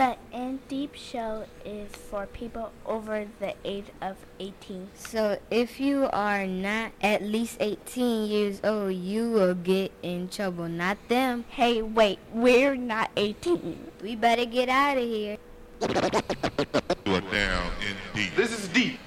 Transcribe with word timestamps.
The 0.00 0.16
In 0.32 0.60
Deep 0.66 0.94
Show 0.94 1.44
is 1.62 1.90
for 1.92 2.24
people 2.24 2.72
over 2.86 3.26
the 3.38 3.52
age 3.66 3.84
of 4.00 4.16
18. 4.38 4.88
So 4.94 5.38
if 5.50 5.78
you 5.78 6.08
are 6.10 6.46
not 6.46 6.92
at 7.02 7.20
least 7.20 7.58
18 7.60 8.26
years 8.26 8.62
old, 8.64 8.94
you 8.94 9.30
will 9.30 9.54
get 9.54 9.92
in 10.02 10.30
trouble, 10.30 10.68
not 10.68 10.96
them. 11.08 11.44
Hey, 11.50 11.82
wait, 11.82 12.18
we're 12.32 12.76
not 12.76 13.10
18. 13.14 13.92
We 14.02 14.16
better 14.16 14.46
get 14.46 14.70
out 14.70 14.96
of 14.96 15.04
here. 15.04 15.36
You 15.82 17.14
are 17.16 17.20
down 17.20 17.70
in 17.86 17.94
deep. 18.14 18.34
This 18.36 18.58
is 18.58 18.68
deep. 18.68 18.98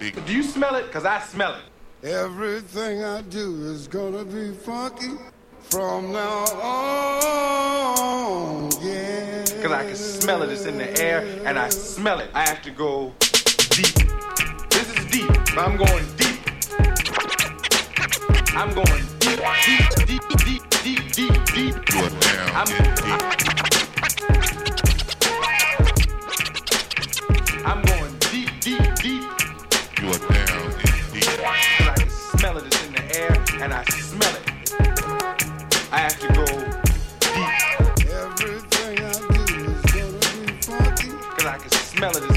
Do 0.00 0.34
you 0.34 0.42
smell 0.42 0.74
it? 0.74 0.86
Because 0.86 1.04
I 1.04 1.20
smell 1.20 1.54
it. 1.54 2.08
Everything 2.08 3.04
I 3.04 3.20
do 3.22 3.62
is 3.66 3.86
gonna 3.86 4.24
be 4.24 4.50
funky 4.50 5.12
from 5.72 6.12
now 6.12 6.44
on. 6.60 8.70
Yeah. 8.82 9.42
Because 9.44 9.72
I 9.72 9.84
can 9.86 9.96
smell 9.96 10.42
it. 10.42 10.50
It's 10.50 10.66
in 10.66 10.76
the 10.76 11.00
air, 11.00 11.24
and 11.46 11.58
I 11.58 11.70
smell 11.70 12.20
it. 12.20 12.28
I 12.34 12.46
have 12.46 12.60
to 12.64 12.70
go 12.70 13.10
deep. 13.70 13.94
This 14.68 14.86
is 14.98 15.06
deep. 15.10 15.28
But 15.54 15.64
I'm 15.66 15.78
going 15.78 16.04
deep. 16.18 16.38
I'm 18.54 18.74
going 18.74 19.02
deep, 19.18 19.40
deep, 19.64 19.88
deep, 20.06 20.22
deep, 20.44 20.62
deep, 20.84 21.12
deep, 21.14 21.44
deep. 21.54 21.74
You 21.90 22.00
are 22.04 22.10
down 22.20 22.50
I'm- 22.54 22.66
deep. 22.66 22.76
I'm 27.64 27.80
going 27.82 28.12
deep, 28.30 28.50
deep, 28.60 28.94
deep. 28.96 29.22
You 30.02 30.10
are 30.10 30.18
down 30.34 30.70
in 30.70 30.76
deep. 31.14 31.14
Because 31.14 31.40
I 31.40 31.42
can 31.96 32.10
smell 32.10 32.58
it. 32.58 32.66
It's 32.66 32.86
in 32.86 32.92
the 32.92 33.04
air, 33.18 33.32
and 33.62 33.72
I 33.72 33.82
smell 33.84 34.34
it. 34.36 34.41
I 35.94 35.98
have 35.98 36.18
to 36.20 36.28
go 36.28 36.44
deep. 37.20 38.08
Everything 38.08 38.98
I 39.04 39.12
do 39.46 39.54
is 39.72 39.82
gonna 39.92 40.46
be 40.46 40.52
funky 40.62 41.10
Because 41.10 41.44
I 41.44 41.58
can 41.58 41.70
smell 41.70 42.16
it. 42.16 42.31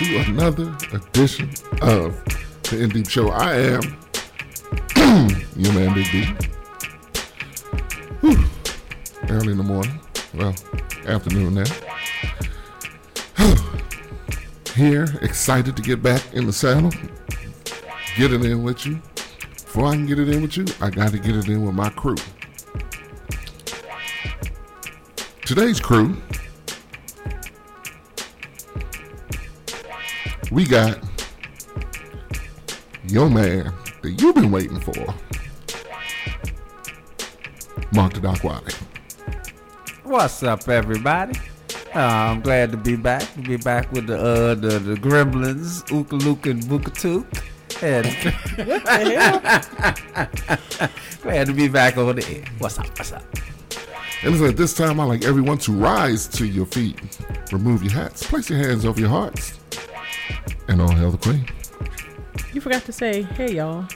To 0.00 0.16
another 0.16 0.74
edition 0.94 1.50
of 1.82 2.24
the 2.62 2.82
In 2.82 2.88
Deep 2.88 3.06
Show. 3.06 3.28
I 3.28 3.54
am 3.54 3.82
your 5.56 5.74
man, 5.74 5.92
Big 5.92 6.06
B. 6.10 6.24
Whew. 8.22 8.42
Early 9.28 9.52
in 9.52 9.58
the 9.58 9.62
morning, 9.62 10.00
well, 10.32 10.54
afternoon 11.06 11.52
now. 11.52 11.64
Here, 14.74 15.06
excited 15.20 15.76
to 15.76 15.82
get 15.82 16.02
back 16.02 16.22
in 16.32 16.46
the 16.46 16.52
saddle, 16.54 16.92
get 18.16 18.32
it 18.32 18.42
in 18.42 18.62
with 18.62 18.86
you. 18.86 19.02
Before 19.52 19.84
I 19.84 19.96
can 19.96 20.06
get 20.06 20.18
it 20.18 20.30
in 20.30 20.40
with 20.40 20.56
you, 20.56 20.64
I 20.80 20.88
got 20.88 21.10
to 21.10 21.18
get 21.18 21.36
it 21.36 21.46
in 21.46 21.62
with 21.62 21.74
my 21.74 21.90
crew. 21.90 22.16
Today's 25.44 25.78
crew 25.78 26.16
we 30.50 30.64
got 30.64 30.98
your 33.06 33.30
man 33.30 33.72
that 34.02 34.20
you've 34.20 34.34
been 34.34 34.50
waiting 34.50 34.80
for, 34.80 35.14
Mark 37.94 38.14
the 38.14 38.20
Doc 38.20 38.42
Wiley. 38.42 38.72
What's 40.04 40.42
up, 40.42 40.68
everybody? 40.68 41.38
Uh, 41.94 42.00
I'm 42.00 42.40
glad 42.40 42.72
to 42.72 42.76
be 42.76 42.96
back. 42.96 43.32
To 43.34 43.40
be 43.40 43.56
back 43.56 43.92
with 43.92 44.08
the 44.08 44.18
uh, 44.18 44.54
the, 44.54 44.78
the 44.78 44.94
Gremlins, 44.94 45.84
Ooka 45.88 46.50
and 46.50 46.68
Bookatook. 46.68 47.26
And 47.82 48.04
glad 51.22 51.46
to 51.46 51.52
be 51.52 51.68
back 51.68 51.96
on 51.96 52.16
the 52.16 52.28
air. 52.28 52.44
What's 52.58 52.78
up? 52.78 52.86
What's 52.98 53.12
up? 53.12 53.22
And 54.22 54.32
listen, 54.32 54.48
at 54.48 54.56
this 54.56 54.74
time, 54.74 55.00
I 55.00 55.04
like 55.04 55.24
everyone 55.24 55.58
to 55.58 55.72
rise 55.72 56.26
to 56.28 56.46
your 56.46 56.66
feet, 56.66 57.00
remove 57.52 57.82
your 57.82 57.92
hats, 57.92 58.26
place 58.26 58.50
your 58.50 58.58
hands 58.58 58.84
over 58.84 59.00
your 59.00 59.08
hearts, 59.08 59.59
and 60.68 60.80
all 60.80 60.90
hail 60.90 61.10
the 61.10 61.18
Queen. 61.18 61.46
You 62.52 62.60
forgot 62.60 62.84
to 62.84 62.92
say, 62.92 63.22
hey 63.22 63.54
y'all. 63.56 63.86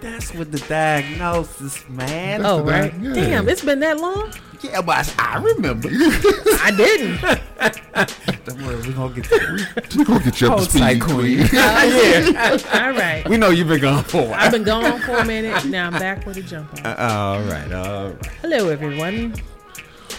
That's 0.00 0.34
with 0.34 0.52
the 0.52 0.58
diagnosis, 0.68 1.88
man. 1.88 2.44
Oh, 2.44 2.62
right. 2.62 2.92
guy, 2.92 3.08
yeah. 3.08 3.14
Damn, 3.14 3.48
it's 3.48 3.64
been 3.64 3.80
that 3.80 3.98
long? 3.98 4.32
Yeah, 4.60 4.82
but 4.82 5.12
I 5.18 5.42
remember. 5.42 5.88
I 5.92 6.72
didn't. 6.76 7.20
Don't 8.44 8.62
worry, 8.62 8.76
we're 8.76 8.92
gonna 8.92 9.14
get 9.14 9.24
that. 9.30 9.94
We're 9.96 10.04
going 10.04 10.18
to 10.20 10.24
get 10.26 10.40
you 10.40 10.52
up 10.52 10.58
to 10.58 10.64
speed, 10.64 11.00
Queen. 11.00 11.38
Queen. 11.38 11.48
Oh, 11.52 12.30
yeah, 12.32 12.82
All 12.84 12.92
right. 12.92 13.28
we 13.28 13.36
know 13.36 13.50
you've 13.50 13.68
been 13.68 13.80
gone 13.80 14.04
for 14.04 14.22
a 14.22 14.24
while. 14.26 14.34
I've 14.34 14.52
been 14.52 14.62
gone 14.62 15.00
for 15.00 15.16
a 15.16 15.24
minute. 15.24 15.64
Now 15.66 15.86
I'm 15.86 15.94
back 15.94 16.26
with 16.26 16.36
a 16.36 16.42
jump 16.42 16.72
on. 16.74 16.86
Uh, 16.86 16.96
all 16.98 17.40
right, 17.42 17.72
all 17.72 18.10
right. 18.10 18.26
Hello, 18.42 18.68
everyone. 18.68 19.34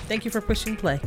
Thank 0.07 0.25
you 0.25 0.31
for 0.31 0.41
pushing 0.41 0.75
play. 0.75 0.99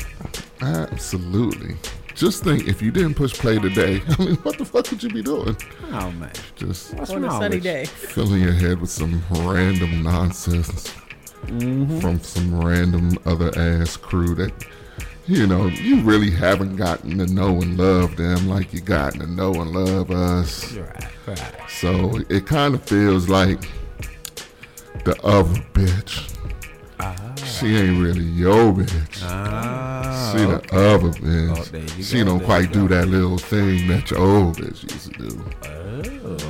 Absolutely. 0.61 1.77
Just 2.19 2.43
think, 2.43 2.67
if 2.67 2.83
you 2.83 2.91
didn't 2.91 3.15
push 3.15 3.33
play 3.33 3.59
today, 3.61 4.03
I 4.19 4.25
mean, 4.25 4.35
what 4.37 4.59
the 4.59 4.65
fuck 4.65 4.91
would 4.91 5.01
you 5.03 5.09
be 5.09 5.23
doing? 5.23 5.57
Oh 5.93 6.11
man, 6.13 6.33
Just 6.57 6.95
what's 6.95 7.11
on 7.13 7.25
a 7.25 7.31
sunny 7.31 7.61
day. 7.61 7.85
filling 7.85 8.41
your 8.43 8.53
head 8.53 8.81
with 8.81 8.91
some 8.91 9.23
random 9.31 10.03
nonsense 10.03 10.93
from 11.47 12.19
some 12.21 12.61
random 12.61 13.17
other 13.25 13.53
ass 13.57 13.97
crew 13.97 14.35
that 14.35 14.53
you 15.29 15.47
know 15.47 15.67
you 15.69 16.01
really 16.01 16.31
haven't 16.33 16.75
gotten 16.75 17.17
to 17.19 17.27
know 17.33 17.63
and 17.63 17.79
love 17.79 18.17
them 18.17 18.49
like 18.49 18.73
you 18.75 18.81
gotten 18.81 19.21
to 19.21 19.27
know 19.27 19.55
and 19.55 19.71
love 19.71 20.11
us 20.11 20.73
Right, 20.75 21.07
right. 21.29 21.53
so 21.71 22.19
it 22.29 22.45
kind 22.47 22.75
of 22.75 22.83
feels 22.83 23.29
like 23.29 23.61
the 25.05 25.17
other 25.23 25.55
bitch 25.75 26.35
she 27.37 27.77
ain't 27.77 28.03
really 28.03 28.25
your 28.25 28.73
bitch 28.73 29.23
Ah, 29.23 30.33
she 30.33 30.45
the 30.45 30.57
other 30.77 31.11
bitch 31.21 31.99
Oh, 31.99 32.03
she 32.03 32.25
don't 32.25 32.43
quite 32.45 32.73
do 32.73 32.89
that 32.89 33.09
little 33.09 33.39
thing 33.39 33.87
that 33.89 34.11
your 34.11 34.21
old 34.21 34.57
bitch 34.59 34.83
used 34.93 35.13
to 35.13 35.29
do 35.29 35.45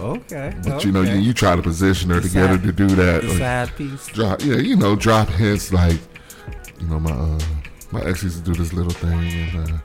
Oh, 0.01 0.15
okay. 0.17 0.55
but 0.65 0.85
you 0.85 0.93
know 0.93 1.03
you, 1.03 1.17
you 1.17 1.33
try 1.33 1.55
to 1.57 1.63
position 1.63 2.11
her 2.11 2.21
to 2.21 2.29
get 2.29 2.49
her 2.51 2.59
to 2.59 2.73
do 2.73 2.87
that 2.89 3.23
the 3.23 3.29
like, 3.29 3.39
side 3.39 3.77
piece. 3.77 4.07
drop 4.09 4.43
yeah 4.43 4.57
you 4.57 4.77
know 4.77 4.97
drop 4.97 5.29
hints 5.29 5.73
like 5.73 5.99
you 6.81 6.87
know 6.89 6.99
my 7.01 7.11
uh 7.13 7.39
my 7.91 8.01
ex 8.03 8.23
used 8.23 8.45
to 8.45 8.53
do 8.53 8.59
this 8.59 8.73
little 8.73 8.93
thing 8.93 9.19
and 9.19 9.71
uh 9.71 9.79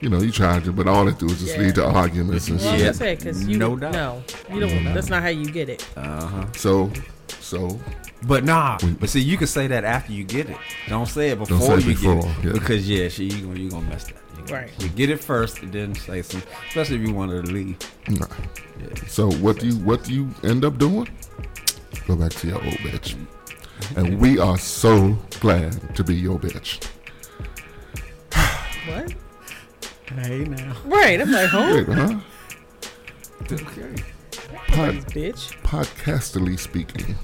you 0.00 0.08
know 0.08 0.18
you 0.20 0.30
try 0.30 0.58
to 0.60 0.72
but 0.72 0.86
all 0.86 1.08
it 1.08 1.18
do 1.18 1.26
is 1.26 1.38
just 1.40 1.56
Yeah. 1.56 1.62
lead 1.62 1.74
to 1.76 1.86
arguments 1.86 2.48
and 2.48 2.60
Well, 2.60 2.76
shit 2.76 2.88
was 2.88 2.98
gonna 2.98 3.16
because 3.16 3.48
you 3.48 3.56
No 3.58 3.74
no, 3.74 3.90
doubt. 3.90 4.34
no, 4.48 4.54
you 4.54 4.60
don't. 4.60 4.84
That's 4.94 5.08
not 5.08 5.22
how 5.22 5.28
you 5.28 5.46
get 5.50 5.68
it. 5.68 5.86
Uh 5.96 6.26
huh. 6.26 6.46
so 6.54 6.90
so 7.28 7.78
But 8.26 8.44
nah, 8.44 8.78
but 8.98 9.08
see, 9.08 9.20
you 9.20 9.36
can 9.36 9.46
say 9.46 9.66
that 9.66 9.84
after 9.84 10.12
you 10.12 10.24
get 10.24 10.48
it. 10.48 10.56
Don't 10.88 11.06
say 11.06 11.30
it 11.30 11.38
before 11.38 11.60
say 11.60 11.74
it 11.74 11.84
you 11.84 11.94
before, 11.94 12.22
get 12.22 12.24
it, 12.24 12.44
yeah. 12.44 12.52
because 12.52 12.88
yeah, 12.88 13.08
she 13.08 13.24
you 13.24 13.46
gonna 13.46 13.58
you 13.60 13.70
gonna 13.70 13.88
mess 13.88 14.04
that. 14.06 14.16
You 14.48 14.54
Right. 14.54 14.70
You 14.82 14.88
get 14.90 15.10
it 15.10 15.22
first, 15.22 15.62
and 15.62 15.72
then 15.72 15.94
say 15.94 16.22
some, 16.22 16.42
especially 16.68 16.96
if 16.96 17.02
you 17.08 17.12
want 17.12 17.32
her 17.32 17.42
to 17.42 17.50
leave. 17.50 17.76
nah. 18.08 18.26
so 19.06 19.30
what 19.32 19.58
do 19.58 19.66
you 19.66 19.76
what 19.78 20.04
do 20.04 20.14
you 20.14 20.30
end 20.44 20.64
up 20.64 20.78
doing 20.78 21.08
go 22.06 22.14
back 22.14 22.30
to 22.32 22.46
your 22.46 22.62
old 22.62 22.74
bitch 22.84 23.16
and 23.96 24.20
we 24.20 24.38
are 24.38 24.56
so 24.58 25.16
glad 25.40 25.94
to 25.96 26.04
be 26.04 26.14
your 26.14 26.38
bitch 26.38 26.86
What? 28.88 29.12
Hey 30.14 30.44
now, 30.44 30.76
Right. 30.84 31.20
I'm 31.20 31.32
like, 31.32 31.48
huh? 31.48 31.72
Wait, 31.74 31.88
huh 31.88 32.20
okay. 33.52 33.94
Pod, 34.68 34.94
Bitch. 35.12 35.52
podcasterly 35.62 36.58
speaking 36.58 37.14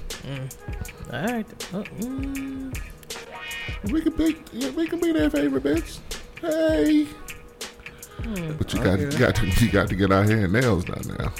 All 1.11 1.21
right. 1.21 1.45
Uh, 1.73 1.83
mm. 1.99 2.77
we 3.91 4.01
can 4.01 4.13
be 4.15 4.35
yeah, 4.51 4.69
we 4.71 4.87
can 4.87 4.99
be 4.99 5.11
their 5.11 5.29
favorite 5.29 5.63
bitch 5.63 5.99
hey 6.41 7.07
but 8.57 8.73
you 8.73 8.83
got 8.83 8.99
you 8.99 9.11
got 9.11 9.35
to 9.35 9.45
you 9.63 9.71
got 9.71 9.87
to 9.89 9.95
get 9.95 10.11
out 10.11 10.25
here 10.27 10.43
and 10.45 10.53
nails 10.53 10.85
done 10.85 11.03
now 11.19 11.33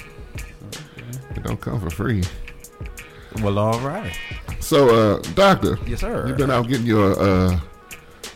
it 1.34 1.42
don't 1.42 1.60
come 1.60 1.80
for 1.80 1.90
free 1.90 2.22
Well, 3.42 3.58
all 3.58 3.80
right. 3.80 4.16
So, 4.60 4.88
uh, 4.94 5.18
doctor, 5.34 5.76
Yes, 5.88 6.00
sir. 6.00 6.24
you've 6.28 6.36
been 6.36 6.52
out 6.52 6.68
getting 6.68 6.86
your 6.86 7.18
uh, 7.20 7.58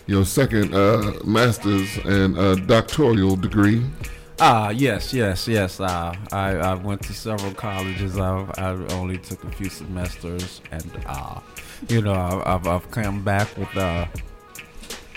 your 0.08 0.24
second 0.24 0.74
uh, 0.74 1.12
master's 1.24 1.88
and 2.04 2.36
uh, 2.36 2.56
doctoral 2.56 3.36
degree. 3.36 3.84
Ah, 4.40 4.70
yes, 4.70 5.12
yes, 5.12 5.48
yes. 5.48 5.80
Uh, 5.80 6.14
I 6.32 6.50
I 6.56 6.74
went 6.74 7.02
to 7.02 7.12
several 7.14 7.52
colleges. 7.54 8.16
I 8.18 8.46
I 8.56 8.68
only 8.94 9.18
took 9.18 9.42
a 9.44 9.50
few 9.50 9.68
semesters, 9.68 10.60
and 10.70 10.86
uh, 11.06 11.40
you 11.88 12.02
know, 12.02 12.12
I- 12.14 12.54
I've 12.54 12.66
I've 12.66 12.88
come 12.92 13.24
back 13.24 13.48
with 13.56 13.76
uh 13.76 14.06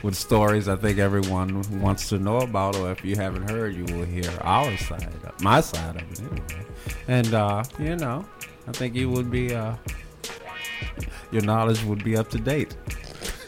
with 0.01 0.15
stories 0.15 0.67
I 0.67 0.75
think 0.75 0.97
everyone 0.97 1.61
wants 1.79 2.09
to 2.09 2.17
know 2.17 2.37
about, 2.37 2.75
or 2.75 2.91
if 2.91 3.05
you 3.05 3.15
haven't 3.15 3.47
heard, 3.51 3.75
you 3.75 3.85
will 3.95 4.05
hear 4.05 4.31
our 4.41 4.75
side, 4.77 5.07
my 5.41 5.61
side 5.61 5.97
of 5.97 6.11
it 6.11 6.19
anyway. 6.19 6.65
And 7.07 7.33
uh, 7.35 7.63
you 7.77 7.95
know, 7.97 8.25
I 8.67 8.71
think 8.71 8.95
you 8.95 9.11
would 9.11 9.29
be, 9.29 9.53
uh, 9.53 9.75
your 11.31 11.43
knowledge 11.43 11.83
would 11.83 12.03
be 12.03 12.17
up 12.17 12.29
to 12.31 12.39
date. 12.39 12.75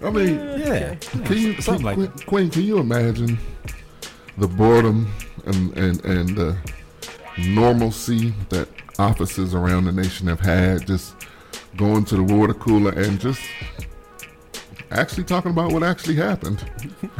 I 0.00 0.10
mean, 0.10 0.36
Yeah, 0.60 0.94
can 0.94 1.36
you, 1.36 1.60
something 1.60 1.84
like 1.84 1.96
Queen, 1.96 2.12
that. 2.14 2.26
Queen, 2.26 2.50
can 2.50 2.62
you 2.62 2.78
imagine 2.78 3.36
the 4.38 4.48
boredom 4.48 5.12
and, 5.46 5.76
and, 5.76 6.04
and 6.04 6.36
the 6.36 6.56
normalcy 7.38 8.32
that 8.48 8.68
officers 8.98 9.54
around 9.54 9.84
the 9.84 9.92
nation 9.92 10.26
have 10.26 10.40
had 10.40 10.86
just 10.86 11.14
going 11.76 12.04
to 12.04 12.16
the 12.16 12.22
water 12.22 12.54
cooler 12.54 12.92
and 12.92 13.20
just 13.20 13.40
actually 14.90 15.24
talking 15.24 15.50
about 15.50 15.72
what 15.72 15.82
actually 15.82 16.16
happened? 16.16 16.64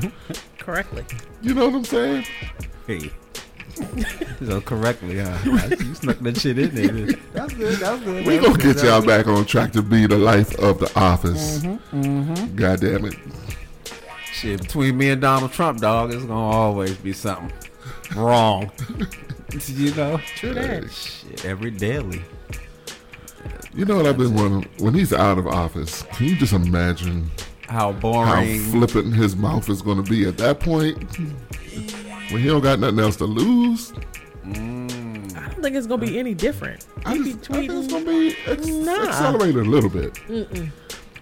Correctly. 0.59 1.05
You 1.43 1.55
know 1.55 1.67
what 1.67 1.75
I'm 1.77 1.85
saying? 1.85 2.27
Hey. 2.87 3.11
so 4.45 4.61
correctly, 4.61 5.21
huh? 5.21 5.39
You 5.45 5.95
snuck 5.95 6.19
that 6.19 6.37
shit 6.37 6.59
in 6.59 6.75
there. 6.75 7.17
That's 7.33 7.55
good. 7.55 7.79
That's 7.79 8.03
good. 8.03 8.27
We 8.27 8.39
That's 8.39 8.47
gonna 8.49 8.75
get 8.75 8.83
y'all 8.83 9.07
back 9.07 9.29
on 9.29 9.45
track 9.45 9.73
to 9.73 9.83
be 9.83 10.07
the 10.07 10.19
life 10.19 10.59
of 10.59 10.81
the 10.81 10.91
office. 10.99 11.61
Mm-hmm, 11.61 12.57
God 12.57 12.81
damn 12.81 13.05
it. 13.05 13.15
Shit, 14.41 14.63
between 14.63 14.97
me 14.97 15.11
and 15.11 15.21
Donald 15.21 15.53
Trump, 15.53 15.81
dog, 15.81 16.13
it's 16.13 16.25
gonna 16.25 16.39
always 16.41 16.97
be 16.97 17.13
something 17.13 17.53
wrong. 18.15 18.71
you 19.67 19.95
know? 19.95 20.19
True 20.37 20.55
that. 20.55 20.85
Uh, 20.85 20.89
shit, 20.89 21.45
every 21.45 21.71
daily. 21.71 22.23
You 23.75 23.85
know 23.85 23.97
what 23.97 24.07
I've 24.07 24.17
been 24.19 24.35
wondering? 24.35 24.69
When 24.79 24.95
he's 24.95 25.13
out 25.13 25.39
of 25.39 25.47
office, 25.47 26.03
can 26.13 26.27
you 26.27 26.37
just 26.37 26.53
imagine 26.53 27.31
How 27.69 27.93
boring, 27.93 28.29
how 28.29 28.35
boring. 28.37 28.61
flippant 28.61 29.15
his 29.15 29.35
mouth 29.37 29.69
is 29.69 29.83
going 29.83 30.03
to 30.03 30.09
be 30.09 30.27
at 30.27 30.37
that 30.39 30.61
point? 30.61 30.97
When 32.31 32.41
he 32.43 32.47
don't 32.49 32.61
got 32.63 32.79
nothing 32.79 32.99
else 33.01 33.17
to 33.17 33.25
lose? 33.25 33.93
I 34.45 34.49
don't 34.51 35.63
think 35.63 35.75
it's 35.77 35.87
gonna 35.87 36.05
be 36.05 36.19
any 36.19 36.35
different. 36.35 36.87
I, 37.05 37.15
He 37.15 37.23
be 37.25 37.33
just, 37.35 37.51
I 37.51 37.55
think 37.55 37.71
it's 37.73 37.89
going 37.93 38.05
to 38.05 38.11
be 38.11 38.37
ex- 38.47 38.67
Nah. 38.69 39.09
accelerated 39.09 39.67
a 39.67 39.69
little 39.69 39.91
bit. 39.91 40.15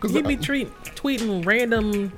Cause 0.00 0.10
He 0.12 0.20
be 0.22 0.36
treat, 0.36 0.68
tweeting 0.94 1.44
random 1.46 2.12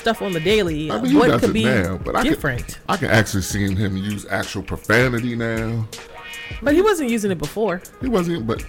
stuff 0.00 0.22
on 0.22 0.32
the 0.32 0.40
daily. 0.40 0.90
I 0.90 1.00
mean, 1.00 1.16
what 1.16 1.40
could 1.40 1.52
be 1.52 1.64
now, 1.64 1.98
but 1.98 2.16
I 2.16 2.22
could- 2.22 2.30
different? 2.30 2.78
I 2.88 2.96
can 2.96 3.10
actually 3.10 3.42
see 3.42 3.72
him 3.72 3.96
use 3.96 4.26
actual 4.28 4.62
profanity 4.62 5.36
now. 5.36 5.86
But 6.62 6.74
he 6.74 6.82
wasn't 6.82 7.10
using 7.10 7.30
it 7.30 7.38
before. 7.38 7.80
He 8.00 8.08
wasn't, 8.08 8.46
but 8.46 8.64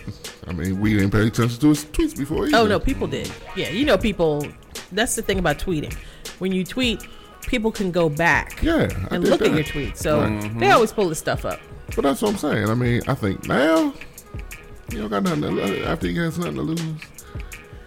I 0.47 0.53
mean, 0.53 0.79
we 0.79 0.93
didn't 0.93 1.11
pay 1.11 1.27
attention 1.27 1.59
to 1.61 1.69
his 1.69 1.85
tweets 1.85 2.15
before. 2.15 2.43
Oh, 2.43 2.45
either. 2.45 2.57
Oh 2.57 2.67
no, 2.67 2.79
people 2.79 3.07
did. 3.07 3.31
Yeah, 3.55 3.69
you 3.69 3.85
know, 3.85 3.97
people. 3.97 4.45
That's 4.91 5.15
the 5.15 5.21
thing 5.21 5.39
about 5.39 5.57
tweeting. 5.57 5.93
When 6.39 6.51
you 6.51 6.63
tweet, 6.63 7.01
people 7.47 7.71
can 7.71 7.91
go 7.91 8.07
back 8.09 8.61
Yeah, 8.61 8.87
I 9.09 9.15
and 9.15 9.27
look 9.27 9.41
at 9.41 9.51
your 9.51 9.63
tweets. 9.63 9.97
So 9.97 10.19
Right. 10.19 10.41
they 10.41 10.47
mm-hmm. 10.47 10.63
always 10.71 10.91
pull 10.91 11.09
this 11.09 11.19
stuff 11.19 11.45
up. 11.45 11.59
But 11.95 12.03
that's 12.03 12.21
what 12.21 12.31
I'm 12.31 12.37
saying. 12.37 12.69
I 12.69 12.75
mean, 12.75 13.01
I 13.07 13.15
think 13.15 13.47
now 13.47 13.93
you 14.91 14.99
don't 14.99 15.09
got 15.09 15.23
nothing 15.23 15.41
to 15.41 15.83
after 15.85 16.07
he 16.07 16.15
has 16.17 16.37
nothing 16.37 16.55
to 16.55 16.61
lose. 16.61 16.81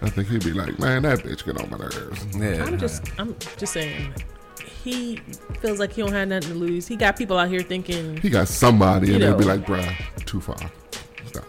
I 0.01 0.09
think 0.09 0.27
he'd 0.29 0.43
be 0.43 0.51
like, 0.53 0.77
man, 0.79 1.03
that 1.03 1.19
bitch 1.19 1.45
get 1.45 1.59
on 1.61 1.69
my 1.69 1.77
nerves. 1.77 2.25
Yeah. 2.35 2.63
I'm 2.65 2.77
just, 2.77 3.03
I'm 3.19 3.35
just 3.57 3.73
saying. 3.73 4.13
He 4.83 5.17
feels 5.61 5.79
like 5.79 5.93
he 5.93 6.01
don't 6.03 6.11
have 6.11 6.27
nothing 6.27 6.49
to 6.49 6.55
lose. 6.55 6.87
He 6.87 6.95
got 6.95 7.17
people 7.17 7.37
out 7.39 7.49
here 7.49 7.61
thinking, 7.61 8.17
He 8.17 8.29
got 8.29 8.47
somebody, 8.47 9.13
and 9.13 9.21
You 9.21 9.27
they'll 9.29 9.37
be 9.37 9.45
know. 9.45 9.55
like, 9.55 9.65
bruh, 9.65 10.25
too 10.25 10.39
far. 10.41 10.57
Stop. 11.27 11.45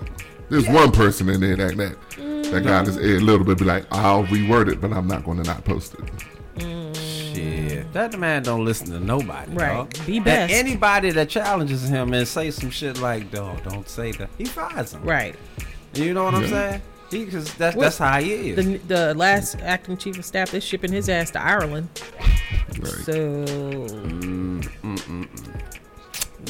There's 0.48 0.66
one 0.68 0.90
person 0.92 1.28
in 1.28 1.40
there 1.40 1.56
that 1.56 1.76
that, 1.76 2.50
that 2.52 2.64
got 2.64 2.86
his 2.86 2.96
ear 2.96 3.16
a 3.18 3.20
little 3.20 3.44
bit, 3.44 3.58
be 3.58 3.64
like, 3.64 3.84
I'll 3.90 4.24
reword 4.24 4.70
it, 4.72 4.80
but 4.80 4.92
I'm 4.92 5.06
not 5.06 5.24
going 5.24 5.36
to 5.38 5.44
not 5.44 5.64
post 5.64 5.94
it. 5.94 6.96
Shit. 6.96 7.92
That 7.92 8.18
man 8.18 8.42
don't 8.42 8.64
listen 8.64 8.86
to 8.92 9.00
nobody. 9.00 9.52
Right. 9.52 9.74
dog. 9.74 10.06
Be 10.06 10.16
And 10.16 10.24
best. 10.24 10.52
anybody 10.54 11.10
that 11.10 11.28
challenges 11.28 11.88
him 11.88 12.14
and 12.14 12.26
say 12.26 12.50
some 12.50 12.70
shit 12.70 12.98
like, 13.00 13.30
dog, 13.30 13.62
don't 13.68 13.88
say 13.88 14.12
that. 14.12 14.30
He 14.38 14.44
fires 14.46 14.94
him. 14.94 15.02
right? 15.02 15.34
You 15.94 16.14
know 16.14 16.24
what 16.24 16.34
I'm 16.34 16.42
Yeah. 16.44 16.48
saying? 16.48 16.82
He, 17.10 17.26
cause 17.26 17.52
that's, 17.54 17.76
that's 17.76 17.98
how 17.98 18.20
he 18.20 18.50
is. 18.50 18.56
The 18.56 18.76
the 18.78 19.14
last 19.14 19.58
acting 19.60 19.96
chief 19.96 20.18
of 20.18 20.24
staff, 20.24 20.50
they're 20.50 20.60
shipping 20.60 20.92
his 20.92 21.08
ass 21.08 21.30
to 21.32 21.42
Ireland. 21.42 21.88
Right. 22.78 22.88
So 23.04 23.12
Mm, 23.12 25.28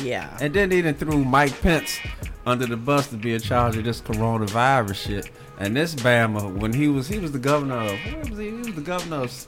yeah, 0.02 0.36
And 0.40 0.52
then 0.52 0.68
they 0.68 0.82
done 0.82 0.94
threw 0.94 1.24
Mike 1.24 1.58
Pence 1.62 1.98
under 2.44 2.66
the 2.66 2.76
bus 2.76 3.08
to 3.08 3.16
be 3.16 3.34
in 3.34 3.40
charge 3.40 3.76
of 3.76 3.84
this 3.84 4.00
coronavirus 4.00 4.94
shit. 4.94 5.30
And 5.58 5.74
this 5.76 5.94
Bama, 5.94 6.52
when 6.54 6.72
he 6.72 6.88
was 6.88 7.08
he 7.08 7.18
was 7.18 7.32
the 7.32 7.38
governor 7.38 7.76
of 7.78 7.98
where 8.12 8.18
was 8.28 8.38
he? 8.38 8.50
He 8.50 8.56
was 8.56 8.74
the 8.74 8.80
governor 8.82 9.22
of 9.22 9.46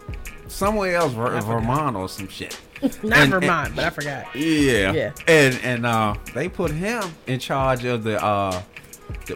somewhere 0.48 0.96
else, 0.96 1.12
Ver- 1.12 1.38
Vermont 1.40 1.96
or 1.96 2.08
some 2.08 2.28
shit. 2.28 2.58
not 3.02 3.18
And- 3.18 3.30
Vermont, 3.30 3.76
but 3.76 3.84
I 3.84 3.90
forgot. 3.90 4.34
Yeah. 4.34 4.92
Yeah. 4.92 5.12
And 5.26 5.60
and 5.62 5.86
uh 5.86 6.14
they 6.34 6.48
put 6.48 6.70
him 6.70 7.02
in 7.26 7.38
charge 7.40 7.84
of 7.84 8.04
the 8.04 8.22
uh 8.24 8.52
the, 8.52 8.62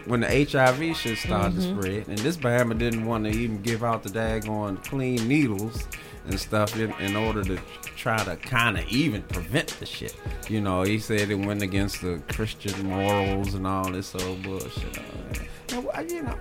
when 0.05 0.21
the 0.21 0.27
HIV 0.27 0.95
shit 0.97 1.17
started 1.17 1.53
Mm-hmm. 1.53 1.75
to 1.75 1.81
spread. 1.81 2.07
And 2.07 2.17
this 2.19 2.37
Bama 2.37 2.77
didn't 2.77 3.05
want 3.05 3.25
to 3.25 3.31
even 3.31 3.61
give 3.61 3.83
out 3.83 4.03
the 4.03 4.09
daggone 4.09 4.83
clean 4.83 5.27
needles 5.27 5.87
and 6.25 6.39
stuff 6.39 6.77
in, 6.77 6.91
in 6.99 7.15
order 7.15 7.43
to 7.43 7.57
try 7.95 8.23
to 8.23 8.35
kind 8.35 8.77
of 8.77 8.87
even 8.87 9.21
prevent 9.23 9.67
the 9.79 9.85
shit. 9.85 10.15
You 10.49 10.61
know, 10.61 10.83
he 10.83 10.99
said 10.99 11.29
it 11.29 11.35
went 11.35 11.61
against 11.61 12.01
the 12.01 12.21
Christian 12.29 12.87
morals 12.87 13.53
and 13.53 13.67
all 13.67 13.91
this 13.91 14.15
old 14.15 14.43
bullshit. 14.43 14.97
And, 14.97 16.11
you 16.11 16.23
know, 16.23 16.37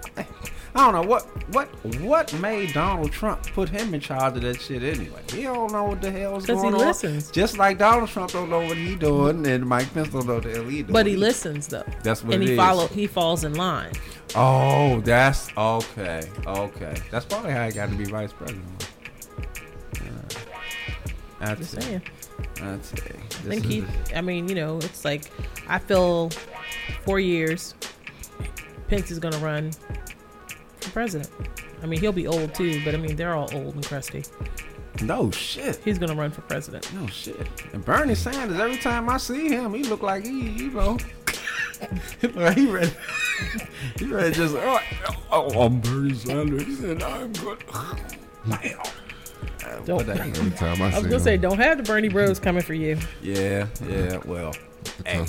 I 0.75 0.91
don't 0.91 0.95
know 0.95 1.09
what 1.09 1.25
what 1.53 1.69
what 2.01 2.33
made 2.41 2.73
Donald 2.73 3.13
Trump 3.13 3.43
put 3.53 3.69
him 3.69 3.93
in 3.93 4.01
charge 4.01 4.37
of 4.37 4.43
that 4.43 4.61
shit 4.61 4.83
anyway. 4.83 5.21
He 5.31 5.43
don't 5.43 5.71
know 5.71 5.85
what 5.85 6.01
the 6.01 6.11
hell's 6.11 6.47
going 6.47 6.75
on. 6.75 6.81
listens. 6.81 7.31
Just 7.31 7.59
like 7.59 7.79
Donald 7.79 8.09
Trump 8.09 8.33
don't 8.33 8.49
know 8.49 8.61
what 8.61 8.77
he 8.77 8.95
doing, 8.95 9.47
and 9.47 9.67
Mike 9.67 9.93
Pence 9.93 10.09
don't 10.09 10.27
know 10.27 10.35
what 10.35 10.45
the 10.45 10.51
hell 10.51 10.65
he 10.65 10.83
doing. 10.83 10.93
But 10.93 11.07
he 11.07 11.17
listens 11.17 11.69
though. 11.69 11.85
That's 12.03 12.25
what 12.25 12.35
and 12.35 12.43
he 12.43 12.57
follow 12.57 12.87
he 12.87 13.07
falls 13.07 13.45
in 13.45 13.55
line. 13.55 13.93
Oh, 14.35 15.01
that's 15.01 15.51
okay. 15.57 16.23
Okay, 16.47 16.95
that's 17.11 17.27
probably 17.27 17.53
how 17.53 17.67
he 17.67 17.73
got 17.73 17.91
to 17.91 17.95
be 17.95 18.05
vice 18.05 18.33
president. 18.33 18.92
I'd 21.43 21.59
Just 21.59 21.73
say. 21.73 21.81
saying. 21.81 22.03
I'd 22.63 22.85
say. 22.85 22.97
I 23.15 23.49
think 23.49 23.65
he. 23.65 23.85
I 24.15 24.21
mean, 24.21 24.49
you 24.49 24.55
know, 24.55 24.79
it's 24.79 25.05
like 25.05 25.25
I 25.69 25.79
feel 25.79 26.31
four 27.05 27.21
years. 27.21 27.75
Pence 28.89 29.11
is 29.11 29.19
gonna 29.19 29.39
run 29.39 29.73
for 30.81 30.91
president. 30.91 31.31
I 31.83 31.87
mean, 31.87 32.01
he'll 32.01 32.13
be 32.13 32.27
old 32.27 32.55
too, 32.55 32.83
but 32.85 32.95
I 32.95 32.99
mean, 32.99 33.17
they're 33.17 33.35
all 33.35 33.49
old 33.55 33.75
and 33.75 33.85
crusty. 33.85 34.23
no 35.03 35.31
shit. 35.33 35.81
He's 35.85 35.99
gonna 35.99 36.15
run 36.15 36.31
for 36.31 36.43
president. 36.43 36.93
No 36.95 37.07
shit. 37.09 37.47
And 37.73 37.85
Bernie 37.85 38.15
Sanders, 38.15 38.61
every 38.61 38.77
time 38.77 39.09
I 39.09 39.17
see 39.17 39.49
him, 39.49 39.75
he 39.75 39.83
look 39.85 40.03
like 40.03 40.25
he, 40.25 40.49
you 40.51 40.71
know, 40.71 40.97
he 42.21 42.27
look 42.29 42.37
like 42.37 42.57
he 42.57 42.71
ready. 42.71 42.93
he 43.99 44.05
ready 44.07 44.33
just. 44.35 44.55
Oh, 44.57 44.79
oh, 45.33 45.63
I'm 45.65 45.81
Bernie 45.81 46.15
Sanders, 46.15 46.81
and 46.81 47.03
I'm 47.03 47.33
good. 47.33 47.59
Oh. 47.75 48.93
Don't. 49.85 50.07
But, 50.07 50.09
uh, 50.09 50.23
Every 50.23 50.51
time 50.53 50.83
I, 50.83 50.87
I 50.87 50.91
see 50.91 50.97
was 50.97 51.03
gonna 51.05 51.15
him, 51.17 51.21
say, 51.21 51.37
don't 51.37 51.59
have 51.59 51.79
the 51.79 51.85
Bernie 51.85 52.09
Bros 52.09 52.39
coming 52.39 52.63
for 52.63 52.75
you. 52.75 52.99
Yeah, 53.23 53.67
yeah. 53.89 54.19
Well, 54.25 54.55
hey, 55.07 55.27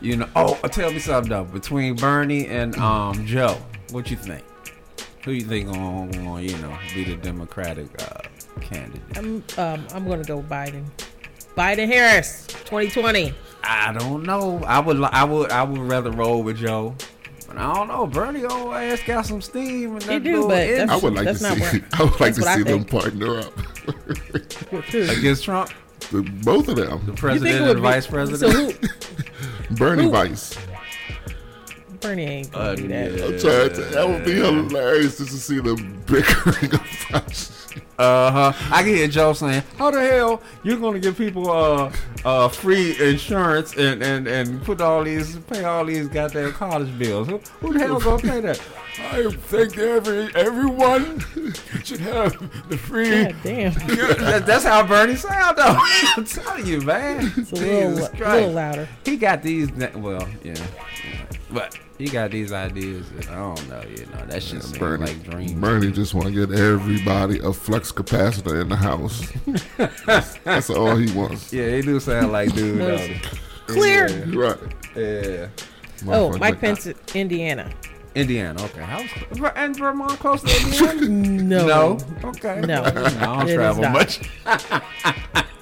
you 0.00 0.16
know. 0.16 0.28
Oh, 0.36 0.54
tell 0.68 0.92
me 0.92 0.98
something 0.98 1.30
though. 1.30 1.44
Between 1.44 1.96
Bernie 1.96 2.46
and 2.46 2.76
um 2.76 3.26
Joe, 3.26 3.58
what 3.90 4.10
you 4.10 4.16
think? 4.16 4.44
Who 5.24 5.32
you 5.32 5.42
think 5.42 5.72
gonna, 5.72 6.12
gonna 6.12 6.40
you 6.42 6.56
know 6.58 6.76
be 6.94 7.04
the 7.04 7.16
Democratic 7.16 7.86
uh, 8.02 8.20
candidate? 8.60 9.02
I'm 9.16 9.42
um 9.56 9.86
I'm 9.92 10.08
gonna 10.08 10.24
go 10.24 10.42
Biden. 10.42 10.84
Biden 11.56 11.86
Harris, 11.86 12.46
2020. 12.48 13.32
I 13.62 13.92
don't 13.92 14.24
know. 14.24 14.60
I 14.66 14.80
would 14.80 15.00
I 15.02 15.24
would 15.24 15.50
I 15.50 15.62
would 15.62 15.78
rather 15.78 16.10
roll 16.10 16.42
with 16.42 16.58
Joe. 16.58 16.94
But 17.46 17.58
I 17.58 17.74
don't 17.74 17.88
know. 17.88 18.06
Bernie 18.06 18.44
old 18.44 18.74
ass 18.74 19.00
got 19.06 19.26
some 19.26 19.40
steam 19.42 19.92
and 19.92 20.02
that 20.02 20.22
do, 20.24 20.48
but 20.48 20.58
engine 20.66 20.90
I 20.90 20.96
would 20.96 21.14
like 21.14 21.24
That's 21.26 21.40
to 21.40 21.54
see. 21.54 21.60
where- 21.60 21.88
I 21.92 22.02
would 22.04 22.20
like 22.20 22.34
that's 22.34 22.38
to 22.46 22.54
see 22.54 22.62
them 22.62 22.84
think. 22.84 22.90
partner 22.90 23.38
up. 23.40 23.52
Against 25.18 25.44
Trump, 25.44 25.70
The- 26.10 26.22
Both 26.42 26.68
of 26.68 26.76
them, 26.76 27.04
the 27.06 27.12
president 27.12 27.56
and 27.56 27.66
would 27.68 27.76
be- 27.76 27.80
vice 27.82 28.04
So 28.06 28.10
president. 28.12 28.72
who? 28.72 29.74
Bernie 29.76 30.04
Who- 30.04 30.10
Vice. 30.10 30.56
Bernie 32.00 32.22
ain't 32.24 32.52
gonna 32.52 32.64
Uh, 32.70 32.74
do 32.74 32.88
that. 32.88 33.12
yeah. 33.12 33.24
I'm 33.24 33.38
trying 33.38 33.68
to, 33.74 33.80
that 33.94 34.08
would 34.08 34.24
be 34.24 34.32
hilarious 34.34 35.18
just 35.18 35.30
to 35.30 35.36
see 35.38 35.58
them 35.60 36.02
bickering 36.06 36.72
about 37.10 37.34
shit. 37.34 37.50
Uh 37.98 38.30
huh. 38.30 38.52
I 38.74 38.82
can 38.82 38.94
hear 38.94 39.06
Joe 39.08 39.32
saying, 39.32 39.62
"How 39.78 39.90
the 39.90 40.00
hell 40.00 40.42
you're 40.62 40.78
gonna 40.78 40.98
give 40.98 41.16
people 41.16 41.50
uh 41.50 41.92
uh 42.24 42.48
free 42.48 42.96
insurance 43.00 43.74
and 43.76 44.02
and 44.02 44.26
and 44.26 44.62
put 44.64 44.80
all 44.80 45.04
these 45.04 45.36
pay 45.36 45.64
all 45.64 45.84
these 45.84 46.08
goddamn 46.08 46.52
college 46.52 46.96
bills? 46.98 47.28
Who, 47.28 47.38
who 47.60 47.72
the 47.72 47.78
hell 47.80 48.00
gonna 48.00 48.18
pay 48.22 48.40
that? 48.40 48.60
I 49.12 49.28
think 49.30 49.76
every 49.76 50.28
everyone 50.36 51.20
should 51.84 52.00
have 52.00 52.32
the 52.68 52.76
free. 52.78 53.24
God 53.24 53.36
damn. 53.42 53.72
That- 54.24 54.44
that's 54.46 54.64
how 54.64 54.86
Bernie 54.86 55.16
sound 55.16 55.56
though. 55.58 55.76
I'm 56.16 56.24
telling 56.24 56.66
you, 56.66 56.80
man. 56.82 57.32
It's 57.36 57.52
a 57.52 57.54
little, 57.56 57.90
Jesus 57.90 58.06
a 58.08 58.16
Christ. 58.16 58.34
little 58.34 58.52
louder. 58.52 58.88
He 59.04 59.16
got 59.16 59.42
these. 59.42 59.70
Well, 59.72 60.28
yeah. 60.42 60.54
yeah. 60.54 61.26
But 61.50 61.78
he 61.98 62.08
got 62.08 62.30
these 62.32 62.52
ideas 62.52 63.08
that 63.12 63.30
I 63.30 63.36
don't 63.36 63.68
know, 63.68 63.82
you 63.88 64.06
know. 64.06 64.26
That 64.26 64.42
shit 64.42 64.62
seems 64.62 64.78
Bernie, 64.78 65.06
like 65.06 65.22
dreams. 65.22 65.52
Bernie 65.52 65.92
just 65.92 66.14
want 66.14 66.26
to 66.26 66.46
get 66.46 66.58
everybody 66.58 67.38
a 67.40 67.52
flux 67.52 67.92
capacitor 67.92 68.60
in 68.60 68.68
the 68.68 68.76
house. 68.76 69.30
that's, 70.06 70.34
that's 70.44 70.70
all 70.70 70.96
he 70.96 71.12
wants. 71.16 71.52
Yeah, 71.52 71.76
he 71.76 71.82
do 71.82 72.00
sound 72.00 72.32
like 72.32 72.52
dude. 72.52 72.80
Well, 72.80 72.98
though. 72.98 73.14
Clear. 73.66 74.08
Right. 74.26 74.58
Yeah. 74.96 75.48
Oh, 76.06 76.30
Mike 76.32 76.40
like, 76.40 76.60
Pence, 76.60 76.88
Indiana. 77.14 77.70
Indiana, 78.14 78.62
okay. 78.64 78.82
How's 78.82 79.08
and 79.56 79.76
Vermont 79.76 80.18
close 80.20 80.42
to 80.42 80.56
Indiana? 80.90 81.08
No. 81.42 81.66
no. 81.66 82.28
Okay. 82.28 82.60
No. 82.60 82.82
I 82.84 82.90
don't 82.90 83.42
It 83.42 83.48
is 83.48 83.54
travel 83.54 83.82
not. 83.82 83.92
much. 83.92 84.20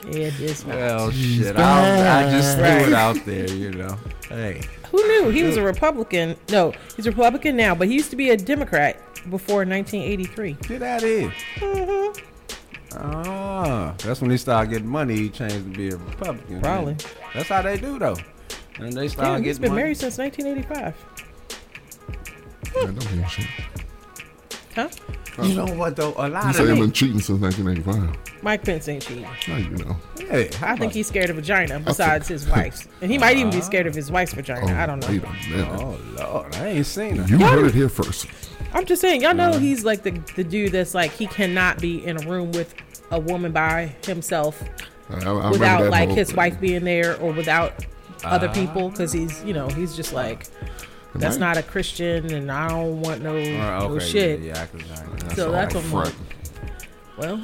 It 0.08 0.40
is 0.40 0.66
not. 0.66 0.76
Well, 0.76 1.10
shit. 1.12 1.56
I, 1.56 2.26
I 2.26 2.30
just 2.30 2.56
threw 2.56 2.64
it 2.66 2.92
out 2.92 3.24
there, 3.24 3.50
you 3.50 3.70
know. 3.70 3.96
Hey. 4.28 4.62
Who 4.92 4.98
knew 5.08 5.30
he 5.30 5.42
was 5.42 5.56
a 5.56 5.62
Republican? 5.62 6.36
No, 6.50 6.72
he's 6.96 7.06
a 7.06 7.10
Republican 7.10 7.56
now, 7.56 7.74
but 7.74 7.88
he 7.88 7.94
used 7.94 8.10
to 8.10 8.16
be 8.16 8.30
a 8.30 8.36
Democrat 8.36 8.96
before 9.30 9.64
1983. 9.64 10.52
Get 10.68 10.82
out 10.82 11.02
of 11.02 11.08
here. 11.08 11.32
Mm-hmm. 11.56 12.26
Ah, 12.94 13.94
that's 13.98 14.20
when 14.20 14.30
he 14.30 14.36
started 14.36 14.70
getting 14.70 14.86
money. 14.88 15.16
He 15.16 15.28
changed 15.30 15.56
to 15.56 15.62
be 15.76 15.88
a 15.88 15.96
Republican. 15.96 16.60
Probably. 16.60 16.96
That's 17.34 17.48
how 17.48 17.62
they 17.62 17.78
do, 17.78 17.98
though. 17.98 18.16
And 18.78 18.92
they 18.92 19.04
Yeah, 19.04 19.08
start 19.08 19.38
he's 19.42 19.58
getting 19.58 19.62
been 19.62 19.70
money. 19.70 19.82
married 19.82 19.96
since 19.96 20.18
1985. 20.18 20.94
I 22.74 22.84
don't 22.84 23.02
hear 23.04 23.28
shit. 23.28 23.46
Huh? 24.74 24.88
You 25.40 25.54
know 25.54 25.66
what, 25.74 25.96
though? 25.96 26.14
A 26.16 26.26
You 26.26 26.34
lot 26.34 26.54
say 26.54 26.64
of 26.64 26.70
I've 26.70 26.78
been 26.78 26.92
cheating 26.92 27.20
since 27.20 27.40
1985. 27.40 28.42
Mike 28.42 28.64
Pence 28.64 28.88
ain't 28.88 29.02
cheating. 29.02 29.26
No, 29.48 29.56
you 29.56 29.70
know? 29.84 29.96
Hey, 30.18 30.50
I 30.60 30.76
think 30.76 30.92
he's 30.92 31.06
scared 31.06 31.30
of 31.30 31.36
vagina 31.36 31.80
besides 31.80 32.28
his 32.28 32.46
wife's. 32.48 32.86
And 33.00 33.10
he 33.10 33.18
might 33.18 33.36
even 33.36 33.50
be 33.50 33.58
uh-huh. 33.58 33.66
scared 33.66 33.86
of 33.86 33.94
his 33.94 34.10
wife's 34.10 34.34
vagina. 34.34 34.72
Oh, 34.72 34.76
I 34.76 34.86
don't 34.86 35.00
know. 35.00 35.08
Wait 35.08 35.24
a 35.24 35.32
minute. 35.50 35.68
Oh, 35.80 35.98
Lord. 36.18 36.54
I 36.56 36.68
ain't 36.68 36.86
seen 36.86 37.16
her. 37.16 37.26
You 37.26 37.38
heard 37.38 37.66
it 37.66 37.74
here 37.74 37.88
first. 37.88 38.26
I'm 38.74 38.84
just 38.84 39.00
saying, 39.00 39.22
y'all 39.22 39.34
know 39.34 39.50
uh-huh. 39.50 39.58
he's 39.58 39.84
like 39.84 40.02
the, 40.02 40.10
the 40.36 40.44
dude 40.44 40.72
that's 40.72 40.94
like, 40.94 41.12
he 41.12 41.26
cannot 41.26 41.80
be 41.80 42.04
in 42.04 42.22
a 42.22 42.28
room 42.28 42.52
with 42.52 42.74
a 43.10 43.20
woman 43.20 43.52
by 43.52 43.94
himself 44.04 44.62
I, 45.10 45.14
I 45.14 45.16
remember 45.18 45.50
without 45.50 45.90
like 45.90 46.08
his 46.08 46.28
thing. 46.28 46.36
wife 46.36 46.60
being 46.60 46.84
there 46.84 47.18
or 47.20 47.32
without 47.32 47.84
other 48.24 48.48
uh-huh. 48.48 48.54
people 48.54 48.90
because 48.90 49.12
he's, 49.12 49.42
you 49.44 49.52
know, 49.52 49.68
he's 49.68 49.94
just 49.94 50.12
like, 50.12 50.46
that's 51.14 51.34
Right. 51.36 51.40
not 51.40 51.56
a 51.56 51.62
Christian 51.62 52.32
and 52.32 52.50
I 52.50 52.68
don't 52.68 53.00
want 53.00 53.22
no, 53.22 53.34
Right, 53.34 53.78
no 53.88 53.98
shit. 53.98 54.40
Yeah, 54.40 54.54
yeah, 54.54 54.62
I 54.62 54.66
can, 55.18 55.36
So 55.36 55.46
all 55.46 55.52
that's 55.52 55.74
what 55.74 55.84
I'm 55.84 55.90
front. 55.90 56.06
like. 56.06 56.14
Well, 57.18 57.40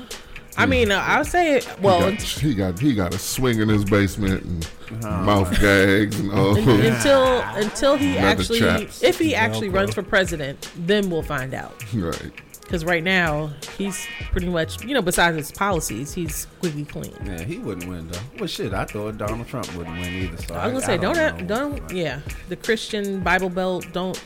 I 0.56 0.66
mean, 0.66 0.90
uh, 0.90 0.98
I'll 1.06 1.24
say 1.24 1.56
it. 1.56 1.64
He 1.64 1.70
Well, 1.80 2.00
got, 2.10 2.20
he 2.22 2.54
got 2.54 2.78
he 2.80 2.94
got 2.94 3.14
a 3.14 3.18
swing 3.18 3.60
in 3.60 3.68
his 3.68 3.84
basement 3.84 4.42
and 4.44 4.68
Oh, 5.04 5.10
mouth 5.22 5.50
gags 5.60 6.18
and 6.18 6.32
all. 6.32 6.56
un- 6.58 6.80
until 6.80 7.40
until 7.54 7.96
he 7.96 8.14
Leather 8.14 8.26
actually, 8.40 8.58
chaps. 8.60 9.02
if 9.04 9.18
he 9.18 9.34
actually 9.34 9.68
Velcro. 9.68 9.74
runs 9.74 9.94
for 9.94 10.02
president, 10.02 10.68
then 10.76 11.10
we'll 11.10 11.22
find 11.22 11.52
out. 11.54 11.74
right. 11.94 12.32
Because 12.68 12.84
right 12.84 13.02
now 13.02 13.50
he's 13.78 14.06
pretty 14.30 14.50
much, 14.50 14.84
you 14.84 14.92
know, 14.92 15.00
besides 15.00 15.38
his 15.38 15.50
policies, 15.50 16.12
he's 16.12 16.34
squeaky 16.34 16.84
clean. 16.84 17.14
Yeah, 17.24 17.42
he 17.42 17.56
wouldn't 17.56 17.88
win 17.88 18.08
though. 18.08 18.18
Well, 18.38 18.46
shit, 18.46 18.74
I 18.74 18.84
thought 18.84 19.16
Donald 19.16 19.48
Trump 19.48 19.74
wouldn't 19.74 19.98
win 19.98 20.12
either. 20.12 20.36
So 20.42 20.54
I 20.54 20.66
was 20.66 20.84
gonna 20.84 20.84
say, 20.84 20.98
don't 20.98 21.16
know. 21.16 21.46
don't, 21.46 21.90
yeah, 21.90 22.20
the 22.50 22.56
Christian 22.56 23.20
Bible 23.20 23.48
Belt, 23.48 23.86
don't 23.94 24.22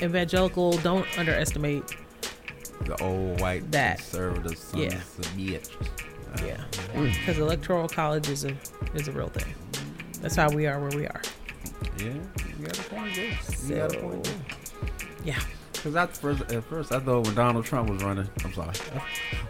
evangelical, 0.00 0.72
don't 0.78 1.06
underestimate. 1.18 1.82
the 2.86 2.96
old 3.02 3.42
white 3.42 3.70
That. 3.72 3.98
conservative 3.98 4.56
sons 4.56 4.82
Yeah. 4.82 4.94
of 4.94 5.26
bitches. 5.36 5.70
Uh, 6.32 6.46
yeah, 6.46 6.64
because 6.94 7.36
mm. 7.36 7.40
electoral 7.40 7.88
college 7.88 8.30
is 8.30 8.46
a 8.46 8.56
is 8.94 9.06
a 9.08 9.12
real 9.12 9.28
thing. 9.28 9.54
That's 10.22 10.34
how 10.34 10.48
we 10.48 10.66
are 10.66 10.80
where 10.80 10.96
we 10.96 11.06
are. 11.06 11.20
Yeah, 11.98 12.06
you 12.58 12.64
got 12.66 12.78
a 12.78 12.82
point 12.84 13.14
there. 13.14 13.38
You 13.68 13.74
got 13.76 13.94
a 13.94 13.98
point 13.98 14.24
there. 14.24 14.34
Yeah. 15.24 15.40
Because 15.86 15.96
at 16.02 16.16
first, 16.16 16.52
at 16.52 16.64
first, 16.64 16.90
I 16.90 16.98
thought 16.98 17.26
when 17.26 17.36
Donald 17.36 17.64
Trump 17.64 17.88
was 17.88 18.02
running, 18.02 18.28
I'm 18.44 18.52
sorry, 18.52 18.74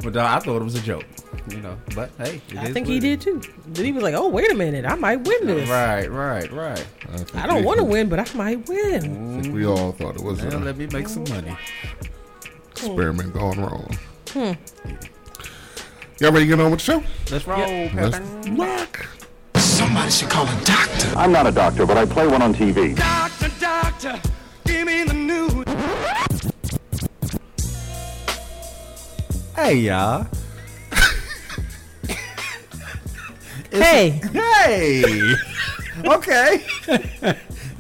but 0.03 0.15
uh, 0.15 0.23
I 0.23 0.39
thought 0.39 0.61
it 0.61 0.65
was 0.65 0.75
a 0.75 0.83
joke, 0.83 1.07
you 1.49 1.63
know. 1.63 1.79
But 1.95 2.11
hey, 2.19 2.43
it 2.51 2.59
I 2.59 2.67
is 2.67 2.75
think 2.75 2.89
he 2.89 2.99
it 2.99 3.01
did 3.01 3.23
too. 3.23 3.41
Then 3.69 3.87
he 3.87 3.93
was 3.93 4.03
like, 4.03 4.13
"Oh, 4.15 4.29
wait 4.29 4.53
a 4.53 4.55
minute, 4.55 4.85
I 4.85 4.97
might 4.97 5.27
win 5.27 5.47
this. 5.47 5.67
Right, 5.67 6.11
right, 6.11 6.53
right. 6.53 6.87
I, 7.35 7.45
I 7.45 7.47
don't 7.47 7.65
want 7.65 7.79
to 7.79 7.85
win, 7.85 8.11
but 8.11 8.19
I 8.19 8.37
might 8.37 8.69
win." 8.69 9.03
Mm-hmm. 9.03 9.39
I 9.39 9.43
think 9.43 9.55
we 9.55 9.65
all 9.65 9.93
thought 9.93 10.17
it 10.17 10.23
was 10.23 10.45
Now 10.45 10.59
an 10.59 10.65
let 10.67 10.77
me 10.77 10.87
make 10.89 11.09
some 11.09 11.25
money. 11.25 11.49
Hmm. 11.49 12.71
experiment 12.73 13.33
gone 13.33 13.59
wrong. 13.59 13.99
Hmm. 14.29 14.53
Y'all 16.21 16.33
ready 16.33 16.45
to 16.45 16.47
get 16.49 16.61
on 16.61 16.71
with 16.71 16.81
the 16.81 16.85
show? 16.85 17.03
Let's 17.31 17.47
roll, 17.47 17.91
Let's 17.95 18.19
rock. 18.51 19.09
Somebody 19.57 20.11
should 20.11 20.29
call 20.29 20.47
a 20.47 20.65
doctor. 20.67 21.17
I'm 21.17 21.33
not 21.33 21.47
a 21.47 21.53
doctor, 21.53 21.87
but 21.87 21.97
I 21.97 22.05
play 22.05 22.27
one 22.27 22.43
on 22.43 22.53
TV. 22.53 22.95
Doctor, 22.95 23.51
doctor, 23.59 24.21
give 24.67 24.87
me 24.87 25.05
the 25.05 25.15
news. 25.15 25.56
Hey, 29.57 29.77
y'all. 29.77 30.27
Hey, 33.73 34.21
Hey. 34.33 35.35
okay. 36.07 36.65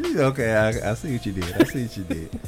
okay, 0.04 0.54
I, 0.54 0.90
I 0.90 0.95
see 0.95 1.12
what 1.12 1.26
you 1.26 1.33
did. 1.33 1.52
I 1.52 1.64
see 1.64 1.83
what 1.83 1.97
you 1.97 2.04
did. 2.04 2.40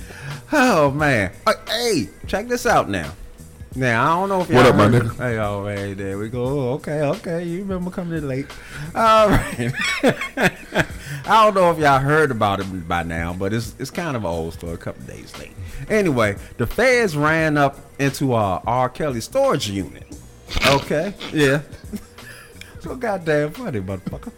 Oh 0.52 0.90
man. 0.90 1.32
Uh, 1.46 1.52
hey, 1.68 2.08
check 2.26 2.48
this 2.48 2.66
out 2.66 2.88
now. 2.90 3.12
Now 3.78 4.02
I 4.02 4.20
don't 4.20 4.28
know 4.28 4.40
if 4.40 4.48
y'all 4.48 4.56
What 4.56 4.66
up, 4.66 4.74
my 4.74 4.88
nigga? 4.88 5.16
Hey, 5.16 5.38
all 5.38 5.62
right, 5.62 5.96
there 5.96 6.18
we 6.18 6.28
go. 6.28 6.44
Oh, 6.44 6.72
okay, 6.74 7.02
okay. 7.02 7.44
You 7.44 7.60
remember 7.60 7.92
coming 7.92 8.18
in 8.18 8.26
late. 8.26 8.46
All 8.92 9.28
right. 9.28 9.72
I 10.02 11.44
don't 11.44 11.54
know 11.54 11.70
if 11.70 11.78
y'all 11.78 12.00
heard 12.00 12.32
about 12.32 12.58
it 12.58 12.88
by 12.88 13.04
now, 13.04 13.32
but 13.32 13.52
it's 13.52 13.76
it's 13.78 13.90
kind 13.90 14.16
of 14.16 14.24
old 14.24 14.54
story, 14.54 14.74
a 14.74 14.78
couple 14.78 15.04
days 15.04 15.38
late. 15.38 15.52
Anyway, 15.88 16.34
the 16.56 16.66
feds 16.66 17.16
ran 17.16 17.56
up 17.56 17.78
into 18.00 18.32
our 18.32 18.60
R. 18.66 18.88
Kelly 18.88 19.20
storage 19.20 19.70
unit. 19.70 20.06
Okay, 20.66 21.14
yeah. 21.32 21.62
So 22.80 22.94
goddamn 22.94 23.50
funny, 23.50 23.80
motherfucker. 23.80 24.32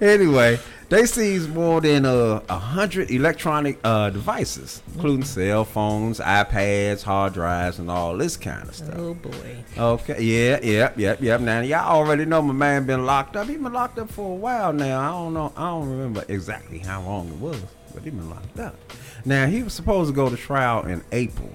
Anyway, 0.00 0.58
they 0.88 1.06
seized 1.06 1.48
more 1.50 1.80
than 1.80 2.04
uh, 2.04 2.42
a 2.48 2.58
hundred 2.58 3.10
electronic 3.10 3.78
uh, 3.84 4.10
devices, 4.10 4.82
including 4.94 5.24
cell 5.24 5.64
phones, 5.64 6.18
iPads, 6.20 7.02
hard 7.02 7.32
drives, 7.34 7.78
and 7.78 7.90
all 7.90 8.16
this 8.16 8.36
kind 8.36 8.68
of 8.68 8.74
stuff. 8.74 8.94
oh 8.96 9.14
boy. 9.14 9.64
Okay, 9.78 10.20
yeah, 10.22 10.60
yep, 10.62 10.98
yep, 10.98 11.22
yep. 11.22 11.40
Now 11.40 11.60
y'all 11.60 11.96
already 11.96 12.24
know 12.24 12.42
my 12.42 12.52
man 12.52 12.84
been 12.84 13.06
locked 13.06 13.36
up. 13.36 13.48
He 13.48 13.56
been 13.56 13.72
locked 13.72 13.98
up 13.98 14.10
for 14.10 14.32
a 14.32 14.34
while 14.34 14.72
now. 14.72 15.00
I 15.00 15.08
don't 15.10 15.34
know. 15.34 15.52
I 15.56 15.70
don't 15.70 15.88
remember 15.88 16.24
exactly 16.28 16.78
how 16.78 17.00
long 17.02 17.28
it 17.28 17.38
was, 17.38 17.62
but 17.94 18.02
he 18.02 18.10
been 18.10 18.28
locked 18.28 18.58
up. 18.58 18.76
Now 19.24 19.46
he 19.46 19.62
was 19.62 19.72
supposed 19.72 20.10
to 20.10 20.14
go 20.14 20.28
to 20.28 20.36
trial 20.36 20.84
in 20.86 21.02
April. 21.12 21.50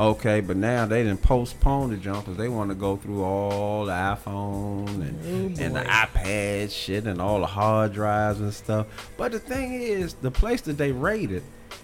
Okay, 0.00 0.40
but 0.40 0.56
now 0.56 0.86
they 0.86 1.02
didn't 1.02 1.20
postpone 1.20 1.90
the 1.90 1.98
jump 1.98 2.24
because 2.24 2.38
they 2.38 2.48
want 2.48 2.70
to 2.70 2.74
go 2.74 2.96
through 2.96 3.22
all 3.22 3.84
the 3.84 3.92
iPhone 3.92 4.88
and, 4.88 5.60
and 5.60 5.76
the 5.76 5.82
iPad 5.82 6.70
shit 6.70 7.04
and 7.04 7.20
all 7.20 7.40
the 7.40 7.46
hard 7.46 7.92
drives 7.92 8.40
and 8.40 8.54
stuff. 8.54 8.86
But 9.18 9.32
the 9.32 9.38
thing 9.38 9.74
is, 9.74 10.14
the 10.14 10.30
place 10.30 10.62
that 10.62 10.78
they 10.78 10.90
raided, 10.90 11.42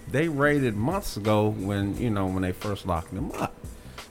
they 0.09 0.29
raided 0.29 0.75
months 0.75 1.15
ago 1.15 1.49
when 1.49 1.95
you 2.01 2.09
know 2.09 2.25
when 2.25 2.41
they 2.41 2.53
first 2.53 2.87
locked 2.87 3.13
them 3.13 3.31
up. 3.33 3.53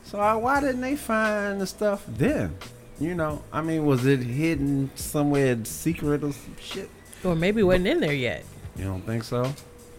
So 0.05 0.21
uh, 0.21 0.39
why 0.39 0.61
didn't 0.61 0.83
they 0.83 0.95
find 0.95 1.61
the 1.61 1.67
stuff 1.67 2.05
then? 2.07 2.57
You 3.01 3.17
know, 3.17 3.43
I 3.53 3.61
mean, 3.61 3.87
was 3.87 4.07
it 4.07 4.21
hidden 4.21 4.89
somewhere 4.95 5.59
secret 5.65 6.23
or 6.23 6.31
some 6.31 6.57
shit? 6.61 6.89
Or 7.25 7.35
maybe 7.35 7.63
it 7.63 7.65
wasn't 7.65 7.89
in 7.89 7.99
there 7.99 8.15
yet. 8.15 8.45
You 8.77 8.85
don't 8.85 9.03
think 9.03 9.25
so? 9.25 9.53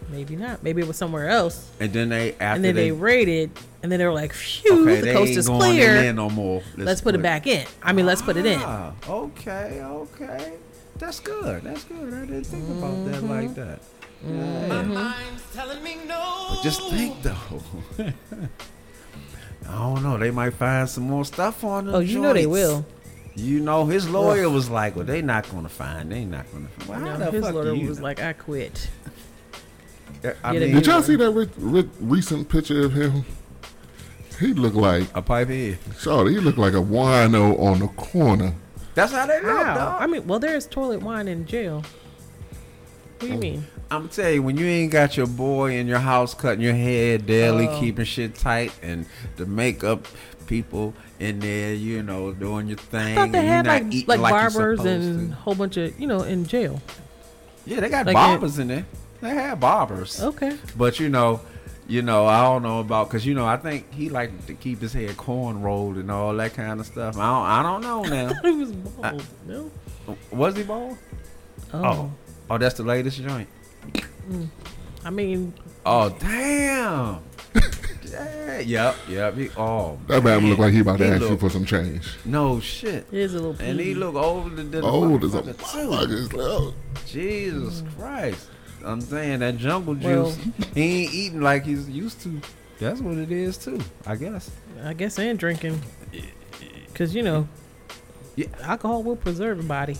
Maybe 0.10 0.36
not. 0.38 0.64
Maybe 0.64 0.82
it 0.82 0.88
was 0.88 0.96
somewhere 0.98 1.28
else. 1.30 1.70
And 1.80 1.92
then 1.92 2.10
they 2.10 2.32
after 2.34 2.46
And 2.56 2.64
then 2.64 2.76
they, 2.76 2.86
they, 2.86 2.92
raided, 2.92 3.52
and 3.84 3.92
then 3.92 4.00
they 4.00 4.06
were 4.06 4.14
like, 4.14 4.32
"Phew, 4.34 4.84
okay, 4.90 5.02
the 5.02 5.12
coast 5.14 5.30
ain't 5.30 5.38
is 5.38 5.48
going 5.48 5.60
clear. 5.62 5.96
in 5.96 6.16
no 6.16 6.30
more. 6.30 6.62
Let's 6.78 7.02
put 7.02 7.14
it 7.16 7.22
back 7.22 7.46
in. 7.48 7.66
I 7.84 7.92
mean, 7.94 8.06
let's 8.06 8.22
put 8.22 8.38
it 8.38 8.46
in." 8.46 8.60
Ah, 8.64 8.94
okay, 9.08 9.82
okay. 9.84 10.54
That's 10.98 11.20
good. 11.20 11.62
That's 11.64 11.84
good. 11.84 12.14
I 12.14 12.22
didn't 12.26 12.46
think 12.46 12.68
about 12.70 13.06
that 13.06 13.24
like 13.24 13.50
Mm-hmm. 13.50 13.50
like 13.50 13.56
that. 13.56 13.80
Yeah. 14.26 15.28
But 16.50 16.64
just 16.64 16.82
think 16.90 17.22
though. 17.22 17.36
I 19.70 19.72
don't 19.74 20.04
know. 20.04 20.18
They 20.18 20.32
might 20.32 20.54
find 20.54 20.88
some 20.90 21.04
more 21.04 21.26
stuff 21.26 21.64
on 21.64 21.86
them. 21.86 21.96
Oh, 21.96 22.00
you 22.00 22.20
know 22.22 22.34
they 22.34 22.46
will. 22.48 22.86
You 23.36 23.60
know, 23.60 23.86
his 23.86 24.10
lawyer 24.10 24.50
was 24.50 24.70
like, 24.70 24.96
"Well, 24.96 25.06
they 25.06 25.22
not 25.22 25.48
gonna 25.52 25.70
find. 25.70 26.12
They 26.12 26.26
not 26.26 26.52
gonna 26.52 26.68
find." 26.70 26.90
Well, 26.90 27.00
how 27.00 27.18
No, 27.18 27.26
the 27.26 27.32
his 27.32 27.42
fuck 27.46 27.54
do 27.54 27.62
lawyer 27.62 27.88
was 27.90 27.98
know? 28.00 28.04
like, 28.04 28.20
"I 28.22 28.34
quit." 28.34 28.88
I 30.44 30.54
mean, 30.54 30.74
Did 30.74 30.86
y'all 30.86 31.02
see 31.02 31.16
that 31.16 31.30
re- 31.32 31.50
re- 31.58 31.90
recent 32.00 32.50
picture 32.50 32.86
of 32.86 32.94
him? 32.94 33.26
He 34.40 34.54
looked 34.54 34.76
like, 34.76 35.08
a 35.16 35.22
pipe 35.22 35.48
head. 35.48 35.80
sorry, 35.98 36.34
he 36.34 36.40
looked 36.40 36.60
like 36.60 36.74
a 36.74 36.78
wino 36.78 37.60
on 37.60 37.80
the 37.80 37.88
corner. 37.88 38.54
That's 38.94 39.12
how 39.12 39.26
they 39.26 39.42
look, 39.42 39.66
How? 39.66 39.98
I 40.00 40.08
mean, 40.08 40.28
well, 40.28 40.40
there's 40.40 40.68
toilet 40.68 41.02
wine 41.02 41.28
in 41.28 41.46
jail. 41.46 41.82
What 41.82 43.20
do 43.20 43.28
you 43.28 43.34
oh. 43.34 43.38
mean? 43.38 43.68
I'm 43.90 44.10
tell 44.10 44.30
you, 44.32 44.44
when 44.44 44.58
you 44.58 44.66
ain't 44.66 44.92
got 44.92 45.18
your 45.18 45.28
boy 45.28 45.78
in 45.78 45.88
your 45.88 46.00
house 46.00 46.34
cutting 46.34 46.62
your 46.62 46.74
hair 46.74 47.18
daily, 47.18 47.68
Oh. 47.68 47.80
keeping 47.80 48.06
shit 48.06 48.36
tight, 48.36 48.72
and 48.82 49.06
the 49.38 49.46
makeup 49.46 50.06
people 50.46 50.94
in 51.20 51.40
there, 51.40 51.74
you 51.74 52.04
know, 52.04 52.34
doing 52.34 52.68
your 52.68 52.78
thing. 52.78 53.18
I 53.18 53.22
thought 53.22 53.32
they 53.32 53.40
and 53.40 53.68
had 53.68 53.68
like 53.68 54.08
like 54.08 54.20
like 54.20 54.32
barbers 54.34 54.80
and 54.82 55.32
a 55.32 55.36
whole 55.36 55.56
bunch 55.56 55.78
of 55.78 55.98
you 56.00 56.08
know 56.08 56.22
in 56.24 56.46
jail. 56.46 56.82
yeah, 57.66 57.80
they 57.80 57.90
got 57.90 58.06
like 58.06 58.14
barbers 58.14 58.60
in 58.60 58.68
there. 58.68 58.86
They 59.22 59.30
had 59.30 59.60
barbers. 59.60 60.22
Okay. 60.22 60.58
But 60.78 61.00
you 61.00 61.10
know, 61.10 61.42
you 61.88 62.02
know, 62.02 62.26
I 62.28 62.44
don't 62.44 62.64
know 62.64 62.80
about 62.80 63.08
because 63.10 63.26
you 63.26 63.34
know 63.34 63.46
I 63.46 63.58
think 63.58 63.92
he 63.94 64.10
liked 64.10 64.48
to 64.48 64.54
keep 64.54 64.82
his 64.82 64.94
head 64.94 65.16
corn 65.18 65.62
rolled 65.62 65.98
and 65.98 66.12
all 66.12 66.36
that 66.36 66.54
kind 66.54 66.80
of 66.80 66.86
stuff. 66.86 67.18
I 67.18 67.22
don't, 67.28 67.46
I 67.46 67.64
don't 67.64 67.82
know 67.82 68.04
now. 68.04 68.34
He 68.44 68.52
was 68.52 68.72
bald. 68.72 69.24
no. 69.48 69.72
Was 70.32 70.56
he 70.56 70.64
bald? 70.64 70.98
Oh. 71.74 71.84
Oh, 71.84 72.12
oh, 72.50 72.58
that's 72.58 72.76
the 72.76 72.84
latest 72.84 73.22
joint. 73.22 73.48
Mm. 74.30 74.48
I 75.04 75.10
mean, 75.10 75.54
Oh 75.86 76.10
damn. 76.10 77.20
yeah, 78.04 78.60
yep, 78.60 78.96
yep. 79.10 79.36
He, 79.36 79.50
oh, 79.58 79.98
That 80.08 80.24
man 80.24 80.48
look 80.50 80.60
like 80.60 80.74
he 80.74 80.80
about 80.82 80.98
to 81.00 81.06
He 81.06 81.12
ask 81.12 81.22
you 81.22 81.38
for 81.38 81.50
some 81.50 81.66
change. 81.66 82.08
no 82.26 82.60
shit. 82.60 83.06
it 83.12 83.18
is 83.20 83.34
a 83.34 83.40
little. 83.40 83.56
And 83.66 83.80
he 83.80 83.94
look 83.96 84.16
older 84.16 84.64
than 84.64 84.84
Old 84.84 85.24
as 85.24 85.34
a 85.34 85.42
motherfucker, 85.42 85.72
too. 85.72 85.78
motherfucker. 85.90 86.26
It's 86.26 86.34
like, 86.34 86.46
oh, 86.48 86.74
Jesus 87.06 87.84
Christ. 87.98 88.50
I'm 88.88 89.02
saying 89.02 89.40
that 89.40 89.58
jungle 89.58 89.96
juice, 89.96 90.04
Well- 90.38 90.38
he 90.74 91.04
ain't 91.04 91.14
eating 91.14 91.42
like 91.42 91.66
he's 91.66 91.90
used 91.90 92.22
to. 92.22 92.42
That's 92.80 93.02
what 93.02 93.18
it 93.18 93.32
is 93.32 93.58
too, 93.58 93.80
I 94.06 94.16
guess. 94.16 94.50
I 94.84 94.94
guess 94.94 95.18
and 95.20 95.38
drinking, 95.38 95.82
because 96.88 97.14
you 97.16 97.24
know, 97.24 97.48
Yeah. 98.36 98.48
alcohol 98.62 99.04
will 99.04 99.16
preserve 99.16 99.60
a 99.60 99.64
body. 99.64 99.98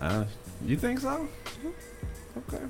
Uh, 0.00 0.24
you 0.64 0.76
think 0.76 1.00
so? 1.00 1.26
Okay. 2.38 2.62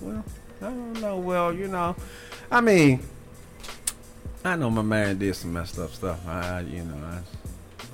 Well, 0.00 0.24
I 0.60 0.64
don't 0.64 1.00
know. 1.00 1.18
Well, 1.18 1.52
you 1.52 1.68
know, 1.68 1.94
I 2.50 2.60
mean, 2.60 3.00
I 4.44 4.56
know 4.56 4.70
my 4.70 4.82
man 4.82 5.18
did 5.18 5.36
some 5.36 5.52
messed 5.52 5.78
up 5.78 5.92
stuff. 5.92 6.26
I- 6.26 6.60
you 6.60 6.82
know, 6.82 6.96
I, 6.96 7.18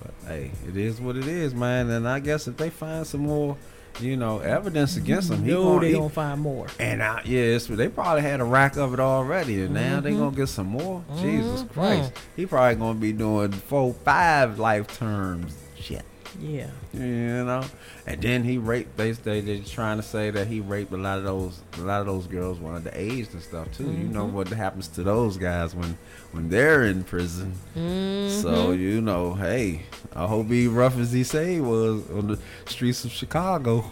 but 0.02 0.14
hey, 0.28 0.50
it 0.66 0.76
is 0.76 1.00
what 1.00 1.16
it 1.16 1.26
is, 1.26 1.54
man. 1.54 1.90
And 1.90 2.08
I 2.08 2.20
guess 2.20 2.46
if 2.48 2.56
they 2.56 2.70
find 2.70 3.06
some 3.06 3.22
more, 3.22 3.56
you 4.00 4.16
know, 4.16 4.38
evidence 4.40 4.96
against 4.96 5.30
him, 5.30 5.42
he 5.42 5.50
No, 5.50 5.62
gonna, 5.64 5.80
they 5.80 5.88
he- 5.88 5.94
gonna 5.94 6.08
find 6.08 6.40
more. 6.40 6.66
And 6.78 7.02
I, 7.02 7.22
yeah, 7.24 7.40
it's, 7.40 7.66
they 7.66 7.88
probably 7.88 8.22
had 8.22 8.40
a 8.40 8.44
rack 8.44 8.76
of 8.76 8.94
it 8.94 9.00
already, 9.00 9.62
and 9.62 9.74
now 9.74 10.00
they 10.00 10.12
gonna 10.12 10.34
get 10.34 10.48
some 10.48 10.68
more. 10.68 11.04
Jesus 11.20 11.62
mm-hmm. 11.62 11.80
Christ, 11.80 12.12
he 12.36 12.46
probably 12.46 12.76
gonna 12.76 12.98
be 12.98 13.12
doing 13.12 13.52
four, 13.52 13.94
five 13.94 14.58
life 14.58 14.98
terms. 14.98 15.56
Shit, 15.78 16.04
Yeah. 16.40 16.68
you 16.92 17.44
know. 17.44 17.64
And 18.06 18.20
then 18.22 18.44
he 18.44 18.58
raped. 18.58 18.96
They 18.96 19.12
they 19.12 19.40
they 19.40 19.60
trying 19.60 19.96
to 19.98 20.02
say 20.02 20.30
that 20.30 20.46
he 20.46 20.60
raped 20.60 20.92
a 20.92 20.96
lot 20.96 21.18
of 21.18 21.24
those 21.24 21.60
a 21.78 21.80
lot 21.82 22.00
of 22.00 22.06
those 22.06 22.26
girls 22.26 22.58
when 22.58 22.82
the 22.84 22.98
aged 22.98 23.32
and 23.34 23.42
stuff 23.42 23.70
too. 23.76 23.84
You 23.84 24.08
know 24.08 24.24
what 24.24 24.48
happens 24.48 24.88
to 24.88 25.02
those 25.02 25.36
guys 25.36 25.74
when 25.74 25.96
when 26.32 26.48
they're 26.48 26.84
in 26.84 27.04
prison. 27.04 27.54
So 27.74 28.72
you 28.72 29.00
know, 29.00 29.34
hey, 29.34 29.82
I 30.14 30.26
hope 30.26 30.46
he 30.48 30.66
rough 30.68 30.96
as 30.98 31.12
he 31.12 31.24
say 31.24 31.60
was 31.60 32.08
on 32.10 32.28
the 32.28 32.38
streets 32.66 33.04
of 33.04 33.10
Chicago. 33.12 33.84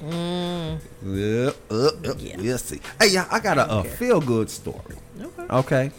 Yeah, 1.02 1.50
uh, 1.70 1.74
uh, 1.74 2.14
Yeah. 2.18 2.36
We'll 2.38 2.58
see. 2.58 2.80
Hey, 3.00 3.08
yeah, 3.10 3.26
I 3.30 3.40
got 3.40 3.58
a, 3.58 3.70
a 3.78 3.84
feel 3.84 4.20
good 4.20 4.50
story. 4.50 4.96
Okay. 5.20 5.42
Okay. 5.50 5.90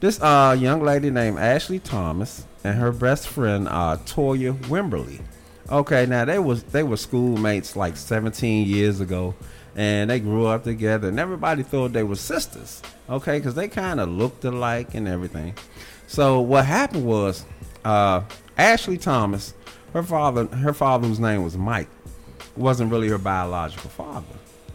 This 0.00 0.20
uh 0.20 0.56
young 0.58 0.82
lady 0.82 1.10
named 1.10 1.38
Ashley 1.38 1.78
Thomas 1.78 2.44
and 2.62 2.78
her 2.78 2.92
best 2.92 3.28
friend 3.28 3.68
uh 3.68 3.96
Toya 4.04 4.54
Wimberly. 4.64 5.20
Okay, 5.70 6.06
now 6.06 6.24
they 6.24 6.38
was 6.38 6.62
they 6.64 6.82
were 6.82 6.96
schoolmates 6.96 7.74
like 7.74 7.96
17 7.96 8.66
years 8.66 9.00
ago 9.00 9.34
and 9.74 10.10
they 10.10 10.20
grew 10.20 10.46
up 10.46 10.64
together 10.64 11.08
and 11.08 11.18
everybody 11.18 11.62
thought 11.62 11.92
they 11.92 12.02
were 12.02 12.16
sisters. 12.16 12.82
Okay, 13.08 13.40
cuz 13.40 13.54
they 13.54 13.68
kind 13.68 13.98
of 13.98 14.08
looked 14.08 14.44
alike 14.44 14.94
and 14.94 15.08
everything. 15.08 15.54
So 16.06 16.40
what 16.40 16.66
happened 16.66 17.06
was 17.06 17.44
uh 17.84 18.22
Ashley 18.58 18.98
Thomas, 18.98 19.54
her 19.94 20.02
father 20.02 20.46
her 20.46 20.74
father 20.74 21.08
whose 21.08 21.20
name 21.20 21.42
was 21.42 21.56
Mike 21.56 21.88
wasn't 22.56 22.90
really 22.92 23.08
her 23.08 23.18
biological 23.18 23.90
father. 23.90 24.26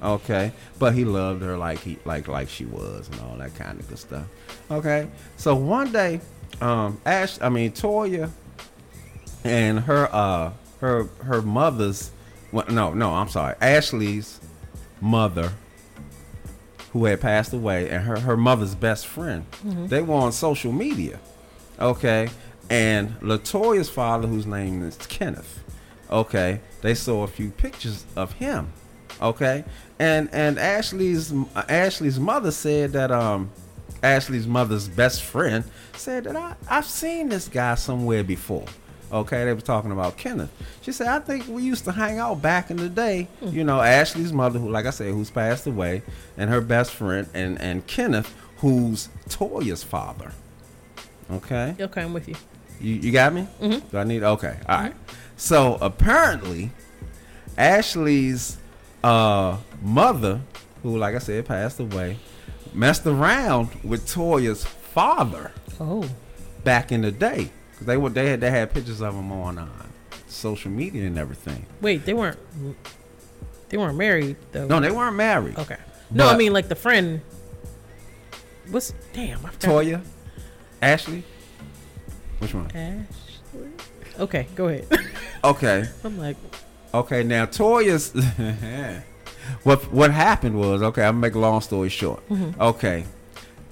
Okay, 0.01 0.53
but 0.79 0.93
he 0.93 1.05
loved 1.05 1.41
her 1.43 1.57
like 1.57 1.79
he 1.79 1.99
like 2.05 2.27
like 2.27 2.49
she 2.49 2.65
was 2.65 3.09
and 3.09 3.19
all 3.21 3.37
that 3.37 3.53
kind 3.55 3.79
of 3.79 3.87
good 3.87 3.99
stuff. 3.99 4.25
Okay, 4.71 5.07
so 5.37 5.55
one 5.55 5.91
day, 5.91 6.21
um, 6.61 6.99
Ash, 7.05 7.37
I 7.41 7.49
mean 7.49 7.71
Toya, 7.73 8.31
and 9.43 9.81
her 9.81 10.09
uh 10.11 10.51
her 10.79 11.05
her 11.23 11.41
mother's, 11.41 12.11
well, 12.51 12.65
no 12.69 12.93
no 12.93 13.11
I'm 13.13 13.29
sorry, 13.29 13.55
Ashley's 13.61 14.39
mother, 15.01 15.53
who 16.91 17.05
had 17.05 17.21
passed 17.21 17.53
away, 17.53 17.89
and 17.89 18.03
her 18.03 18.19
her 18.19 18.37
mother's 18.37 18.75
best 18.75 19.07
friend, 19.07 19.45
they 19.63 20.01
were 20.01 20.15
on 20.15 20.31
social 20.31 20.71
media. 20.71 21.19
Okay, 21.79 22.29
and 22.69 23.15
Latoya's 23.21 23.89
father, 23.89 24.27
whose 24.27 24.45
name 24.45 24.83
is 24.83 24.97
Kenneth 24.97 25.63
okay? 26.11 26.59
They 26.81 26.95
saw 26.95 27.23
a 27.23 27.27
few 27.27 27.51
pictures 27.51 28.03
of 28.15 28.33
him 28.33 28.73
okay? 29.21 29.63
And 29.97 30.29
and 30.33 30.57
ashley's 30.57 31.33
ashley's 31.67 32.19
mother 32.19 32.51
said 32.51 32.93
that 32.93 33.11
um 33.11 33.51
ashley's 34.01 34.47
mother's 34.47 34.87
best 34.87 35.23
friend 35.23 35.63
said 35.97 36.23
that 36.23 36.35
I, 36.35 36.55
i've 36.69 36.85
seen 36.85 37.27
this 37.27 37.49
guy 37.49 37.75
somewhere 37.75 38.23
before 38.23 38.65
okay 39.11 39.45
they 39.45 39.53
were 39.53 39.61
talking 39.61 39.91
about 39.91 40.17
kenneth 40.17 40.51
she 40.81 40.91
said 40.91 41.07
i 41.07 41.19
think 41.19 41.47
we 41.47 41.63
used 41.63 41.83
to 41.85 41.91
hang 41.91 42.19
out 42.19 42.41
back 42.41 42.69
in 42.69 42.77
the 42.77 42.89
day 42.89 43.27
you 43.41 43.63
know 43.63 43.81
ashley's 43.81 44.31
mother 44.33 44.59
who 44.59 44.69
like 44.69 44.85
i 44.85 44.89
said 44.91 45.11
who's 45.13 45.31
passed 45.31 45.65
away 45.67 46.01
and 46.37 46.49
her 46.49 46.61
best 46.61 46.91
friend 46.91 47.27
and 47.33 47.59
and 47.61 47.85
kenneth 47.87 48.33
who's 48.57 49.09
toya's 49.29 49.83
father 49.83 50.31
okay 51.31 51.75
Okay, 51.79 52.01
I'm 52.03 52.13
with 52.13 52.27
you. 52.27 52.35
you, 52.81 52.95
you 52.95 53.11
got 53.11 53.33
me? 53.33 53.47
Mm-hmm. 53.61 53.87
Do 53.89 53.97
I 53.97 54.03
need? 54.03 54.23
Okay, 54.23 54.57
all 54.67 54.79
right. 54.81 54.93
So 55.37 55.77
apparently, 55.79 56.71
Ashley's 57.57 58.57
uh, 59.03 59.57
mother, 59.81 60.41
who, 60.83 60.97
like 60.97 61.15
I 61.15 61.19
said, 61.19 61.45
passed 61.45 61.79
away, 61.79 62.17
messed 62.73 63.05
around 63.05 63.69
with 63.83 64.07
Toya's 64.11 64.65
father 64.65 65.51
Oh. 65.79 66.09
back 66.63 66.91
in 66.91 67.01
the 67.01 67.11
day. 67.11 67.51
'Cause 67.79 67.87
they 67.87 67.97
were 67.97 68.09
they 68.09 68.29
had 68.29 68.41
they 68.41 68.51
had 68.51 68.73
pictures 68.73 69.01
of 69.01 69.15
him 69.15 69.31
on 69.31 69.57
uh, 69.57 69.67
social 70.27 70.69
media 70.69 71.07
and 71.07 71.17
everything. 71.17 71.65
Wait, 71.81 72.05
they 72.05 72.13
weren't. 72.13 72.37
They 73.69 73.77
weren't 73.77 73.97
married 73.97 74.35
though. 74.51 74.67
No, 74.67 74.79
they 74.81 74.91
weren't 74.91 75.15
married. 75.15 75.57
Okay. 75.57 75.77
No, 76.11 76.27
I 76.27 76.35
mean 76.37 76.51
like 76.53 76.67
the 76.67 76.75
friend. 76.75 77.21
What's 78.69 78.93
damn? 79.13 79.45
I 79.45 79.49
forgot. 79.51 79.61
Toya, 79.61 80.01
Ashley, 80.81 81.23
which 82.39 82.53
one? 82.53 82.69
Ashley. 82.75 83.69
Okay, 84.19 84.47
go 84.55 84.67
ahead. 84.67 84.87
Okay. 85.41 85.85
I'm 86.03 86.17
like, 86.19 86.35
Okay, 86.93 87.23
now 87.23 87.45
Toya's 87.45 88.11
what 89.63 89.89
what 89.93 90.11
happened 90.11 90.59
was 90.59 90.81
okay. 90.81 91.03
I'm 91.03 91.13
gonna 91.13 91.21
make 91.21 91.35
a 91.35 91.39
long 91.39 91.61
story 91.61 91.87
short. 91.87 92.21
Okay, 92.59 93.05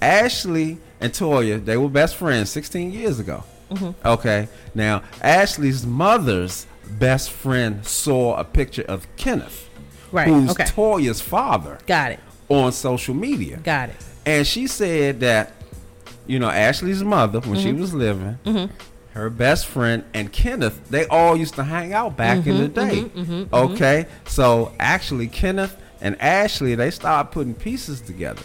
Ashley 0.00 0.78
and 1.00 1.12
Toya 1.12 1.62
they 1.62 1.76
were 1.76 1.90
best 1.90 2.16
friends 2.16 2.48
16 2.50 2.90
years 2.92 3.18
ago. 3.20 3.44
Mm-hmm. 3.70 4.06
Okay, 4.06 4.48
now 4.74 5.02
Ashley's 5.22 5.86
mother's 5.86 6.66
best 6.90 7.30
friend 7.30 7.84
saw 7.86 8.36
a 8.36 8.44
picture 8.44 8.84
of 8.88 9.06
Kenneth, 9.16 9.68
right. 10.10 10.26
who's 10.26 10.50
okay. 10.52 10.64
Toya's 10.64 11.20
father, 11.20 11.78
Got 11.86 12.12
it. 12.12 12.20
on 12.48 12.72
social 12.72 13.14
media, 13.14 13.58
Got 13.58 13.90
it. 13.90 13.96
and 14.24 14.46
she 14.46 14.66
said 14.66 15.20
that 15.20 15.52
you 16.26 16.38
know 16.38 16.48
Ashley's 16.48 17.02
mother 17.02 17.40
when 17.40 17.58
she 17.58 17.70
mm-hmm. 17.70 17.80
was 17.80 17.94
living. 17.94 18.38
Mm-hmm. 18.44 18.72
Her 19.14 19.30
best 19.30 19.66
friend 19.66 20.04
and 20.14 20.32
Kenneth, 20.32 20.90
they 20.90 21.06
all 21.08 21.36
used 21.36 21.54
to 21.54 21.64
hang 21.64 21.92
out 21.92 22.16
back 22.16 22.46
in 22.46 22.58
the 22.58 22.68
day. 22.68 23.10
okay, 23.52 24.06
so 24.26 24.72
actually, 24.78 25.26
Kenneth 25.26 25.76
and 26.00 26.20
Ashley, 26.20 26.76
they 26.76 26.90
started 26.92 27.32
putting 27.32 27.54
pieces 27.54 28.00
together. 28.00 28.44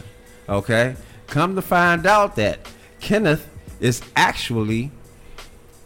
Okay, 0.49 0.95
come 1.27 1.55
to 1.55 1.62
find 1.62 2.07
out 2.07 2.36
that 2.38 2.67
Kenneth 2.99 3.47
is 3.79 4.01
actually 4.15 4.91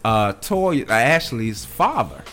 uh, 0.07 0.33
Toy 0.33 0.81
uh, 0.87 0.91
Ashley's 0.93 1.65
father 1.65 2.23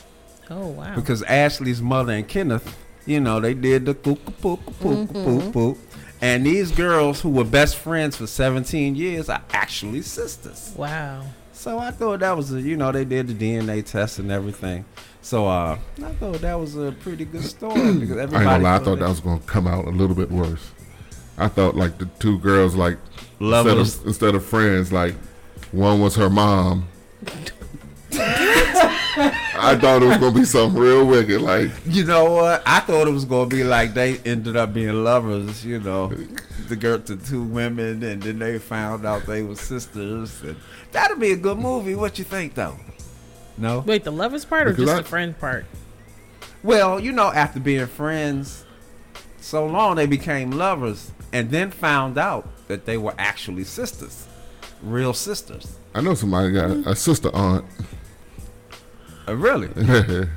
Oh 0.50 0.68
wow. 0.68 0.94
because 0.94 1.22
Ashley's 1.24 1.80
mother 1.82 2.12
and 2.12 2.28
Kenneth, 2.28 2.76
you 3.06 3.18
know, 3.20 3.40
they 3.40 3.54
did 3.54 3.84
the 3.86 3.94
poop 3.94 4.20
poop 4.40 4.60
poop 4.80 5.12
poop 5.12 5.52
poop. 5.52 5.78
And 6.20 6.46
these 6.46 6.70
girls 6.70 7.20
who 7.20 7.30
were 7.30 7.44
best 7.44 7.76
friends 7.76 8.16
for 8.16 8.26
17 8.26 8.94
years 8.94 9.28
are 9.28 9.42
actually 9.52 10.02
sisters. 10.02 10.72
wow. 10.76 11.24
So 11.52 11.78
I 11.78 11.90
thought 11.90 12.20
that 12.20 12.36
was 12.36 12.52
a, 12.52 12.60
you 12.60 12.76
know, 12.76 12.92
they 12.92 13.04
did 13.04 13.26
the 13.28 13.34
DNA 13.34 13.84
test 13.84 14.18
and 14.18 14.30
everything. 14.30 14.84
So 15.22 15.46
uh, 15.46 15.78
I 16.04 16.12
thought 16.20 16.40
that 16.42 16.54
was 16.60 16.76
a 16.76 16.92
pretty 17.00 17.24
good 17.24 17.44
story 17.44 17.94
because 17.94 18.16
I 18.18 18.22
ain't 18.22 18.34
everybody. 18.34 18.44
gonna 18.44 18.62
lie. 18.64 18.74
I 18.74 18.78
thought 18.78 18.84
thought 18.84 18.98
that 19.00 19.08
was 19.08 19.20
gonna 19.20 19.40
come 19.46 19.66
out 19.66 19.86
a 19.86 19.90
little 19.90 20.14
bit 20.16 20.30
worse. 20.30 20.70
I 21.38 21.48
thought 21.48 21.74
like 21.74 21.98
the 21.98 22.06
two 22.18 22.38
girls, 22.38 22.74
like 22.74 22.98
instead 23.40 23.78
of, 23.78 24.06
instead 24.06 24.34
of 24.34 24.44
friends, 24.44 24.92
like 24.92 25.14
one 25.72 26.00
was 26.00 26.14
her 26.16 26.28
mom. 26.30 26.88
I 28.18 29.76
thought 29.80 30.02
it 30.02 30.06
was 30.06 30.16
gonna 30.18 30.32
be 30.38 30.44
something 30.44 30.80
real 30.80 31.06
wicked. 31.06 31.40
Like 31.40 31.70
You 31.86 32.04
know 32.04 32.30
what? 32.32 32.62
I 32.66 32.80
thought 32.80 33.06
it 33.08 33.12
was 33.12 33.24
gonna 33.24 33.48
be 33.48 33.64
like 33.64 33.94
they 33.94 34.18
ended 34.18 34.56
up 34.56 34.72
being 34.74 35.04
lovers. 35.04 35.64
You 35.64 35.80
know, 35.80 36.12
the 36.68 36.76
girl, 36.76 36.98
the 36.98 37.16
two 37.16 37.42
women, 37.42 38.02
and 38.02 38.22
then 38.22 38.38
they 38.38 38.58
found 38.58 39.04
out 39.06 39.26
they 39.26 39.42
were 39.42 39.56
sisters. 39.56 40.42
And 40.42 40.56
that'd 40.92 41.18
be 41.20 41.32
a 41.32 41.36
good 41.36 41.58
movie. 41.58 41.94
What 41.94 42.18
you 42.18 42.24
think, 42.24 42.54
though? 42.54 42.76
No. 43.56 43.80
Wait, 43.80 44.04
the 44.04 44.10
lovers 44.10 44.44
part 44.44 44.66
or 44.66 44.70
Because 44.70 44.84
just 44.86 44.98
I- 44.98 45.02
the 45.02 45.08
friend 45.08 45.38
part? 45.38 45.64
Well, 46.62 46.98
you 46.98 47.12
know, 47.12 47.30
after 47.30 47.60
being 47.60 47.86
friends 47.86 48.64
so 49.40 49.66
long 49.66 49.96
they 49.96 50.06
became 50.06 50.50
lovers, 50.50 51.12
and 51.32 51.50
then 51.50 51.70
found 51.70 52.16
out 52.16 52.48
that 52.68 52.86
they 52.86 52.96
were 52.96 53.14
actually 53.18 53.64
sisters, 53.64 54.26
real 54.82 55.12
sisters. 55.12 55.76
I 55.94 56.00
know 56.00 56.14
somebody 56.14 56.52
got 56.52 56.70
a 56.70 56.96
sister 56.96 57.30
aunt. 57.34 57.66
Uh, 59.28 59.36
really? 59.36 59.68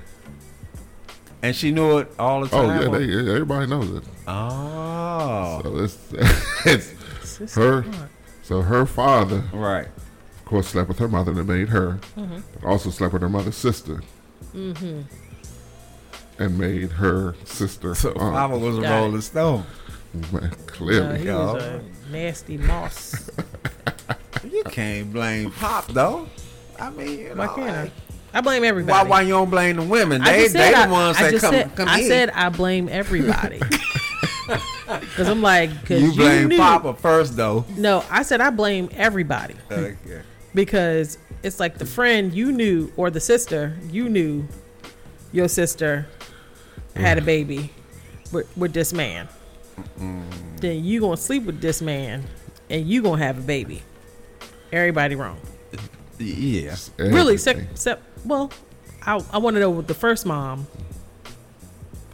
And 1.44 1.56
she 1.56 1.72
knew 1.72 2.00
it 2.00 2.12
all 2.18 2.42
the 2.42 2.48
time. 2.50 2.90
Oh 2.94 2.98
yeah, 2.98 2.98
they, 3.24 3.32
everybody 3.32 3.68
knows 3.68 3.90
it. 3.92 4.04
oh, 4.28 5.62
So 5.64 5.78
it's, 5.78 5.98
it's 6.66 6.94
Sister 7.30 7.84
her. 7.84 7.90
aunt. 7.90 8.12
So 8.42 8.62
her 8.64 8.88
father, 8.88 9.44
right. 9.54 9.86
of 9.86 10.46
course, 10.46 10.70
slept 10.70 10.88
with 10.90 10.98
her 10.98 11.08
mother 11.08 11.32
and 11.34 11.48
made 11.48 11.70
her. 11.70 12.00
But 12.16 12.64
also 12.68 12.90
slept 12.90 13.14
with 13.14 13.22
her 13.22 13.30
mother's 13.30 13.56
sister. 13.56 14.02
Mm-hmm. 14.56 15.02
And 16.40 16.58
made 16.58 16.94
her 16.94 17.36
sister. 17.46 17.94
So 17.94 18.10
aunt. 18.14 18.34
Papa 18.34 18.58
was 18.58 18.80
a 18.80 18.82
Got 18.82 18.92
it. 18.98 19.02
Rolling 19.02 19.22
Stone. 19.22 19.64
Man, 20.34 20.50
clearly. 20.66 21.20
he 21.20 21.26
Yeah. 21.28 21.54
was 21.54 21.64
a 21.64 21.84
nasty 22.12 22.58
moss. 22.58 23.30
You 24.52 24.64
can't 24.64 25.12
blame 25.14 25.52
Pop 25.52 25.88
though. 25.88 26.28
I 26.80 26.90
mean, 26.92 27.20
you 27.20 27.30
know, 27.30 27.36
Why 27.36 27.48
can't 27.56 27.70
I? 27.70 27.92
I 28.34 28.42
blame 28.42 28.64
everybody. 28.64 28.92
why 28.92 29.04
Why 29.10 29.22
you 29.22 29.30
don't 29.30 29.50
blame 29.50 29.78
the 29.78 29.84
women? 29.84 30.22
They 30.24 30.44
they 30.44 30.48
said 30.50 30.74
the 30.74 30.78
I, 30.78 30.88
ones 30.88 31.18
I 31.18 31.32
that 31.32 31.42
come 31.42 31.54
said, 31.54 31.76
come 31.76 31.88
I 31.88 32.00
in. 32.00 32.08
said 32.08 32.30
I 32.32 32.50
blame 32.50 32.90
everybody. 32.90 33.62
Because 34.88 35.28
I'm 35.28 35.42
like, 35.42 35.70
because 35.82 36.02
you 36.02 36.12
you, 36.12 36.16
blame 36.16 36.48
knew. 36.48 36.58
Papa 36.58 36.94
first 36.94 37.36
though. 37.36 37.66
No, 37.76 38.06
I 38.10 38.24
said 38.24 38.40
I 38.40 38.50
blame 38.50 38.90
everybody 38.94 39.56
uh, 39.70 39.74
Okay. 39.74 40.22
because 40.54 41.18
it's 41.44 41.60
like 41.60 41.78
the 41.78 41.86
friend 41.86 42.34
you 42.34 42.54
knew 42.54 42.92
or 42.96 43.10
the 43.10 43.20
sister 43.20 43.78
you 43.90 44.08
knew 44.08 44.48
your 45.34 45.50
sister 45.50 46.08
had 46.96 47.18
a 47.18 47.22
mm. 47.22 47.26
baby 47.26 47.74
with, 48.32 48.58
with 48.58 48.74
this 48.74 48.94
man. 48.94 49.28
Then 49.98 50.84
you 50.84 51.02
gonna 51.02 51.18
sleep 51.18 51.44
with 51.44 51.62
this 51.62 51.82
man 51.82 52.24
and 52.70 52.88
you 52.88 53.02
gonna 53.02 53.24
have 53.24 53.38
a 53.38 53.42
baby. 53.42 53.84
Everybody 54.72 55.16
wrong. 55.16 55.40
Yeah. 56.18 56.76
Really, 56.98 57.34
except, 57.34 57.60
except 57.60 58.02
well, 58.28 58.52
I 59.06 59.22
I 59.32 59.38
want 59.38 59.56
to 59.56 59.60
know 59.60 59.70
what 59.70 59.88
the 59.88 59.94
first 59.94 60.26
mom 60.26 60.68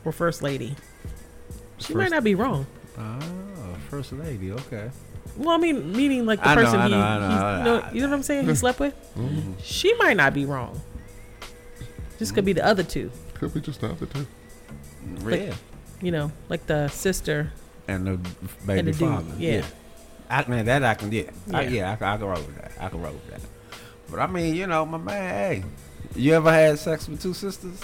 or 0.06 0.12
first 0.12 0.41
lady. 0.41 0.76
She 1.78 1.93
might 1.93 2.12
not 2.12 2.23
be 2.23 2.36
wrong. 2.36 2.65
Oh, 2.97 3.19
first 3.89 4.13
lady. 4.13 4.52
Okay. 4.52 4.89
Well, 5.38 5.49
I 5.49 5.58
mean, 5.58 5.91
meaning 5.93 6.26
like 6.26 6.41
the 6.41 6.49
I 6.49 6.56
person 6.56 6.80
I 6.80 6.86
he, 6.86 6.91
know, 6.91 6.99
I 7.02 7.19
know, 7.19 7.28
he's- 7.30 7.41
you, 7.41 7.63
know. 7.65 7.80
know, 7.80 7.89
you 7.93 8.02
know 8.02 8.08
what 8.10 8.15
I'm 8.15 8.23
saying? 8.23 8.47
He 8.47 8.56
slept 8.56 8.80
with. 8.80 8.93
Mm-hmm. 9.17 9.54
She 9.62 9.93
might 9.95 10.17
not 10.17 10.34
be 10.34 10.45
wrong. 10.45 10.80
Just 12.19 12.34
could 12.36 12.45
be 12.45 12.54
the 12.54 12.65
other 12.65 12.84
two. 12.84 13.12
Could 13.36 13.54
be 13.54 13.62
just 13.62 13.82
the 13.82 13.89
other 13.89 14.06
two. 14.06 14.26
Yeah. 15.28 15.54
You 16.02 16.12
know, 16.12 16.32
like 16.49 16.65
the 16.67 16.88
sister. 16.89 17.52
And 17.88 18.08
the 18.08 18.17
baby 18.65 18.80
And 18.80 18.88
the 18.88 18.91
dude, 18.91 18.99
father. 19.10 19.34
yeah. 19.38 19.65
I 20.30 20.47
man, 20.47 20.65
that 20.65 20.84
I 20.84 20.93
can 20.95 21.12
yeah. 21.12 21.23
I, 21.54 21.63
Yeah. 21.63 21.69
yeah, 21.69 21.91
I, 21.91 21.95
can- 21.95 22.08
I 22.08 22.17
can 22.17 22.26
roll 22.28 22.41
with 22.41 22.56
that. 22.62 22.71
I 22.80 22.89
can 22.89 23.02
roll 23.02 23.13
with 23.13 23.30
that. 23.30 23.41
But 24.10 24.19
I 24.19 24.28
mean, 24.28 24.56
you 24.56 24.67
know, 24.67 24.86
my 24.86 24.97
man, 24.97 25.34
hey, 25.34 25.63
you 26.15 26.34
ever 26.34 26.52
had 26.52 26.80
sex 26.80 27.08
with 27.08 27.21
two 27.21 27.34
sisters? 27.34 27.80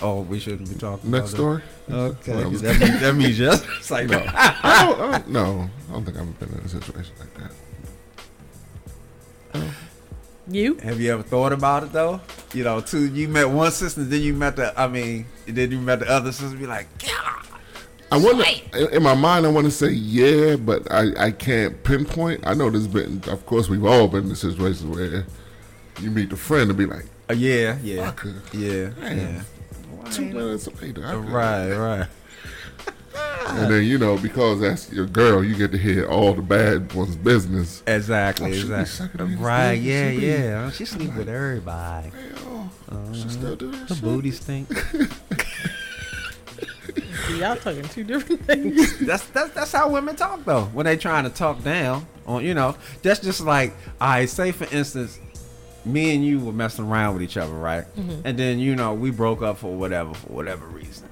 Oh, 0.00 0.22
we 0.22 0.40
shouldn't 0.40 0.68
be 0.68 0.74
talking 0.74 1.10
Next 1.10 1.34
about 1.34 1.36
story. 1.36 1.62
Okay. 1.88 2.34
Well, 2.34 2.50
that, 2.50 2.80
means, 2.80 3.00
that 3.00 3.14
means 3.14 3.38
yes. 3.38 3.64
It's 3.78 3.90
like, 3.90 4.08
No, 4.08 4.18
I 4.26 4.86
don't, 4.86 5.00
I 5.00 5.10
don't, 5.12 5.28
no, 5.28 5.70
I 5.88 5.92
don't 5.92 6.04
think 6.04 6.16
I've 6.18 6.40
been 6.40 6.48
in 6.48 6.64
a 6.64 6.68
situation 6.68 7.14
like 7.20 7.34
that. 7.34 7.52
You? 10.48 10.74
Have 10.78 11.00
you 11.00 11.12
ever 11.12 11.22
thought 11.22 11.52
about 11.52 11.84
it 11.84 11.92
though? 11.92 12.20
You 12.52 12.64
know, 12.64 12.80
two 12.80 13.06
you 13.06 13.28
met 13.28 13.48
one 13.48 13.70
sister, 13.70 14.02
then 14.02 14.22
you 14.22 14.34
met 14.34 14.56
the 14.56 14.78
I 14.78 14.88
mean, 14.88 15.26
then 15.46 15.70
you 15.70 15.78
met 15.78 16.00
the 16.00 16.10
other 16.10 16.32
sister. 16.32 16.56
Be 16.56 16.66
like, 16.66 16.88
God, 16.98 17.46
I 18.10 18.16
want 18.16 18.44
to, 18.44 18.94
in 18.96 19.02
my 19.02 19.14
mind, 19.14 19.46
I 19.46 19.50
want 19.50 19.66
to 19.66 19.70
say 19.70 19.90
yeah, 19.90 20.56
but 20.56 20.90
I, 20.90 21.26
I 21.26 21.30
can't 21.30 21.82
pinpoint. 21.84 22.46
I 22.46 22.54
know 22.54 22.70
there's 22.70 22.88
been, 22.88 23.22
of 23.28 23.46
course, 23.46 23.68
we've 23.68 23.84
all 23.84 24.08
been 24.08 24.28
in 24.28 24.34
situations 24.34 24.84
where 24.84 25.24
you 26.02 26.10
meet 26.10 26.30
the 26.30 26.36
friend 26.36 26.68
and 26.70 26.76
be 26.78 26.86
like, 26.86 27.04
uh, 27.30 27.34
yeah, 27.34 27.78
yeah, 27.82 28.06
Fuck 28.06 28.20
her. 28.20 28.34
yeah, 28.52 28.88
Man. 29.00 29.44
yeah. 30.04 30.10
two 30.10 30.24
minutes 30.26 30.68
later, 30.80 31.06
I 31.06 31.12
could- 31.12 31.28
Right, 31.28 31.72
right. 31.74 32.06
And 33.48 33.70
then 33.70 33.84
you 33.84 33.98
know 33.98 34.16
because 34.16 34.60
that's 34.60 34.90
your 34.92 35.04
girl, 35.06 35.44
you 35.44 35.54
get 35.54 35.72
to 35.72 35.78
hear 35.78 36.06
all 36.08 36.32
the 36.32 36.40
bad 36.42 36.92
one's 36.94 37.16
business. 37.16 37.82
Exactly, 37.86 38.50
Oh, 38.50 38.54
she 38.54 38.66
be 38.68 38.72
exactly. 38.74 39.20
sucking 39.26 39.38
Right, 39.40 39.72
yeah, 39.74 40.10
she 40.12 40.16
be- 40.20 40.26
yeah. 40.26 40.70
She 40.70 40.84
sleep 40.86 41.14
with 41.14 41.28
everybody. 41.28 42.10
Oh, 42.90 43.12
she 43.12 43.28
still 43.28 43.56
do 43.56 43.70
that 43.72 43.88
Her 43.88 43.94
shit? 43.94 44.02
booty 44.02 44.30
stink. 44.30 44.68
Y'all 47.38 47.56
talking 47.56 47.82
two 47.84 48.04
different 48.04 48.42
things. 48.46 48.98
that's 49.00 49.24
that's 49.28 49.52
that's 49.54 49.72
how 49.72 49.88
women 49.90 50.14
talk 50.16 50.44
though. 50.44 50.64
When 50.66 50.84
they 50.86 50.96
trying 50.96 51.24
to 51.24 51.30
talk 51.30 51.62
down 51.62 52.06
on 52.26 52.44
you 52.44 52.54
know, 52.54 52.76
that's 53.02 53.20
just 53.20 53.40
like 53.40 53.74
I 54.00 54.26
say 54.26 54.52
for 54.52 54.64
instance, 54.74 55.18
me 55.84 56.14
and 56.14 56.24
you 56.24 56.38
were 56.40 56.52
messing 56.52 56.84
around 56.86 57.14
with 57.14 57.22
each 57.22 57.36
other, 57.36 57.52
right? 57.54 57.84
And 58.24 58.36
then 58.38 58.58
you 58.58 58.76
know 58.76 58.94
we 58.94 59.10
broke 59.10 59.42
up 59.42 59.58
for 59.58 59.74
whatever 59.74 60.14
for 60.14 60.32
whatever 60.32 60.66
reason. 60.66 61.08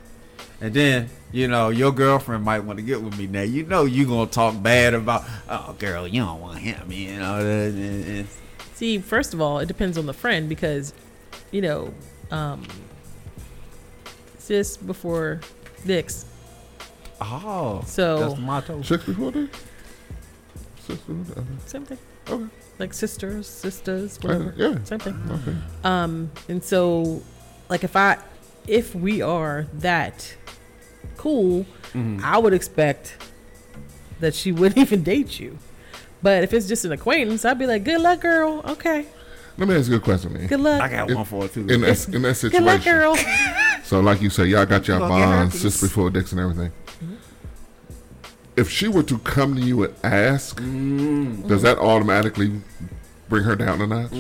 And 0.61 0.75
then 0.75 1.09
you 1.33 1.49
know 1.49 1.71
your 1.71 1.91
girlfriend 1.93 2.45
might 2.45 2.61
want 2.61 2.79
to 2.79 2.85
get 2.85 3.01
with 3.03 3.17
me 3.19 3.27
now. 3.27 3.43
You 3.43 3.65
know 3.65 3.85
you 3.85 4.07
gonna 4.07 4.31
talk 4.31 4.63
bad 4.63 4.95
about 4.95 5.25
oh 5.49 5.75
girl 5.79 6.07
you 6.07 6.21
don't 6.23 6.41
want 6.41 6.59
him, 6.59 6.91
you 6.93 7.19
know. 7.19 7.39
and- 7.39 7.79
and- 7.79 8.05
and- 8.19 8.29
See, 8.75 8.99
first 8.99 9.35
of 9.35 9.41
all, 9.43 9.59
it 9.59 9.67
depends 9.67 9.99
on 9.99 10.07
the 10.07 10.15
friend 10.15 10.49
because, 10.49 10.95
you 11.51 11.61
know, 11.61 11.93
um, 12.31 12.63
sis 14.39 14.77
before 14.79 15.41
dicks. 15.87 16.25
Oh, 17.21 17.83
So- 17.87 18.19
that's 18.21 18.35
the 18.35 18.41
motto. 18.41 18.81
Chicks 18.83 19.05
before 19.05 19.33
that? 19.33 19.49
Sister, 20.87 21.13
uh, 21.37 21.43
Same 21.67 21.85
thing. 21.85 21.99
Okay, 22.31 22.45
Like 22.79 22.95
sisters, 22.95 23.47
sisters, 23.47 24.19
okay, 24.19 24.29
whatever. 24.29 24.55
yeah, 24.57 24.85
Same 24.85 24.99
thing. 25.01 25.21
okay. 25.31 25.57
Um, 25.85 26.31
and 26.49 26.63
so, 26.63 27.23
like, 27.69 27.85
if 27.85 27.97
I, 27.97 28.19
if 28.67 28.95
we 28.95 29.21
are 29.23 29.67
that 29.75 30.37
cool, 31.17 31.67
Mm-hmm. 31.93 32.21
I 32.25 32.39
would 32.39 32.53
expect 32.53 33.17
that 34.21 34.33
she 34.33 34.53
wouldn't 34.59 34.79
even 34.79 35.03
date 35.03 35.41
you. 35.41 35.59
But 36.23 36.45
if 36.45 36.53
it's 36.53 36.69
just 36.69 36.85
an 36.85 36.93
acquaintance, 36.93 37.45
I'd 37.45 37.59
be 37.59 37.67
like, 37.67 37.83
"Good 37.83 38.01
luck, 38.01 38.21
girl. 38.21 38.63
Okay, 38.65 39.07
Let 39.59 39.67
me 39.69 39.75
ask 39.75 39.91
you 39.91 39.97
a 39.97 40.01
question, 40.01 40.33
man. 40.35 40.47
good 40.47 40.61
luck. 40.61 40.81
I 40.83 40.89
got 40.89 41.11
one 41.13 41.25
for 41.25 41.47
it 41.47 41.53
too. 41.55 41.67
In 41.67 41.81
that 41.81 42.09
in 42.09 42.23
that 42.23 42.39
Good 42.53 42.63
luck, 42.63 42.83
situation, 42.83 42.83
girl." 42.95 43.17
so 43.83 43.99
like 43.99 44.21
you 44.23 44.31
said, 44.31 44.47
y'all 44.49 44.67
got 44.67 44.87
your 44.87 44.99
You 44.99 45.09
gonna 45.09 45.25
bonds, 45.27 45.55
herpes. 45.57 45.75
sis 45.75 45.81
before 45.81 46.11
dicks 46.11 46.31
and 46.31 46.41
everything. 46.41 46.71
If 48.61 48.69
she 48.69 48.89
were 48.89 49.03
to 49.05 49.17
come 49.21 49.57
to 49.57 49.63
you 49.63 49.85
and 49.85 49.95
ask, 50.05 50.61
Mm. 50.61 51.49
does 51.49 51.63
that 51.63 51.79
automatically 51.79 52.61
bring 53.31 53.45
her 53.45 53.57
down 53.57 53.81
a 53.81 53.87
notch? 53.87 54.13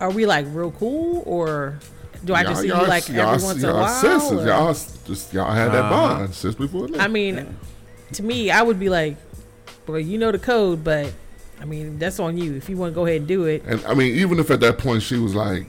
Are 0.00 0.10
we 0.10 0.26
like 0.26 0.46
real 0.50 0.72
cool, 0.72 1.22
or 1.26 1.78
do 2.24 2.34
I 2.34 2.42
just 2.42 2.62
see 2.62 2.66
you 2.66 2.74
like 2.74 3.08
every 3.08 3.44
once 3.44 3.62
in 3.62 3.68
a 3.68 3.72
while? 3.74 3.88
Sisters, 3.88 4.44
y'all 4.44 4.74
just 5.06 5.32
y'all 5.32 5.52
had 5.52 5.70
that 5.72 5.84
Uh-huh. 5.84 5.90
bond, 6.18 6.34
since 6.34 6.56
before 6.56 6.88
dicks. 6.88 6.98
I 6.98 7.06
mean, 7.06 7.56
to 8.14 8.22
me, 8.24 8.50
I 8.50 8.62
would 8.62 8.80
be 8.80 8.88
like, 8.88 9.16
"Well, 9.86 10.00
you 10.00 10.18
know 10.18 10.32
the 10.32 10.40
code, 10.40 10.82
but 10.82 11.12
I 11.60 11.64
mean, 11.64 12.00
that's 12.00 12.18
on 12.18 12.36
you. 12.36 12.54
If 12.54 12.68
you 12.68 12.76
want 12.76 12.92
to 12.92 12.94
go 12.96 13.06
ahead 13.06 13.18
and 13.18 13.28
do 13.28 13.44
it, 13.44 13.62
and 13.64 13.80
I 13.86 13.94
mean, 13.94 14.16
even 14.16 14.40
if 14.40 14.50
at 14.50 14.58
that 14.58 14.78
point 14.78 15.04
she 15.04 15.18
was 15.18 15.36
like, 15.36 15.66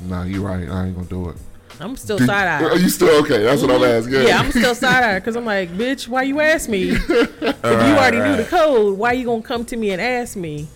"Nah, 0.00 0.22
you're 0.24 0.40
right, 0.40 0.66
I 0.66 0.86
ain't 0.86 0.94
gonna 0.96 1.06
do 1.08 1.28
it." 1.28 1.36
I'm 1.80 1.96
still 1.96 2.18
side 2.18 2.62
Are 2.62 2.76
you 2.76 2.88
still 2.88 3.22
okay? 3.22 3.42
That's 3.42 3.60
what 3.62 3.70
I'm 3.70 3.82
asking. 3.82 4.26
Yeah, 4.26 4.38
I'm 4.38 4.50
still 4.50 4.74
side 4.74 5.04
eye 5.04 5.18
because 5.18 5.36
I'm 5.36 5.44
like, 5.44 5.70
bitch, 5.70 6.06
why 6.06 6.22
you 6.22 6.40
ask 6.40 6.68
me? 6.68 6.90
if 6.90 7.40
you 7.40 7.70
already 7.70 8.20
knew 8.20 8.36
the 8.36 8.46
code, 8.48 8.96
why 8.96 9.12
you 9.12 9.24
gonna 9.24 9.42
come 9.42 9.64
to 9.66 9.76
me 9.76 9.90
and 9.90 10.00
ask 10.00 10.36
me? 10.36 10.68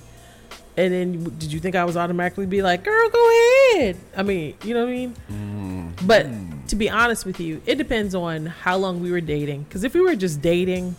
And 0.77 0.93
then 0.93 1.25
did 1.39 1.53
you 1.53 1.59
think 1.59 1.75
I 1.75 1.85
was 1.85 1.97
automatically 1.97 2.47
be 2.47 2.63
like, 2.63 2.85
girl, 2.85 3.09
go 3.11 3.73
ahead? 3.75 3.97
I 4.17 4.23
mean, 4.23 4.55
you 4.63 4.75
know 4.75 4.85
what 4.85 4.91
I 4.91 4.93
mean? 4.93 5.17
Mm. 5.31 6.07
But 6.07 6.69
to 6.69 6.77
be 6.77 6.89
honest 6.89 7.27
with 7.27 7.41
you, 7.41 7.61
it 7.67 7.77
depends 7.77 8.15
on 8.15 8.47
how 8.47 8.77
long 8.77 9.01
we 9.01 9.11
were 9.11 9.21
dating. 9.21 9.65
Because 9.65 9.83
if 9.83 9.95
we 9.95 10.01
were 10.01 10.15
just 10.15 10.41
dating, 10.41 10.95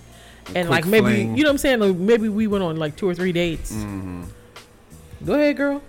and 0.56 0.68
Quick 0.68 0.70
like 0.70 0.86
maybe 0.86 1.06
fling. 1.06 1.38
you 1.38 1.44
know 1.44 1.50
what 1.50 1.54
I'm 1.54 1.58
saying, 1.60 1.80
like 1.80 1.96
maybe 1.96 2.28
we 2.28 2.48
went 2.48 2.64
on 2.64 2.78
like 2.78 2.96
two 2.96 3.08
or 3.08 3.16
three 3.16 3.32
dates. 3.32 3.72
Mm-hmm. 3.72 4.24
Go 5.26 5.34
ahead, 5.34 5.58
girl, 5.58 5.82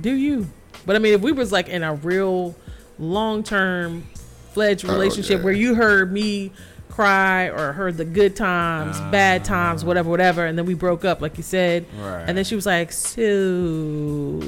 do 0.00 0.12
you? 0.12 0.46
But 0.84 0.96
I 0.96 0.98
mean, 0.98 1.14
if 1.14 1.20
we 1.20 1.32
was 1.32 1.52
like 1.52 1.68
in 1.68 1.82
a 1.82 1.94
real 1.94 2.54
long 2.98 3.42
term 3.42 4.04
fledged 4.52 4.84
Oh, 4.88 4.92
relationship 4.92 5.38
yeah. 5.38 5.44
where 5.44 5.52
you 5.52 5.74
heard 5.74 6.12
me 6.12 6.52
cry 6.90 7.48
or 7.48 7.72
heard 7.72 7.96
the 7.96 8.04
good 8.04 8.36
times, 8.36 8.96
bad 9.10 9.44
times, 9.44 9.84
whatever, 9.84 10.08
whatever, 10.08 10.46
and 10.46 10.56
then 10.56 10.64
we 10.64 10.74
broke 10.74 11.04
up, 11.04 11.20
like 11.20 11.36
you 11.36 11.42
said, 11.42 11.84
Right. 11.98 12.24
and 12.28 12.38
then 12.38 12.44
she 12.44 12.54
was 12.54 12.66
like, 12.66 12.92
"So, 12.92 14.40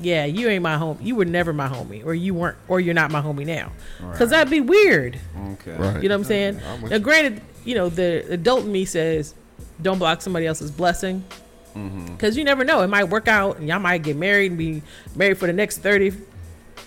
yeah, 0.00 0.24
you 0.24 0.48
ain't 0.48 0.62
my 0.62 0.76
home. 0.78 0.98
You 1.00 1.14
were 1.14 1.24
never 1.24 1.52
my 1.52 1.68
homie, 1.68 2.04
or 2.04 2.14
you 2.14 2.34
weren't, 2.34 2.56
or 2.68 2.80
you're 2.80 2.94
not 2.94 3.10
my 3.10 3.20
homie 3.20 3.46
now, 3.46 3.70
because 4.12 4.30
that'd 4.30 4.50
be 4.50 4.60
weird." 4.60 5.18
Okay. 5.52 5.72
Right. 5.76 6.02
You 6.02 6.08
know 6.08 6.14
what 6.16 6.20
I'm 6.20 6.24
saying? 6.24 6.60
I'm 6.66 6.88
Now, 6.88 6.98
granted, 6.98 7.40
you 7.64 7.74
know, 7.74 7.88
the 7.88 8.24
adult 8.30 8.64
in 8.64 8.72
me 8.72 8.84
says, 8.84 9.34
don't 9.80 9.98
block 9.98 10.22
somebody 10.22 10.46
else's 10.46 10.70
blessing. 10.70 11.24
Mm-hmm. 11.76 12.06
Because 12.06 12.36
you 12.36 12.44
never 12.44 12.64
know. 12.64 12.82
It 12.82 12.88
might 12.88 13.04
work 13.04 13.28
out 13.28 13.58
and 13.58 13.66
y'all 13.66 13.78
might 13.80 14.02
get 14.02 14.16
married 14.16 14.50
and 14.52 14.58
be 14.58 14.82
married 15.16 15.38
for 15.38 15.46
the 15.46 15.52
next 15.54 15.78
30, 15.78 16.12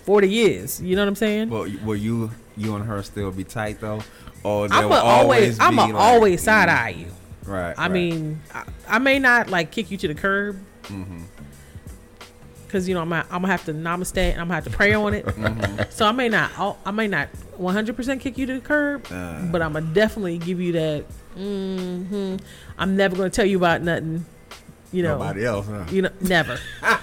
40 0.05 0.29
years. 0.29 0.81
You 0.81 0.95
know 0.95 1.01
what 1.01 1.09
I'm 1.09 1.15
saying? 1.15 1.49
Well, 1.49 1.67
will 1.83 1.95
you 1.95 2.31
you 2.55 2.75
and 2.75 2.85
her 2.85 3.01
still 3.03 3.31
be 3.31 3.43
tight 3.43 3.81
though, 3.81 4.01
Or 4.43 4.67
I'm 4.71 4.85
will 4.85 4.93
a 4.93 5.01
always, 5.01 5.59
I'm 5.59 5.75
like, 5.75 5.93
always 5.93 6.41
side 6.43 6.69
eye 6.69 6.89
you. 6.89 7.07
Right. 7.45 7.73
I 7.77 7.83
right. 7.83 7.91
mean, 7.91 8.41
I, 8.53 8.63
I 8.87 8.99
may 8.99 9.19
not 9.19 9.49
like 9.49 9.71
kick 9.71 9.91
you 9.91 9.97
to 9.97 10.07
the 10.07 10.15
curb. 10.15 10.57
Mm-hmm. 10.83 11.21
Cause 12.69 12.87
you 12.87 12.93
know 12.93 13.01
I'm 13.01 13.09
gonna, 13.09 13.25
I'm 13.29 13.41
gonna 13.41 13.47
have 13.53 13.63
to 13.65 13.73
namaste 13.73 14.17
and 14.17 14.41
I'm 14.41 14.47
gonna 14.47 14.55
have 14.55 14.63
to 14.65 14.69
pray 14.69 14.93
on 14.93 15.13
it. 15.13 15.25
Mm-hmm. 15.35 15.89
So 15.91 16.05
I 16.05 16.11
may 16.11 16.29
not 16.29 16.51
I 16.85 16.91
may 16.91 17.07
not 17.07 17.29
100 17.57 17.95
percent 17.95 18.21
kick 18.21 18.37
you 18.37 18.45
to 18.47 18.53
the 18.55 18.59
curb, 18.59 19.05
Uh. 19.11 19.43
but 19.51 19.61
I'm 19.61 19.73
gonna 19.73 19.93
definitely 19.93 20.37
give 20.39 20.59
you 20.59 20.71
that. 20.73 21.05
hmm 21.35 22.35
I'm 22.77 22.95
never 22.97 23.15
gonna 23.15 23.29
tell 23.29 23.45
you 23.45 23.57
about 23.57 23.81
nothing. 23.81 24.25
You 24.91 25.03
know, 25.03 25.17
nobody 25.17 25.45
else. 25.45 25.67
Huh? 25.67 25.85
you 25.91 26.01
know, 26.03 26.11
never. 26.21 26.59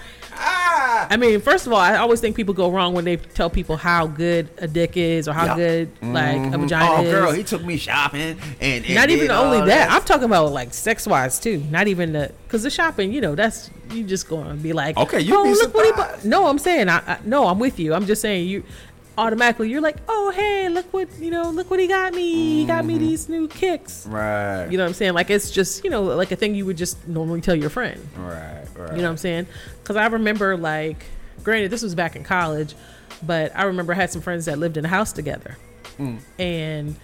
Ah! 0.74 1.06
I 1.10 1.16
mean, 1.16 1.40
first 1.40 1.66
of 1.66 1.72
all, 1.72 1.78
I 1.78 1.96
always 1.96 2.20
think 2.20 2.36
people 2.36 2.54
go 2.54 2.70
wrong 2.70 2.94
when 2.94 3.04
they 3.04 3.16
tell 3.16 3.50
people 3.50 3.76
how 3.76 4.06
good 4.06 4.48
a 4.58 4.66
dick 4.66 4.96
is 4.96 5.28
or 5.28 5.32
how 5.32 5.46
Yeah. 5.46 5.56
good 5.56 5.88
like 6.02 6.36
a 6.36 6.40
mm-hmm. 6.40 6.60
vagina 6.62 6.86
Oh, 6.90 7.02
is. 7.02 7.10
girl, 7.10 7.32
he 7.32 7.42
took 7.42 7.64
me 7.64 7.76
shopping 7.76 8.38
and, 8.60 8.84
and 8.84 8.94
not 8.94 9.10
even 9.10 9.30
only 9.30 9.60
that. 9.66 9.90
I'm 9.90 10.02
talking 10.02 10.24
about 10.24 10.52
like 10.52 10.72
sex 10.72 11.06
wise 11.06 11.38
too. 11.38 11.62
Not 11.70 11.88
even 11.88 12.12
the 12.12 12.32
because 12.46 12.62
the 12.62 12.70
shopping, 12.70 13.12
you 13.12 13.20
know, 13.20 13.34
that's 13.34 13.70
you 13.90 14.04
just 14.04 14.28
gonna 14.28 14.54
be 14.54 14.72
like, 14.72 14.96
Okay, 14.96 15.20
you'd 15.20 15.36
oh, 15.36 15.42
look 15.42 15.74
what 15.74 15.86
he 15.86 15.92
bought. 15.92 16.24
No, 16.24 16.46
I'm 16.46 16.58
saying, 16.58 16.88
I, 16.88 16.98
I 16.98 17.18
no, 17.24 17.46
I'm 17.48 17.58
with 17.58 17.78
you. 17.78 17.94
I'm 17.94 18.06
just 18.06 18.22
saying 18.22 18.48
you 18.48 18.64
automatically 19.18 19.68
you're 19.70 19.80
like, 19.80 19.96
oh 20.08 20.32
hey, 20.34 20.68
look 20.68 20.92
what 20.92 21.08
you 21.20 21.30
know, 21.30 21.50
look 21.50 21.70
what 21.70 21.80
he 21.80 21.86
got 21.86 22.14
me. 22.14 22.60
He 22.60 22.64
got 22.66 22.84
me 22.84 22.94
Mm-hmm. 22.94 23.04
these 23.06 23.28
new 23.28 23.48
kicks. 23.48 24.06
Right. 24.06 24.68
You 24.70 24.76
know 24.78 24.84
what 24.84 24.88
I'm 24.88 24.94
saying? 24.94 25.14
Like 25.14 25.30
it's 25.30 25.50
just 25.50 25.84
you 25.84 25.90
know 25.90 26.02
like 26.02 26.30
a 26.32 26.36
thing 26.36 26.54
you 26.54 26.66
would 26.66 26.76
just 26.76 27.06
normally 27.06 27.40
tell 27.40 27.54
your 27.54 27.70
friend. 27.70 28.00
Right. 28.16 28.64
Right. 28.76 28.90
You 28.92 28.98
know 28.98 29.04
what 29.04 29.10
I'm 29.10 29.16
saying? 29.18 29.46
Because 29.82 29.96
I 29.96 30.06
remember, 30.06 30.56
like, 30.56 31.04
granted, 31.44 31.70
this 31.70 31.82
was 31.82 31.94
back 31.94 32.16
in 32.16 32.24
college, 32.24 32.74
but 33.22 33.52
I 33.54 33.64
remember 33.64 33.92
I 33.92 33.96
had 33.96 34.10
some 34.10 34.22
friends 34.22 34.46
that 34.46 34.58
lived 34.58 34.76
in 34.76 34.84
a 34.84 34.88
house 34.88 35.12
together. 35.12 35.56
Mm. 35.98 36.18
And 36.38 36.96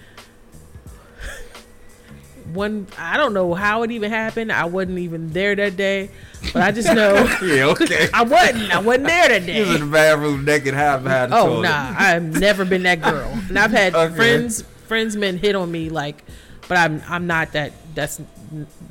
one, 2.53 2.87
I 2.97 3.17
don't 3.17 3.35
know 3.35 3.55
how 3.55 3.83
it 3.83 3.91
even 3.91 4.11
happened. 4.11 4.51
I 4.53 4.65
wasn't 4.67 4.99
even 4.99 5.31
there 5.33 5.55
that 5.55 5.77
day, 5.77 6.11
but 6.53 6.63
I 6.63 6.71
just 6.73 6.93
know 6.95 7.15
Yeah. 7.43 7.67
Okay. 7.67 8.09
I 8.15 8.23
wasn't. 8.23 8.71
I 8.75 8.79
wasn't 8.81 9.07
there 9.07 9.29
that 9.29 9.43
He 9.43 9.61
was 9.61 9.69
in 9.71 9.75
day. 9.81 9.87
the 9.87 9.91
bathroom 9.93 10.45
naked, 10.45 10.75
half 10.75 11.03
behind 11.03 11.33
the 11.33 11.37
Oh 11.39 11.47
toilet. 11.47 11.63
nah, 11.63 11.95
I've 11.97 12.23
never 12.41 12.65
been 12.65 12.83
that 12.85 13.01
girl, 13.03 13.31
and 13.49 13.59
I've 13.59 13.71
had 13.73 13.95
Okay. 13.95 14.15
friends, 14.17 14.63
friends, 14.87 15.17
men 15.17 15.37
hit 15.39 15.55
on 15.55 15.71
me 15.71 15.89
like, 15.91 16.25
but 16.69 16.79
I'm, 16.79 17.03
I'm 17.09 17.27
not 17.27 17.53
that. 17.53 17.73
That's 17.95 18.21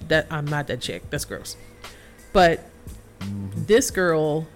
that. 0.08 0.28
I'm 0.32 0.46
not 0.46 0.68
that 0.68 0.82
chick. 0.82 1.10
That's 1.10 1.26
gross. 1.26 1.56
But 2.34 2.64
this 3.56 3.90
girl, 3.92 4.48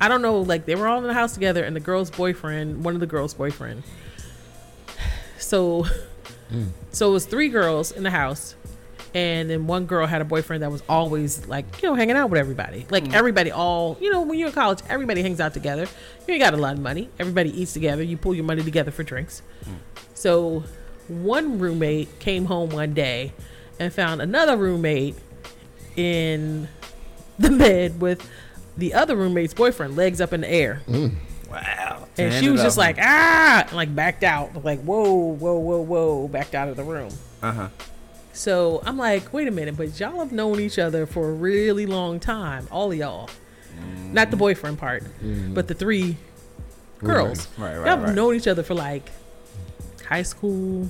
I 0.00 0.08
don't 0.08 0.22
know. 0.22 0.40
Like 0.40 0.64
they 0.66 0.74
were 0.76 0.86
all 0.88 0.98
in 0.98 1.04
the 1.04 1.14
house 1.14 1.34
together, 1.34 1.64
and 1.64 1.74
the 1.74 1.80
girl's 1.80 2.10
boyfriend, 2.10 2.84
one 2.84 2.94
of 2.94 3.00
the 3.00 3.06
girls' 3.06 3.34
boyfriend. 3.34 3.82
So, 5.40 5.86
so 6.90 7.10
it 7.10 7.12
was 7.12 7.26
three 7.26 7.48
girls 7.48 7.92
in 7.92 8.02
the 8.02 8.10
house, 8.10 8.54
and 9.14 9.48
then 9.48 9.66
one 9.66 9.86
girl 9.86 10.06
had 10.06 10.20
a 10.20 10.24
boyfriend 10.24 10.62
that 10.62 10.70
was 10.70 10.82
always 10.88 11.46
like 11.46 11.82
you 11.82 11.88
know 11.88 11.94
hanging 11.94 12.16
out 12.16 12.30
with 12.30 12.38
everybody. 12.38 12.86
Like 12.90 13.04
mm. 13.04 13.12
everybody, 13.12 13.50
all 13.50 13.96
you 14.00 14.10
know, 14.10 14.22
when 14.22 14.38
you're 14.38 14.48
in 14.48 14.54
college, 14.54 14.80
everybody 14.88 15.22
hangs 15.22 15.40
out 15.40 15.54
together. 15.54 15.86
You 16.26 16.34
ain't 16.34 16.42
got 16.42 16.54
a 16.54 16.58
lot 16.58 16.74
of 16.74 16.80
money. 16.80 17.10
Everybody 17.18 17.60
eats 17.60 17.72
together. 17.72 18.02
You 18.02 18.16
pull 18.16 18.34
your 18.34 18.44
money 18.44 18.62
together 18.62 18.90
for 18.90 19.02
drinks. 19.02 19.42
Mm. 19.64 19.74
So, 20.14 20.64
one 21.08 21.58
roommate 21.58 22.18
came 22.18 22.46
home 22.46 22.70
one 22.70 22.94
day 22.94 23.32
and 23.78 23.92
found 23.92 24.20
another 24.20 24.56
roommate 24.56 25.16
in 25.96 26.68
the 27.38 27.50
bed 27.58 28.00
with 28.00 28.28
the 28.76 28.94
other 28.94 29.16
roommate's 29.16 29.54
boyfriend, 29.54 29.96
legs 29.96 30.20
up 30.20 30.32
in 30.32 30.40
the 30.40 30.50
air. 30.50 30.82
Mm. 30.86 31.16
Wow. 31.50 32.06
And 32.18 32.34
she 32.34 32.46
it 32.46 32.50
was 32.50 32.60
up. 32.60 32.66
just 32.66 32.78
like, 32.78 32.98
ah, 33.00 33.64
and 33.66 33.72
like 33.72 33.94
backed 33.94 34.24
out, 34.24 34.64
like, 34.64 34.80
whoa, 34.82 35.12
whoa, 35.12 35.58
whoa, 35.58 35.80
whoa, 35.80 36.28
backed 36.28 36.54
out 36.54 36.68
of 36.68 36.76
the 36.76 36.84
room. 36.84 37.10
Uh 37.42 37.52
huh. 37.52 37.68
So 38.32 38.82
I'm 38.84 38.96
like, 38.96 39.32
wait 39.32 39.48
a 39.48 39.50
minute, 39.50 39.76
but 39.76 39.98
y'all 39.98 40.18
have 40.20 40.30
known 40.32 40.60
each 40.60 40.78
other 40.78 41.06
for 41.06 41.28
a 41.28 41.32
really 41.32 41.86
long 41.86 42.20
time, 42.20 42.68
all 42.70 42.92
of 42.92 42.98
y'all. 42.98 43.28
Not 44.04 44.30
the 44.30 44.36
boyfriend 44.36 44.78
part, 44.78 45.04
but 45.54 45.68
the 45.68 45.74
three 45.74 46.16
girls. 46.98 47.48
Right, 47.56 47.76
right, 47.76 47.76
y'all 47.76 47.84
have 47.84 48.02
right. 48.02 48.14
known 48.14 48.34
each 48.34 48.46
other 48.48 48.62
for 48.62 48.74
like 48.74 49.10
high 50.06 50.22
school 50.22 50.88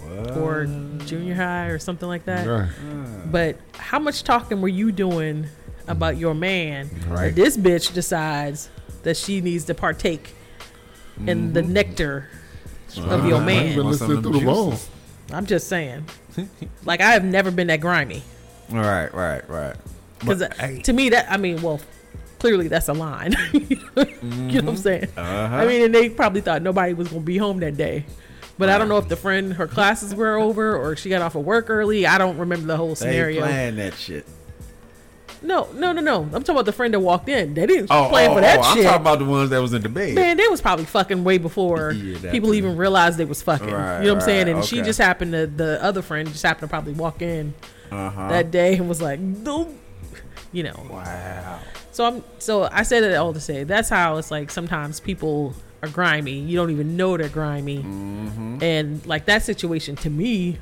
What? 0.00 0.36
or 0.36 0.66
junior 1.06 1.34
high 1.34 1.66
or 1.66 1.78
something 1.78 2.08
like 2.08 2.24
that. 2.26 2.46
Right. 2.46 2.70
But 3.30 3.56
how 3.74 3.98
much 3.98 4.22
talking 4.22 4.60
were 4.60 4.68
you 4.68 4.92
doing 4.92 5.46
about 5.88 6.16
your 6.16 6.34
man? 6.34 6.90
Right. 7.08 7.34
That 7.34 7.36
this 7.36 7.56
bitch 7.56 7.92
decides 7.94 8.68
that 9.02 9.16
she 9.16 9.40
needs 9.40 9.64
to 9.66 9.74
partake 9.74 10.34
in 11.26 11.52
the 11.52 11.62
mm-hmm. 11.62 11.72
nectar 11.72 12.28
of 12.96 13.26
your 13.26 13.36
I 13.36 13.38
ain't 13.38 13.46
man. 13.46 13.76
been 13.76 13.86
listening 13.86 14.18
of 14.18 14.22
through 14.22 14.40
the 14.40 14.46
walls. 14.46 14.88
I'm 15.32 15.46
just 15.46 15.68
saying. 15.68 16.06
like 16.84 17.00
I 17.00 17.12
have 17.12 17.24
never 17.24 17.50
been 17.50 17.68
that 17.68 17.80
grimy. 17.80 18.22
Right. 18.68 19.12
Right. 19.12 19.48
Right. 19.48 19.76
Because 20.18 20.42
uh, 20.42 20.78
to 20.82 20.92
me, 20.92 21.10
that 21.10 21.30
I 21.30 21.36
mean, 21.36 21.62
well, 21.62 21.80
clearly 22.38 22.68
that's 22.68 22.88
a 22.88 22.92
line. 22.92 23.34
you 23.52 23.76
know 23.76 23.90
what 23.94 24.08
I'm 24.08 24.30
mm-hmm. 24.30 24.74
saying? 24.76 25.08
Uh-huh. 25.16 25.56
I 25.56 25.66
mean, 25.66 25.82
and 25.82 25.94
they 25.94 26.10
probably 26.10 26.40
thought 26.40 26.62
nobody 26.62 26.92
was 26.92 27.08
gonna 27.08 27.20
be 27.20 27.38
home 27.38 27.60
that 27.60 27.76
day. 27.76 28.04
But 28.58 28.68
I 28.68 28.76
don't 28.76 28.88
know 28.90 28.98
if 28.98 29.08
the 29.08 29.16
friend 29.16 29.54
her 29.54 29.66
classes 29.66 30.14
were 30.14 30.36
over 30.36 30.76
or 30.76 30.94
she 30.94 31.08
got 31.08 31.22
off 31.22 31.34
of 31.34 31.44
work 31.46 31.70
early. 31.70 32.06
I 32.06 32.18
don't 32.18 32.36
remember 32.36 32.66
the 32.66 32.76
whole 32.76 32.90
They 32.90 32.94
scenario. 32.96 33.40
playing 33.40 33.76
that 33.76 33.94
shit. 33.94 34.26
No, 35.42 35.68
no, 35.72 35.92
no, 35.92 36.00
no. 36.02 36.22
I'm 36.24 36.30
talking 36.30 36.50
about 36.56 36.66
the 36.66 36.72
friend 36.72 36.92
that 36.92 37.00
walked 37.00 37.28
in. 37.28 37.54
They 37.54 37.66
didn't 37.66 37.88
Oh, 37.90 38.08
plan 38.10 38.30
oh, 38.30 38.34
for 38.34 38.40
that 38.42 38.58
oh, 38.58 38.62
I'm 38.62 38.82
talking 38.82 39.00
about 39.00 39.18
the 39.20 39.24
ones 39.24 39.50
that 39.50 39.58
was 39.60 39.72
in 39.72 39.80
the 39.82 39.88
bed. 39.88 40.14
Man, 40.14 40.36
they 40.36 40.46
was 40.48 40.60
probably 40.60 40.84
fucking 40.84 41.24
way 41.24 41.38
before 41.38 41.92
Yeah, 41.92 42.30
people 42.30 42.50
too. 42.50 42.54
even 42.56 42.76
realized 42.76 43.16
they 43.18 43.24
was 43.24 43.40
fucking. 43.42 43.70
Right, 43.70 44.00
you 44.00 44.08
know 44.08 44.14
what 44.14 44.22
I'm 44.22 44.26
saying? 44.26 44.46
right, 44.48 44.56
And 44.56 44.64
she 44.64 44.82
just 44.82 44.98
happened 44.98 45.32
to 45.32 45.46
the 45.46 45.82
other 45.82 46.02
friend 46.02 46.28
just 46.28 46.42
happened 46.42 46.68
to 46.68 46.72
probably 46.72 46.92
walk 46.92 47.22
in 47.22 47.54
Uh-huh. 47.90 48.28
that 48.28 48.50
day 48.50 48.76
and 48.76 48.88
was 48.88 49.00
like, 49.00 49.18
nope. 49.20 49.74
You 50.52 50.64
know. 50.64 50.86
wow. 50.90 51.60
So 51.92 52.04
I'm 52.04 52.24
so 52.38 52.68
I 52.70 52.82
said 52.82 53.02
it 53.02 53.14
all 53.14 53.32
to 53.32 53.40
say 53.40 53.64
that's 53.64 53.88
how 53.88 54.16
it's 54.18 54.30
like 54.30 54.50
sometimes 54.50 55.00
people 55.00 55.54
are 55.82 55.88
grimy. 55.88 56.38
You 56.38 56.56
don't 56.56 56.70
even 56.70 56.96
know 56.96 57.16
they're 57.16 57.28
grimy. 57.28 57.78
Mm-hmm. 57.82 58.58
And 58.62 59.06
like 59.06 59.24
that 59.26 59.42
situation 59.42 59.96
to 59.96 60.10
me, 60.10 60.58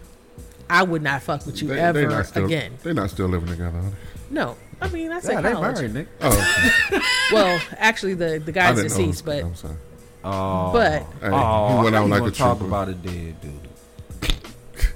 I 0.70 0.82
would 0.84 1.02
not 1.02 1.22
fuck 1.22 1.44
with 1.46 1.60
you 1.62 1.68
They, 1.68 1.80
ever 1.80 2.06
they 2.06 2.22
still, 2.22 2.44
again. 2.46 2.72
They're 2.82 2.94
not 2.94 3.10
still 3.10 3.26
living 3.28 3.48
together. 3.48 3.76
Are 3.78 3.82
they? 3.82 3.90
No. 4.30 4.56
I 4.80 4.88
mean 4.88 5.10
I 5.10 5.14
Yeah, 5.16 5.20
said 5.20 5.42
they 5.44 5.52
college. 5.52 5.74
married, 5.76 5.94
Nick. 5.94 6.08
Oh, 6.20 6.88
okay. 6.92 7.04
Well, 7.32 7.60
actually 7.76 8.14
the 8.14 8.38
the 8.38 8.52
guy's 8.52 8.76
didn't 8.76 8.90
know. 8.92 8.96
deceased, 8.96 9.24
but 9.24 9.42
I'm 9.44 9.54
sorry. 9.54 9.74
Oh. 10.24 10.72
but 10.72 11.02
Hey, 11.20 11.28
oh, 11.30 11.78
he 11.78 11.84
went 11.84 11.96
out 11.96 12.08
like 12.08 12.18
gonna 12.20 12.30
a 12.30 12.34
talk 12.34 12.58
trooper. 12.58 12.68
about 12.74 12.88
a 12.88 12.94
dead 12.94 13.36
dude. 13.40 14.32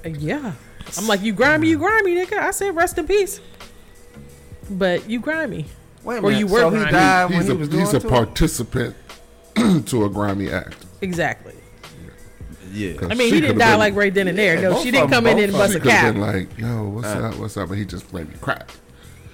uh, 0.05 0.09
yeah. 0.09 0.53
I'm 0.97 1.07
like 1.07 1.21
you 1.21 1.33
grimy, 1.33 1.67
you 1.69 1.77
grimy, 1.77 2.15
nigga. 2.15 2.37
I 2.39 2.51
said 2.51 2.75
rest 2.75 2.97
in 2.97 3.07
peace. 3.07 3.39
But 4.69 5.09
you 5.09 5.19
grimy. 5.19 5.65
Wait 6.03 6.15
a 6.15 6.19
Or 6.19 6.21
minute. 6.23 6.39
you 6.39 6.47
were 6.47 6.59
so 6.59 6.69
he 6.69 6.77
grimy. 6.77 6.91
died 6.91 7.29
when 7.29 7.39
he's 7.39 7.47
he 7.47 7.53
a, 7.53 7.55
was 7.55 7.69
doing 7.69 7.85
he's 7.85 7.93
a 7.93 7.99
to 7.99 8.07
participant 8.09 8.95
to 9.85 10.05
a 10.05 10.09
grimy 10.09 10.49
act. 10.49 10.85
Exactly. 11.01 11.53
Yeah. 12.71 12.93
I 13.09 13.13
mean, 13.13 13.31
he 13.33 13.39
didn't 13.41 13.59
die 13.59 13.71
been- 13.71 13.79
like 13.79 13.95
right 13.95 14.13
then 14.13 14.27
and 14.27 14.37
there. 14.37 14.55
Yeah, 14.55 14.69
no, 14.69 14.81
she 14.83 14.89
didn't 14.91 15.09
come 15.09 15.27
in 15.27 15.35
both 15.37 15.43
and 15.43 15.53
bust 15.53 15.75
a 15.75 15.79
could 15.79 15.91
have 15.91 16.01
cap. 16.01 16.13
been 16.13 16.21
like, 16.21 16.57
"Yo, 16.57 16.83
what's 16.89 17.07
up? 17.07 17.35
What's 17.37 17.55
up?" 17.57 17.69
And 17.69 17.77
he 17.77 17.85
just 17.85 18.11
made 18.13 18.27
me 18.29 18.35
crack. 18.41 18.69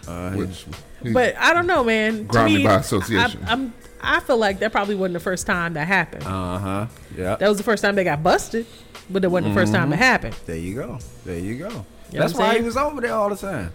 Uh, 0.09 0.31
Which, 0.31 0.65
But 1.13 1.35
I 1.37 1.53
don't 1.53 1.67
know, 1.67 1.83
man. 1.83 2.27
To 2.29 2.45
me, 2.45 2.63
by 2.63 2.75
association. 2.75 3.43
I, 3.45 3.51
I'm. 3.51 3.73
I 4.01 4.19
feel 4.21 4.37
like 4.37 4.59
that 4.59 4.71
probably 4.71 4.95
wasn't 4.95 5.13
the 5.15 5.19
first 5.19 5.45
time 5.45 5.73
that 5.73 5.85
happened. 5.87 6.23
uh-huh. 6.23 6.87
Yeah. 7.17 7.35
that 7.35 7.47
was 7.49 7.57
the 7.57 7.63
first 7.63 7.83
time 7.83 7.95
they 7.95 8.03
got 8.05 8.23
busted, 8.23 8.65
but 9.09 9.23
it 9.25 9.27
wasn't 9.27 9.53
the 9.53 9.59
first 9.59 9.73
time 9.73 9.91
it 9.93 9.97
happened. 9.97 10.35
There 10.45 10.55
you 10.55 10.73
go. 10.75 10.99
There 11.25 11.37
you 11.37 11.57
go. 11.57 11.67
know 11.69 11.85
That's 12.11 12.33
why 12.33 12.57
he 12.57 12.63
was 12.63 12.77
over 12.77 13.01
there 13.01 13.13
all 13.13 13.29
the 13.29 13.35
time. 13.35 13.71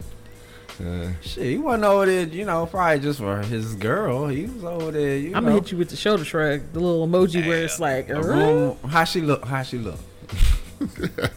yeah. 0.80 1.12
Shit, 1.20 1.44
he 1.44 1.58
wasn't 1.58 1.84
over 1.84 2.06
there, 2.06 2.22
you 2.26 2.46
know, 2.46 2.64
probably 2.66 3.00
just 3.00 3.18
for 3.20 3.42
his 3.42 3.74
girl. 3.74 4.26
He 4.28 4.46
was 4.46 4.64
over 4.64 4.90
there, 4.92 5.18
you 5.18 5.28
I'm 5.36 5.44
know. 5.44 5.50
gonna 5.50 5.60
hit 5.60 5.72
you 5.72 5.78
with 5.78 5.90
the 5.90 5.96
shoulder 5.96 6.24
shrug, 6.24 6.72
the 6.72 6.80
little 6.80 7.06
emoji 7.06 7.46
where 7.46 7.62
it's 7.62 7.78
like, 7.78 8.08
"Uh?" 8.10 8.20
room- 8.22 8.76
How 8.88 9.04
she 9.04 9.20
look? 9.20 9.44
How 9.44 9.62
she 9.62 9.76
look? 9.78 9.98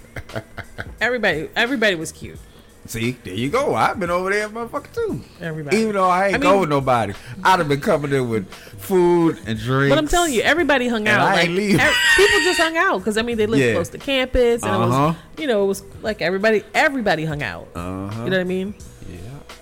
everybody, 1.02 1.50
everybody 1.56 1.96
was 1.96 2.12
cute. 2.12 2.40
See, 2.88 3.12
there 3.24 3.34
you 3.34 3.50
go. 3.50 3.76
I've 3.76 4.00
been 4.00 4.10
over 4.10 4.30
there, 4.32 4.48
motherfucker, 4.50 4.94
too. 4.94 5.22
Everybody. 5.42 5.78
Even 5.78 5.94
though 5.96 6.10
I 6.10 6.28
ain't 6.28 6.36
I 6.36 6.40
go 6.40 6.52
mean- 6.52 6.60
with 6.62 6.70
nobody, 6.70 7.14
I'd 7.44 7.60
have 7.60 7.68
been 7.68 7.82
coming 7.82 8.14
in 8.14 8.30
with 8.30 8.50
food 8.54 9.40
and 9.46 9.60
drinks. 9.60 9.90
But 9.90 9.98
I'm 9.98 10.08
telling 10.08 10.34
you, 10.34 10.42
everybody 10.42 10.88
hung 10.88 11.08
out. 11.08 11.20
I 11.22 11.34
Like 11.36 11.50
ain't 11.50 11.80
ev- 11.82 11.94
people 12.16 12.40
just 12.42 12.60
hung 12.60 12.78
out 12.78 13.00
because 13.00 13.18
I 13.18 13.22
mean 13.24 13.38
they 13.38 13.46
lived 13.46 13.62
Yeah. 13.64 13.74
close 13.74 13.90
to 13.90 13.98
campus, 13.98 14.64
and 14.64 14.72
it 14.74 14.76
Uh-huh. 14.88 15.08
was, 15.08 15.16
you 15.38 15.48
know, 15.48 15.64
it 15.66 15.68
was 15.68 15.84
like 16.02 16.22
everybody, 16.22 16.64
everybody 16.74 17.26
hung 17.26 17.44
out. 17.44 17.68
Uh-huh. 17.76 18.24
You 18.24 18.30
know 18.30 18.38
what 18.38 18.40
I 18.40 18.44
mean? 18.46 18.74
Yeah. 19.10 19.18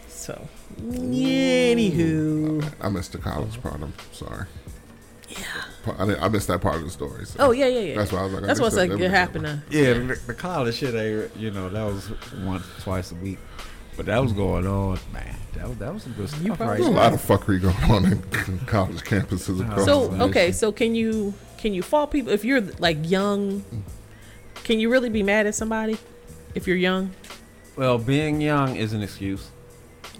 So, 0.07 0.39
anywho, 0.83 2.63
I 2.81 2.89
missed 2.89 3.11
the 3.13 3.17
college 3.17 3.61
part. 3.61 3.81
I'm 3.81 3.93
sorry. 4.11 4.45
Yeah. 5.29 5.37
I, 5.87 6.15
I 6.15 6.27
missed 6.29 6.47
that 6.47 6.61
part 6.61 6.75
of 6.75 6.83
the 6.83 6.89
story. 6.89 7.25
So. 7.25 7.37
oh 7.39 7.51
yeah, 7.51 7.67
yeah, 7.67 7.79
yeah. 7.79 7.95
That's 7.95 8.11
why 8.11 8.19
I 8.19 8.23
was 8.23 8.33
like, 8.33 8.41
That's 8.43 8.59
guess 8.59 8.63
what's 8.63 8.75
like 8.75 8.89
that 8.91 9.01
it 9.01 9.11
happened. 9.11 9.45
Uh, 9.45 9.57
yeah, 9.69 9.93
the, 9.93 10.19
the 10.27 10.33
college 10.33 10.75
shit, 10.75 10.95
ain't, 10.95 11.35
you 11.37 11.51
know, 11.51 11.69
that 11.69 11.83
was 11.83 12.11
once, 12.43 12.65
twice 12.79 13.11
a 13.11 13.15
week. 13.15 13.39
But 13.97 14.07
that 14.07 14.21
was 14.21 14.31
mm-hmm. 14.31 14.41
going 14.41 14.67
on, 14.67 14.99
man. 15.13 15.35
That 15.53 15.69
was, 15.69 15.77
that 15.77 15.93
was 15.93 16.03
some 16.03 16.13
good 16.13 16.29
stuff 16.29 16.59
right 16.59 16.77
There's 16.77 16.85
a 16.85 16.91
lot 16.91 17.13
of 17.13 17.21
fuckery 17.21 17.61
going 17.61 17.91
on 17.91 18.05
in 18.05 18.59
college 18.65 19.01
campuses 19.03 19.61
across 19.61 19.85
So 19.85 20.07
the 20.07 20.11
nation. 20.11 20.29
okay, 20.29 20.51
so 20.51 20.71
can 20.71 20.95
you 20.95 21.33
can 21.57 21.73
you 21.73 21.81
fault 21.81 22.11
people 22.11 22.33
if 22.33 22.43
you're 22.43 22.61
like 22.61 22.97
young 23.09 23.63
Can 24.65 24.79
you 24.79 24.91
really 24.91 25.09
be 25.09 25.21
mad 25.21 25.45
at 25.45 25.53
somebody 25.53 25.95
if 26.55 26.65
you're 26.65 26.75
young? 26.75 27.11
Well, 27.75 27.99
being 27.99 28.41
young 28.41 28.75
is 28.75 28.93
an 28.93 29.03
excuse. 29.03 29.51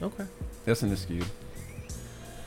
Okay. 0.01 0.25
That's 0.65 0.84
an 0.84 0.91
excuse. 0.91 1.25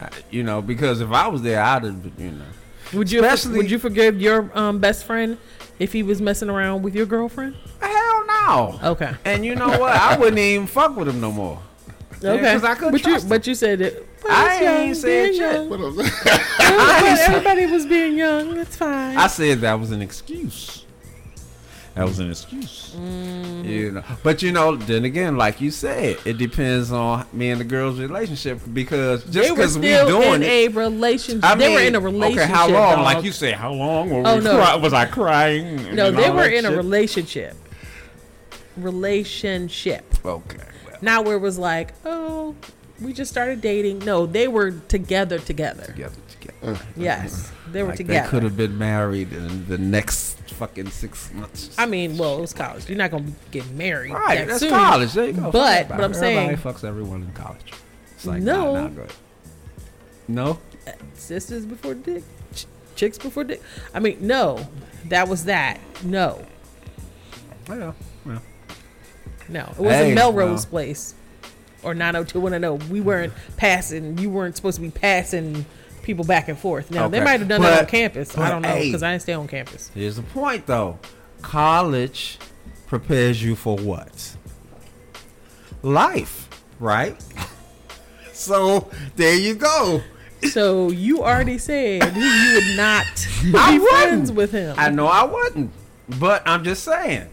I, 0.00 0.10
you 0.30 0.44
know, 0.44 0.62
because 0.62 1.00
if 1.00 1.10
I 1.10 1.26
was 1.26 1.42
there, 1.42 1.60
I'd 1.60 1.82
have, 1.82 2.04
you 2.16 2.30
know. 2.30 2.44
Would 2.92 3.10
you 3.12 3.20
Especially- 3.24 3.58
would 3.58 3.70
you 3.70 3.78
forgive 3.78 4.20
your 4.20 4.50
um, 4.58 4.78
best 4.78 5.04
friend 5.04 5.36
if 5.78 5.92
he 5.92 6.02
was 6.02 6.20
messing 6.20 6.48
around 6.50 6.82
with 6.82 6.94
your 6.94 7.06
girlfriend? 7.06 7.54
Hell 7.80 8.26
no. 8.26 8.80
Okay. 8.92 9.12
And 9.24 9.44
you 9.44 9.54
know 9.54 9.68
what? 9.78 9.92
I 9.92 10.16
wouldn't 10.16 10.38
even 10.38 10.66
fuck 10.66 10.96
with 10.96 11.08
him 11.08 11.20
no 11.20 11.30
more. 11.30 11.60
Yeah, 12.20 12.30
Okay. 12.32 12.52
'cause 12.54 12.64
I 12.64 12.74
couldn't 12.74 12.92
but 12.92 13.00
you 13.04 13.10
trust 13.10 13.24
him. 13.24 13.28
but 13.28 13.46
you 13.46 13.54
said 13.54 13.80
it. 13.80 14.08
I 14.28 14.54
it's 14.54 14.62
young, 14.62 14.76
ain't 14.80 14.96
said 14.96 15.30
being 15.30 15.38
shit. 15.38 15.70
What 15.70 15.80
I'm? 15.80 16.00
Everybody, 16.00 17.20
everybody 17.20 17.66
was 17.66 17.86
being 17.86 18.16
young. 18.18 18.56
That's 18.56 18.76
fine. 18.76 19.16
I 19.16 19.28
said 19.28 19.60
that 19.60 19.74
was 19.78 19.92
an 19.92 20.02
excuse. 20.02 20.84
That 21.98 22.06
was 22.06 22.20
an 22.20 22.30
excuse. 22.30 22.94
Mm-hmm. 22.96 23.64
You 23.64 23.90
know, 23.90 24.04
but 24.22 24.40
you 24.40 24.52
know, 24.52 24.76
then 24.76 25.04
again, 25.04 25.36
like 25.36 25.60
you 25.60 25.72
said, 25.72 26.16
it 26.24 26.38
depends 26.38 26.92
on 26.92 27.26
me 27.32 27.50
and 27.50 27.60
the 27.60 27.64
girl's 27.64 27.98
relationship 27.98 28.60
because 28.72 29.24
just 29.24 29.52
because 29.52 29.76
we 29.76 29.88
doing 29.88 30.34
in 30.34 30.42
it, 30.44 30.46
a 30.46 30.68
relationship. 30.68 31.42
I 31.44 31.56
they 31.56 31.74
were 31.74 31.80
in 31.80 31.96
a 31.96 32.00
relationship. 32.00 32.44
Okay, 32.44 32.52
how 32.52 32.68
long? 32.68 32.96
dog. 32.98 33.04
Like 33.04 33.24
you 33.24 33.32
said, 33.32 33.54
how 33.54 33.72
long? 33.72 34.10
Were 34.10 34.22
Oh, 34.24 34.38
we 34.38 34.44
no. 34.44 34.56
cry- 34.58 34.76
was 34.76 34.92
I 34.92 35.06
crying? 35.06 35.92
No, 35.96 36.12
they 36.12 36.30
were 36.30 36.46
in 36.48 36.66
a 36.66 36.70
relationship. 36.70 37.56
Relationship. 38.76 40.04
Okay, 40.24 40.58
well, 40.86 40.96
Not 41.02 41.24
where 41.24 41.34
it 41.34 41.40
was 41.40 41.58
like, 41.58 41.94
oh, 42.04 42.54
we 43.02 43.12
just 43.12 43.30
started 43.32 43.60
dating. 43.60 43.98
No, 44.00 44.24
they 44.24 44.46
were 44.46 44.70
together 44.70 45.40
together. 45.40 45.82
together, 45.86 46.14
together. 46.30 46.78
Yes, 46.96 47.50
they 47.72 47.82
were 47.82 47.88
Like 47.90 48.06
they 48.06 48.20
could 48.28 48.44
have 48.44 48.56
been 48.56 48.78
married 48.78 49.32
in 49.32 49.66
the 49.66 49.78
next 49.78 50.36
fucking 50.58 50.90
six 50.90 51.32
months. 51.32 51.74
I 51.78 51.86
mean, 51.86 52.18
well, 52.18 52.38
it 52.38 52.40
was 52.40 52.52
college. 52.52 52.88
You're 52.88 52.98
not 52.98 53.10
gonna 53.10 53.32
get 53.50 53.68
married. 53.70 54.12
right, 54.12 54.38
that 54.38 54.48
that's 54.48 54.60
soon. 54.60 54.70
college. 54.70 55.12
There 55.12 55.26
you 55.26 55.32
go. 55.32 55.50
But 55.50 55.88
but 55.88 56.02
I'm 56.02 56.10
it. 56.12 56.14
saying, 56.14 56.50
everybody 56.50 56.76
fucks 56.78 56.84
everyone 56.84 57.22
in 57.22 57.32
college. 57.32 57.72
It's 58.14 58.26
like 58.26 58.42
No. 58.42 58.88
nah. 58.88 59.04
No, 60.30 60.58
uh, 60.86 60.90
sisters 61.14 61.64
before 61.64 61.94
dick, 61.94 62.22
ch- 62.54 62.66
chicks 62.96 63.16
before 63.16 63.44
dick. 63.44 63.62
I 63.94 64.00
mean, 64.00 64.18
no, 64.20 64.68
that 65.06 65.26
was 65.28 65.44
that. 65.46 65.80
No, 66.04 66.44
well, 67.68 67.94
well. 68.26 68.42
no, 69.48 69.60
it 69.60 69.78
wasn't 69.78 70.06
Hey, 70.08 70.14
Melrose 70.14 70.64
well. 70.66 70.70
Place 70.70 71.14
or 71.82 71.94
90210. 71.94 72.90
We 72.90 73.00
weren't 73.00 73.32
passing. 73.56 74.18
You 74.18 74.28
weren't 74.30 74.56
supposed 74.56 74.76
to 74.76 74.82
be 74.82 74.90
passing 74.90 75.64
people 76.08 76.24
back 76.24 76.48
and 76.48 76.58
forth. 76.58 76.90
Now 76.90 77.06
they 77.06 77.20
might 77.20 77.38
have 77.38 77.48
done 77.48 77.60
that 77.60 77.72
on 77.72 77.78
But- 77.84 77.88
campus. 77.90 78.36
I 78.36 78.50
don't 78.50 78.62
know 78.62 78.68
hey. 78.68 78.86
because 78.86 79.02
I 79.04 79.10
didn't 79.12 79.22
stay 79.22 79.34
on 79.34 79.46
campus. 79.46 79.90
Here's 79.94 80.16
the 80.16 80.22
point, 80.22 80.66
though. 80.66 80.98
College 81.42 82.38
prepares 82.88 83.42
you 83.42 83.54
for 83.54 83.76
what? 83.76 84.34
Life, 85.82 86.48
right? 86.80 87.16
so 88.32 88.90
there 89.16 89.36
you 89.38 89.54
go. 89.54 90.02
So 90.50 90.90
you 90.90 91.22
already 91.22 91.58
said 91.58 92.02
you 92.16 92.54
would 92.54 92.76
not 92.76 93.06
be 93.42 93.52
I 93.56 93.72
wouldn't. 93.78 93.88
friends 93.90 94.32
with 94.32 94.52
him. 94.52 94.74
I 94.78 94.88
know 94.90 95.06
I 95.06 95.24
wouldn't, 95.24 95.70
but 96.18 96.42
I'm 96.46 96.64
just 96.64 96.84
saying, 96.84 97.28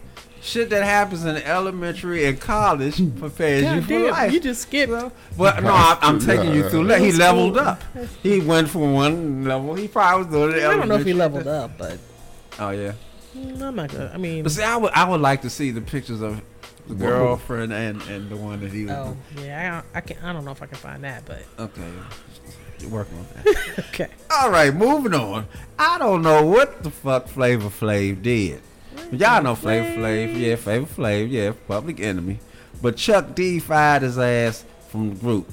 shit 0.46 0.70
that 0.70 0.84
happens 0.84 1.24
in 1.24 1.36
elementary 1.36 2.24
and 2.26 2.40
college 2.40 2.96
prepares 3.18 3.62
you 3.62 3.68
God 3.68 3.82
for 3.82 3.88
damn, 3.88 4.10
life. 4.12 4.32
you 4.32 4.40
just 4.40 4.62
skipped. 4.62 4.92
But 5.36 5.62
no, 5.62 5.70
I, 5.72 5.98
I'm 6.00 6.18
taking 6.18 6.54
you 6.54 6.68
through. 6.70 6.86
that. 6.86 7.00
He 7.00 7.12
leveled 7.12 7.58
up. 7.58 7.82
He 8.22 8.40
went 8.40 8.68
from 8.68 8.92
one 8.94 9.44
level. 9.44 9.74
He 9.74 9.88
probably 9.88 10.24
was 10.26 10.32
doing 10.34 10.56
it. 10.56 10.64
I 10.66 10.76
don't 10.76 10.88
know 10.88 10.94
if 10.96 11.06
he 11.06 11.12
leveled 11.12 11.46
up, 11.48 11.76
but 11.76 11.98
Oh 12.58 12.70
yeah. 12.70 12.92
mm, 13.36 13.60
I'm 13.60 13.74
not 13.76 13.90
gonna. 13.92 14.10
I 14.14 14.16
mean, 14.16 14.42
But 14.42 14.52
see, 14.52 14.62
I 14.62 14.76
would 14.76 14.92
I 14.92 15.08
would 15.08 15.20
like 15.20 15.42
to 15.42 15.50
see 15.50 15.70
the 15.70 15.82
pictures 15.82 16.20
of 16.22 16.40
the 16.88 16.94
girlfriend 16.94 17.72
and 17.72 18.00
and 18.02 18.30
the 18.30 18.36
one 18.36 18.60
that 18.60 18.72
he 18.72 18.84
was. 18.86 18.94
oh 18.94 19.16
yeah, 19.42 19.82
I, 19.94 19.98
I 19.98 20.00
can. 20.00 20.16
I 20.22 20.32
don't 20.32 20.44
know 20.44 20.52
if 20.52 20.62
I 20.62 20.66
can 20.66 20.78
find 20.78 21.02
that, 21.04 21.24
but 21.26 21.42
Okay, 21.58 21.82
you're 22.78 22.90
working 22.90 23.18
on 23.18 23.26
that. 23.34 23.78
okay. 23.90 24.08
All 24.30 24.50
right, 24.50 24.72
moving 24.72 25.12
on. 25.12 25.46
I 25.78 25.98
don't 25.98 26.22
know 26.22 26.46
what 26.46 26.82
the 26.82 26.90
fuck 26.90 27.26
Flavor 27.28 27.68
Flav 27.68 28.22
did. 28.22 28.62
Y'all 29.12 29.42
know 29.42 29.54
Flavor 29.54 30.00
Flav, 30.00 30.38
yeah, 30.38 30.56
Flavor 30.56 30.86
Flav, 30.86 31.30
yeah, 31.30 31.52
Public 31.68 32.00
Enemy. 32.00 32.38
But 32.82 32.96
Chuck 32.96 33.34
D 33.34 33.58
fired 33.58 34.02
his 34.02 34.18
ass 34.18 34.64
from 34.88 35.10
the 35.10 35.14
group. 35.16 35.50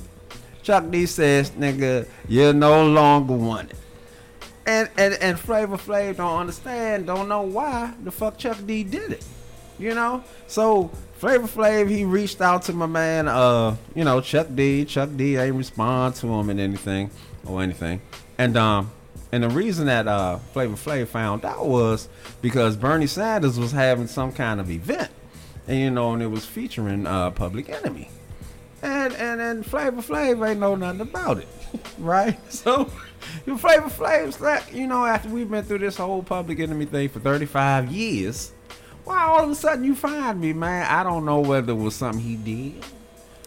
Chuck 0.61 0.89
D 0.89 1.05
says, 1.05 1.51
"Nigga, 1.51 2.07
you're 2.27 2.53
no 2.53 2.85
longer 2.87 3.33
wanted." 3.33 3.77
And 4.65 4.89
and 4.97 5.13
and 5.15 5.39
Flavor 5.39 5.77
Flav 5.77 6.17
don't 6.17 6.39
understand, 6.39 7.05
don't 7.05 7.27
know 7.27 7.41
why 7.41 7.93
the 8.03 8.11
fuck 8.11 8.37
Chuck 8.37 8.57
D 8.65 8.83
did 8.83 9.11
it. 9.11 9.25
You 9.77 9.93
know? 9.93 10.23
So 10.47 10.89
Flavor 11.17 11.47
Flav, 11.47 11.89
he 11.89 12.05
reached 12.05 12.41
out 12.41 12.63
to 12.63 12.73
my 12.73 12.85
man, 12.85 13.27
uh, 13.27 13.75
you 13.95 14.03
know, 14.03 14.21
Chuck 14.21 14.47
D. 14.53 14.85
Chuck 14.85 15.09
D 15.15 15.35
ain't 15.35 15.55
respond 15.55 16.15
to 16.15 16.27
him 16.27 16.49
and 16.49 16.59
anything 16.59 17.11
or 17.45 17.61
anything. 17.61 18.01
And 18.37 18.55
um 18.57 18.91
and 19.33 19.43
the 19.43 19.49
reason 19.49 19.87
that 19.87 20.07
uh 20.07 20.37
Flavor 20.53 20.75
Flav 20.75 21.07
found 21.07 21.43
out 21.43 21.65
was 21.65 22.07
because 22.43 22.77
Bernie 22.77 23.07
Sanders 23.07 23.59
was 23.59 23.71
having 23.71 24.05
some 24.05 24.31
kind 24.31 24.61
of 24.61 24.69
event. 24.69 25.09
And 25.67 25.79
you 25.79 25.89
know, 25.89 26.13
and 26.13 26.21
it 26.21 26.27
was 26.27 26.45
featuring 26.45 27.07
uh 27.07 27.31
Public 27.31 27.67
Enemy. 27.67 28.09
And 28.83 29.11
and 29.15 29.41
and 29.41 29.65
Flavor 29.65 30.03
Flav 30.03 30.47
ain't 30.47 30.59
know 30.59 30.75
nothing 30.75 31.01
about 31.01 31.39
it. 31.39 31.47
Right? 31.97 32.37
So 32.51 32.91
your 33.47 33.57
Flavor 33.63 33.89
Flav's 33.89 34.39
like, 34.39 34.71
you 34.71 34.85
know, 34.85 35.03
after 35.03 35.29
we've 35.29 35.49
been 35.49 35.63
through 35.63 35.79
this 35.79 35.97
whole 35.97 36.21
Public 36.21 36.59
Enemy 36.59 36.85
thing 36.85 37.09
for 37.09 37.19
35 37.19 37.91
years, 37.91 38.51
why 39.03 39.23
all 39.23 39.43
of 39.45 39.49
a 39.49 39.55
sudden 39.55 39.83
you 39.83 39.95
find 39.95 40.39
me, 40.39 40.53
man? 40.53 40.85
I 40.85 41.01
don't 41.01 41.25
know 41.25 41.39
whether 41.39 41.71
it 41.71 41.75
was 41.75 41.95
something 41.95 42.21
he 42.21 42.35
did, 42.35 42.85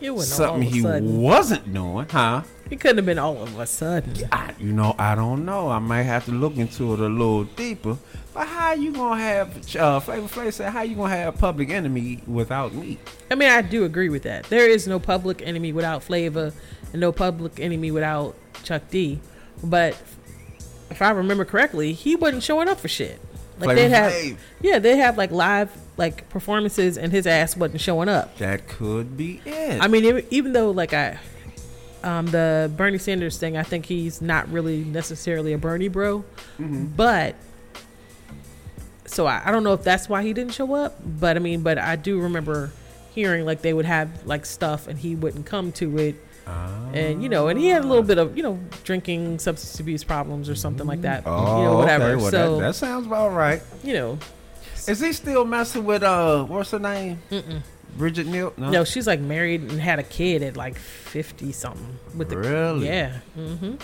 It 0.00 0.10
all 0.10 0.20
something 0.22 0.62
he 0.62 0.82
wasn't 0.82 1.72
doing, 1.72 2.08
huh? 2.08 2.42
It 2.68 2.80
couldn't 2.80 2.96
have 2.96 3.06
been 3.06 3.18
all 3.18 3.42
of 3.42 3.58
a 3.58 3.66
sudden. 3.66 4.12
I, 4.32 4.52
you 4.58 4.72
know, 4.72 4.96
I 4.98 5.14
don't 5.14 5.44
know. 5.44 5.68
I 5.68 5.78
might 5.78 6.02
have 6.02 6.24
to 6.24 6.32
look 6.32 6.56
into 6.56 6.94
it 6.94 7.00
a 7.00 7.06
little 7.06 7.44
deeper. 7.44 7.96
But 8.34 8.48
how 8.48 8.72
you 8.72 8.92
gonna 8.92 9.20
have 9.20 9.76
uh, 9.76 10.00
Flavor 10.00 10.26
Flav 10.26 10.52
said? 10.52 10.72
How 10.72 10.82
you 10.82 10.96
gonna 10.96 11.14
have 11.14 11.38
Public 11.38 11.70
Enemy 11.70 12.22
without 12.26 12.74
me? 12.74 12.98
I 13.30 13.34
mean, 13.36 13.48
I 13.48 13.62
do 13.62 13.84
agree 13.84 14.08
with 14.08 14.24
that. 14.24 14.44
There 14.44 14.68
is 14.68 14.86
no 14.88 14.98
public 14.98 15.42
enemy 15.42 15.72
without 15.72 16.02
Flavor, 16.02 16.52
and 16.92 17.00
no 17.00 17.12
public 17.12 17.60
enemy 17.60 17.90
without 17.90 18.34
Chuck 18.64 18.82
D. 18.90 19.20
But 19.62 19.94
if 20.90 21.00
I 21.00 21.10
remember 21.10 21.44
correctly, 21.44 21.92
he 21.92 22.16
wasn't 22.16 22.42
showing 22.42 22.68
up 22.68 22.80
for 22.80 22.88
shit. 22.88 23.20
Like 23.58 23.76
they'd 23.76 23.88
have, 23.88 24.38
yeah, 24.60 24.78
they 24.78 24.98
have 24.98 25.16
like 25.16 25.30
live 25.30 25.70
like 25.96 26.28
performances, 26.28 26.98
and 26.98 27.12
his 27.12 27.26
ass 27.26 27.56
wasn't 27.56 27.80
showing 27.80 28.08
up. 28.08 28.36
That 28.38 28.68
could 28.68 29.16
be 29.16 29.40
it. 29.46 29.80
I 29.80 29.88
mean, 29.88 30.26
even 30.30 30.52
though 30.52 30.72
like 30.72 30.92
I, 30.92 31.18
um, 32.02 32.26
the 32.26 32.70
Bernie 32.76 32.98
Sanders 32.98 33.38
thing, 33.38 33.56
I 33.56 33.62
think 33.62 33.86
he's 33.86 34.20
not 34.22 34.48
really 34.50 34.84
necessarily 34.84 35.52
a 35.52 35.58
Bernie 35.58 35.88
bro, 35.88 36.24
but 36.58 37.34
so 39.06 39.26
I, 39.26 39.42
I 39.44 39.50
don't 39.50 39.64
know 39.64 39.72
if 39.72 39.82
that's 39.82 40.08
why 40.08 40.22
he 40.22 40.32
didn't 40.32 40.52
show 40.52 40.74
up. 40.74 40.96
But 41.04 41.36
I 41.36 41.40
mean, 41.40 41.62
but 41.62 41.78
I 41.78 41.96
do 41.96 42.20
remember 42.20 42.70
hearing 43.14 43.44
like 43.44 43.62
they 43.62 43.72
would 43.72 43.86
have 43.86 44.26
like 44.26 44.44
stuff 44.44 44.86
and 44.88 44.98
he 44.98 45.14
wouldn't 45.16 45.46
come 45.46 45.72
to 45.72 45.98
it. 45.98 46.16
And 46.92 47.22
you 47.22 47.28
know, 47.28 47.48
and 47.48 47.58
he 47.58 47.68
had 47.68 47.82
a 47.82 47.86
little 47.86 48.04
bit 48.04 48.18
of 48.18 48.36
you 48.36 48.42
know 48.42 48.60
drinking, 48.84 49.40
substance 49.40 49.80
abuse 49.80 50.04
problems 50.04 50.48
or 50.48 50.54
something 50.54 50.86
like 50.86 51.02
that. 51.02 51.24
oh, 51.26 51.58
you 51.58 51.64
know, 51.64 51.78
whatever. 51.78 52.04
okay. 52.04 52.16
Well, 52.16 52.30
so 52.30 52.56
that, 52.56 52.66
that 52.66 52.74
sounds 52.76 53.06
about 53.06 53.32
right. 53.32 53.62
you 53.82 53.94
know, 53.94 54.18
Is 54.86 55.00
he 55.00 55.12
still 55.12 55.44
messing 55.44 55.84
with 55.84 56.02
uh? 56.04 56.44
What's 56.44 56.70
her 56.70 56.78
name? 56.78 57.20
Bridget 57.96 58.26
Neal? 58.26 58.52
No. 58.56 58.70
no, 58.70 58.84
she's 58.84 59.06
like 59.06 59.20
married 59.20 59.62
and 59.62 59.80
had 59.80 59.98
a 59.98 60.02
kid 60.02 60.42
at 60.42 60.56
like 60.56 60.76
fifty 60.76 61.52
something 61.52 61.98
with 62.16 62.28
the 62.28 62.38
Really? 62.38 62.86
yeah, 62.86 63.18
mm-hmm. 63.38 63.74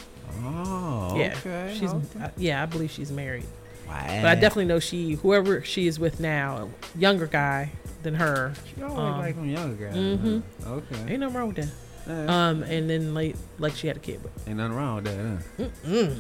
Oh, 0.45 1.17
yeah. 1.17 1.35
okay. 1.39 1.77
she's 1.79 1.93
okay. 1.93 2.25
uh, 2.25 2.29
yeah, 2.37 2.63
I 2.63 2.67
believe 2.67 2.91
she's 2.91 3.13
married. 3.13 3.45
Wow. 3.87 4.05
But 4.07 4.25
I 4.27 4.35
definitely 4.35 4.65
know 4.67 4.79
she, 4.81 5.13
whoever 5.15 5.63
she 5.63 5.87
is 5.87 5.99
with 5.99 6.19
now, 6.21 6.69
a 6.95 6.99
younger 6.99 7.27
guy 7.27 7.73
than 8.03 8.15
her. 8.15 8.55
You 8.77 8.85
always 8.87 8.99
um, 8.99 9.19
like 9.19 9.35
them 9.37 9.51
younger 9.51 9.87
guys. 9.87 9.97
mhm. 9.97 10.43
huh? 10.65 10.71
Okay. 10.71 11.13
Ain't 11.13 11.21
nothing 11.21 11.37
wrong 11.37 11.49
with 11.49 11.57
that. 11.57 11.69
Yeah. 12.07 12.49
Um, 12.49 12.63
and 12.65 12.89
then 12.91 13.15
like 13.15 13.37
like 13.59 13.75
she 13.75 13.87
had 13.87 13.97
a 13.97 14.01
kid, 14.01 14.21
but 14.23 14.33
Ain't 14.47 14.57
nothing 14.57 14.75
wrong 14.77 14.97
with 14.97 15.05
that, 15.05 15.71
huh? 15.87 16.15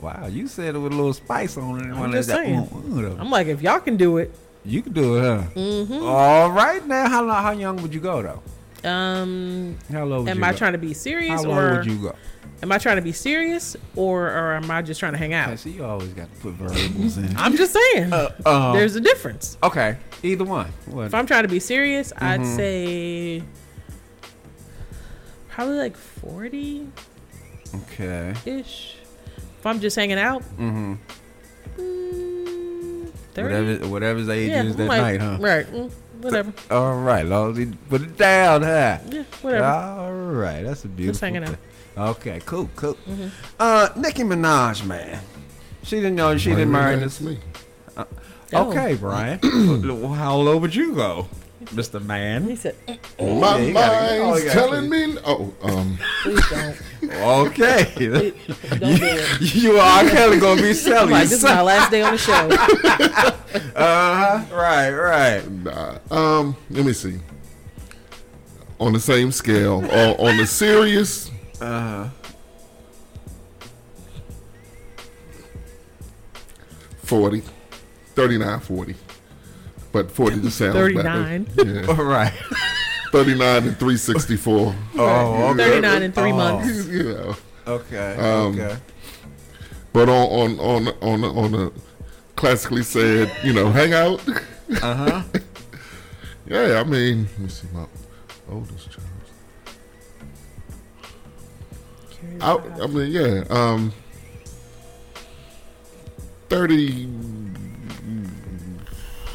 Wow, 0.00 0.26
you 0.26 0.48
said 0.48 0.74
it 0.74 0.78
with 0.78 0.92
a 0.92 0.96
little 0.96 1.12
spice 1.14 1.56
on 1.56 1.80
it. 1.80 1.92
I'm 1.94 2.12
just 2.12 2.28
that- 2.28 2.38
saying. 2.44 3.16
I'm 3.20 3.30
like, 3.30 3.46
if 3.46 3.62
y'all 3.62 3.80
can 3.80 3.96
do 3.96 4.16
it, 4.18 4.34
You 4.64 4.80
can 4.82 4.92
do 4.92 5.16
it, 5.18 5.22
huh? 5.22 5.42
mm-hmm. 5.54 6.02
All 6.02 6.50
right, 6.50 6.84
now. 6.86 7.08
How 7.08 7.22
long, 7.22 7.42
how 7.42 7.50
young 7.52 7.76
would 7.82 7.92
you 7.92 8.00
go 8.00 8.22
though? 8.22 8.88
um, 8.88 9.76
How 9.92 10.04
low 10.04 10.26
am 10.26 10.38
you 10.38 10.44
I 10.44 10.52
go? 10.52 10.58
trying 10.58 10.72
to 10.72 10.78
be 10.78 10.94
serious 10.94 11.42
How 11.42 11.50
or 11.50 11.72
would 11.72 11.86
you 11.86 11.98
go? 11.98 12.14
am 12.62 12.70
I 12.72 12.78
trying 12.78 12.96
to 12.96 13.02
be 13.02 13.12
serious 13.12 13.76
or 13.96 14.26
or 14.30 14.54
am 14.54 14.70
I 14.70 14.80
just 14.82 15.00
trying 15.00 15.12
to 15.12 15.18
hang 15.18 15.34
I 15.34 15.40
out? 15.52 15.58
see 15.58 15.70
you 15.70 15.84
always 15.84 16.08
got 16.14 16.32
to 16.34 16.40
put 16.40 16.54
variables 16.54 17.16
in. 17.18 17.34
I'm 17.38 17.56
just 17.56 17.72
saying, 17.74 18.12
um, 18.12 18.72
there's 18.74 18.96
a 18.96 19.00
difference. 19.00 19.56
okay, 19.62 19.96
either 20.22 20.44
one. 20.44 20.70
What? 20.86 21.06
If 21.06 21.14
I'm 21.14 21.26
trying 21.26 21.42
to 21.44 21.48
be 21.48 21.60
serious, 21.60 22.12
I'd 22.18 22.40
Mhm. 22.40 22.56
say 22.56 23.42
probably 25.48 25.76
like 25.76 25.96
40 25.96 26.88
Okay. 27.74 28.34
ish. 28.46 28.96
If 29.58 29.66
I'm 29.66 29.80
just 29.80 29.96
hanging 29.96 30.18
out, 30.18 30.42
Mm-hmm. 30.58 30.94
Whatever, 33.42 33.88
whatever 33.88 34.18
his 34.20 34.28
age 34.28 34.50
Yeah, 34.50 34.62
is 34.64 34.76
that 34.76 34.86
like- 34.86 35.00
night, 35.00 35.20
huh? 35.20 35.36
Right. 35.40 35.66
mm, 35.72 35.90
whatever. 36.20 36.52
All 36.70 36.94
right, 37.00 37.26
long 37.26 37.52
as 37.52 37.56
he 37.58 37.66
put 37.88 38.02
it 38.02 38.16
down, 38.16 38.62
huh? 38.62 38.98
Yeah, 39.10 39.22
whatever. 39.42 39.64
All 39.64 40.12
right, 40.12 40.62
that's 40.62 40.84
a 40.84 40.88
beautiful. 40.88 41.26
hanging 41.26 41.42
out. 41.42 41.48
thing. 41.50 41.58
Okay, 41.96 42.40
cool, 42.46 42.68
cool. 42.76 42.96
Uh, 43.60 43.88
Nicki 43.96 44.22
Minaj, 44.24 44.84
man, 44.86 45.20
she 45.82 45.96
didn't 45.96 46.16
know 46.16 46.36
she 46.36 46.50
didn't 46.50 46.72
marry 46.72 46.96
this. 46.96 47.20
me. 47.20 47.38
Oh. 47.96 48.06
Okay, 48.52 48.94
Brian, 48.94 49.38
how 50.14 50.36
low 50.36 50.56
would 50.58 50.74
you 50.74 50.94
go, 50.94 51.28
Mister 51.72 52.00
Man. 52.00 52.44
He 52.48 52.56
said, 52.56 52.74
My 52.86 52.96
Yeah, 52.96 52.96
you 52.96 53.18
oh, 53.18 53.40
mind's 53.40 53.68
you 53.68 53.72
gotta 53.74 54.50
telling 54.50 54.88
me. 54.90 55.16
Oh, 55.24 55.52
um, 55.62 55.98
please 56.22 56.48
don't. 56.50 56.76
Okay, 57.04 57.84
Don't 58.70 58.80
do 58.80 58.94
it. 59.00 59.54
you 59.54 59.76
are 59.78 60.02
Kelly 60.08 60.38
gonna 60.38 60.60
be 60.62 60.72
selling 60.74 61.10
like, 61.10 61.24
this 61.28 61.32
is 61.38 61.44
my 61.44 61.60
last 61.62 61.90
day 61.90 62.02
on 62.02 62.12
the 62.12 62.18
show. 62.18 62.32
Uh 63.76 64.38
huh. 64.40 64.54
Right, 64.54 64.90
right. 64.90 65.50
nah. 65.50 65.98
Um, 66.10 66.56
let 66.70 66.84
me 66.84 66.92
see. 66.92 67.18
On 68.80 68.92
the 68.92 69.00
same 69.00 69.30
scale, 69.32 69.84
or 69.84 70.20
on 70.28 70.36
the 70.36 70.46
serious, 70.46 71.30
Uh 71.60 71.80
huh. 71.80 72.08
40, 77.04 77.42
39, 78.14 78.60
40. 78.60 78.94
But 79.94 80.10
40 80.10 80.40
just 80.40 80.58
sounds 80.58 80.74
39. 80.74 81.46
Yeah. 81.54 81.86
All 81.86 81.94
right. 81.94 82.32
39 83.12 83.56
and 83.68 83.78
364. 83.78 84.74
Oh, 84.98 85.44
okay. 85.52 85.56
39 85.70 86.02
in 86.02 86.12
three 86.12 86.32
Oh. 86.32 86.36
months. 86.36 86.86
you 86.88 87.02
know. 87.04 87.36
Okay. 87.66 88.16
Um, 88.16 88.58
okay. 88.60 88.76
But 89.92 90.08
on 90.08 90.58
on 90.58 90.58
on 90.58 90.88
on 91.00 91.24
on 91.24 91.52
the 91.52 91.72
classically 92.34 92.82
said, 92.82 93.30
you 93.44 93.52
know, 93.52 93.70
hang 93.70 93.92
out. 93.94 94.20
Uh 94.82 94.94
huh. 94.94 95.22
yeah, 96.48 96.80
I 96.80 96.84
mean, 96.84 97.28
let 97.30 97.38
me 97.38 97.48
see 97.48 97.68
my 97.72 97.86
oldest 98.50 98.90
child. 98.90 99.06
I, 102.40 102.82
I 102.82 102.86
mean, 102.88 103.12
yeah, 103.12 103.44
um, 103.48 103.92
thirty 106.48 107.06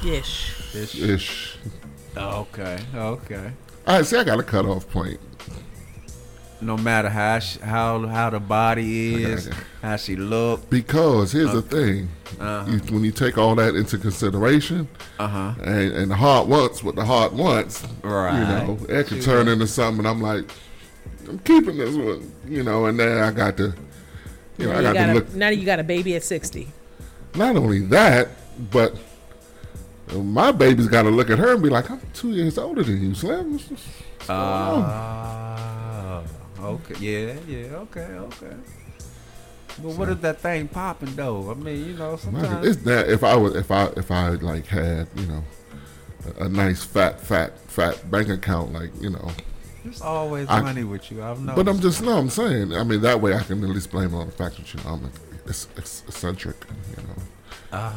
Ish. 0.05 0.75
ish. 0.75 1.57
Okay. 2.15 2.79
Okay. 2.95 3.51
I 3.85 4.01
see. 4.03 4.17
I 4.17 4.23
got 4.23 4.39
a 4.39 4.43
cutoff 4.43 4.89
point. 4.89 5.19
No 6.61 6.75
matter 6.75 7.07
how 7.09 7.39
she, 7.39 7.57
how 7.59 8.05
how 8.07 8.29
the 8.29 8.39
body 8.39 9.23
is, 9.23 9.47
Okay. 9.47 9.57
how 9.81 9.95
she 9.95 10.15
look. 10.17 10.69
Because 10.69 11.31
here's 11.31 11.53
the 11.53 11.61
thing: 11.61 12.09
Uh-huh. 12.39 12.69
you, 12.69 12.79
when 12.93 13.03
you 13.05 13.11
take 13.11 13.37
all 13.37 13.55
that 13.55 13.75
into 13.75 13.97
consideration, 13.97 14.89
Uh 15.19 15.27
huh. 15.27 15.53
and, 15.63 15.93
and 15.93 16.11
the 16.11 16.15
heart 16.15 16.47
wants 16.47 16.83
what 16.83 16.95
the 16.95 17.05
heart 17.05 17.31
wants, 17.31 17.83
Right. 18.03 18.33
you 18.39 18.45
know, 18.45 18.77
it 18.89 19.07
can 19.07 19.21
turn 19.21 19.47
into 19.47 19.67
something. 19.67 20.05
I'm 20.05 20.21
like, 20.21 20.51
I'm 21.29 21.39
keeping 21.39 21.77
this 21.77 21.95
one, 21.95 22.29
you 22.45 22.63
know, 22.63 22.87
and 22.87 22.99
then 22.99 23.23
I 23.23 23.31
got 23.31 23.55
to, 23.57 23.73
you 24.57 24.65
know, 24.65 24.73
I 24.77 24.81
got 24.81 24.93
got 24.95 25.05
to 25.05 25.11
a- 25.11 25.13
look. 25.15 25.33
now 25.33 25.47
you 25.49 25.65
got 25.65 25.79
a 25.79 25.83
baby 25.83 26.13
at 26.17 26.23
60. 26.23 26.67
Not 27.35 27.55
only 27.55 27.79
that, 27.87 28.27
but 28.69 28.95
my 30.17 30.51
baby's 30.51 30.87
got 30.87 31.03
to 31.03 31.09
look 31.09 31.29
at 31.29 31.37
her 31.39 31.53
and 31.53 31.63
be 31.63 31.69
like, 31.69 31.89
I'm 31.89 32.01
two 32.13 32.31
years 32.31 32.57
older 32.57 32.83
than 32.83 33.01
you, 33.01 33.13
Slim. 33.15 33.53
What's- 33.53 33.69
what's 33.69 34.27
going 34.27 34.39
on?" 34.39 34.83
Uh, 34.83 36.27
okay. 36.61 36.95
Yeah. 36.99 37.35
Yeah. 37.47 37.75
Okay. 37.77 38.01
Okay. 38.01 38.55
But 39.81 39.93
what 39.95 40.09
if 40.09 40.19
that 40.21 40.41
thing 40.41 40.67
popping 40.67 41.15
though? 41.15 41.51
I 41.51 41.53
mean, 41.53 41.85
you 41.85 41.93
know, 41.93 42.17
sometimes. 42.17 42.67
It's 42.67 42.83
that 42.83 43.09
if 43.09 43.23
I 43.23 43.35
was 43.35 43.55
if 43.55 43.71
I 43.71 43.85
if 43.95 44.11
I 44.11 44.29
like 44.29 44.65
had 44.67 45.07
you 45.15 45.25
know 45.27 45.43
a, 46.39 46.45
a 46.45 46.49
nice 46.49 46.83
fat 46.83 47.21
fat 47.21 47.57
fat 47.69 48.09
bank 48.11 48.27
account 48.29 48.73
like 48.73 48.91
you 49.01 49.09
know, 49.11 49.31
It's 49.85 50.01
always 50.01 50.49
I- 50.49 50.61
money 50.61 50.83
with 50.83 51.09
you. 51.11 51.23
I've 51.23 51.39
known. 51.39 51.55
but 51.55 51.67
I'm 51.69 51.79
just 51.79 52.01
no 52.01 52.17
I'm 52.17 52.29
saying 52.29 52.73
I 52.73 52.83
mean 52.83 53.01
that 53.01 53.21
way 53.21 53.33
I 53.35 53.39
can 53.41 53.63
at 53.63 53.69
least 53.69 53.89
blame 53.91 54.13
it 54.13 54.17
on 54.17 54.25
the 54.25 54.33
fact 54.33 54.57
that 54.57 54.73
you 54.73 54.81
know 54.83 54.89
I'm 54.95 55.11
eccentric 55.47 56.57
you 56.97 57.03
know 57.03 57.21
Ah. 57.71 57.93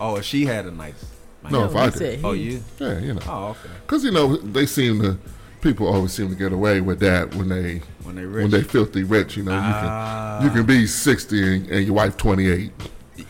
Oh, 0.00 0.16
if 0.16 0.24
she 0.24 0.46
had 0.46 0.66
a 0.66 0.70
nice. 0.70 1.04
No 1.50 1.60
No, 1.60 1.64
if 1.70 1.76
I 1.76 1.84
did 1.90 1.94
said 1.98 2.20
Oh, 2.24 2.32
you. 2.32 2.62
yeah 2.78 2.98
you 2.98 3.14
know 3.14 3.20
Oh, 3.26 3.44
okay. 3.50 3.68
because 3.82 4.04
you 4.04 4.10
know 4.10 4.36
they 4.36 4.66
seem 4.66 5.00
to 5.02 5.18
people 5.60 5.86
always 5.88 6.12
seem 6.12 6.28
to 6.28 6.34
get 6.36 6.52
away 6.52 6.80
with 6.80 7.00
that 7.00 7.34
when 7.34 7.48
they 7.48 7.80
When 8.04 8.14
they 8.16 8.24
rich. 8.24 8.42
when 8.42 8.50
they 8.50 8.62
filthy 8.62 9.02
rich 9.04 9.36
you 9.36 9.42
know 9.42 9.52
Ah. 9.60 10.36
you 10.42 10.48
can 10.50 10.56
you 10.58 10.64
can 10.64 10.66
be 10.66 10.86
60 10.86 11.42
and, 11.56 11.70
and 11.70 11.86
your 11.86 11.94
wife 11.94 12.16
28 12.16 12.72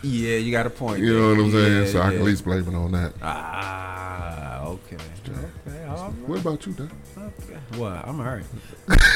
Yeah, 0.03 0.37
you 0.37 0.51
got 0.53 0.67
a 0.67 0.71
point. 0.71 0.99
you 1.01 1.15
know 1.19 1.31
what 1.31 1.39
I'm 1.45 1.51
saying 1.53 1.83
Yeah, 1.87 1.93
so 1.93 2.01
I 2.01 2.11
can 2.11 2.19
at 2.19 2.25
least 2.25 2.45
blame 2.45 2.67
it 2.69 2.75
on 2.75 2.93
that 2.93 3.13
Ah, 3.23 4.65
okay. 4.67 4.97
Okay. 4.97 5.85
All 5.89 5.95
right. 6.05 6.13
what 6.29 6.41
about 6.41 6.67
you 6.67 6.73
Dad? 6.73 6.91
Okay. 7.17 7.59
What? 7.77 8.07
I'm 8.07 8.21
alright. 8.21 8.45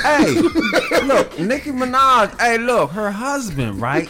hey, 0.03 0.35
look, 1.05 1.39
Nicki 1.39 1.71
Minaj. 1.71 2.39
Hey, 2.41 2.59
look, 2.59 2.91
her 2.93 3.11
husband, 3.13 3.81
right? 3.81 4.09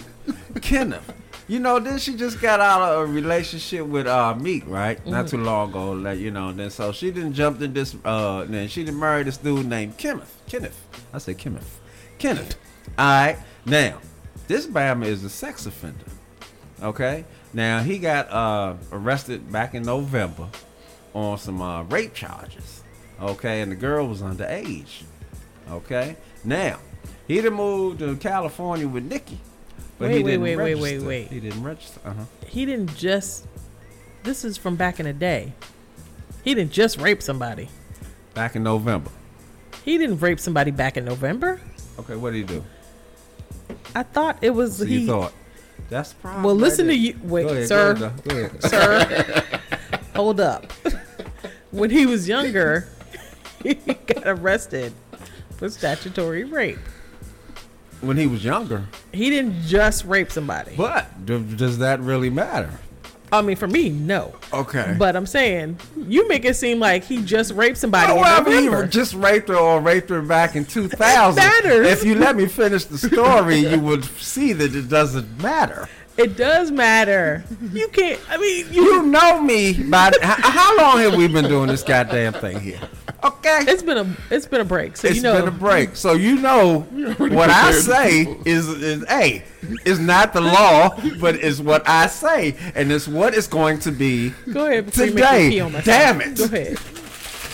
Kenneth. 0.62 1.12
You 1.50 1.58
know, 1.58 1.80
then 1.80 1.98
she 1.98 2.14
just 2.14 2.40
got 2.40 2.60
out 2.60 2.80
of 2.80 3.00
a 3.00 3.12
relationship 3.12 3.84
with 3.84 4.06
uh 4.06 4.36
Meek, 4.36 4.62
right? 4.68 5.04
Not 5.04 5.26
too 5.26 5.38
long 5.38 5.70
ago, 5.70 5.90
like 5.90 6.20
you 6.20 6.30
know. 6.30 6.52
Then 6.52 6.70
so 6.70 6.92
she 6.92 7.10
didn't 7.10 7.32
jump 7.32 7.60
in 7.60 7.72
this. 7.72 7.96
Uh, 8.04 8.44
then 8.44 8.68
she 8.68 8.84
didn't 8.84 9.00
marry 9.00 9.24
this 9.24 9.36
dude 9.36 9.66
named 9.66 9.96
Kenneth. 9.98 10.32
Kenneth. 10.46 10.80
I 11.12 11.18
said 11.18 11.38
Kenneth. 11.38 11.80
Kenneth. 12.18 12.56
All 12.96 13.04
right. 13.04 13.36
Now, 13.66 13.98
this 14.46 14.64
Bama 14.68 15.06
is 15.06 15.24
a 15.24 15.28
sex 15.28 15.66
offender. 15.66 16.04
Okay. 16.80 17.24
Now 17.52 17.82
he 17.82 17.98
got 17.98 18.30
uh 18.30 18.74
arrested 18.92 19.50
back 19.50 19.74
in 19.74 19.82
November 19.82 20.46
on 21.14 21.36
some 21.36 21.60
uh, 21.60 21.82
rape 21.82 22.14
charges. 22.14 22.84
Okay, 23.20 23.60
and 23.60 23.72
the 23.72 23.76
girl 23.76 24.06
was 24.06 24.22
underage. 24.22 25.02
Okay. 25.68 26.16
Now 26.44 26.78
he 27.26 27.40
done 27.40 27.54
moved 27.54 27.98
to 27.98 28.14
California 28.18 28.86
with 28.86 29.02
Nicki. 29.02 29.40
But 30.00 30.08
Wait, 30.08 30.24
wait, 30.24 30.38
wait, 30.38 30.56
wait, 30.56 30.74
wait, 30.76 31.02
wait. 31.02 31.28
He 31.28 31.40
didn't 31.40 31.62
register. 31.62 32.00
Uh 32.02 32.14
huh. 32.14 32.24
He 32.46 32.64
didn't 32.64 32.96
just. 32.96 33.46
This 34.22 34.46
is 34.46 34.56
from 34.56 34.74
back 34.74 34.98
in 34.98 35.04
the 35.04 35.12
day. 35.12 35.52
He 36.42 36.54
didn't 36.54 36.72
just 36.72 36.98
rape 36.98 37.22
somebody. 37.22 37.68
Back 38.32 38.56
in 38.56 38.62
November. 38.62 39.10
He 39.84 39.98
didn't 39.98 40.18
rape 40.20 40.40
somebody 40.40 40.70
back 40.70 40.96
in 40.96 41.04
November. 41.04 41.60
Okay, 41.98 42.16
what 42.16 42.32
did 42.32 42.38
he 42.38 42.44
do? 42.44 42.64
I 43.94 44.02
thought 44.04 44.38
it 44.40 44.50
was 44.50 44.78
So 44.78 44.86
he. 44.86 45.00
you 45.00 45.06
thought 45.06 45.34
that's 45.90 46.14
problem. 46.14 46.44
well, 46.44 46.54
right 46.54 46.62
listen 46.62 46.86
to 46.86 46.94
you. 46.94 47.18
Wait, 47.22 47.44
ahead, 47.44 47.68
sir. 47.68 47.94
Go 47.94 48.06
ahead, 48.06 48.24
go 48.24 48.36
ahead. 48.36 48.62
sir. 48.70 49.60
Hold 50.14 50.40
up. 50.40 50.72
when 51.72 51.90
he 51.90 52.06
was 52.06 52.26
younger, 52.26 52.88
he 53.62 53.74
got 53.74 54.22
arrested 54.26 54.94
for 55.58 55.68
statutory 55.68 56.44
rape. 56.44 56.78
When 58.00 58.16
he 58.16 58.26
was 58.26 58.44
younger. 58.44 58.84
He 59.12 59.30
didn't 59.30 59.62
just 59.62 60.04
rape 60.04 60.32
somebody. 60.32 60.74
But 60.76 61.26
do, 61.26 61.42
does 61.42 61.78
that 61.78 62.00
really 62.00 62.30
matter? 62.30 62.78
I 63.32 63.42
mean, 63.42 63.56
for 63.56 63.68
me, 63.68 63.90
no. 63.90 64.34
Okay. 64.52 64.96
But 64.98 65.14
I'm 65.14 65.26
saying 65.26 65.78
you 65.96 66.26
make 66.28 66.44
it 66.44 66.56
seem 66.56 66.80
like 66.80 67.04
he 67.04 67.22
just 67.22 67.52
raped 67.52 67.78
somebody 67.78 68.12
in 68.12 68.18
However, 68.18 68.82
he 68.82 68.88
just 68.88 69.14
raped 69.14 69.48
her 69.48 69.56
or 69.56 69.80
raped 69.80 70.10
her 70.10 70.20
back 70.22 70.56
in 70.56 70.64
2000. 70.64 71.38
it 71.40 71.46
matters. 71.46 71.86
If 71.86 72.04
you 72.04 72.16
let 72.16 72.34
me 72.34 72.46
finish 72.46 72.84
the 72.86 72.98
story, 72.98 73.58
you 73.58 73.78
would 73.80 74.04
see 74.04 74.52
that 74.54 74.74
it 74.74 74.88
doesn't 74.88 75.40
matter. 75.40 75.88
It 76.16 76.36
does 76.36 76.70
matter. 76.70 77.42
You 77.72 77.88
can't. 77.88 78.20
I 78.28 78.36
mean, 78.36 78.66
you. 78.72 78.82
You 78.84 79.02
know 79.04 79.40
me 79.40 79.72
by 79.84 80.08
h- 80.08 80.20
how 80.22 80.76
long 80.76 80.98
have 80.98 81.14
we 81.16 81.28
been 81.28 81.46
doing 81.48 81.68
this 81.68 81.82
goddamn 81.82 82.34
thing 82.34 82.60
here? 82.60 82.80
Okay, 83.24 83.60
It's 83.68 83.82
been 83.82 83.96
a. 83.98 84.16
It's 84.30 84.46
been 84.46 84.60
a 84.60 84.64
break. 84.64 84.96
So 84.96 85.08
it's 85.08 85.16
you 85.16 85.22
know. 85.22 85.38
been 85.38 85.48
a 85.48 85.50
break, 85.56 85.94
so 85.96 86.12
you 86.14 86.36
know 86.40 86.80
what 86.80 87.48
I 87.50 87.72
say 87.72 88.22
is 88.44 88.66
is 88.68 89.04
hey, 89.08 89.44
is 89.84 89.98
not 89.98 90.32
the 90.32 90.40
law, 90.40 90.98
but 91.20 91.36
is 91.36 91.60
what 91.62 91.86
I 91.88 92.06
say, 92.06 92.54
and 92.74 92.90
it's 92.92 93.06
what 93.08 93.34
it's 93.34 93.46
going 93.46 93.78
to 93.80 93.92
be 93.92 94.30
Go 94.52 94.66
ahead. 94.66 94.86
before 94.86 95.04
you 95.06 95.14
make 95.14 95.22
me 95.24 95.26
today. 95.30 95.50
pee 95.50 95.60
on 95.60 95.72
myself. 95.72 95.84
Damn 95.84 96.20
it. 96.22 96.36
Go 96.38 96.44
ahead. 96.44 96.78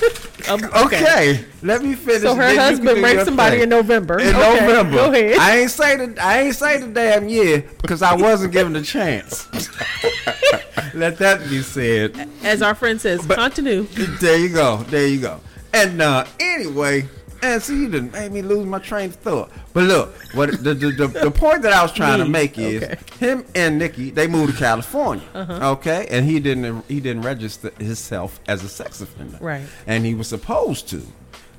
Um, 0.49 0.62
Okay. 0.84 1.44
let 1.62 1.82
me 1.82 1.97
finish. 1.97 2.22
So 2.22 2.36
her 2.36 2.42
then 2.42 2.57
husband 2.57 3.03
raped 3.03 3.24
somebody 3.24 3.57
thing. 3.57 3.62
in 3.64 3.68
November. 3.68 4.20
in 4.20 4.28
Okay, 4.28 4.61
November. 4.61 4.97
Go 4.97 5.11
ahead. 5.12 5.38
I 5.38 5.57
ain't 5.59 5.70
say 5.72 5.97
the 5.97 6.22
I 6.22 6.38
ain't 6.42 6.55
say 6.55 6.78
the 6.78 6.86
damn 6.86 7.28
year 7.28 7.64
because 7.82 8.01
I 8.01 8.14
wasn't 8.14 8.53
given 8.53 8.72
the 8.72 8.82
chance. 8.82 9.49
Let 10.94 11.18
that 11.18 11.40
be 11.51 11.62
said. 11.62 12.28
As 12.44 12.62
our 12.62 12.76
friend 12.76 13.01
says, 13.01 13.26
continue. 13.26 13.82
There 14.20 14.38
you 14.38 14.51
go. 14.51 14.76
There 14.84 15.09
you 15.09 15.20
go. 15.20 15.40
And 15.74 16.01
uh, 16.01 16.26
anyway, 16.38 17.09
and 17.55 17.62
see, 17.62 17.80
you 17.82 17.88
didn't 17.88 18.12
make 18.12 18.32
me 18.32 18.42
lose 18.42 18.66
my 18.66 18.78
train 18.78 19.11
of 19.11 19.16
thought. 19.16 19.51
But 19.72 19.84
look, 19.84 20.14
what 20.34 20.51
the 20.62 20.74
the, 20.74 20.90
the, 20.90 21.07
the 21.09 21.30
point 21.30 21.62
that 21.62 21.72
I 21.72 21.82
was 21.82 21.92
trying 21.92 22.18
to 22.18 22.28
make 22.28 22.59
is 22.59 22.82
Okay. 22.82 22.97
him 23.18 23.44
and 23.55 23.78
Nicki 23.78 24.11
they 24.11 24.26
moved 24.26 24.53
to 24.55 24.59
California. 24.59 25.24
Uh-huh. 25.34 25.72
Okay, 25.72 26.07
and 26.11 26.24
he 26.26 26.40
didn't 26.40 26.84
he 26.88 27.01
didn't 27.01 27.22
register 27.22 27.70
himself 27.78 28.40
as 28.49 28.62
a 28.64 28.68
sex 28.68 29.01
offender. 29.01 29.38
Right. 29.40 29.66
And 29.86 30.05
he 30.07 30.14
was 30.14 30.28
supposed 30.28 30.88
to. 30.90 31.03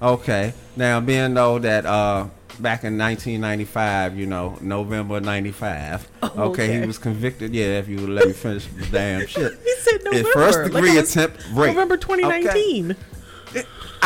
Okay. 0.02 0.54
Now 0.76 1.00
being 1.00 1.34
though 1.34 1.60
that 1.60 1.86
uh 1.86 2.28
back 2.60 2.84
in 2.84 2.98
1995, 2.98 4.18
you 4.18 4.26
know, 4.26 4.58
November 4.62 5.20
95. 5.20 6.08
Oh, 6.24 6.28
okay. 6.28 6.40
okay. 6.66 6.80
he 6.82 6.88
was 6.88 6.98
convicted. 6.98 7.54
Yeah, 7.54 7.78
if 7.80 7.88
you 7.88 7.98
would 8.02 8.10
let 8.10 8.28
me 8.28 8.34
finish 8.34 8.66
the 8.68 8.86
damn 8.88 9.28
shit. 9.28 9.54
He 9.64 9.76
said 9.82 10.04
November. 10.04 10.30
first 10.34 10.64
degree 10.74 10.96
was- 10.98 11.16
attempt 11.16 11.38
rape. 11.54 11.76
November 11.76 11.96
Okay. 11.96 12.96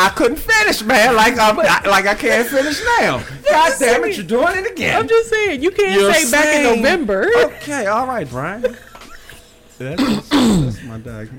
2019. 0.01 0.05
I 0.05 0.09
couldn't 0.09 0.37
finish, 0.37 0.83
man. 0.83 1.15
Like 1.15 1.37
I'm, 1.37 1.59
I, 1.59 1.89
like 1.89 2.05
I 2.07 2.15
can't 2.15 2.47
finish 2.47 2.81
now. 2.99 3.23
God 3.49 3.73
damn 3.79 4.03
it, 4.03 4.17
you're 4.17 4.25
doing 4.25 4.55
it 4.57 4.71
again. 4.71 4.99
I'm 4.99 5.07
just 5.07 5.29
saying 5.29 5.61
you 5.61 5.71
can't 5.71 5.99
You're 5.99 6.13
say 6.13 6.31
back 6.31 6.55
in 6.55 6.63
November. 6.63 7.29
Okay, 7.37 7.87
all 7.87 8.07
right, 8.07 8.29
Brian. 8.29 8.61
That's, 9.77 10.29
that's 10.29 10.83
my 10.83 10.99
dog. 10.99 11.29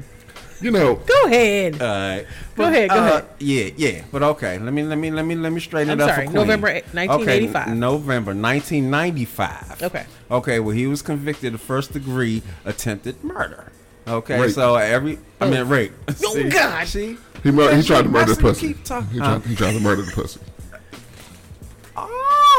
You 0.61 0.71
know, 0.73 0.97
Go 0.97 1.27
ahead. 1.27 1.81
All 1.81 1.89
right. 1.89 2.27
Go 2.57 2.65
ahead, 2.65 2.91
go 2.91 2.97
ahead. 2.97 3.23
Uh, 3.23 3.27
yeah, 3.39 3.71
yeah. 3.77 4.05
But 4.11 4.23
okay, 4.23 4.59
let 4.59 4.73
me 4.73 4.83
let 4.85 4.97
me 4.97 5.11
let 5.11 5.25
me 5.25 5.35
let 5.35 5.53
me 5.53 5.61
straighten 5.61 5.91
I'm 5.91 6.01
it 6.01 6.03
up. 6.03 6.11
sorry. 6.15 6.29
November 6.29 6.69
1985. 6.73 7.67
Okay, 7.69 7.75
November 7.75 8.31
1995. 8.33 9.83
Okay. 9.83 10.07
Okay, 10.31 10.61
well 10.61 10.75
he 10.75 10.87
was 10.87 11.03
convicted 11.03 11.55
of 11.55 11.61
first 11.61 11.93
degree 11.93 12.43
attempted 12.65 13.23
murder. 13.25 13.73
Okay, 14.07 14.41
Rape. 14.41 14.51
so 14.53 14.75
every 14.75 15.19
I 15.41 15.49
mean 15.49 15.69
rape. 15.69 15.93
Oh, 16.25 16.51
God. 16.51 16.87
See? 16.87 17.17
he, 17.43 17.51
mur- 17.51 17.75
he 17.75 17.83
tried 17.83 18.03
to 18.03 18.09
murder 18.09 18.35
the 18.35 18.41
pussy. 18.41 18.69
you 18.69 18.75
keep 18.75 18.85
talking- 18.85 19.11
He 19.11 19.19
Huh? 19.19 19.39
tried, 19.39 19.47
he 19.49 19.55
tried 19.57 19.73
to 19.75 19.81
murder 19.81 20.03
the 20.03 20.13
pussy. 20.13 20.41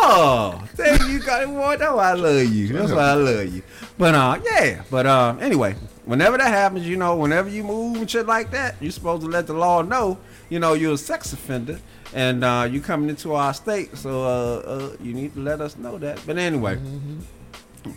Oh, 0.05 0.61
there 0.75 1.01
you 1.09 1.19
go. 1.19 1.47
Boy, 1.47 1.77
that's 1.77 1.93
why 1.93 2.09
I 2.09 2.13
love 2.13 2.43
you. 2.53 2.67
That's 2.69 2.91
why 2.91 3.09
I 3.09 3.13
love 3.13 3.53
you. 3.53 3.61
But 3.97 4.15
uh, 4.15 4.39
yeah. 4.43 4.83
But 4.91 5.05
uh, 5.05 5.35
anyway, 5.39 5.75
whenever 6.05 6.37
that 6.37 6.47
happens, 6.49 6.87
you 6.87 6.97
know, 6.97 7.15
whenever 7.15 7.49
you 7.49 7.63
move 7.63 7.97
and 7.97 8.09
shit 8.09 8.25
like 8.25 8.51
that, 8.51 8.75
you're 8.81 8.91
supposed 8.91 9.21
to 9.23 9.29
let 9.29 9.47
the 9.47 9.53
law 9.53 9.81
know, 9.81 10.17
you 10.49 10.59
know, 10.59 10.73
you're 10.73 10.93
a 10.93 10.97
sex 10.97 11.31
offender 11.33 11.79
and 12.13 12.43
uh, 12.43 12.67
you 12.69 12.81
coming 12.81 13.09
into 13.09 13.33
our 13.33 13.53
state. 13.53 13.95
So 13.97 14.23
uh, 14.23 14.57
uh, 14.65 14.97
you 15.01 15.13
need 15.13 15.33
to 15.35 15.39
let 15.39 15.61
us 15.61 15.77
know 15.77 15.97
that. 15.99 16.19
But 16.25 16.37
anyway, 16.37 16.79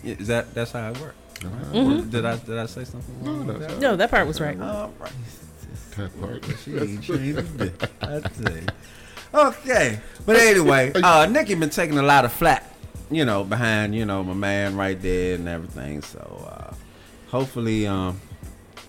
is 0.05 0.29
that 0.29 0.55
that's 0.55 0.73
how 0.73 0.91
it 0.91 1.01
works? 1.01 1.17
Did 1.41 2.25
I 2.25 2.37
did 2.37 2.59
I 2.59 2.67
say 2.67 2.85
something 2.85 3.25
wrong? 3.25 3.47
with 3.47 3.61
that? 3.61 3.79
No, 3.79 3.97
that 3.97 4.11
part 4.11 4.27
was 4.27 4.41
right. 4.41 4.59
All 4.61 4.93
right. 4.99 5.13
That 5.97 6.21
part. 6.21 6.45
She 6.65 6.77
ain't 6.77 7.03
changed 7.03 7.39
a 7.39 7.43
bit. 7.43 7.91
I 8.03 8.21
tell 8.21 8.53
you. 8.57 8.67
Okay, 9.35 10.01
but 10.25 10.37
anyway, 10.37 10.93
uh, 10.95 11.27
Nicki 11.27 11.55
been 11.55 11.69
taking 11.71 11.99
a 11.99 12.03
lot 12.03 12.25
of 12.25 12.33
flack, 12.33 12.65
you 13.11 13.25
know, 13.25 13.45
behind 13.45 13.95
you 13.95 14.07
know 14.07 14.23
my 14.25 14.33
man 14.35 14.77
right 14.77 15.01
there 15.01 15.35
and 15.35 15.49
everything. 15.49 16.01
So 16.03 16.19
uh, 16.49 16.75
hopefully, 17.29 17.87
um, 17.87 18.21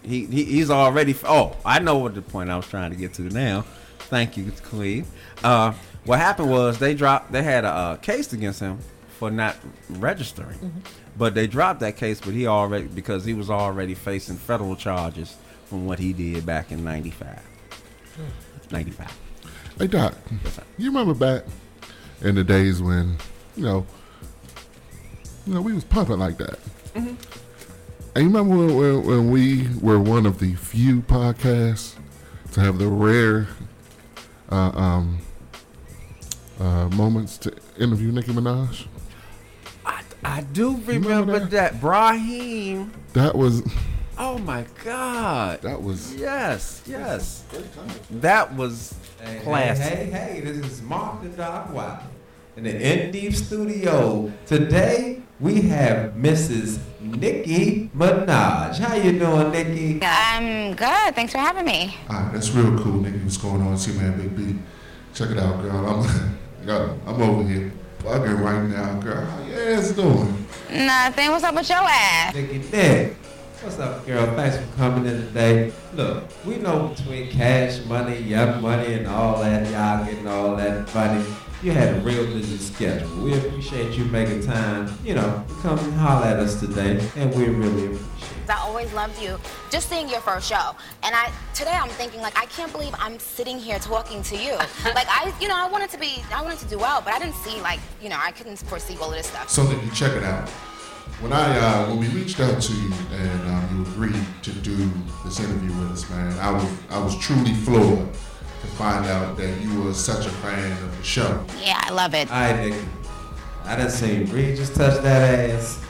he, 0.03 0.25
he 0.25 0.43
he's 0.45 0.69
already. 0.69 1.15
Oh, 1.25 1.55
I 1.65 1.79
know 1.79 1.97
what 1.97 2.15
the 2.15 2.21
point 2.21 2.49
I 2.49 2.55
was 2.55 2.67
trying 2.67 2.91
to 2.91 2.97
get 2.97 3.13
to 3.15 3.23
now. 3.23 3.65
Thank 3.99 4.37
you, 4.37 4.51
Queen. 4.63 5.05
Uh, 5.43 5.73
what 6.05 6.19
happened 6.19 6.49
was 6.49 6.79
they 6.79 6.93
dropped. 6.93 7.31
They 7.31 7.43
had 7.43 7.65
a, 7.65 7.69
uh 7.69 7.95
case 7.97 8.31
against 8.31 8.61
him 8.61 8.79
for 9.19 9.29
not 9.29 9.55
registering, 9.89 10.83
but 11.17 11.33
they 11.33 11.47
dropped 11.47 11.79
that 11.81 11.97
case. 11.97 12.21
But 12.21 12.33
he 12.33 12.47
already 12.47 12.87
because 12.87 13.25
he 13.25 13.33
was 13.33 13.49
already 13.49 13.95
facing 13.95 14.37
federal 14.37 14.75
charges 14.75 15.35
from 15.65 15.85
what 15.85 15.99
he 15.99 16.13
did 16.13 16.45
back 16.45 16.71
in 16.71 16.83
'95. 16.83 17.39
'95. 18.71 19.17
Hey 19.79 19.87
Doc, 19.87 20.15
you 20.77 20.87
remember 20.87 21.13
back 21.13 21.43
in 22.21 22.35
the 22.35 22.43
days 22.43 22.81
when, 22.81 23.17
you 23.55 23.63
know, 23.63 23.85
you 25.45 25.53
know, 25.53 25.61
we 25.61 25.73
was 25.73 25.83
pumping 25.83 26.19
like 26.19 26.37
that. 26.37 26.59
Mm-hmm. 26.95 27.15
And 28.15 28.23
you 28.23 28.35
remember 28.35 28.55
when, 28.55 28.75
when, 28.75 29.05
when 29.05 29.31
we 29.31 29.67
were 29.79 29.99
one 29.99 30.25
of 30.25 30.39
the 30.39 30.55
few 30.55 31.01
podcasts 31.01 31.93
to 32.53 32.59
have 32.61 32.79
the 32.79 32.87
rare 32.87 33.47
uh, 34.49 34.71
um, 34.73 35.19
uh, 36.59 36.89
moments 36.89 37.37
to 37.39 37.53
interview 37.79 38.11
Nicki 38.11 38.31
Minaj? 38.31 38.87
I, 40.27 40.37
I 40.37 40.41
do 40.41 40.71
remember 40.71 41.09
remember 41.09 41.39
that? 41.39 41.49
that 41.51 41.81
Brahim. 41.81 42.91
That 43.13 43.35
was 43.35 43.63
Oh 44.17 44.37
my 44.39 44.65
God. 44.83 45.61
that 45.61 45.81
was 45.81 46.15
Yes, 46.15 46.81
yes. 46.85 47.43
That 48.11 48.53
was 48.55 48.93
classic. 49.43 49.85
Hey, 49.85 50.05
hey, 50.05 50.33
hey, 50.33 50.39
this 50.41 50.57
is 50.57 50.81
Mark 50.81 51.23
the 51.23 51.29
Dog 51.29 51.71
Wild 51.71 51.99
in 52.57 52.63
the 52.63 53.03
In 53.05 53.11
Deep 53.11 53.33
Studio. 53.35 54.31
Today 54.45 55.21
we 55.39 55.61
have 55.61 56.13
Mrs. 56.13 56.79
Nicki 56.99 57.89
Minaj. 57.95 58.79
How 58.79 58.95
you 58.95 59.17
doing, 59.19 59.51
Nicki? 59.51 59.99
I'm 60.01 60.75
good. 60.75 61.15
Thanks 61.15 61.31
for 61.31 61.37
having 61.37 61.65
me. 61.65 61.95
Alright, 62.09 62.33
that's 62.33 62.49
real 62.51 62.77
cool, 62.79 63.01
nigga. 63.01 63.23
What's 63.23 63.37
going 63.37 63.61
on? 63.61 63.77
See, 63.77 63.93
man, 63.97 64.17
Big 64.19 64.35
B. 64.35 64.59
Check 65.13 65.29
it 65.29 65.37
out, 65.37 65.61
girl. 65.61 65.85
I'm, 65.87 66.37
yo, 66.67 66.99
I'm 67.05 67.21
over 67.21 67.47
here 67.47 67.71
bugging 68.07 68.39
right 68.39 68.63
now, 68.69 68.99
girl. 69.01 69.25
How 69.25 69.43
your 69.43 69.59
ass 69.73 69.91
doing? 69.91 70.47
Nothing. 70.71 71.29
What's 71.31 71.43
up 71.43 71.55
with 71.55 71.67
your 71.67 71.79
ass? 71.79 72.33
Nicki 72.33 72.59
Nick. 72.71 73.13
What's 73.61 73.79
up, 73.79 74.05
girl? 74.05 74.25
Thanks 74.35 74.55
for 74.55 74.77
coming 74.77 75.05
in 75.05 75.27
today. 75.27 75.73
Look, 75.93 76.23
we 76.45 76.55
know 76.57 76.87
between 76.87 77.29
cash 77.29 77.83
money, 77.85 78.19
young 78.19 78.61
money, 78.61 78.93
and 78.93 79.07
all 79.07 79.41
that, 79.41 79.69
y'all 79.69 80.05
getting 80.05 80.27
all 80.27 80.55
that 80.55 80.93
money. 80.95 81.25
You 81.61 81.71
had 81.71 81.97
a 81.97 81.99
real 81.99 82.25
busy 82.27 82.57
schedule. 82.57 83.09
We 83.17 83.33
appreciate 83.37 83.97
you 83.97 84.05
making 84.05 84.45
time, 84.45 84.95
you 85.03 85.15
know, 85.15 85.43
to 85.45 85.53
come 85.55 85.79
and 85.79 85.93
holler 85.95 86.27
at 86.27 86.39
us 86.39 86.59
today, 86.61 87.05
and 87.17 87.35
we 87.35 87.47
really 87.47 87.87
appreciate 87.87 88.16
it. 88.49 88.55
I 88.55 88.59
always 88.59 88.91
loved 88.93 89.21
you. 89.21 89.39
Just 89.69 89.89
seeing 89.89 90.09
your 90.09 90.21
first 90.21 90.49
show, 90.49 90.75
and 91.03 91.15
I 91.15 91.31
today 91.53 91.71
I'm 91.73 91.89
thinking 91.89 92.21
like 92.21 92.37
I 92.37 92.45
can't 92.45 92.71
believe 92.71 92.93
I'm 92.99 93.19
sitting 93.19 93.57
here 93.57 93.79
talking 93.79 94.21
to 94.23 94.37
you. 94.37 94.53
like 94.85 95.07
I, 95.09 95.33
you 95.39 95.47
know, 95.47 95.55
I 95.55 95.69
wanted 95.69 95.89
to 95.91 95.97
be, 95.97 96.23
I 96.33 96.41
wanted 96.41 96.59
to 96.59 96.65
do 96.67 96.77
well, 96.77 97.01
but 97.01 97.13
I 97.13 97.19
didn't 97.19 97.35
see 97.35 97.59
like, 97.61 97.79
you 98.01 98.09
know, 98.09 98.17
I 98.19 98.31
couldn't 98.31 98.57
foresee 98.57 98.97
all 99.01 99.09
of 99.09 99.17
this 99.17 99.27
stuff. 99.27 99.49
So, 99.49 99.63
Nicki, 99.63 99.89
check 99.91 100.13
it 100.13 100.23
out. 100.23 100.49
When 101.19 101.33
I 101.33 101.57
uh, 101.57 101.87
when 101.89 101.99
we 101.99 102.07
reached 102.09 102.39
out 102.39 102.61
to 102.61 102.73
you 102.73 102.93
and 103.11 103.41
um, 103.49 103.69
you 103.75 103.91
agreed 103.91 104.25
to 104.43 104.51
do 104.51 104.75
this 105.25 105.39
interview 105.39 105.69
with 105.79 105.91
us, 105.91 106.09
man, 106.09 106.37
I 106.39 106.51
was 106.51 106.65
I 106.89 106.99
was 106.99 107.17
truly 107.17 107.53
floored 107.53 108.13
to 108.61 108.67
find 108.75 109.05
out 109.05 109.37
that 109.37 109.61
you 109.61 109.81
were 109.81 109.93
such 109.93 110.25
a 110.25 110.29
fan 110.29 110.71
of 110.83 110.97
the 110.97 111.03
show. 111.03 111.43
Yeah, 111.63 111.79
I 111.83 111.91
love 111.91 112.13
it. 112.13 112.29
All 112.31 112.39
right, 112.39 112.69
Nicki. 112.69 112.85
I 113.65 113.75
done 113.75 113.89
seen 113.89 114.25
Just 114.55 114.75
touch 114.75 115.01
that 115.03 115.49
ass. 115.51 115.83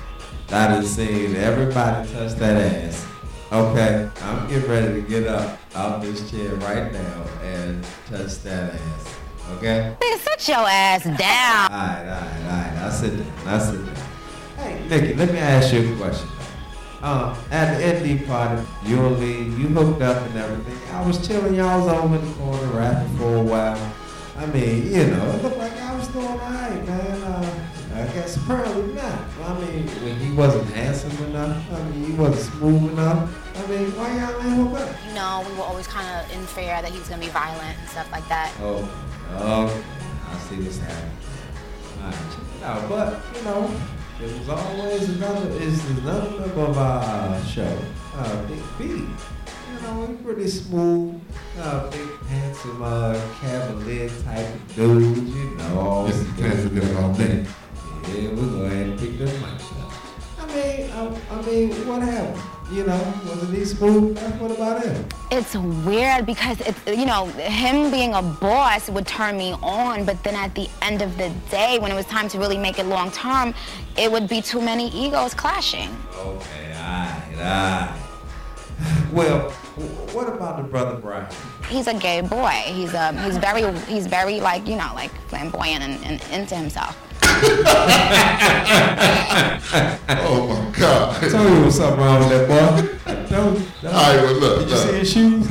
I 0.49 0.67
done 0.69 0.85
seen 0.85 1.35
everybody 1.35 2.07
touch 2.13 2.33
that 2.35 2.55
ass. 2.55 3.05
Okay, 3.51 4.09
I'm 4.21 4.47
getting 4.47 4.69
ready 4.69 5.01
to 5.01 5.07
get 5.07 5.27
up 5.27 5.59
out 5.75 6.01
this 6.01 6.29
chair 6.31 6.53
right 6.55 6.91
now 6.91 7.25
and 7.43 7.83
touch 8.09 8.41
that 8.43 8.73
ass. 8.73 9.15
Okay? 9.57 9.95
Nigga, 9.99 10.17
sit 10.19 10.47
your 10.47 10.65
ass 10.67 11.03
down. 11.03 11.71
Alright, 11.71 12.07
alright, 12.07 12.41
alright. 12.43 12.77
I'll 12.77 12.91
sit 12.91 13.17
down. 13.17 13.31
I'll 13.45 13.59
sit 13.59 13.85
down. 13.85 13.95
Hey, 14.57 14.87
Nicki, 14.89 15.13
let 15.15 15.31
me 15.31 15.39
ask 15.39 15.73
you 15.73 15.93
a 15.93 15.97
question. 15.97 16.29
Uh, 17.01 17.35
at 17.51 17.77
the 17.77 18.15
ND 18.15 18.25
party, 18.25 18.61
you 18.85 19.05
and 19.05 19.19
me, 19.19 19.61
you 19.61 19.67
hooked 19.67 20.01
up 20.01 20.25
and 20.27 20.37
everything. 20.37 20.95
I 20.95 21.05
was 21.05 21.25
chilling, 21.27 21.55
y'all 21.55 21.79
was 21.85 21.87
over 21.89 22.15
in 22.15 22.25
the 22.25 22.33
corner 22.35 22.67
rapping 22.67 23.17
for 23.17 23.35
a 23.35 23.43
while. 23.43 23.95
I 24.37 24.45
mean, 24.47 24.87
you 24.93 25.07
know, 25.07 25.29
it 25.31 25.43
looked 25.43 25.57
like 25.57 25.73
I 25.73 25.95
was 25.95 26.07
doing 26.07 26.25
alright, 26.25 26.87
man. 26.87 27.23
Uh, 27.23 27.66
I 27.97 28.05
guess 28.13 28.37
probably 28.45 28.93
not. 28.93 29.19
I 29.43 29.59
mean, 29.59 29.87
when 29.87 30.19
he 30.19 30.31
wasn't 30.31 30.69
handsome 30.69 31.17
enough, 31.25 31.63
I 31.73 31.81
mean, 31.89 32.05
he 32.05 32.13
wasn't 32.13 32.53
smooth 32.53 32.91
enough. 32.91 33.57
I 33.57 33.65
mean, 33.65 33.89
why 33.97 34.15
y'all 34.19 34.39
ain't 34.39 34.69
hook 34.69 34.79
up? 34.79 34.95
You 35.07 35.13
know, 35.15 35.43
we 35.49 35.57
were 35.57 35.63
always 35.63 35.87
kind 35.87 36.07
of 36.07 36.31
in 36.31 36.45
fear 36.45 36.79
that 36.79 36.91
he 36.91 36.99
was 36.99 37.09
gonna 37.09 37.21
be 37.25 37.29
violent 37.29 37.75
and 37.79 37.89
stuff 37.89 38.11
like 38.11 38.27
that. 38.29 38.53
Oh, 38.61 38.87
oh, 39.31 39.83
I 40.29 40.37
see 40.37 40.61
what's 40.61 40.77
happening. 40.77 41.11
Alright, 42.03 42.13
check 42.13 42.45
it 42.55 42.63
out. 42.63 42.87
But, 42.87 43.19
you 43.35 43.43
know, 43.45 43.81
it 44.21 44.39
was 44.39 44.49
always 44.49 45.09
another, 45.09 45.49
It's 45.59 45.89
another 45.89 46.39
member 46.39 46.61
of 46.61 46.77
our 46.77 47.43
show, 47.45 47.79
uh, 48.15 48.45
Big 48.45 48.61
B. 48.77 48.83
You 48.85 49.81
know, 49.81 50.05
he's 50.05 50.17
pretty 50.23 50.47
smooth, 50.47 51.19
uh, 51.59 51.89
big, 51.89 52.09
handsome, 52.27 52.81
uh, 52.83 53.19
cavalier 53.41 54.09
type 54.23 54.53
of 54.53 54.75
dude, 54.75 55.27
you 55.29 55.55
know. 55.57 56.05
Yes, 56.07 56.23
you 56.23 56.43
can't 56.43 56.59
forget 56.59 56.83
about 56.91 57.17
me. 57.17 57.45
Yeah, 58.03 58.29
we'll 58.29 58.49
go 58.49 58.65
ahead 58.65 58.87
and 58.87 58.99
pick 58.99 59.17
this 59.17 59.33
mic 59.41 59.49
up. 59.51 59.93
I 60.39 60.45
mean, 60.55 60.91
I, 60.91 61.19
I 61.31 61.41
mean, 61.41 61.87
what 61.87 62.01
happened? 62.01 62.41
You 62.71 62.83
know, 62.85 63.13
wasn't 63.25 63.57
he 63.57 63.63
smooth? 63.63 64.19
What 64.39 64.51
about 64.51 64.83
him? 64.83 65.05
It's 65.31 65.55
weird 65.55 66.25
because 66.25 66.59
it's 66.61 66.79
you 66.85 67.05
know 67.05 67.25
him 67.25 67.91
being 67.91 68.13
a 68.13 68.21
boss 68.21 68.89
would 68.89 69.07
turn 69.07 69.37
me 69.37 69.53
on, 69.63 70.03
but 70.03 70.21
then 70.23 70.35
at 70.35 70.53
the 70.53 70.69
end 70.81 71.01
of 71.01 71.17
the 71.17 71.29
day, 71.49 71.79
when 71.79 71.91
it 71.91 71.95
was 71.95 72.05
time 72.07 72.27
to 72.29 72.39
really 72.39 72.57
make 72.57 72.77
it 72.77 72.85
long 72.85 73.09
term, 73.11 73.53
it 73.97 74.11
would 74.11 74.27
be 74.27 74.41
too 74.41 74.61
many 74.61 74.89
egos 74.89 75.33
clashing. 75.33 75.89
Okay, 76.17 76.73
alright, 76.75 77.37
alright. 77.37 78.01
Well, 79.13 79.49
what 80.11 80.27
about 80.27 80.57
the 80.57 80.63
brother 80.63 80.97
Brian? 80.99 81.27
He's 81.69 81.87
a 81.87 81.93
gay 81.93 82.21
boy. 82.21 82.63
He's 82.65 82.93
um 82.93 83.17
he's 83.17 83.37
very 83.37 83.63
he's 83.81 84.07
very 84.07 84.39
like 84.41 84.67
you 84.67 84.75
know 84.75 84.91
like 84.93 85.11
flamboyant 85.29 85.83
and, 85.83 86.03
and 86.03 86.23
into 86.31 86.55
himself. 86.55 86.97
Oh 90.09 90.47
my 90.47 90.71
God! 90.77 91.23
I 91.23 91.29
told 91.29 91.49
you 91.51 91.65
was 91.65 91.75
something 91.75 91.99
wrong 91.99 92.19
with 92.19 92.29
that 92.29 92.47
boy. 92.47 93.11
I 93.11 93.25
told 93.25 93.59
you. 93.59 93.65
All 93.87 93.93
right, 93.93 94.15
well, 94.23 94.33
look, 94.35 94.59
Did 94.59 94.69
you 94.69 94.75
look. 94.75 94.85
see 94.89 94.97
his 94.99 95.11
shoes? 95.11 95.47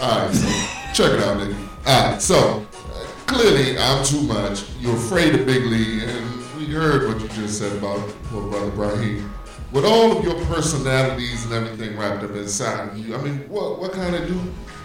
All 0.00 0.18
right, 0.26 0.34
so 0.34 0.48
check 0.94 1.12
it 1.18 1.20
out, 1.24 1.36
nigga. 1.38 1.56
All 1.86 2.10
right, 2.10 2.20
so 2.22 2.66
uh, 2.72 3.04
clearly 3.26 3.78
I'm 3.78 4.04
too 4.04 4.22
much. 4.22 4.64
You're 4.80 4.96
afraid 4.96 5.34
of 5.34 5.46
Big 5.46 5.64
Lee, 5.64 6.04
and 6.04 6.56
we 6.58 6.66
heard 6.66 7.08
what 7.08 7.20
you 7.22 7.28
just 7.28 7.58
said 7.58 7.76
about 7.76 8.00
poor 8.24 8.48
brother 8.50 8.70
Brahim. 8.70 9.32
With 9.72 9.84
all 9.86 10.18
of 10.18 10.24
your 10.24 10.34
personalities 10.46 11.44
and 11.46 11.54
everything 11.54 11.96
wrapped 11.96 12.22
up 12.24 12.32
inside 12.32 12.88
of 12.90 12.98
you, 12.98 13.14
I 13.16 13.22
mean, 13.22 13.38
what 13.48 13.78
what 13.80 13.92
kind 13.92 14.14
of 14.14 14.26
do 14.28 14.40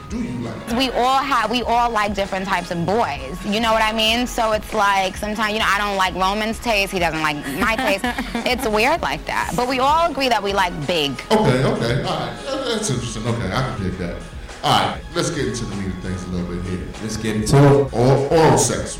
do 0.10 0.22
you 0.22 0.38
like? 0.39 0.78
we 0.78 0.89
all 0.91 1.18
have 1.20 1.51
we 1.51 1.62
all 1.64 1.89
like 1.89 2.14
different 2.14 2.45
types 2.45 2.72
of 2.72 2.86
boys 2.86 3.38
you 3.45 3.60
know 3.60 3.74
what 3.74 3.82
i 3.82 3.91
mean 3.91 4.26
so 4.26 4.53
it's 4.53 4.74
like 4.74 5.18
sometimes 5.18 5.53
you 5.53 5.60
know 5.60 5.66
i 5.68 5.78
don't 5.78 5.97
like 5.97 6.14
roman's 6.16 6.60
taste 6.60 6.91
he 6.93 6.99
doesn't 6.99 7.22
like 7.22 7.36
my 7.60 7.76
taste 7.76 8.01
it's 8.47 8.68
weird 8.68 9.01
like 9.01 9.24
that 9.26 9.51
but 9.55 9.68
we 9.68 9.80
all 9.80 10.10
agree 10.10 10.30
that 10.30 10.41
we 10.41 10.53
like 10.53 10.74
big 10.88 11.12
Okay, 11.32 11.64
okay, 11.64 12.03
all 12.03 12.20
right, 12.20 12.38
that's 12.66 12.89
interesting. 12.89 13.26
Okay, 13.28 13.47
I 13.51 13.76
can 13.76 13.84
dig 13.84 13.97
that. 13.99 14.22
All 14.64 14.91
right, 14.91 15.01
let's 15.14 15.30
get 15.30 15.47
into 15.47 15.66
the 15.66 15.76
meat 15.76 15.88
of 15.88 15.99
things 16.01 16.24
a 16.24 16.28
little 16.30 16.55
bit 16.55 16.64
here. 16.66 16.88
Let's 17.01 17.18
get 17.18 17.36
into 17.36 17.55
it. 17.58 17.93
Oral, 17.93 18.28
oral 18.32 18.58
sex. 18.58 18.95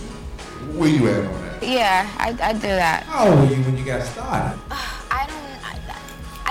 Where 0.76 0.90
you 0.90 1.08
at 1.08 1.26
on 1.26 1.42
that? 1.42 1.64
yeah 1.64 2.08
i, 2.18 2.30
I 2.42 2.54
do 2.54 2.60
that 2.68 3.04
How 3.04 3.30
old 3.30 3.40
were 3.50 3.56
you 3.56 3.64
when 3.64 3.78
you 3.78 3.84
got 3.84 4.04
started? 4.04 4.60
i 4.70 5.26
don't 5.28 5.38
I, 5.40 5.44
I 5.44 5.47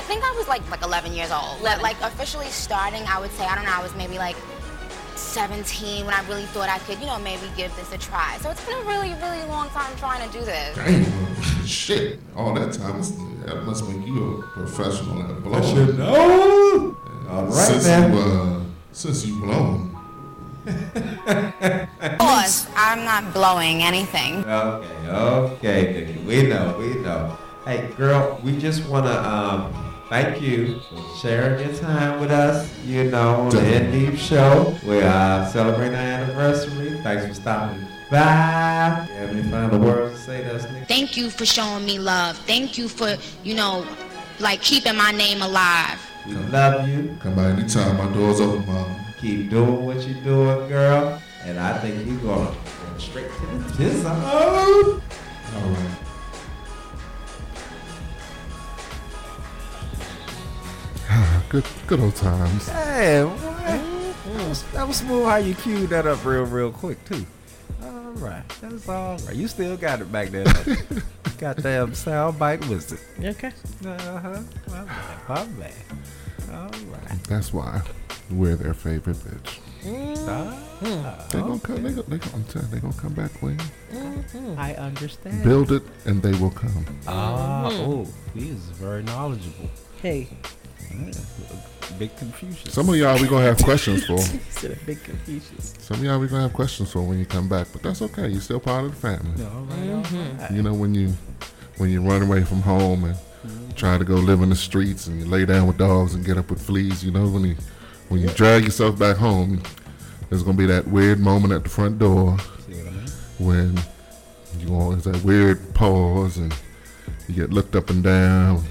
think 0.06 0.22
i 0.24 0.32
was 0.38 0.46
like 0.48 0.68
like 0.70 0.82
11 0.82 1.12
years 1.12 1.30
old 1.30 1.58
but 1.62 1.82
like 1.82 1.96
officially 2.02 2.46
starting 2.46 3.02
i 3.08 3.18
would 3.20 3.30
say 3.32 3.44
i 3.44 3.54
don't 3.54 3.64
know 3.64 3.72
i 3.74 3.82
was 3.82 3.94
maybe 3.96 4.18
like 4.18 4.36
17 5.16 6.04
when 6.06 6.14
i 6.14 6.26
really 6.28 6.44
thought 6.46 6.68
i 6.68 6.78
could 6.80 6.98
you 7.00 7.06
know 7.06 7.18
maybe 7.18 7.42
give 7.56 7.74
this 7.76 7.92
a 7.92 7.98
try 7.98 8.36
so 8.40 8.50
it's 8.50 8.64
been 8.64 8.76
a 8.76 8.82
really 8.84 9.12
really 9.14 9.42
long 9.48 9.68
time 9.70 9.94
trying 9.96 10.26
to 10.28 10.38
do 10.38 10.44
this 10.44 10.76
Damn, 10.76 11.66
shit, 11.66 12.18
all 12.36 12.54
that 12.54 12.72
time, 12.72 13.00
that 13.44 13.64
must 13.64 13.86
make 13.88 14.06
you 14.06 14.38
a 14.38 14.42
professional 14.58 15.22
at 15.22 15.42
blowing. 15.42 15.62
I 15.62 15.74
should 15.74 15.98
know. 15.98 16.96
All 17.28 17.44
right, 17.44 17.52
since 17.66 17.86
man. 17.86 18.12
You, 18.12 18.18
uh, 18.18 18.60
since 18.92 19.26
you 19.26 19.38
blown. 19.40 19.92
of 20.66 22.18
course 22.18 22.66
i'm 22.74 23.04
not 23.04 23.32
blowing 23.32 23.82
anything 23.82 24.44
Okay, 24.44 25.08
okay, 25.08 25.92
Nicki. 26.06 26.18
We 26.26 26.42
know, 26.48 26.76
we 26.78 26.94
know. 27.02 27.36
Hey, 27.64 27.88
girl, 27.96 28.40
we 28.42 28.56
just 28.58 28.88
want 28.88 29.06
to 29.06 29.14
um, 29.28 29.72
thank 30.08 30.40
you 30.40 30.80
for 30.80 31.16
sharing 31.18 31.68
your 31.68 31.78
time 31.78 32.20
with 32.20 32.30
us. 32.30 32.72
You 32.84 33.04
know, 33.10 33.34
on 33.42 33.50
the 33.50 33.60
Definitely. 33.60 34.06
Indeep 34.06 34.18
Show. 34.18 34.76
We're 34.84 35.02
uh, 35.06 35.48
celebrating 35.48 35.94
our 35.94 36.00
anniversary. 36.00 37.00
Thanks 37.02 37.26
for 37.26 37.34
stopping 37.34 37.86
by. 38.10 39.06
You 39.08 39.14
have 39.14 39.30
any 39.30 39.42
final 39.42 39.78
words 39.78 40.16
to 40.16 40.20
say 40.20 40.42
to 40.42 40.54
us, 40.56 40.70
Nicki? 40.70 40.84
Thank 40.86 41.16
you 41.16 41.30
for 41.30 41.44
showing 41.44 41.84
me 41.84 41.98
love. 41.98 42.36
Thank 42.38 42.78
you 42.78 42.88
for, 42.88 43.16
you 43.42 43.54
know, 43.54 43.86
like 44.38 44.62
keeping 44.62 44.96
my 44.96 45.10
name 45.12 45.42
alive. 45.42 46.00
We 46.26 46.34
love 46.34 46.88
you. 46.88 47.16
Come 47.20 47.36
by 47.36 47.50
anytime. 47.50 47.96
My 47.96 48.12
door's 48.12 48.40
open, 48.40 48.66
mom. 48.66 48.96
Keep 49.20 49.50
doing 49.50 49.84
what 49.84 50.06
you're 50.06 50.22
doing, 50.22 50.68
girl. 50.68 51.22
And 51.44 51.58
I 51.58 51.78
think 51.78 52.06
you're 52.06 52.18
going 52.18 52.48
to 52.48 52.54
go 52.54 52.98
straight 52.98 53.30
to 53.30 53.46
the 53.46 53.76
pizza. 53.76 54.08
All 54.10 55.70
right. 55.70 56.05
Good, 61.56 61.64
good 61.86 62.00
old 62.00 62.14
times. 62.16 62.68
Hey, 62.68 63.24
what? 63.24 63.40
That 63.64 64.46
was, 64.46 64.62
that 64.72 64.86
was 64.86 64.96
smooth 64.98 65.24
how 65.24 65.36
you 65.36 65.54
queued 65.54 65.88
that 65.88 66.06
up 66.06 66.22
real, 66.22 66.44
real 66.44 66.70
quick, 66.70 67.02
too. 67.06 67.24
All 67.82 67.90
right. 68.16 68.46
That's 68.60 68.86
all 68.86 69.16
right. 69.16 69.34
You 69.34 69.48
still 69.48 69.78
got 69.78 70.02
it 70.02 70.12
back 70.12 70.28
there. 70.28 70.44
Goddamn 71.38 71.92
soundbite 71.92 72.68
wisdom. 72.68 72.98
Okay. 73.24 73.52
Uh-huh. 73.86 74.42
My 74.68 74.84
bad. 74.84 75.28
My 75.30 75.46
bad. 75.46 75.72
All 76.52 76.70
right. 76.92 77.24
That's 77.26 77.54
why 77.54 77.80
we're 78.30 78.56
their 78.56 78.74
favorite 78.74 79.16
bitch. 79.16 79.58
Ah, 80.28 81.26
They 81.30 81.40
gonna 81.40 81.58
come. 81.58 81.82
They 81.82 81.90
gonna, 81.90 82.02
they 82.02 82.18
gonna, 82.18 82.36
I'm 82.36 82.44
telling 82.44 82.70
they 82.70 82.80
gonna 82.80 82.92
come 82.92 83.14
back, 83.14 83.32
Queen. 83.38 83.58
I 84.58 84.74
understand. 84.74 85.42
Build 85.42 85.72
it, 85.72 85.84
and 86.04 86.20
they 86.22 86.38
will 86.38 86.50
come. 86.50 86.84
Ah, 87.06 87.70
oh, 87.72 88.06
he 88.34 88.50
is 88.50 88.58
very 88.76 89.02
knowledgeable. 89.04 89.70
Hey, 90.02 90.28
Yeah, 90.30 90.36
big 91.98 92.16
confusion. 92.16 92.70
Some 92.70 92.88
of 92.88 92.96
y'all 92.96 93.20
we 93.20 93.26
gonna 93.26 93.44
have 93.44 93.58
questions 93.62 94.04
for. 94.04 94.20
he 94.20 94.38
said 94.50 94.72
a 94.72 94.84
big 94.84 95.02
Confucius. 95.02 95.74
Some 95.80 95.98
of 95.98 96.04
y'all 96.04 96.18
we 96.18 96.28
gonna 96.28 96.42
have 96.42 96.52
questions 96.52 96.92
for 96.92 97.02
when 97.02 97.18
you 97.18 97.26
come 97.26 97.48
back, 97.48 97.68
but 97.72 97.82
that's 97.82 98.02
okay. 98.02 98.28
You're 98.28 98.40
still 98.40 98.60
part 98.60 98.84
of 98.84 98.90
the 98.92 98.96
family. 98.96 99.44
All 99.44 99.62
right, 99.62 99.90
all 99.90 100.02
mm-hmm. 100.02 100.38
right. 100.40 100.50
You 100.50 100.62
know 100.62 100.74
when 100.74 100.94
you 100.94 101.14
when 101.78 101.90
you 101.90 102.02
run 102.02 102.22
away 102.22 102.44
from 102.44 102.62
home 102.62 103.04
and 103.04 103.14
mm-hmm. 103.14 103.70
try 103.72 103.98
to 103.98 104.04
go 104.04 104.14
live 104.14 104.42
in 104.42 104.50
the 104.50 104.56
streets 104.56 105.06
and 105.06 105.18
you 105.18 105.26
lay 105.26 105.44
down 105.44 105.66
with 105.66 105.78
dogs 105.78 106.14
and 106.14 106.24
get 106.24 106.36
up 106.38 106.50
with 106.50 106.60
fleas. 106.60 107.04
You 107.04 107.12
know 107.12 107.28
when 107.28 107.44
you 107.44 107.56
when 108.08 108.20
you 108.20 108.28
drag 108.28 108.64
yourself 108.64 108.98
back 108.98 109.16
home, 109.16 109.62
there's 110.28 110.42
gonna 110.42 110.58
be 110.58 110.66
that 110.66 110.86
weird 110.88 111.18
moment 111.18 111.52
at 111.52 111.62
the 111.64 111.70
front 111.70 111.98
door 111.98 112.36
See 112.38 112.74
what 112.74 112.86
I 112.86 112.90
mean? 112.90 113.08
when 113.38 113.80
you 114.60 114.74
always 114.74 115.04
that 115.04 115.22
weird 115.24 115.74
pause 115.74 116.36
and 116.36 116.54
you 117.28 117.34
get 117.34 117.50
looked 117.50 117.74
up 117.74 117.90
and 117.90 118.02
down. 118.02 118.62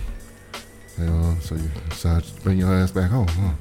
You 0.97 1.05
know, 1.05 1.35
so 1.41 1.55
you 1.55 1.69
decide 1.89 2.23
to 2.23 2.41
bring 2.41 2.57
your 2.57 2.73
ass 2.73 2.91
back 2.91 3.09
home. 3.11 3.27
Huh? 3.27 3.51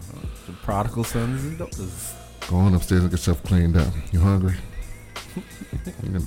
The 0.47 0.53
prodigal 0.63 1.05
sons 1.05 1.43
and 1.45 1.59
daughters. 1.59 2.15
Go 2.49 2.57
on 2.57 2.75
upstairs 2.75 3.01
and 3.03 3.11
get 3.11 3.19
yourself 3.19 3.43
cleaned 3.43 3.77
up. 3.77 3.93
You 4.13 4.21
hungry? 4.21 4.55
you 6.03 6.11
know. 6.11 6.21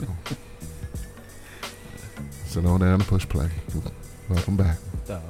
Sit 2.46 2.66
on 2.66 2.80
down 2.82 2.94
and 2.96 3.06
push 3.06 3.28
play. 3.28 3.50
Welcome 4.30 4.58
back. 4.58 4.78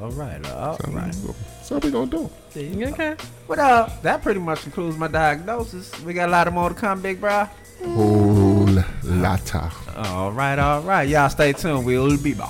All 0.02 0.10
right, 0.12 0.44
all 0.50 0.76
So, 0.80 0.92
right. 0.92 1.16
so 1.62 1.78
we 1.78 1.92
gonna 1.92 2.10
do. 2.10 2.30
Okay. 2.56 3.16
What 3.46 3.60
up? 3.60 4.02
That 4.02 4.24
pretty 4.24 4.40
much 4.40 4.64
concludes 4.64 4.98
my 4.98 5.08
diagnosis. 5.08 6.00
We 6.02 6.14
got 6.14 6.30
a 6.30 6.32
lot 6.32 6.48
of 6.48 6.54
more 6.56 6.70
to 6.70 6.76
come, 6.76 7.02
big 7.02 7.22
bro. 7.22 7.48
Whole 7.86 8.66
lotta. 9.04 9.72
All 9.96 10.32
right, 10.32 10.58
all 10.58 10.82
right. 10.82 11.08
Y'all 11.08 11.30
stay 11.30 11.54
tuned. 11.54 11.86
We'll 11.86 12.18
be 12.18 12.34
back. 12.34 12.50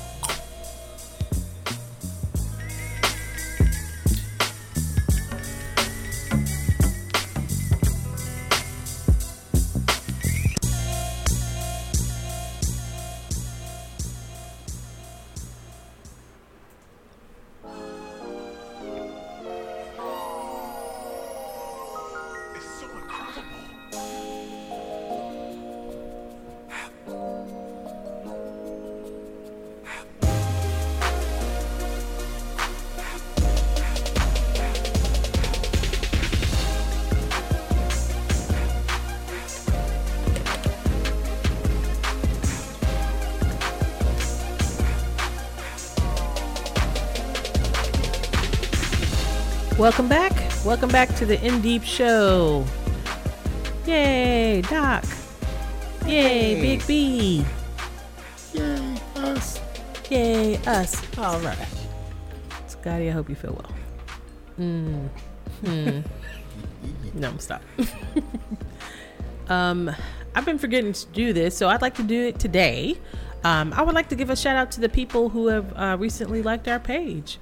Welcome 49.78 50.10
back. 50.10 50.34
Welcome 50.66 50.90
back 50.90 51.14
to 51.18 51.26
the 51.28 51.40
In 51.46 51.62
Deep 51.62 51.84
Show. 51.84 52.66
Yay, 53.86 54.64
Doc. 54.64 55.04
Yay, 56.04 56.56
Hey. 56.56 56.62
Big 56.62 56.88
B. 56.88 57.46
Yay, 58.54 58.96
us. 59.18 59.62
Yay, 60.10 60.58
us. 60.66 61.00
All 61.20 61.40
right. 61.42 61.58
Scotty, 62.66 63.10
I 63.10 63.12
hope 63.12 63.30
you 63.30 63.36
feel 63.36 63.54
well. 63.54 63.76
Mm. 64.60 65.10
Hmm. 65.64 66.00
no, 67.14 67.38
stop. 67.38 67.62
um, 69.48 69.92
I've 70.34 70.46
been 70.46 70.58
forgetting 70.58 70.94
to 70.94 71.06
do 71.08 71.34
this, 71.34 71.56
so 71.56 71.70
I'd 71.70 71.84
like 71.84 71.94
to 71.98 72.04
do 72.04 72.26
it 72.26 72.40
today. 72.40 72.98
Um, 73.44 73.72
I 73.74 73.84
would 73.84 73.94
like 73.94 74.10
to 74.10 74.16
give 74.16 74.32
a 74.32 74.36
shout 74.36 74.56
out 74.56 74.72
to 74.72 74.82
the 74.82 74.90
people 74.90 75.30
who 75.30 75.48
have 75.48 75.72
uh, 75.78 75.98
recently 76.00 76.42
liked 76.42 76.68
our 76.68 76.80
page. 76.80 77.38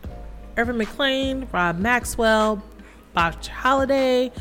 Irvin 0.58 0.78
McLean, 0.78 1.47
Rob 1.51 1.80
Maxwell, 1.80 2.64
Bach 3.14 3.45
Holiday, 3.45 4.32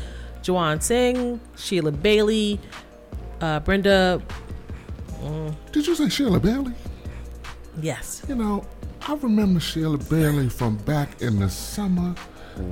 Joanne 0.41 0.79
Singh, 0.81 1.39
Sheila 1.57 1.91
Bailey, 1.91 2.59
uh, 3.41 3.59
Brenda. 3.61 4.21
mm, 5.21 5.55
Did 5.71 5.87
you 5.87 5.95
say 5.95 6.09
Sheila 6.09 6.39
Bailey? 6.39 6.73
yes. 7.81 8.23
You 8.29 8.35
know, 8.35 8.65
I 9.07 9.13
remember 9.15 9.59
Sheila 9.59 9.97
Bailey 9.97 10.49
from 10.49 10.77
back 10.77 11.21
in 11.21 11.39
the 11.39 11.49
summer 11.49 12.15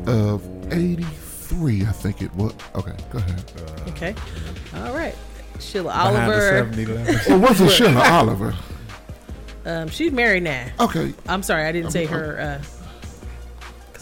of 0.08 0.42
'83. 0.72 1.82
I 1.86 1.92
think 1.92 2.22
it 2.22 2.34
was. 2.36 2.54
Okay, 2.76 2.96
go 3.12 3.18
ahead. 3.20 3.52
Okay. 3.90 4.16
All 4.76 4.94
right. 4.94 5.16
Sheila 5.60 5.84
Behind 5.92 6.16
the 6.16 6.22
Oliver. 6.22 6.66
7-Eleven. 6.72 7.34
Or 7.34 7.38
was 7.38 7.62
it 7.62 7.70
Sheila 7.70 8.02
Oliver? 8.10 8.56
Um, 9.66 9.88
she's 9.88 10.12
married 10.12 10.44
now. 10.44 10.66
Okay, 10.80 11.14
I'm 11.28 11.44
sorry, 11.44 11.64
I 11.66 11.72
didn't 11.72 11.92
say 11.92 12.06
her 12.06 12.60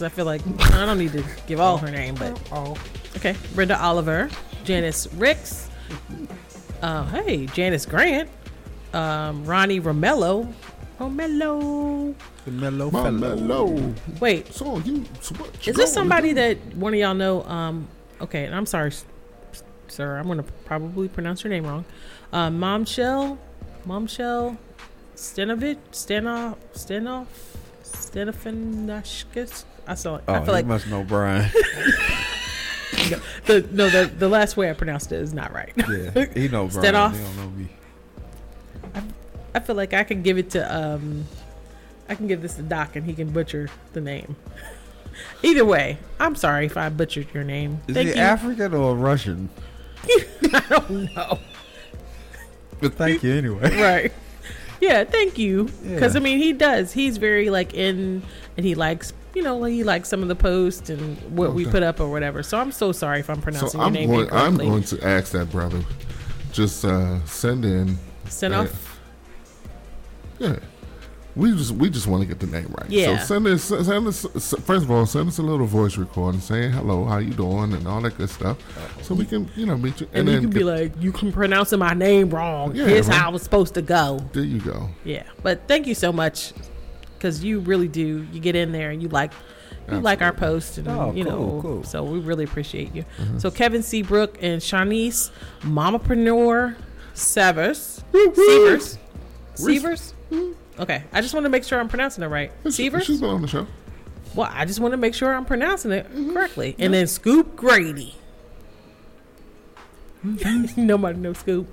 because 0.02 0.12
I 0.12 0.16
feel 0.16 0.24
like 0.24 0.42
I 0.74 0.84
don't 0.86 0.98
need 0.98 1.12
to 1.12 1.24
give 1.46 1.60
all 1.60 1.78
her 1.78 1.90
name, 1.90 2.14
but 2.16 2.38
Oh, 2.50 2.76
okay. 3.16 3.36
Brenda 3.54 3.80
Oliver, 3.80 4.28
Janice 4.64 5.06
Ricks, 5.14 5.68
Uh, 6.82 7.04
hey, 7.06 7.46
Janice 7.46 7.86
Grant, 7.86 8.28
um, 8.92 9.44
Ronnie 9.44 9.80
Romello, 9.80 10.52
Romello. 10.98 12.14
The 12.44 12.50
mellow 12.50 12.90
My 12.90 13.04
fellow. 13.04 13.36
mellow. 13.36 13.94
Wait, 14.18 14.52
So 14.52 14.78
you, 14.78 15.04
so 15.20 15.34
what 15.36 15.64
you 15.64 15.70
is 15.70 15.76
this 15.76 15.92
somebody 15.92 16.32
that 16.32 16.56
one 16.74 16.92
of 16.92 16.98
y'all 16.98 17.14
know? 17.14 17.44
Um, 17.44 17.86
okay, 18.20 18.44
and 18.46 18.54
I'm 18.54 18.66
sorry, 18.66 18.90
sir. 19.86 20.16
I'm 20.18 20.26
gonna 20.26 20.42
probably 20.64 21.06
pronounce 21.08 21.44
your 21.44 21.52
name 21.52 21.64
wrong. 21.64 21.84
Uh, 22.32 22.50
Momshell, 22.50 23.38
Momshell, 23.86 24.56
Stenovich, 25.14 25.78
Stanoff, 25.92 26.56
Stanoff, 26.74 27.26
Stenofinashkis. 27.84 29.64
I 29.92 29.94
saw. 29.94 30.20
Oh, 30.26 30.32
I 30.34 30.38
feel 30.38 30.46
you 30.46 30.52
like 30.52 30.66
must 30.66 30.86
know 30.88 31.04
Brian. 31.04 31.50
the 33.46 33.66
no 33.72 33.88
the 33.88 34.10
the 34.18 34.28
last 34.28 34.56
way 34.56 34.70
I 34.70 34.72
pronounced 34.72 35.12
it 35.12 35.20
is 35.20 35.32
not 35.34 35.52
right. 35.52 35.72
yeah, 35.76 36.26
he 36.34 36.48
know 36.48 36.66
Brian. 36.72 36.94
Stanoff. 36.94 37.12
He 37.12 37.22
don't 37.22 37.36
know 37.36 37.50
me. 37.50 37.68
I 39.54 39.60
feel 39.60 39.76
like 39.76 39.92
I 39.92 40.02
can 40.04 40.22
give 40.22 40.38
it 40.38 40.50
to 40.50 40.74
um, 40.76 41.26
I 42.08 42.14
can 42.14 42.26
give 42.26 42.40
this 42.42 42.54
to 42.54 42.62
Doc 42.62 42.96
and 42.96 43.04
he 43.04 43.12
can 43.12 43.30
butcher 43.30 43.68
the 43.92 44.00
name. 44.00 44.36
Either 45.42 45.64
way, 45.64 45.98
I'm 46.18 46.34
sorry 46.36 46.64
if 46.66 46.76
I 46.78 46.88
butchered 46.88 47.28
your 47.34 47.44
name. 47.44 47.80
Is 47.86 47.94
Thank 47.94 48.08
he 48.08 48.14
you. 48.14 48.20
African 48.20 48.72
or 48.72 48.96
Russian? 48.96 49.50
I 50.04 50.64
don't 50.70 51.14
know. 51.14 51.38
But 52.80 52.94
thank 52.94 53.22
you 53.22 53.34
anyway. 53.34 53.78
right. 53.80 54.12
Yeah, 54.80 55.04
thank 55.04 55.38
you. 55.38 55.64
Because 55.84 56.14
Yeah. 56.14 56.20
I 56.20 56.22
mean, 56.24 56.38
he 56.38 56.52
does. 56.52 56.92
He's 56.92 57.18
very 57.18 57.50
like 57.50 57.74
in, 57.74 58.22
and 58.56 58.66
he 58.66 58.74
likes, 58.74 59.12
you 59.34 59.42
know, 59.42 59.62
he 59.64 59.84
likes 59.84 60.08
some 60.08 60.22
of 60.22 60.28
the 60.28 60.34
posts 60.34 60.90
and 60.90 61.16
what 61.36 61.54
we 61.54 61.64
put 61.64 61.82
up 61.82 62.00
or 62.00 62.08
whatever. 62.10 62.42
So 62.42 62.58
I'm 62.58 62.72
so 62.72 62.92
sorry 62.92 63.20
if 63.20 63.30
I'm 63.30 63.36
So 63.36 63.42
pronouncing 63.42 63.80
your 63.80 63.86
I'm 63.86 63.92
name 63.92 64.10
going. 64.10 64.32
I'm 64.32 64.56
going 64.56 64.84
to 64.84 65.06
ask 65.06 65.32
that 65.32 65.50
brother. 65.50 65.82
Just 66.52 66.84
uh, 66.84 67.24
send 67.24 67.64
in. 67.64 67.98
Send 68.26 68.54
uh, 68.54 68.62
off. 68.62 69.00
Yeah. 70.38 70.58
We 71.34 71.50
just 71.52 71.70
we 71.72 71.88
just 71.88 72.06
want 72.06 72.22
to 72.22 72.28
get 72.28 72.40
the 72.40 72.46
name 72.46 72.74
right. 72.78 72.90
Yeah. 72.90 73.16
So 73.16 73.24
send 73.24 73.46
us 73.46 73.64
send 73.64 74.06
us 74.06 74.26
first 74.64 74.84
of 74.84 74.90
all 74.90 75.06
send 75.06 75.28
us 75.28 75.38
a 75.38 75.42
little 75.42 75.64
voice 75.64 75.96
recording 75.96 76.42
saying 76.42 76.72
hello, 76.72 77.06
how 77.06 77.16
you 77.18 77.32
doing, 77.32 77.72
and 77.72 77.88
all 77.88 78.02
that 78.02 78.18
good 78.18 78.28
stuff, 78.28 78.58
so 79.02 79.14
we 79.14 79.24
can 79.24 79.48
you 79.56 79.64
know 79.64 79.78
meet 79.78 79.98
you. 80.02 80.08
And, 80.12 80.28
you 80.28 80.34
then 80.34 80.42
can 80.42 80.50
be 80.50 80.62
like, 80.62 80.92
you 81.00 81.10
can 81.10 81.32
pronouncing 81.32 81.78
my 81.78 81.94
name 81.94 82.28
wrong. 82.28 82.76
Yeah, 82.76 82.84
Here's 82.84 83.08
right. 83.08 83.16
how 83.16 83.34
it's 83.34 83.44
supposed 83.44 83.72
to 83.74 83.82
go. 83.82 84.18
there 84.34 84.44
you 84.44 84.60
go. 84.60 84.90
Yeah, 85.04 85.22
but 85.42 85.66
thank 85.68 85.86
you 85.86 85.94
so 85.94 86.12
much 86.12 86.52
because 87.22 87.44
you 87.44 87.60
really 87.60 87.86
do. 87.86 88.26
You 88.32 88.40
get 88.40 88.56
in 88.56 88.72
there 88.72 88.90
and 88.90 89.00
you 89.00 89.08
like 89.08 89.32
you 89.90 90.00
like 90.00 90.22
our 90.22 90.32
posts 90.32 90.76
and 90.78 90.88
Oh, 90.88 91.12
you 91.12 91.22
know. 91.22 91.36
cool, 91.36 91.62
cool. 91.62 91.82
So 91.84 92.02
we 92.02 92.18
really 92.18 92.42
appreciate 92.44 92.92
you. 92.94 93.04
Mm-hmm. 93.18 93.38
So 93.38 93.50
Kevin 93.50 93.82
Seabrook 93.82 94.38
and 94.42 94.60
Shanice, 94.60 95.30
Mamapreneur 95.60 96.74
Severs, 97.14 98.02
Severs, 98.34 98.98
Severs. 99.54 100.14
Okay, 100.80 101.04
I 101.12 101.20
just 101.20 101.32
want 101.34 101.44
to 101.44 101.50
make 101.50 101.62
sure 101.64 101.78
I'm 101.78 101.88
pronouncing 101.88 102.24
it 102.24 102.28
right. 102.28 102.50
Severs. 102.68 103.04
She's 103.04 103.20
been 103.20 103.30
on 103.30 103.42
the 103.42 103.48
show. 103.48 103.66
Well, 104.34 104.50
I 104.52 104.64
just 104.64 104.80
want 104.80 104.92
to 104.92 104.96
make 104.98 105.14
sure 105.14 105.32
I'm 105.34 105.44
pronouncing 105.44 105.92
it 105.92 106.06
Mm-hmm. 106.08 106.32
correctly. 106.32 106.74
And 106.78 106.92
then 106.94 107.06
Scoop 107.06 107.54
Grady. 107.54 108.16
Nobody 110.76 111.18
knows 111.18 111.38
Scoop. 111.38 111.68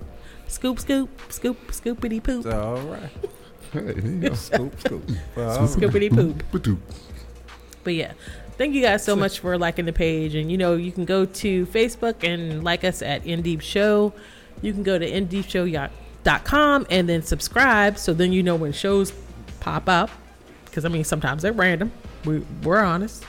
Scoop, 0.47 0.79
scoop, 0.79 1.09
scoop, 1.31 1.57
scoopity 1.71 2.21
poop. 2.23 2.45
All 2.47 2.79
right. 2.81 3.09
Hey, 3.71 3.95
you 3.95 4.19
go. 4.19 4.31
Uh, 4.31 4.35
scoop, 4.35 4.79
scoop. 4.79 5.09
Well, 5.35 5.67
Scoopity 5.67 6.13
poop. 6.13 6.43
Ba-doop. 6.51 6.79
But 7.83 7.93
yeah, 7.93 8.13
thank 8.57 8.73
you 8.73 8.81
guys 8.81 9.03
so 9.03 9.15
much 9.15 9.39
for 9.39 9.57
liking 9.57 9.85
the 9.85 9.93
page. 9.93 10.35
And 10.35 10.51
you 10.51 10.57
know, 10.57 10.75
you 10.75 10.91
can 10.91 11.05
go 11.05 11.25
to 11.25 11.65
Facebook 11.67 12.23
and 12.23 12.63
like 12.63 12.83
us 12.83 13.01
at 13.01 13.23
Indeep 13.23 13.61
Show. 13.61 14.13
You 14.61 14.73
can 14.73 14.83
go 14.83 14.99
to 14.99 15.09
indeepshow.com 15.09 16.87
and 16.89 17.09
then 17.09 17.23
subscribe 17.23 17.97
so 17.97 18.13
then 18.13 18.33
you 18.33 18.43
know 18.43 18.55
when 18.55 18.73
shows 18.73 19.13
pop 19.59 19.87
up. 19.87 20.09
Because 20.65 20.85
I 20.85 20.89
mean, 20.89 21.03
sometimes 21.03 21.43
they're 21.43 21.53
random. 21.53 21.91
We, 22.25 22.39
we're 22.63 22.79
honest. 22.79 23.23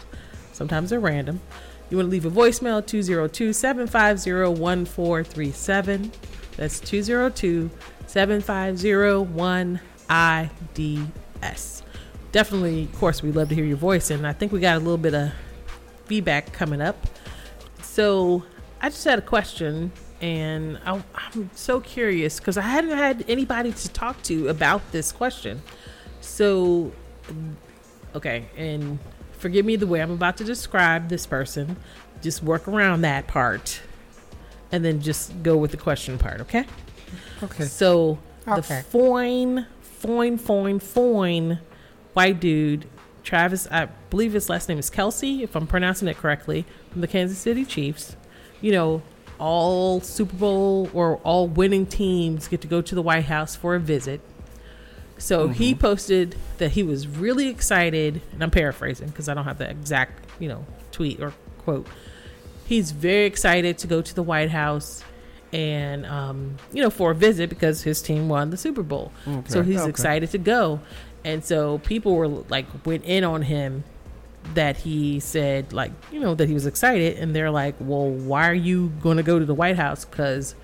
Sometimes 0.52 0.90
they're 0.90 1.00
random. 1.00 1.40
You 1.88 1.96
want 1.96 2.06
to 2.06 2.10
leave 2.10 2.26
a 2.26 2.30
voicemail 2.30 2.84
202 2.84 3.52
750 3.52 4.60
1437. 4.60 6.12
That's 6.56 6.80
202 6.80 7.70
750 8.06 9.24
1IDS. 10.10 11.82
Definitely, 12.32 12.84
of 12.84 12.98
course, 12.98 13.22
we'd 13.22 13.36
love 13.36 13.48
to 13.48 13.54
hear 13.54 13.64
your 13.64 13.76
voice. 13.76 14.10
And 14.10 14.26
I 14.26 14.32
think 14.32 14.52
we 14.52 14.60
got 14.60 14.76
a 14.76 14.80
little 14.80 14.98
bit 14.98 15.14
of 15.14 15.32
feedback 16.06 16.52
coming 16.52 16.80
up. 16.80 17.06
So 17.82 18.44
I 18.80 18.88
just 18.88 19.04
had 19.04 19.18
a 19.18 19.22
question, 19.22 19.92
and 20.20 20.78
I, 20.86 21.02
I'm 21.14 21.50
so 21.54 21.80
curious 21.80 22.38
because 22.38 22.56
I 22.56 22.62
hadn't 22.62 22.96
had 22.96 23.24
anybody 23.28 23.72
to 23.72 23.88
talk 23.90 24.22
to 24.24 24.48
about 24.48 24.92
this 24.92 25.12
question. 25.12 25.62
So, 26.20 26.92
okay, 28.14 28.46
and 28.56 28.98
forgive 29.32 29.64
me 29.64 29.76
the 29.76 29.86
way 29.86 30.00
I'm 30.00 30.10
about 30.10 30.36
to 30.38 30.44
describe 30.44 31.08
this 31.08 31.26
person. 31.26 31.76
Just 32.22 32.42
work 32.42 32.68
around 32.68 33.00
that 33.02 33.26
part, 33.26 33.80
and 34.70 34.84
then 34.84 35.00
just 35.00 35.42
go 35.42 35.56
with 35.56 35.70
the 35.72 35.76
question 35.76 36.18
part. 36.18 36.40
Okay. 36.42 36.66
Okay. 37.42 37.64
So 37.64 38.18
the 38.44 38.58
Okay. 38.58 38.82
Foin, 40.00 40.38
foin, 40.38 40.80
foin, 40.80 41.60
white 42.14 42.40
dude, 42.40 42.86
Travis. 43.22 43.68
I 43.70 43.86
believe 44.08 44.32
his 44.32 44.48
last 44.48 44.68
name 44.68 44.78
is 44.78 44.90
Kelce, 44.90 45.42
if 45.42 45.54
I'm 45.54 45.66
pronouncing 45.66 46.08
it 46.08 46.16
correctly, 46.16 46.64
from 46.90 47.02
the 47.02 47.06
Kansas 47.06 47.38
City 47.38 47.64
Chiefs. 47.64 48.16
You 48.62 48.72
know, 48.72 49.02
all 49.38 50.00
Super 50.00 50.36
Bowl 50.36 50.90
or 50.94 51.16
all 51.18 51.48
winning 51.48 51.86
teams 51.86 52.48
get 52.48 52.60
to 52.62 52.66
go 52.66 52.80
to 52.80 52.94
the 52.94 53.02
White 53.02 53.26
House 53.26 53.56
for 53.56 53.74
a 53.74 53.80
visit. 53.80 54.20
So 55.18 55.44
mm-hmm. 55.44 55.52
he 55.52 55.74
posted 55.74 56.34
that 56.56 56.72
he 56.72 56.82
was 56.82 57.06
really 57.06 57.48
excited, 57.48 58.22
and 58.32 58.42
I'm 58.42 58.50
paraphrasing 58.50 59.08
because 59.08 59.28
I 59.28 59.34
don't 59.34 59.44
have 59.44 59.58
the 59.58 59.68
exact, 59.68 60.24
you 60.40 60.48
know, 60.48 60.64
tweet 60.92 61.20
or 61.20 61.34
quote. 61.58 61.86
He's 62.66 62.92
very 62.92 63.26
excited 63.26 63.76
to 63.78 63.86
go 63.86 64.00
to 64.00 64.14
the 64.14 64.22
White 64.22 64.50
House 64.50 65.04
and, 65.52 66.06
um, 66.06 66.56
you 66.72 66.82
know, 66.82 66.90
for 66.90 67.10
a 67.10 67.14
visit 67.14 67.50
because 67.50 67.82
his 67.82 68.00
team 68.02 68.28
won 68.28 68.50
the 68.50 68.56
Super 68.56 68.82
Bowl. 68.82 69.12
So 69.48 69.62
he's 69.62 69.80
okay. 69.80 69.90
excited 69.90 70.30
to 70.30 70.38
go. 70.38 70.80
And 71.24 71.44
so 71.44 71.78
people 71.78 72.14
were 72.14 72.28
like, 72.28 72.66
went 72.86 73.04
in 73.04 73.24
on 73.24 73.42
him 73.42 73.84
that 74.54 74.78
he 74.78 75.20
said, 75.20 75.72
like, 75.72 75.92
you 76.10 76.20
know, 76.20 76.34
that 76.34 76.48
he 76.48 76.54
was 76.54 76.66
excited. 76.66 77.18
And 77.18 77.34
they're 77.34 77.50
like, 77.50 77.74
well, 77.78 78.08
why 78.08 78.48
are 78.48 78.54
you 78.54 78.92
going 79.00 79.16
to 79.16 79.22
go 79.22 79.38
to 79.38 79.44
the 79.44 79.54
White 79.54 79.76
House? 79.76 80.04
Because 80.04 80.54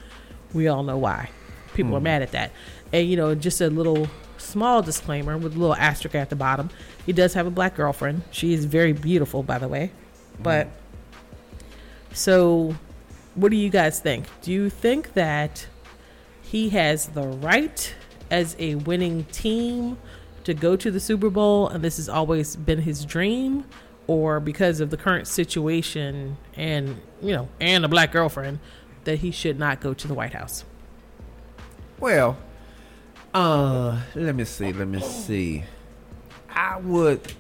we 0.55 0.69
all 0.69 0.83
know 0.83 0.97
why. 0.97 1.31
People 1.75 1.95
are 1.97 2.01
mad 2.01 2.23
at 2.23 2.33
that. 2.33 2.53
And, 2.93 3.07
you 3.09 3.17
know, 3.17 3.35
just 3.35 3.61
a 3.61 3.69
little 3.69 4.09
small 4.39 4.81
disclaimer 4.81 5.37
with 5.37 5.57
a 5.57 5.59
little 5.59 5.75
asterisk 5.75 6.15
at 6.15 6.31
the 6.31 6.37
bottom. 6.37 6.71
He 7.05 7.13
does 7.13 7.35
have 7.35 7.47
a 7.47 7.51
black 7.51 7.75
girlfriend. 7.75 8.23
She 8.31 8.55
is 8.55 8.65
very 8.65 8.93
beautiful, 8.93 9.43
by 9.43 9.59
the 9.59 9.69
way. 9.69 9.91
But 10.41 10.69
so, 12.13 12.75
what 13.37 13.51
do 13.51 13.57
you 13.57 13.71
guys 13.71 14.01
think? 14.01 14.27
Do 14.43 14.51
you 14.51 14.69
think 14.69 15.13
that 15.13 15.67
he 16.43 16.71
has 16.71 17.09
the 17.09 17.23
right 17.23 17.95
as 18.31 18.57
a 18.59 18.75
winning 18.77 19.25
team 19.27 19.99
to 20.45 20.55
go 20.55 20.75
to 20.75 20.91
the 20.91 21.01
Super 21.01 21.31
Bowl 21.31 21.69
and 21.69 21.85
this 21.85 21.99
has 21.99 22.09
always 22.09 22.57
been 22.57 22.83
his 22.83 23.05
dream? 23.05 23.65
Or 24.09 24.39
because 24.39 24.81
of 24.81 24.91
the 24.91 24.97
current 24.97 25.27
situation 25.27 26.37
and, 26.55 27.01
you 27.21 27.33
know, 27.33 27.49
and 27.61 27.85
a 27.85 27.89
black 27.89 28.13
girlfriend, 28.13 28.61
that 29.05 29.19
he 29.19 29.31
should 29.33 29.59
not 29.59 29.81
go 29.81 29.95
to 29.95 30.09
the 30.09 30.15
White 30.15 30.33
House? 30.33 30.65
Well, 31.99 32.39
uh, 33.35 34.01
let 34.15 34.35
me 34.35 34.45
see. 34.45 34.73
Let 34.73 34.89
me 34.89 35.01
see. 35.01 35.65
I 36.49 36.79
would 36.79 37.33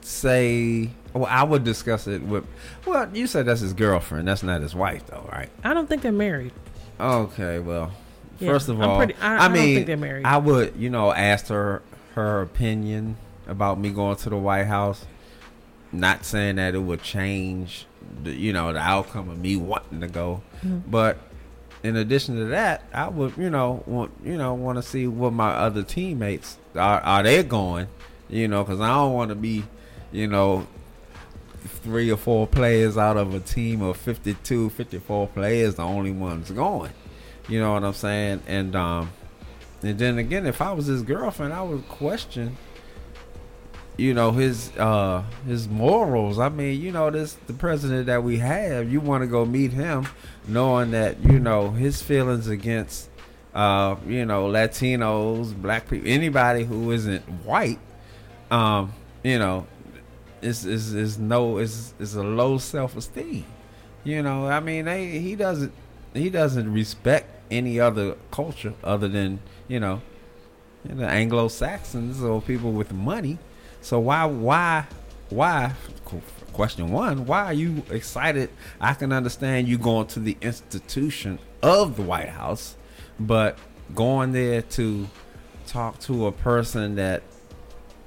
say, 0.00 0.90
well, 1.16 1.28
I 1.30 1.42
would 1.42 1.64
discuss 1.64 2.06
it 2.06 2.22
with. 2.22 2.44
Well, 2.86 3.08
you 3.14 3.26
said 3.26 3.46
that's 3.46 3.60
his 3.60 3.72
girlfriend. 3.72 4.28
That's 4.28 4.42
not 4.42 4.60
his 4.60 4.74
wife, 4.74 5.06
though, 5.06 5.28
right? 5.32 5.48
I 5.64 5.74
don't 5.74 5.88
think 5.88 6.02
they're 6.02 6.12
married. 6.12 6.52
Okay. 7.00 7.58
Well, 7.58 7.92
Yeah, 8.38 8.50
first 8.50 8.68
of 8.68 8.80
all, 8.80 8.98
pretty- 8.98 9.14
I- 9.20 9.36
I 9.36 9.48
don't 9.48 9.52
mean, 9.52 9.74
think 9.76 9.86
they're 9.86 9.96
married. 9.96 10.24
I 10.26 10.36
would, 10.38 10.74
you 10.76 10.90
know, 10.90 11.12
ask 11.12 11.48
her 11.48 11.82
her 12.14 12.40
opinion 12.42 13.16
about 13.46 13.78
me 13.78 13.90
going 13.90 14.16
to 14.16 14.30
the 14.30 14.36
White 14.36 14.64
House. 14.66 15.04
Not 15.92 16.24
saying 16.24 16.56
that 16.56 16.74
it 16.74 16.78
would 16.80 17.02
change, 17.02 17.86
the, 18.22 18.32
you 18.32 18.52
know, 18.52 18.72
the 18.72 18.78
outcome 18.80 19.28
of 19.30 19.38
me 19.38 19.56
wanting 19.56 20.00
to 20.00 20.08
go, 20.08 20.42
Mhm. 20.64 20.82
but 20.90 21.18
in 21.82 21.94
addition 21.96 22.36
to 22.36 22.44
that, 22.46 22.82
I 22.92 23.08
would, 23.08 23.34
you 23.36 23.48
know, 23.50 23.82
want 23.86 24.10
you 24.24 24.36
know 24.36 24.52
want 24.54 24.76
to 24.76 24.82
see 24.82 25.06
what 25.06 25.32
my 25.32 25.50
other 25.50 25.82
teammates 25.82 26.56
are. 26.74 27.00
Are 27.00 27.22
they 27.22 27.42
going? 27.42 27.86
You 28.28 28.48
know, 28.48 28.64
because 28.64 28.80
I 28.80 28.88
don't 28.88 29.12
want 29.12 29.28
to 29.28 29.34
be, 29.36 29.64
you 30.10 30.26
know, 30.26 30.66
three 31.66 32.10
or 32.10 32.16
four 32.16 32.46
players 32.46 32.96
out 32.96 33.16
of 33.16 33.34
a 33.34 33.40
team 33.40 33.82
of 33.82 33.96
52, 33.96 34.70
54 34.70 35.28
players, 35.28 35.74
the 35.76 35.82
only 35.82 36.12
ones 36.12 36.50
going. 36.50 36.92
You 37.48 37.60
know 37.60 37.74
what 37.74 37.84
I'm 37.84 37.92
saying? 37.92 38.42
And 38.46 38.74
um, 38.74 39.12
and 39.82 39.98
then 39.98 40.18
again, 40.18 40.46
if 40.46 40.60
I 40.60 40.72
was 40.72 40.86
his 40.86 41.02
girlfriend, 41.02 41.52
I 41.52 41.62
would 41.62 41.88
question 41.88 42.56
you 43.96 44.12
know 44.12 44.30
his 44.32 44.70
uh 44.76 45.22
his 45.46 45.68
morals. 45.68 46.38
I 46.38 46.48
mean, 46.48 46.80
you 46.80 46.92
know 46.92 47.10
this 47.10 47.34
the 47.46 47.54
president 47.54 48.06
that 48.06 48.22
we 48.22 48.38
have. 48.38 48.90
You 48.90 49.00
want 49.00 49.22
to 49.22 49.26
go 49.26 49.44
meet 49.44 49.72
him, 49.72 50.06
knowing 50.46 50.90
that 50.90 51.20
you 51.24 51.38
know 51.38 51.70
his 51.70 52.02
feelings 52.02 52.48
against 52.48 53.08
uh 53.54 53.96
you 54.06 54.24
know 54.26 54.48
Latinos, 54.48 55.54
black 55.54 55.88
people, 55.88 56.08
anybody 56.08 56.64
who 56.64 56.90
isn't 56.92 57.22
white. 57.44 57.78
Um, 58.50 58.92
you 59.22 59.38
know, 59.38 59.66
is 60.42 60.64
is 60.64 60.94
is 60.94 61.18
no 61.18 61.58
is 61.58 61.94
is 61.98 62.14
a 62.14 62.22
low 62.22 62.58
self 62.58 62.96
esteem. 62.96 63.44
You 64.04 64.22
know, 64.22 64.46
I 64.46 64.60
mean, 64.60 64.84
they, 64.84 65.18
he 65.18 65.34
doesn't 65.34 65.72
he 66.14 66.30
doesn't 66.30 66.72
respect 66.72 67.28
any 67.50 67.80
other 67.80 68.16
culture 68.30 68.74
other 68.82 69.08
than 69.08 69.40
you 69.68 69.80
know 69.80 70.02
the 70.84 71.06
Anglo 71.06 71.48
Saxons 71.48 72.22
or 72.22 72.40
people 72.40 72.72
with 72.72 72.92
money. 72.92 73.38
So 73.80 73.98
why 73.98 74.26
why 74.26 74.86
why 75.28 75.72
question 76.52 76.90
one 76.90 77.26
why 77.26 77.44
are 77.44 77.52
you 77.52 77.82
excited 77.90 78.48
i 78.80 78.94
can 78.94 79.12
understand 79.12 79.68
you 79.68 79.76
going 79.76 80.06
to 80.06 80.18
the 80.20 80.38
institution 80.40 81.38
of 81.62 81.96
the 81.96 82.02
white 82.02 82.30
house 82.30 82.76
but 83.20 83.58
going 83.94 84.32
there 84.32 84.62
to 84.62 85.06
talk 85.66 85.98
to 85.98 86.26
a 86.26 86.32
person 86.32 86.94
that 86.94 87.22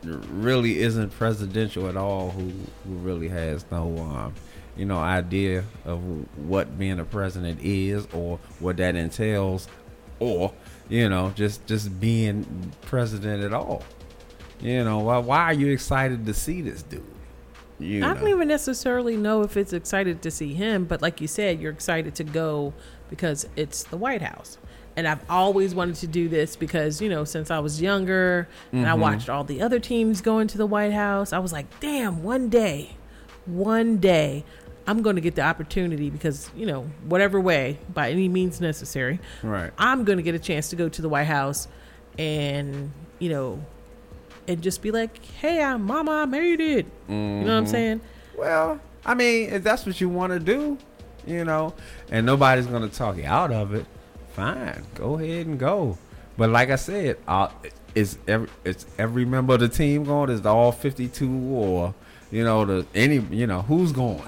really 0.04 0.80
isn't 0.80 1.10
presidential 1.12 1.88
at 1.88 1.98
all 1.98 2.32
who, 2.32 2.52
who 2.86 2.96
really 2.96 3.28
has 3.28 3.66
no 3.72 3.98
um, 3.98 4.34
you 4.78 4.86
know 4.86 4.98
idea 4.98 5.64
of 5.86 6.00
what 6.48 6.78
being 6.78 7.00
a 7.00 7.06
president 7.06 7.60
is 7.62 8.08
or 8.14 8.40
what 8.60 8.78
that 8.78 8.96
entails 8.96 9.68
or 10.20 10.54
you 10.88 11.10
know 11.10 11.32
just 11.36 11.66
just 11.66 12.00
being 12.00 12.72
president 12.82 13.44
at 13.44 13.54
all 13.54 13.84
you 14.62 14.84
know 14.84 15.00
why, 15.00 15.18
why 15.18 15.44
are 15.44 15.54
you 15.54 15.68
excited 15.68 16.26
to 16.26 16.34
see 16.34 16.62
this 16.62 16.82
dude 16.84 17.04
you 17.80 18.04
I 18.04 18.10
know? 18.14 18.20
don't 18.20 18.30
even 18.30 18.48
necessarily 18.48 19.16
know 19.16 19.42
if 19.42 19.56
it's 19.56 19.72
excited 19.72 20.22
to 20.24 20.32
see 20.32 20.54
him, 20.54 20.84
but 20.84 21.02
like 21.02 21.22
you 21.22 21.28
said, 21.28 21.62
you're 21.62 21.72
excited 21.72 22.14
to 22.16 22.24
go 22.26 22.74
because 23.10 23.48
it's 23.56 23.84
the 23.84 23.96
White 23.98 24.22
House. 24.22 24.58
And 25.00 25.08
I've 25.08 25.24
always 25.30 25.74
wanted 25.74 25.96
to 25.96 26.08
do 26.08 26.28
this 26.28 26.58
because, 26.58 27.02
you 27.02 27.08
know, 27.08 27.24
since 27.24 27.50
I 27.50 27.60
was 27.60 27.82
younger 27.82 28.50
and 28.74 28.86
I 28.86 28.98
Mhm. 28.98 29.00
watched 29.00 29.30
all 29.30 29.46
the 29.46 29.62
other 29.62 29.80
teams 29.80 30.20
going 30.20 30.48
to 30.48 30.58
the 30.58 30.66
White 30.66 30.92
House, 30.92 31.32
I 31.32 31.40
was 31.40 31.54
like, 31.54 31.68
damn, 31.80 32.22
one 32.22 32.50
day, 32.50 32.98
one 33.46 33.96
day, 33.96 34.44
I'm 34.86 35.02
going 35.02 35.16
to 35.16 35.22
get 35.22 35.36
the 35.36 35.42
opportunity 35.42 36.10
because, 36.10 36.50
you 36.54 36.66
know, 36.66 36.88
whatever 37.08 37.40
way, 37.40 37.78
by 37.94 38.12
any 38.12 38.28
means 38.28 38.60
necessary, 38.60 39.22
Right. 39.42 39.72
I'm 39.78 40.04
going 40.04 40.18
to 40.18 40.22
get 40.24 40.36
a 40.36 40.40
chance 40.40 40.68
to 40.72 40.76
go 40.76 40.90
to 40.90 41.02
the 41.02 41.08
White 41.08 41.28
House 41.28 41.70
and, 42.18 42.92
you 43.20 43.30
know, 43.30 43.62
and 44.50 44.62
just 44.62 44.82
be 44.82 44.92
like, 44.92 45.24
hey, 45.40 45.64
I, 45.64 45.78
mama, 45.78 46.12
I 46.12 46.26
made 46.26 46.60
it. 46.60 46.88
You 47.08 47.16
know 47.16 47.46
what 47.46 47.52
I'm 47.54 47.64
Mhm. 47.64 47.68
saying? 47.70 48.02
Well, 48.38 48.82
I 49.06 49.14
mean, 49.14 49.50
if 49.50 49.64
that's 49.64 49.86
what 49.86 50.02
you 50.02 50.10
want 50.10 50.34
to 50.34 50.40
do, 50.42 50.78
you 51.26 51.46
know, 51.46 51.74
and 52.12 52.26
nobody's 52.26 52.66
going 52.66 52.82
to 52.82 52.94
talk 52.94 53.16
you 53.16 53.26
out 53.26 53.54
of 53.54 53.74
it, 53.74 53.86
fine, 54.34 54.84
go 54.96 55.18
ahead 55.20 55.46
and 55.48 55.60
go. 55.60 55.98
But 56.38 56.50
like 56.50 56.70
I 56.70 56.76
said, 56.78 57.18
uh, 57.28 57.50
is 57.96 58.18
every 58.28 58.48
it's 58.64 58.86
every 58.98 59.26
member 59.26 59.56
of 59.56 59.60
the 59.60 59.68
team 59.70 60.04
going? 60.06 60.30
Is 60.30 60.46
all 60.46 60.72
52 60.72 61.30
or 61.54 61.94
you 62.32 62.44
know 62.44 62.64
the 62.66 62.86
any 62.96 63.18
you 63.32 63.48
know 63.48 63.62
who's 63.64 63.92
going? 63.92 64.22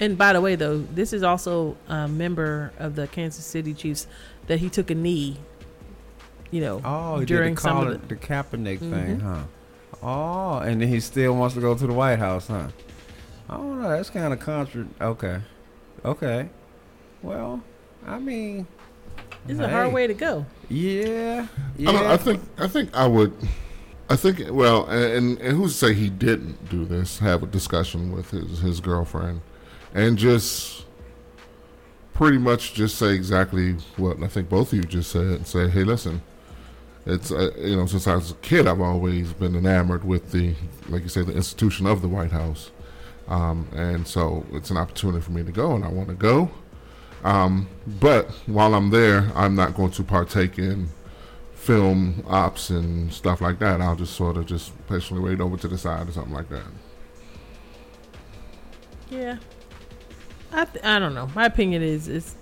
And 0.00 0.16
by 0.18 0.32
the 0.32 0.40
way, 0.40 0.56
though, 0.56 0.78
this 0.78 1.12
is 1.12 1.22
also 1.22 1.76
a 1.88 2.08
member 2.08 2.72
of 2.78 2.96
the 2.96 3.06
Kansas 3.06 3.44
City 3.44 3.72
Chiefs 3.74 4.06
that 4.46 4.58
he 4.58 4.68
took 4.68 4.90
a 4.90 4.94
knee. 4.94 5.36
You 6.50 6.60
know, 6.60 6.80
Oh, 6.84 7.20
he 7.20 7.26
during 7.26 7.50
did 7.54 7.58
the, 7.58 7.60
some 7.62 7.86
of 7.86 8.00
the, 8.08 8.14
the 8.14 8.16
Kaepernick 8.16 8.78
thing, 8.80 9.20
Mhm. 9.20 9.22
huh? 9.22 9.42
Oh, 10.02 10.58
and 10.58 10.80
then 10.80 10.88
he 10.88 10.98
still 11.00 11.34
wants 11.36 11.54
to 11.54 11.60
go 11.60 11.74
to 11.76 11.86
the 11.86 11.92
White 11.92 12.18
House, 12.18 12.48
huh? 12.48 12.68
I 13.48 13.56
don't 13.56 13.80
know. 13.80 13.88
That's 13.90 14.10
kind 14.10 14.32
of 14.32 14.40
contra. 14.40 14.86
Okay, 15.00 15.38
okay. 16.04 16.48
Well, 17.22 17.62
I 18.06 18.18
mean, 18.18 18.66
it's 19.48 19.60
a 19.60 19.68
hard 19.68 19.92
way 19.92 20.06
to 20.06 20.14
go. 20.14 20.46
Yeah, 20.68 21.46
yeah. 21.76 21.90
I, 21.90 21.92
don't- 21.92 22.06
I 22.06 22.16
think 22.16 22.42
I 22.58 22.68
think 22.68 22.96
I 22.96 23.06
would. 23.06 23.32
I 24.10 24.16
think 24.16 24.40
well, 24.50 24.84
and 24.86 25.38
and 25.40 25.56
who's 25.56 25.72
to 25.72 25.78
say 25.86 25.94
he 25.94 26.10
didn't 26.10 26.68
do 26.68 26.84
this? 26.84 27.18
Have 27.20 27.42
a 27.42 27.46
discussion 27.46 28.12
with 28.12 28.30
his 28.30 28.58
his 28.60 28.80
girlfriend, 28.80 29.40
and 29.94 30.18
just 30.18 30.84
pretty 32.14 32.36
much 32.38 32.74
just 32.74 32.96
say 32.98 33.14
exactly 33.14 33.72
what 33.96 34.22
I 34.22 34.28
think 34.28 34.48
both 34.48 34.72
of 34.72 34.78
you 34.78 34.84
just 34.84 35.10
said. 35.10 35.22
And 35.26 35.46
say, 35.46 35.68
hey, 35.68 35.82
listen, 35.84 36.20
it's 37.06 37.32
uh, 37.32 37.52
you 37.56 37.76
know 37.76 37.86
since 37.86 38.06
I 38.06 38.14
was 38.16 38.32
a 38.32 38.34
kid, 38.34 38.66
I've 38.66 38.80
always 38.82 39.32
been 39.32 39.56
enamored 39.56 40.04
with 40.04 40.30
the 40.32 40.54
like 40.88 41.02
you 41.04 41.08
say 41.08 41.22
the 41.22 41.32
institution 41.34 41.86
of 41.86 42.02
the 42.02 42.08
White 42.08 42.32
House, 42.32 42.70
um, 43.28 43.66
and 43.74 44.06
so 44.06 44.44
it's 44.52 44.70
an 44.70 44.76
opportunity 44.76 45.22
for 45.22 45.30
me 45.32 45.42
to 45.42 45.52
go, 45.52 45.74
and 45.74 45.84
I 45.84 45.88
want 45.88 46.08
to 46.08 46.14
go. 46.14 46.50
Um, 47.24 47.68
but 48.00 48.30
while 48.46 48.74
I'm 48.74 48.90
there, 48.90 49.30
I'm 49.34 49.54
not 49.54 49.74
going 49.74 49.90
to 49.92 50.02
partake 50.02 50.58
in 50.58 50.88
film 51.54 52.24
ops 52.26 52.70
and 52.70 53.12
stuff 53.12 53.40
like 53.40 53.58
that. 53.60 53.80
I'll 53.80 53.94
just 53.96 54.14
sort 54.16 54.36
of 54.36 54.46
just 54.46 54.72
patiently 54.88 55.22
wait 55.30 55.40
over 55.40 55.56
to 55.56 55.68
the 55.68 55.78
side 55.78 56.08
or 56.08 56.12
something 56.12 56.34
like 56.34 56.48
that. 56.48 56.64
Yeah, 59.10 59.36
I 60.52 60.64
th- 60.64 60.84
I 60.84 60.98
don't 60.98 61.14
know. 61.14 61.28
My 61.34 61.44
opinion 61.46 61.82
is 61.82 62.08
is 62.08 62.34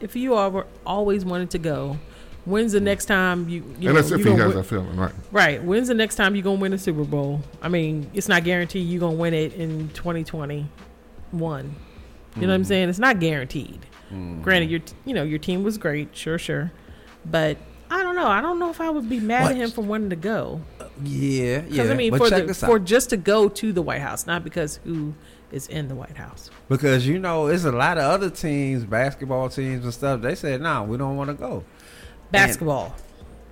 if 0.00 0.16
you 0.16 0.34
are 0.34 0.66
always 0.84 1.24
wanted 1.24 1.50
to 1.50 1.58
go, 1.58 1.96
when's 2.44 2.72
the 2.72 2.80
next 2.80 3.04
time 3.06 3.48
you? 3.48 3.62
you 3.78 3.88
and 3.90 3.94
know, 3.94 3.98
if 3.98 4.10
you 4.10 4.16
he 4.18 4.30
has 4.30 4.48
win- 4.48 4.56
that 4.56 4.64
feeling, 4.64 4.96
right? 4.96 5.12
Right. 5.30 5.62
When's 5.62 5.88
the 5.88 5.94
next 5.94 6.16
time 6.16 6.34
you 6.34 6.42
gonna 6.42 6.58
win 6.60 6.72
a 6.72 6.78
Super 6.78 7.04
Bowl? 7.04 7.40
I 7.62 7.68
mean, 7.68 8.10
it's 8.14 8.28
not 8.28 8.42
guaranteed 8.44 8.86
you 8.86 8.98
are 8.98 9.00
gonna 9.00 9.16
win 9.16 9.32
it 9.32 9.54
in 9.54 9.88
2021. 9.90 10.68
You 12.34 12.42
know 12.42 12.48
what 12.48 12.54
I'm 12.54 12.62
Mhm. 12.62 12.66
saying? 12.66 12.88
It's 12.88 12.98
not 12.98 13.20
guaranteed. 13.20 13.86
Mhm. 14.12 14.42
Granted, 14.42 14.70
your 14.70 14.80
you 15.04 15.14
know 15.14 15.22
your 15.22 15.38
team 15.38 15.62
was 15.62 15.78
great, 15.78 16.14
sure, 16.16 16.38
sure, 16.38 16.72
but 17.24 17.56
I 17.90 18.02
don't 18.02 18.14
know. 18.14 18.26
I 18.26 18.40
don't 18.40 18.58
know 18.58 18.70
if 18.70 18.80
I 18.80 18.88
would 18.88 19.08
be 19.08 19.20
mad 19.20 19.42
What? 19.42 19.52
at 19.52 19.56
him 19.58 19.70
for 19.70 19.82
wanting 19.82 20.10
to 20.10 20.16
go. 20.16 20.60
Yeah, 21.04 21.44
yeah. 21.44 21.60
Because. 21.60 21.90
I 21.90 21.94
mean, 21.94 22.10
but 22.10 22.18
for 22.18 22.30
the, 22.30 22.54
for 22.54 22.78
just 22.78 23.10
to 23.10 23.16
go 23.16 23.48
to 23.48 23.72
the 23.72 23.82
White 23.82 24.00
House, 24.00 24.26
not 24.26 24.44
because 24.44 24.80
who 24.84 25.14
is 25.50 25.68
in 25.68 25.88
the 25.88 25.94
White 25.94 26.16
House. 26.16 26.50
because 26.68 27.06
you 27.06 27.18
know, 27.18 27.48
it's 27.48 27.64
a 27.64 27.72
lot 27.72 27.98
of 27.98 28.04
other 28.04 28.30
teams, 28.30 28.84
basketball 28.84 29.48
teams 29.50 29.84
and 29.84 29.92
stuff. 29.92 30.22
They 30.22 30.34
said, 30.34 30.62
"No, 30.62 30.84
we 30.84 30.96
don't 30.96 31.16
want 31.16 31.28
to 31.28 31.34
go." 31.34 31.64
Basketball. 32.30 32.94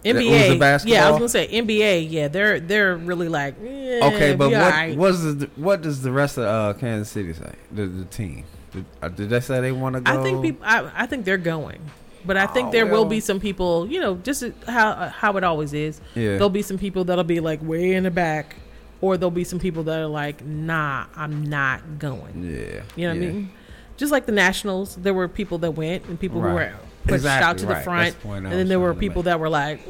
The 0.03 0.11
NBA, 0.15 0.87
yeah, 0.87 1.07
I 1.07 1.11
was 1.11 1.19
gonna 1.19 1.29
say 1.29 1.47
NBA. 1.49 2.11
Yeah, 2.11 2.29
they're 2.29 2.59
they're 2.59 2.97
really 2.97 3.29
like 3.29 3.57
eh, 3.63 4.01
Okay, 4.03 4.35
but 4.35 4.51
what 4.97 5.11
does 5.11 5.37
the, 5.37 5.51
what 5.57 5.83
does 5.83 6.01
the 6.01 6.11
rest 6.11 6.39
of 6.39 6.45
uh, 6.45 6.79
Kansas 6.79 7.11
City 7.11 7.35
say? 7.35 7.53
The 7.71 7.87
the 7.87 8.05
team 8.07 8.45
did, 8.73 8.85
uh, 9.03 9.09
did 9.09 9.31
they 9.31 9.41
say 9.41 9.61
they 9.61 9.73
want 9.73 9.95
to 9.97 10.01
go? 10.01 10.21
I 10.21 10.23
think 10.23 10.43
people. 10.43 10.65
I, 10.65 10.91
I 10.95 11.07
think 11.07 11.25
they're 11.25 11.37
going, 11.37 11.81
but 12.25 12.37
I 12.37 12.47
think 12.47 12.69
Oh, 12.69 12.73
there 12.73 12.87
will 12.87 13.05
be 13.05 13.21
some 13.21 13.41
people. 13.41 13.87
You 13.87 14.01
know, 14.01 14.15
just 14.17 14.45
how 14.67 15.09
how 15.09 15.37
it 15.37 15.45
always 15.45 15.73
is. 15.73 16.01
Yeah. 16.15 16.33
There'll 16.33 16.51
be 16.51 16.63
some 16.63 16.79
people 16.79 17.05
that'll 17.05 17.25
be 17.25 17.41
like 17.41 17.61
way 17.63 17.95
in 17.95 18.05
the 18.05 18.11
back, 18.11 18.57
or 19.01 19.17
there'll 19.17 19.31
be 19.31 19.45
some 19.45 19.59
people 19.59 19.83
that 19.85 19.99
are 19.99 20.07
like, 20.07 20.45
Nah, 20.45 21.07
I'm 21.17 21.45
not 21.45 21.99
going. 21.99 22.45
Yeah. 22.45 22.83
You 22.97 23.09
know 23.09 23.15
what 23.15 23.23
I 23.23 23.33
mean? 23.33 23.51
Just 23.97 24.13
like 24.13 24.27
the 24.27 24.33
Nationals, 24.33 24.97
there 24.97 25.13
were 25.13 25.29
people 25.29 25.59
that 25.59 25.73
went 25.73 26.07
and 26.07 26.19
people 26.19 26.41
who 26.41 26.49
were 26.49 26.73
pushed 27.05 27.15
Exactly, 27.17 27.47
out 27.47 27.59
to 27.59 27.67
right. 27.67 27.79
the 27.79 27.85
front, 28.21 28.45
and 28.45 28.53
then 28.53 28.69
there 28.69 28.81
were 28.81 28.95
people 28.95 29.25
that 29.25 29.39
were 29.39 29.51
like, 29.51 29.81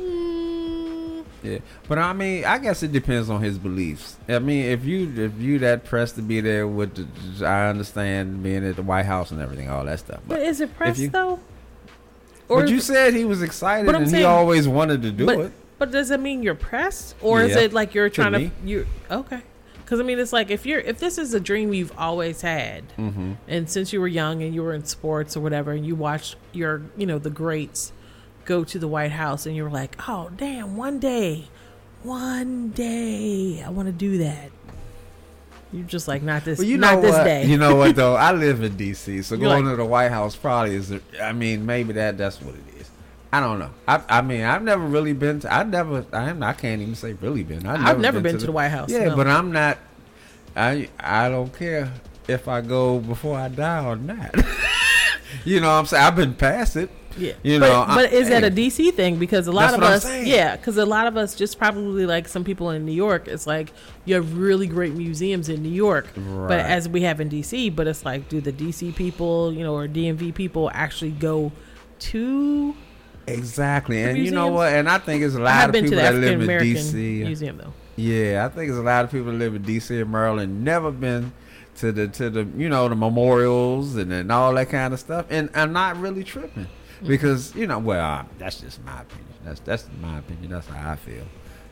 Yeah, 1.42 1.58
but 1.88 1.98
I 1.98 2.12
mean, 2.12 2.44
I 2.44 2.58
guess 2.58 2.82
it 2.82 2.92
depends 2.92 3.30
on 3.30 3.42
his 3.42 3.58
beliefs. 3.58 4.16
I 4.28 4.38
mean, 4.40 4.66
if 4.66 4.84
you 4.84 5.12
if 5.16 5.38
you 5.40 5.58
that 5.60 5.84
pressed 5.84 6.16
to 6.16 6.22
be 6.22 6.40
there 6.40 6.66
with, 6.68 6.94
the, 7.38 7.46
I 7.46 7.68
understand 7.68 8.42
being 8.42 8.64
at 8.66 8.76
the 8.76 8.82
White 8.82 9.06
House 9.06 9.30
and 9.30 9.40
everything, 9.40 9.70
all 9.70 9.84
that 9.84 9.98
stuff. 10.00 10.20
"But 10.28 10.40
is 10.40 10.60
it 10.60 10.76
press 10.76 10.98
you- 10.98 11.08
though?" 11.08 11.40
But 12.48 12.68
you 12.68 12.80
said 12.80 13.14
he 13.14 13.24
was 13.24 13.42
excited 13.42 13.86
But 13.86 13.94
and 13.94 14.12
he 14.14 14.24
always 14.24 14.66
wanted 14.66 15.02
to 15.02 15.12
do 15.12 15.24
but, 15.26 15.38
it. 15.38 15.52
But 15.78 15.92
does 15.92 16.10
it 16.10 16.20
mean 16.20 16.42
you're 16.42 16.54
pressed, 16.54 17.14
or 17.22 17.40
is 17.42 17.56
it 17.56 17.72
like 17.72 17.94
you're 17.94 18.10
trying 18.10 18.32
to 18.32 18.38
me. 18.40 18.52
you 18.64 18.86
okay? 19.10 19.40
Because 19.82 19.98
I 19.98 20.02
mean, 20.02 20.18
it's 20.18 20.32
like 20.32 20.50
if 20.50 20.66
you're 20.66 20.80
if 20.80 20.98
this 20.98 21.16
is 21.16 21.32
a 21.32 21.40
dream 21.40 21.72
you've 21.72 21.92
always 21.96 22.42
had, 22.42 22.84
Mhm. 22.98 23.36
and 23.48 23.70
since 23.70 23.92
you 23.92 24.00
were 24.00 24.08
young 24.08 24.42
and 24.42 24.54
you 24.54 24.62
were 24.62 24.74
in 24.74 24.84
sports 24.84 25.36
or 25.36 25.40
whatever, 25.40 25.72
and 25.72 25.86
you 25.86 25.94
watched 25.94 26.36
your 26.52 26.82
you 26.96 27.06
know 27.06 27.18
the 27.18 27.30
greats 27.30 27.92
go 28.50 28.64
to 28.64 28.78
the 28.80 28.88
White 28.88 29.12
House, 29.12 29.46
and 29.46 29.54
you 29.54 29.62
were 29.62 29.70
like, 29.70 29.96
oh 30.08 30.28
damn, 30.36 30.76
one 30.76 30.98
day, 30.98 31.44
one 32.02 32.70
day, 32.70 33.62
I 33.64 33.70
want 33.70 33.86
to 33.86 33.92
do 33.92 34.18
that. 34.18 34.50
You're 35.72 35.86
just 35.86 36.08
like 36.08 36.20
not 36.20 36.44
this, 36.44 36.58
Well, 36.58 36.66
you 36.66 36.76
not 36.76 36.96
know 36.96 37.00
this 37.02 37.12
what? 37.12 37.22
day. 37.24 37.46
You 37.46 37.56
know 37.56 37.76
what 37.76 37.94
though? 37.94 38.16
I 38.28 38.32
live 38.32 38.60
in 38.64 38.76
D.C., 38.76 39.22
so 39.22 39.36
You're 39.36 39.48
going 39.48 39.64
like- 39.66 39.72
to 39.74 39.76
the 39.76 39.84
White 39.84 40.10
House 40.10 40.34
probably 40.34 40.74
is. 40.74 40.92
I 41.22 41.32
mean, 41.32 41.64
maybe 41.64 41.92
that 41.92 42.18
that's 42.18 42.42
what 42.42 42.56
it 42.56 42.80
is. 42.80 42.90
I 43.32 43.38
don't 43.38 43.60
know. 43.60 43.70
I, 43.86 44.02
I 44.08 44.22
mean, 44.22 44.40
I've 44.42 44.64
never 44.64 44.84
really 44.84 45.12
been. 45.12 45.38
to 45.40 45.54
I 45.54 45.62
never. 45.62 46.04
I, 46.12 46.30
am, 46.30 46.42
I 46.42 46.52
can't 46.52 46.82
even 46.82 46.96
say 46.96 47.12
really 47.12 47.44
been. 47.44 47.64
I've 47.64 48.00
never 48.00 48.20
been 48.20 48.36
to 48.38 48.46
the 48.46 48.50
White 48.50 48.70
House, 48.70 48.90
Yeah, 48.90 49.04
no. 49.04 49.16
but 49.16 49.28
I'm 49.28 49.52
not. 49.52 49.78
I 50.56 50.88
I 50.98 51.28
don't 51.28 51.56
care 51.56 51.92
if 52.26 52.48
I 52.48 52.62
go 52.62 52.98
before 52.98 53.38
I 53.38 53.46
die 53.48 53.84
or 53.86 53.94
not. 53.96 54.34
You 55.44 55.60
know 55.60 55.68
what 55.68 55.74
I'm 55.74 55.86
saying? 55.86 56.02
I've 56.02 56.16
been 56.16 56.34
past 56.34 56.74
it. 56.74 56.90
Yeah, 57.20 57.32
You 57.42 57.60
but, 57.60 57.68
know, 57.68 57.84
I- 57.86 57.94
but 57.94 58.12
is 58.12 58.28
that 58.30 58.42
a. 58.44 58.50
DC 58.50 58.92
thing? 58.94 59.18
Because 59.18 59.46
a 59.46 59.52
lot 59.52 59.74
of 59.74 59.82
us, 59.82 60.04
yeah, 60.24 60.56
because 60.56 60.76
a 60.76 60.86
lot 60.86 61.06
of 61.06 61.16
us 61.16 61.34
just 61.34 61.58
probably 61.58 62.06
like 62.06 62.26
some 62.28 62.42
people 62.44 62.70
in 62.70 62.84
New 62.84 62.92
York. 62.92 63.28
It's 63.28 63.46
like 63.46 63.72
you 64.04 64.14
have 64.16 64.36
really 64.36 64.66
great 64.66 64.94
museums 64.94 65.48
in 65.48 65.62
New 65.62 65.68
York, 65.68 66.08
Right. 66.16 66.48
but 66.48 66.58
as 66.60 66.88
we 66.88 67.02
have 67.02 67.20
in 67.20 67.28
DC. 67.28 67.74
But 67.74 67.86
it's 67.86 68.04
like, 68.04 68.28
do 68.28 68.40
the 68.40 68.52
DC 68.52 68.94
people, 68.96 69.52
you 69.52 69.62
know, 69.62 69.74
or 69.74 69.86
DMV 69.86 70.34
people 70.34 70.70
actually 70.74 71.10
go 71.12 71.52
to? 72.00 72.74
Exactly, 73.26 74.02
and 74.02 74.18
you 74.18 74.30
know 74.30 74.48
what? 74.48 74.72
And 74.72 74.88
I 74.88 74.98
think 74.98 75.22
it's 75.22 75.34
a 75.34 75.40
lot 75.40 75.68
of 75.68 75.74
people 75.74 75.90
that 75.96 76.14
live 76.14 76.40
in 76.40 76.48
DC. 76.48 76.94
Museum 77.24 77.58
though. 77.58 77.72
Yeah, 77.96 78.46
I 78.46 78.48
think 78.48 78.68
there's 78.70 78.78
a 78.80 78.82
lot 78.82 79.04
of 79.04 79.10
people 79.10 79.26
that 79.32 79.38
live 79.38 79.54
in 79.54 79.62
DC 79.62 80.00
and 80.00 80.10
Maryland 80.10 80.64
never 80.64 80.90
been 80.90 81.32
to 81.76 81.92
the 81.92 82.08
to 82.08 82.30
the 82.30 82.48
you 82.56 82.68
know 82.68 82.88
the 82.88 82.96
memorials 82.96 83.94
and, 83.96 84.12
and 84.12 84.32
all 84.32 84.52
that 84.54 84.70
kind 84.70 84.92
of 84.94 85.00
stuff, 85.00 85.26
and 85.30 85.50
I'm 85.54 85.72
not 85.72 85.96
really 85.98 86.24
tripping. 86.24 86.66
Because 87.06 87.54
you 87.54 87.66
know 87.66 87.78
well 87.78 88.04
uh, 88.04 88.24
that's 88.38 88.60
just 88.60 88.82
my 88.84 89.00
opinion. 89.00 89.26
That's 89.44 89.60
that's 89.60 89.86
my 90.00 90.18
opinion. 90.18 90.50
That's 90.50 90.66
how 90.66 90.92
I 90.92 90.96
feel. 90.96 91.24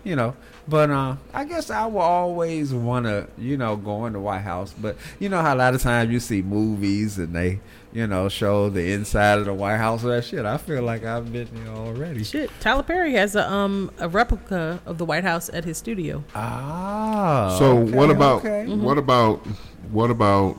You 0.04 0.16
know, 0.16 0.36
but 0.66 0.90
uh, 0.90 1.16
I 1.34 1.44
guess 1.44 1.70
I 1.70 1.84
will 1.86 2.00
always 2.00 2.72
want 2.72 3.04
to, 3.06 3.26
you 3.36 3.56
know, 3.56 3.76
go 3.76 4.06
in 4.06 4.12
the 4.12 4.20
White 4.20 4.40
House. 4.40 4.72
But 4.72 4.96
you 5.18 5.28
know 5.28 5.42
how 5.42 5.54
a 5.54 5.56
lot 5.56 5.74
of 5.74 5.82
times 5.82 6.10
you 6.10 6.20
see 6.20 6.40
movies 6.40 7.18
and 7.18 7.34
they, 7.34 7.60
you 7.92 8.06
know, 8.06 8.28
show 8.28 8.70
the 8.70 8.92
inside 8.92 9.38
of 9.38 9.44
the 9.44 9.52
White 9.52 9.76
House 9.76 10.04
or 10.04 10.08
that 10.14 10.24
shit. 10.24 10.46
I 10.46 10.56
feel 10.56 10.82
like 10.82 11.04
I've 11.04 11.30
been 11.30 11.48
there 11.52 11.74
already. 11.74 12.22
Shit, 12.24 12.50
Tyler 12.60 12.84
Perry 12.84 13.14
has 13.14 13.34
a 13.34 13.50
um 13.52 13.90
a 13.98 14.08
replica 14.08 14.80
of 14.86 14.98
the 14.98 15.04
White 15.04 15.24
House 15.24 15.50
at 15.52 15.64
his 15.64 15.76
studio. 15.76 16.24
Ah. 16.34 17.56
So 17.58 17.78
okay, 17.78 17.92
what 17.92 18.10
about 18.10 18.44
okay. 18.44 18.66
what 18.66 18.98
about 18.98 19.44
what 19.90 20.10
about 20.10 20.58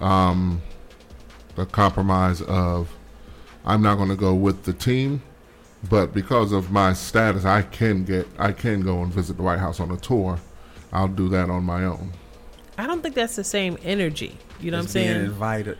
um 0.00 0.60
the 1.60 1.66
compromise 1.66 2.40
of 2.42 2.90
I'm 3.64 3.82
not 3.82 3.96
going 3.96 4.08
to 4.08 4.16
go 4.16 4.34
with 4.34 4.64
the 4.64 4.72
team, 4.72 5.22
but 5.88 6.12
because 6.14 6.52
of 6.52 6.70
my 6.70 6.92
status, 6.92 7.44
I 7.44 7.62
can 7.62 8.04
get 8.04 8.26
I 8.38 8.52
can 8.52 8.80
go 8.80 9.02
and 9.02 9.12
visit 9.12 9.36
the 9.36 9.42
White 9.42 9.58
House 9.58 9.80
on 9.80 9.90
a 9.90 9.96
tour. 9.96 10.38
I'll 10.92 11.08
do 11.08 11.28
that 11.28 11.50
on 11.50 11.64
my 11.64 11.84
own. 11.84 12.12
I 12.78 12.86
don't 12.86 13.02
think 13.02 13.14
that's 13.14 13.36
the 13.36 13.44
same 13.44 13.78
energy. 13.82 14.36
You 14.60 14.70
know 14.70 14.82
Just 14.82 14.94
what 14.94 15.00
I'm 15.00 15.06
being 15.06 15.14
saying? 15.16 15.26
invited. 15.26 15.78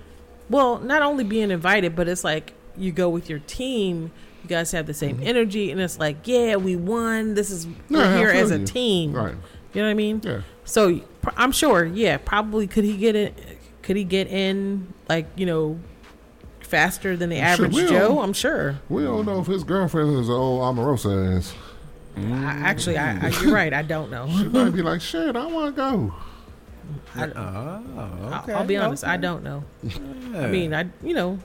Well, 0.51 0.79
not 0.79 1.03
only 1.03 1.25
being 1.25 1.51
invited, 1.51 1.97
but 1.97 2.09
it's 2.09 2.25
like 2.25 2.53
you 2.77 2.93
go 2.93 3.09
with 3.09 3.31
your 3.31 3.39
team. 3.41 4.13
You 4.43 4.49
guys 4.49 4.73
have 4.73 4.87
the 4.87 4.95
same 4.95 5.17
mm-hmm. 5.17 5.27
energy, 5.27 5.71
and 5.71 5.81
it's 5.81 5.99
like, 5.99 6.27
yeah, 6.27 6.57
we 6.57 6.77
won. 6.77 7.35
This 7.35 7.51
is 7.51 7.67
Yeah, 7.67 7.75
we're 7.89 8.17
here 8.17 8.31
as 8.31 8.51
a 8.51 8.59
you. 8.59 8.67
team. 8.67 9.13
Right. 9.13 9.35
You 9.73 9.83
know 9.83 9.87
what 9.87 9.91
I 9.91 9.95
mean? 9.95 10.21
Yeah. 10.25 10.41
So 10.65 11.01
pr- 11.23 11.31
I'm 11.37 11.53
sure, 11.53 11.85
yeah, 11.85 12.17
probably 12.19 12.67
could 12.67 12.85
he 12.85 12.97
get 12.97 13.17
it? 13.17 13.35
Could 13.91 13.97
he 13.97 14.05
get 14.05 14.29
in 14.29 14.87
like 15.09 15.27
you 15.35 15.47
know 15.47 15.77
faster 16.61 17.17
than 17.17 17.31
the 17.31 17.35
Shit, 17.39 17.45
average 17.45 17.73
we 17.75 17.89
Joe? 17.89 17.99
don't- 18.11 18.23
I'm 18.23 18.33
sure. 18.33 18.79
We 18.89 19.03
don't 19.03 19.27
know 19.27 19.41
if 19.41 19.49
his 19.49 19.65
girlfriend 19.65 20.17
is 20.17 20.29
an 20.29 20.35
old 20.37 20.63
Omarosa 20.63 21.37
ass. 21.39 21.53
I, 22.17 22.21
actually, 22.23 22.99
I, 22.99 23.27
I, 23.27 23.29
you're 23.43 23.53
right. 23.53 23.75
I 23.75 23.83
don't 23.83 24.09
know. 24.13 24.29
She 24.29 24.45
might 24.45 24.71
be 24.71 24.83
like, 24.91 25.01
shit, 25.01 25.35
I 25.35 25.45
want 25.47 25.75
to 25.75 25.83
go. 25.83 26.15
I, 27.17 27.25
Oh, 27.35 27.83
I'll, 28.47 28.57
I'll 28.59 28.65
be 28.65 28.77
honest. 28.77 29.03
I 29.03 29.17
don't 29.17 29.43
know. 29.43 29.65
Yeah. 29.83 29.97
I 30.37 30.47
mean, 30.47 30.73
I 30.73 30.87
you 31.03 31.13
know, 31.15 31.41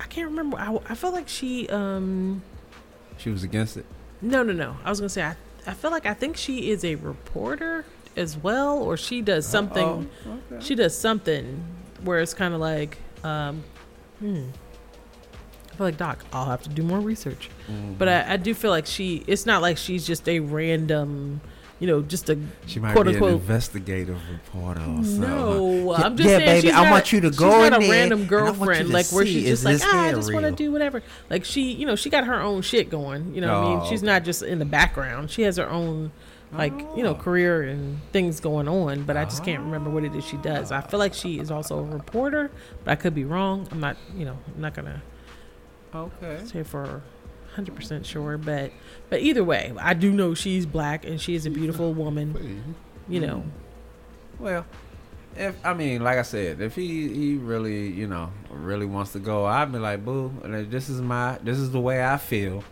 I 0.00 0.04
can't 0.04 0.30
remember. 0.30 0.56
I, 0.58 0.74
I 0.88 0.94
feel 0.94 1.12
like 1.12 1.28
she 1.28 1.68
um 1.68 2.40
She 3.18 3.28
was 3.28 3.42
against 3.44 3.76
it. 3.76 3.84
no 4.22 4.42
no 4.42 4.54
no. 4.54 4.78
I 4.86 4.88
was 4.88 5.00
gonna 5.00 5.10
say 5.10 5.22
I 5.22 5.36
I 5.66 5.74
feel 5.74 5.90
like 5.90 6.06
I 6.06 6.14
think 6.14 6.38
she 6.38 6.70
is 6.70 6.82
a 6.82 6.94
reporter 6.94 7.84
as 8.18 8.36
well, 8.36 8.78
or 8.82 8.96
she 8.96 9.22
does 9.22 9.46
something. 9.46 10.10
okay. 10.26 10.64
She 10.64 10.74
does 10.74 10.96
something 10.98 11.64
where 12.02 12.20
it's 12.20 12.34
kind 12.34 12.52
of 12.54 12.60
like 12.60 12.98
um 13.24 13.62
hmm. 14.18 14.44
I 15.72 15.76
feel 15.76 15.86
like 15.86 15.96
Doc. 15.96 16.24
I'll 16.32 16.46
have 16.46 16.62
to 16.64 16.68
do 16.68 16.82
more 16.82 16.98
research, 16.98 17.50
but 17.98 18.08
I, 18.08 18.32
I 18.32 18.36
do 18.36 18.52
feel 18.52 18.72
like 18.72 18.84
she. 18.86 19.22
It's 19.28 19.46
not 19.46 19.62
like 19.62 19.76
she's 19.78 20.04
just 20.04 20.28
a 20.28 20.40
random. 20.40 21.40
You 21.78 21.86
know, 21.86 22.02
just 22.02 22.28
a 22.28 22.36
She 22.66 22.80
might 22.80 22.90
quote 22.94 23.06
be 23.06 23.10
an 23.10 23.16
unquote 23.18 23.34
investigative 23.34 24.18
reporter 24.28 24.80
or 24.80 25.04
something. 25.04 25.20
No, 25.20 25.94
I'm 25.94 26.16
just 26.16 26.28
yeah, 26.28 26.38
saying 26.38 26.46
baby, 26.48 26.66
she's 26.66 26.76
I 26.76 26.82
not, 26.82 26.90
want 26.90 27.12
you 27.12 27.20
to 27.20 27.28
she's 27.28 27.38
go 27.38 27.50
not 27.50 27.66
in 27.68 27.74
a 27.74 27.78
there, 27.78 27.90
random 27.90 28.22
and 28.22 28.32
I 28.32 28.34
want 28.34 28.56
girlfriend 28.58 28.88
like 28.90 29.06
where 29.12 29.24
she's 29.24 29.44
just 29.44 29.64
like 29.64 29.80
ah, 29.84 30.06
I 30.06 30.12
just 30.12 30.32
want 30.32 30.44
to 30.46 30.50
do 30.50 30.72
whatever. 30.72 31.04
Like 31.30 31.44
she, 31.44 31.70
you 31.70 31.86
know, 31.86 31.94
she 31.94 32.10
got 32.10 32.24
her 32.24 32.40
own 32.40 32.62
shit 32.62 32.90
going. 32.90 33.32
You 33.32 33.42
know, 33.42 33.60
what 33.60 33.66
I 33.66 33.70
mean, 33.70 33.78
Oh, 33.82 33.88
she's 33.88 34.00
okay. 34.00 34.06
not 34.12 34.24
just 34.24 34.42
in 34.42 34.58
the 34.58 34.64
background. 34.64 35.30
She 35.30 35.42
has 35.42 35.56
her 35.56 35.70
own 35.70 36.10
like 36.52 36.72
you 36.96 37.02
know 37.02 37.10
Oh. 37.10 37.14
career 37.14 37.62
and 37.62 38.00
things 38.12 38.40
going 38.40 38.68
on. 38.68 39.04
But 39.04 39.16
I 39.16 39.24
just 39.24 39.44
can't 39.44 39.60
ah. 39.60 39.64
remember 39.64 39.90
what 39.90 40.04
it 40.04 40.14
is 40.14 40.24
she 40.24 40.36
does. 40.38 40.72
I 40.72 40.80
feel 40.80 40.98
like 40.98 41.14
she 41.14 41.38
is 41.38 41.50
also 41.50 41.78
a 41.78 41.82
reporter, 41.82 42.50
but 42.84 42.92
I 42.92 42.96
could 42.96 43.14
be 43.14 43.24
wrong. 43.24 43.68
I'm 43.70 43.80
not, 43.80 43.96
you 44.16 44.24
know, 44.24 44.38
I'm 44.54 44.60
not 44.60 44.74
gonna 44.74 45.02
Okay. 45.94 46.40
say 46.44 46.62
for. 46.62 47.02
100% 47.56 48.04
sure 48.04 48.38
but 48.38 48.70
but 49.10 49.20
either 49.20 49.42
way 49.42 49.72
i 49.80 49.92
do 49.92 50.12
know 50.12 50.32
she's 50.32 50.64
black 50.64 51.04
and 51.04 51.20
she 51.20 51.34
is 51.34 51.44
a 51.44 51.50
beautiful 51.50 51.92
woman 52.04 52.76
you 53.08 53.18
know 53.18 53.38
hmm. 53.40 53.48
Well, 54.44 54.64
if 55.34 55.56
I 55.64 55.74
mean, 55.74 56.02
like 56.04 56.18
I 56.18 56.22
said, 56.22 56.60
if 56.60 56.76
he 56.76 57.08
he 57.08 57.34
really 57.36 57.88
you 57.88 58.06
know 58.06 58.30
really 58.50 58.86
wants 58.86 59.12
to 59.12 59.18
go, 59.18 59.44
I'd 59.46 59.72
be 59.72 59.78
like, 59.78 60.04
boo, 60.04 60.32
this 60.70 60.88
is 60.88 61.00
my 61.00 61.38
this 61.42 61.58
is 61.58 61.72
the 61.72 61.80
way 61.80 62.04
I 62.04 62.16
feel. 62.18 62.62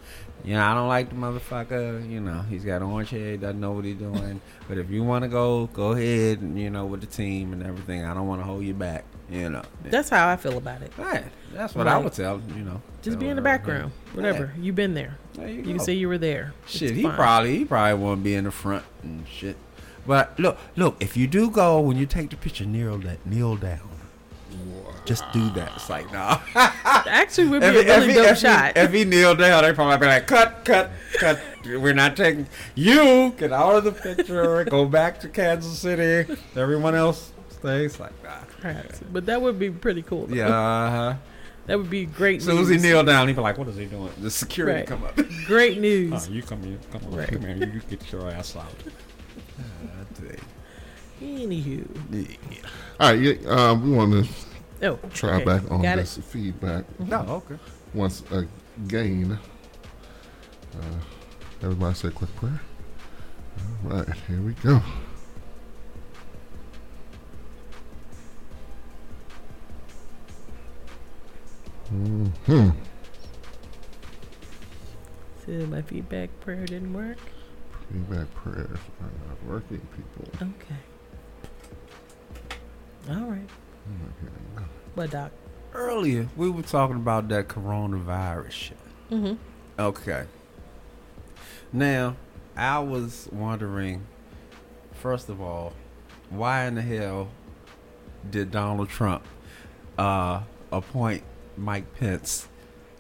You 0.47 0.55
know, 0.55 0.63
I 0.65 0.75
don't 0.75 0.87
like 0.89 1.09
the 1.11 1.17
motherfucker. 1.17 2.09
You 2.09 2.21
know, 2.21 2.41
he's 2.49 2.65
got 2.65 2.81
orange 2.81 3.11
hair, 3.11 3.37
doesn't 3.37 3.61
know 3.61 3.73
what 3.73 3.85
he's 3.85 3.97
doing. 3.97 4.41
but 4.69 4.79
if 4.79 4.89
you 4.91 5.03
want 5.03 5.25
to 5.25 5.29
go, 5.29 5.67
go 5.67 5.93
ahead. 5.93 6.41
And, 6.41 6.59
you 6.59 6.71
know, 6.71 6.87
with 6.87 7.01
the 7.01 7.07
team 7.09 7.53
and 7.53 7.63
everything, 7.65 8.05
I 8.05 8.15
don't 8.15 8.29
want 8.29 8.41
to 8.41 8.45
hold 8.47 8.63
you 8.65 8.73
back. 8.73 9.05
You 9.29 9.51
know, 9.51 9.63
that's 9.83 10.09
how 10.09 10.29
i 10.29 10.37
feel 10.37 10.57
about 10.57 10.83
it 10.83 10.93
right. 10.97 11.25
That's 11.53 11.75
what 11.75 11.89
I 11.89 11.97
Like, 11.97 12.05
would 12.05 12.13
tell. 12.13 12.41
You 12.57 12.63
know, 12.63 12.81
Just 13.03 13.19
be 13.19 13.27
in 13.27 13.35
the 13.35 13.41
her. 13.41 13.45
background. 13.45 13.91
Whatever. 14.15 14.53
You've 14.57 14.77
been 14.77 14.95
there. 14.95 15.19
There 15.35 15.49
you 15.49 15.57
You 15.57 15.63
can 15.65 15.79
say 15.81 15.95
you 15.95 16.07
were 16.07 16.17
there. 16.19 16.55
Shit, 16.69 16.91
It's 16.91 16.97
he 16.99 17.03
fine. 17.03 17.17
probably 17.17 17.59
he 17.59 17.65
probably 17.65 18.01
won't 18.05 18.23
be 18.23 18.37
in 18.37 18.45
the 18.45 18.53
front 18.53 18.85
and 19.03 19.27
shit. 19.27 19.57
But 20.07 20.39
look, 20.39 20.57
look, 20.77 20.97
if 21.01 21.17
you 21.17 21.27
do 21.27 21.51
go 21.51 21.81
when 21.81 21.97
you 21.97 22.07
take 22.07 22.31
the 22.31 22.37
picture, 22.37 22.65
kneel 22.65 22.99
that 22.99 23.27
kneel 23.27 23.57
down. 23.57 23.81
Just 25.07 25.25
do 25.33 25.49
that. 25.51 25.73
It's 25.77 25.89
like 25.89 26.13
nah. 26.13 26.41
Actually, 26.55 27.49
would 27.49 27.61
be 27.61 27.67
If 27.69 27.75
a 27.75 27.79
really 27.79 28.11
if 28.11 28.17
dope 28.17 28.27
if 28.33 28.39
shot. 28.39 28.77
If 28.77 28.93
he 28.93 29.05
kneeled 29.05 29.39
down, 29.39 29.63
they 29.63 29.73
probably 29.73 29.99
be 29.99 30.07
like, 30.07 30.27
cut, 30.27 30.65
cut, 30.65 30.91
cut. 31.19 31.41
We're 31.65 31.95
not 31.95 32.17
taking 32.17 32.47
you. 32.75 33.33
Get 33.39 33.53
out 33.53 33.77
of 33.77 33.85
the 33.85 33.93
picture. 33.93 34.65
go 34.65 34.85
back 34.87 35.21
to 35.21 35.29
Kansas 35.29 35.79
City. 35.79 36.33
Everyone 36.55 36.95
else 36.95 37.33
stays 37.51 37.99
like 37.99 38.13
nah. 38.23 38.31
Perhaps. 38.61 39.01
But 39.13 39.27
that 39.27 39.41
would 39.41 39.59
be 39.59 39.71
pretty 39.71 40.03
cool. 40.03 40.27
though. 40.27 40.35
Yeah. 40.35 40.49
Uh-huh. 40.49 41.15
That 41.67 41.79
would 41.79 41.91
be 41.91 42.07
great 42.07 42.39
As 42.39 42.45
soon 42.47 42.59
as 42.59 42.69
he 42.69 42.75
news. 42.75 42.83
kneel 42.85 43.03
down, 43.03 43.27
he'd 43.27 43.35
be 43.35 43.43
like, 43.43 43.59
"What 43.59 43.67
is 43.69 43.77
he 43.77 43.87
doing?" 43.87 44.13
The 44.21 44.31
security 44.31 44.79
Right. 44.79 44.87
come 44.87 45.03
up. 45.03 45.19
Great 45.47 45.81
news. 45.81 46.29
Oh, 46.29 46.33
you 46.33 46.43
come 46.43 46.63
here. 46.63 46.79
Come 46.93 47.03
on, 47.07 47.17
Right. 47.17 47.41
man. 47.41 47.59
You 47.59 47.81
get 47.91 48.13
your 48.13 48.31
ass 48.31 48.55
out. 48.57 48.67
Anywho. 51.23 52.37
All 53.01 53.11
right, 53.11 53.19
yeah, 53.21 53.35
um, 53.49 53.83
we 53.91 53.97
want 53.97 54.13
to 54.13 54.31
Oh, 54.83 54.99
try 55.15 55.37
okay. 55.37 55.45
back 55.45 55.71
on 55.71 55.83
Got 55.83 55.99
it. 55.99 56.03
this 56.03 56.19
feedback. 56.19 56.85
No, 57.01 57.21
okay. 57.21 57.59
Once 57.95 58.23
again, 58.31 59.39
uh, 60.75 60.99
everybody 61.63 61.95
say 61.95 62.09
a 62.09 62.11
quick 62.11 62.35
prayer. 62.37 62.61
All 63.85 63.99
right, 63.99 64.09
here 64.29 64.41
we 64.43 64.53
go. 64.55 64.83
Hmm. 71.89 72.71
So 75.47 75.53
my 75.67 75.81
feedback 75.83 76.29
prayer 76.41 76.67
didn't 76.67 76.93
work. 76.93 77.19
Feedback 77.91 78.35
prayers 78.35 78.79
are 79.01 79.29
not 79.29 79.45
working, 79.47 79.81
people. 79.97 80.29
Okay. 80.43 80.81
All 83.09 83.27
right. 83.31 83.49
What, 84.95 85.11
Doc? 85.11 85.31
Earlier, 85.75 86.29
we 86.37 86.49
were 86.49 86.63
talking 86.63 86.97
about 86.97 87.29
that 87.29 87.49
coronavirus 87.49 88.51
shit. 88.51 88.79
Mm-hmm. 89.11 89.35
Okay. 89.79 90.25
Now, 91.73 92.17
I 92.57 92.79
was 92.79 93.29
wondering, 93.31 94.07
first 94.93 95.29
of 95.29 95.41
all, 95.41 95.75
why 96.31 96.65
in 96.65 96.77
the 96.77 96.83
hell 96.83 97.29
did 98.31 98.51
Donald 98.51 98.89
Trump 98.89 99.25
uh, 99.99 100.43
appoint 100.73 101.23
Mike 101.57 101.95
Pence 101.95 102.49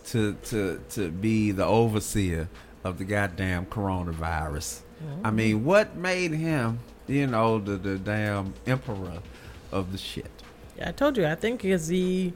to 0.07 0.34
to 0.45 0.80
to 0.91 1.11
be 1.11 1.51
the 1.51 1.64
overseer 1.64 2.49
of 2.84 2.99
the 2.99 3.05
goddamn 3.05 3.66
coronavirus? 3.66 4.80
I 5.24 5.30
mean, 5.30 5.64
what 5.64 5.97
made 5.97 6.32
him, 6.32 6.80
you 7.07 7.26
know, 7.26 7.59
the 7.59 7.76
the 7.76 7.99
damn 7.99 8.55
emperor 8.66 9.22
of 9.72 9.93
the 9.93 9.99
shit? 9.99 10.36
Yeah, 10.79 10.89
I 10.89 10.93
told 10.93 11.16
you. 11.16 11.27
I 11.27 11.35
think 11.35 11.62
because 11.62 11.89
he 11.89 12.33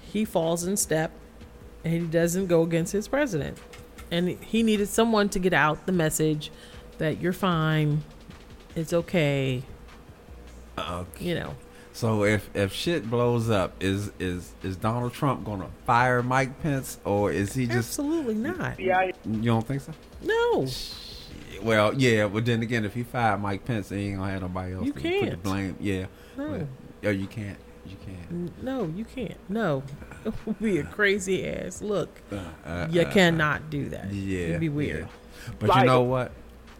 he 0.00 0.24
falls 0.24 0.64
in 0.64 0.76
step, 0.76 1.12
and 1.84 1.92
he 1.92 2.00
doesn't 2.00 2.46
go 2.46 2.62
against 2.62 2.92
his 2.92 3.08
president, 3.08 3.58
and 4.10 4.28
he 4.28 4.62
needed 4.62 4.88
someone 4.88 5.28
to 5.30 5.38
get 5.38 5.52
out 5.52 5.86
the 5.86 5.92
message 5.92 6.50
that 6.98 7.20
you're 7.20 7.32
fine, 7.32 8.02
it's 8.74 8.92
okay. 8.92 9.62
Okay. 10.78 11.24
You 11.24 11.34
know. 11.34 11.56
So 11.92 12.24
if 12.24 12.48
if 12.54 12.72
shit 12.72 13.10
blows 13.10 13.50
up, 13.50 13.74
is 13.82 14.12
is 14.18 14.52
is 14.62 14.76
Donald 14.76 15.12
Trump 15.12 15.44
gonna 15.44 15.68
fire 15.84 16.22
Mike 16.22 16.62
Pence 16.62 16.98
or 17.04 17.30
is 17.32 17.52
he 17.52 17.66
just? 17.66 17.98
Absolutely 17.98 18.34
not. 18.34 18.78
You 18.80 19.12
don't 19.24 19.66
think 19.66 19.82
so? 19.82 19.92
No. 20.22 20.66
Well, 21.62 21.92
yeah, 21.94 22.26
but 22.26 22.46
then 22.46 22.62
again, 22.62 22.86
if 22.86 22.94
he 22.94 23.02
fired 23.02 23.42
Mike 23.42 23.64
Pence, 23.66 23.90
he 23.90 24.08
ain't 24.08 24.18
gonna 24.18 24.30
have 24.30 24.40
nobody 24.40 24.74
else 24.74 24.86
You 24.86 24.92
to 24.92 25.00
put 25.00 25.30
the 25.30 25.36
blame. 25.36 25.76
Yeah. 25.80 26.06
No. 26.36 26.50
Well, 26.50 26.68
oh, 27.04 27.10
you 27.10 27.26
can't. 27.26 27.58
You 27.86 27.96
can't. 28.04 28.62
No, 28.62 28.84
you 28.94 29.04
can't. 29.04 29.38
No. 29.48 29.82
It 30.24 30.34
would 30.46 30.58
be 30.60 30.78
a 30.78 30.84
crazy 30.84 31.46
ass 31.48 31.80
look. 31.82 32.20
Uh, 32.64 32.86
you 32.90 33.02
uh, 33.02 33.10
cannot 33.10 33.70
do 33.70 33.88
that. 33.88 34.12
Yeah, 34.12 34.38
It'd 34.48 34.60
be 34.60 34.68
weird. 34.68 35.08
yeah. 35.46 35.52
But 35.58 35.74
you 35.76 35.84
know 35.84 36.02
what? 36.02 36.32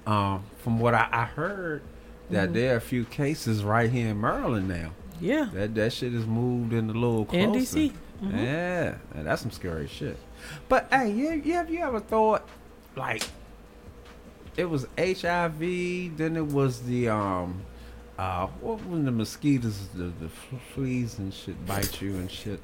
Um, 0.07 0.45
from 0.59 0.79
what 0.79 0.95
I, 0.95 1.09
I 1.11 1.25
heard, 1.25 1.83
that 2.31 2.51
Mhm. 2.51 2.53
there 2.55 2.75
are 2.75 2.77
a 2.77 2.81
few 2.81 3.05
cases 3.05 3.65
right 3.65 3.91
here 3.91 4.09
in 4.09 4.21
Maryland 4.21 4.69
now. 4.69 4.91
Yeah. 5.21 5.49
That 5.55 5.75
that 5.75 5.93
shit 5.93 6.13
has 6.13 6.27
moved 6.27 6.73
in 6.73 6.89
a 6.91 6.93
little 6.93 7.25
closer. 7.25 7.45
And 7.45 7.55
DC. 7.55 7.93
Mhm. 8.23 8.43
Yeah, 8.45 8.95
and 9.15 9.27
that's 9.27 9.41
some 9.43 9.51
scary 9.51 9.87
shit. 9.89 10.19
But 10.69 10.87
hey, 10.91 11.11
you, 11.13 11.31
you 11.33 11.55
have 11.55 11.71
you 11.71 11.81
ever 11.81 12.01
thought 12.01 12.47
like 12.97 13.23
it 14.57 14.67
was 14.67 14.87
HIV, 14.99 16.17
then 16.17 16.37
it 16.37 16.47
was 16.47 16.83
the 16.83 17.09
um 17.09 17.63
uh 18.21 18.47
what 18.61 18.85
when 18.85 19.07
the 19.07 19.11
mosquitoes 19.11 19.89
the, 19.95 20.13
the 20.21 20.29
fleas 20.75 21.19
and 21.19 21.33
shit 21.33 21.57
bite 21.67 22.03
you 22.03 22.11
and 22.17 22.31
shit. 22.31 22.61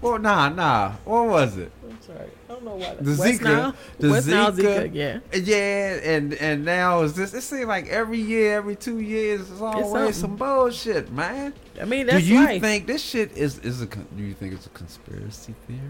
Well, 0.00 0.18
nah, 0.18 0.48
nah. 0.48 0.92
What 1.04 1.26
was 1.26 1.56
it? 1.56 1.72
I'm 1.88 2.00
sorry. 2.02 2.30
I 2.48 2.52
don't 2.52 2.64
know 2.64 2.76
why. 2.76 2.94
The 2.94 3.16
West 3.18 3.40
Zika, 3.40 3.42
Nile? 3.42 3.74
the 3.98 4.10
West 4.10 4.28
Nile 4.28 4.52
Zika, 4.52 4.90
Zika, 4.90 4.94
yeah. 4.94 5.18
yeah, 5.32 6.14
and 6.14 6.34
and 6.34 6.64
now 6.64 7.02
is 7.02 7.14
this? 7.14 7.34
It 7.34 7.42
seems 7.42 7.66
like 7.66 7.88
every 7.88 8.20
year, 8.20 8.56
every 8.56 8.76
two 8.76 9.00
years, 9.00 9.50
it's 9.50 9.60
always 9.60 10.16
some 10.16 10.36
bullshit, 10.36 11.10
man. 11.10 11.52
I 11.80 11.84
mean, 11.84 12.06
do 12.06 12.12
that's 12.12 12.24
you 12.24 12.44
life. 12.44 12.60
think 12.60 12.86
this 12.86 13.02
shit 13.02 13.36
is 13.36 13.58
is 13.58 13.82
a? 13.82 13.86
Do 13.86 14.22
you 14.22 14.34
think 14.34 14.54
it's 14.54 14.66
a 14.66 14.70
conspiracy 14.70 15.56
theory? 15.66 15.80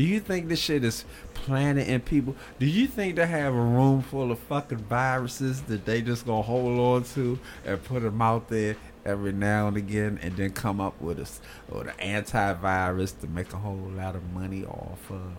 Do 0.00 0.06
you 0.06 0.18
think 0.18 0.48
this 0.48 0.58
shit 0.58 0.82
is 0.82 1.04
planted 1.34 1.86
in 1.86 2.00
people? 2.00 2.34
Do 2.58 2.64
you 2.64 2.86
think 2.86 3.16
they 3.16 3.26
have 3.26 3.52
a 3.52 3.60
room 3.60 4.00
full 4.00 4.32
of 4.32 4.38
fucking 4.38 4.78
viruses 4.78 5.60
that 5.64 5.84
they 5.84 6.00
just 6.00 6.24
gonna 6.24 6.40
hold 6.40 6.80
on 6.80 7.04
to 7.12 7.38
and 7.66 7.84
put 7.84 8.02
them 8.02 8.22
out 8.22 8.48
there 8.48 8.76
every 9.04 9.32
now 9.32 9.68
and 9.68 9.76
again, 9.76 10.18
and 10.22 10.34
then 10.38 10.52
come 10.52 10.80
up 10.80 10.98
with 11.02 11.18
a 11.18 11.28
with 11.70 11.88
an 11.88 12.24
antivirus 12.24 13.20
to 13.20 13.26
make 13.26 13.52
a 13.52 13.58
whole 13.58 13.90
lot 13.94 14.16
of 14.16 14.24
money 14.32 14.64
off 14.64 15.10
of? 15.10 15.36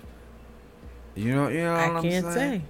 You 1.15 1.33
know, 1.33 1.47
you 1.47 1.63
know 1.63 1.73
what 1.73 1.81
I 1.81 1.85
am 1.85 2.01
can't 2.03 2.25
saying? 2.25 2.59
say. 2.59 2.61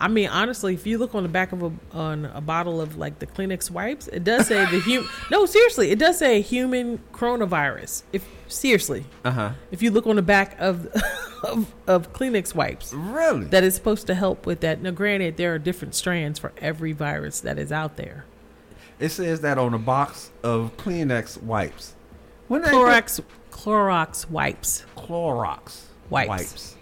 I 0.00 0.08
mean, 0.08 0.28
honestly, 0.28 0.74
if 0.74 0.86
you 0.86 0.96
look 0.98 1.14
on 1.14 1.24
the 1.24 1.28
back 1.28 1.52
of 1.52 1.62
a 1.62 1.72
on 1.92 2.26
a 2.26 2.40
bottle 2.40 2.80
of 2.80 2.96
like 2.96 3.18
the 3.18 3.26
Kleenex 3.26 3.70
wipes, 3.70 4.06
it 4.08 4.22
does 4.24 4.46
say 4.46 4.64
the 4.70 4.80
human. 4.80 5.08
no, 5.30 5.44
seriously, 5.46 5.90
it 5.90 5.98
does 5.98 6.18
say 6.18 6.40
human 6.40 6.98
coronavirus. 7.12 8.02
If 8.12 8.24
seriously, 8.46 9.04
Uh 9.24 9.30
huh. 9.30 9.50
if 9.70 9.82
you 9.82 9.90
look 9.90 10.06
on 10.06 10.16
the 10.16 10.22
back 10.22 10.56
of 10.60 10.86
of, 11.44 11.74
of 11.86 12.12
Kleenex 12.12 12.54
wipes, 12.54 12.92
really, 12.94 13.46
that 13.46 13.64
is 13.64 13.74
supposed 13.74 14.06
to 14.06 14.14
help 14.14 14.46
with 14.46 14.60
that. 14.60 14.80
Now, 14.82 14.92
granted, 14.92 15.36
there 15.36 15.54
are 15.54 15.58
different 15.58 15.94
strands 15.94 16.38
for 16.38 16.52
every 16.58 16.92
virus 16.92 17.40
that 17.40 17.58
is 17.58 17.72
out 17.72 17.96
there. 17.96 18.24
It 19.00 19.10
says 19.10 19.40
that 19.42 19.58
on 19.58 19.72
the 19.72 19.78
box 19.78 20.30
of 20.42 20.76
Kleenex 20.76 21.42
wipes. 21.42 21.94
When 22.46 22.62
Clorox 22.62 23.20
Clorox 23.50 24.30
wipes. 24.30 24.84
Clorox 24.96 25.82
Wipes. 26.10 26.76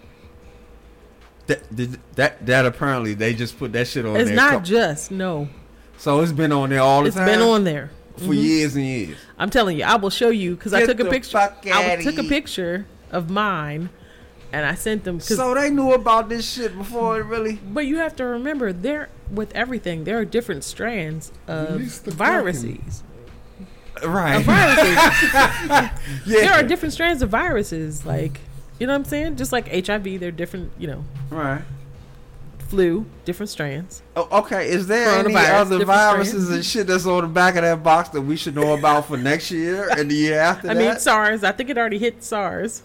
That, 1.47 1.75
did- 1.75 1.99
that 2.15 2.45
that 2.45 2.65
apparently 2.65 3.13
they 3.13 3.33
just 3.33 3.57
put 3.57 3.71
that 3.73 3.87
shit 3.87 4.05
on 4.05 4.15
It's 4.17 4.27
there. 4.27 4.35
not 4.35 4.51
Co- 4.51 4.59
just 4.61 5.11
no. 5.11 5.47
so 5.97 6.19
it's 6.21 6.31
been 6.33 6.51
on 6.51 6.69
there 6.69 6.81
all 6.81 7.01
the 7.01 7.07
It's 7.07 7.15
time. 7.15 7.27
It's 7.27 7.37
been 7.37 7.47
on 7.47 7.63
there 7.63 7.91
for 8.17 8.25
Mhm. 8.33 8.43
years 8.43 8.75
and 8.75 8.85
years. 8.85 9.17
I'm 9.39 9.49
telling 9.49 9.77
you, 9.77 9.83
I 9.85 9.95
will 9.95 10.09
show 10.09 10.29
you 10.29 10.55
because 10.55 10.73
I 10.73 10.85
took 10.85 10.99
a 10.99 11.05
picture. 11.05 11.31
fuck 11.37 11.63
I 11.65 11.93
outta 11.93 12.03
took 12.03 12.17
a 12.17 12.23
picture 12.27 12.85
of 13.11 13.29
mine, 13.29 13.89
and 14.51 14.65
I 14.65 14.75
sent 14.75 15.03
them. 15.05 15.19
So 15.21 15.53
they 15.53 15.69
knew 15.69 15.93
about 15.93 16.27
this 16.27 16.49
shit 16.51 16.77
before 16.77 17.19
it 17.19 17.23
really. 17.25 17.59
but 17.71 17.85
you 17.85 17.97
have 17.97 18.15
to 18.17 18.25
remember, 18.25 18.73
there 18.73 19.07
with 19.31 19.53
everything, 19.55 20.03
there 20.03 20.17
are 20.19 20.25
different 20.25 20.63
strands 20.65 21.31
of 21.47 21.73
Release 21.75 21.99
the 21.99 22.11
viruses. 22.11 23.03
Right. 24.05 24.35
Of 24.35 24.43
viruses. 24.43 24.93
Yeah. 26.25 26.41
There 26.41 26.53
are 26.53 26.63
different 26.63 26.93
strands 26.93 27.21
of 27.21 27.29
viruses. 27.29 28.05
Like 28.05 28.39
you 28.79 28.87
know 28.87 28.93
what 28.93 28.99
I'm 28.99 29.05
saying? 29.05 29.35
Just 29.37 29.51
like 29.51 29.67
HIV, 29.85 30.19
they're 30.19 30.31
different. 30.31 30.71
You 30.77 30.87
know, 30.87 31.03
Right. 31.29 31.61
flu, 32.69 33.05
different 33.25 33.49
strands. 33.49 34.01
Oh, 34.15 34.27
okay, 34.39 34.69
is 34.69 34.87
there 34.87 35.19
any 35.19 35.35
other 35.35 35.83
viruses 35.85 36.45
strands. 36.45 36.49
and 36.49 36.65
shit 36.65 36.87
that's 36.87 37.05
on 37.05 37.21
the 37.21 37.27
back 37.27 37.55
of 37.55 37.61
that 37.61 37.81
box 37.83 38.09
that 38.09 38.21
we 38.21 38.35
should 38.35 38.55
know 38.55 38.73
about 38.73 39.07
for 39.07 39.17
next 39.17 39.51
year 39.51 39.89
and 39.97 40.11
the 40.11 40.15
year 40.15 40.39
after 40.39 40.69
I 40.69 40.73
that? 40.73 40.79
mean, 40.79 40.99
SARS. 40.99 41.43
I 41.43 41.51
think 41.53 41.69
it 41.69 41.77
already 41.77 41.97
hit 41.99 42.23
SARS. 42.23 42.83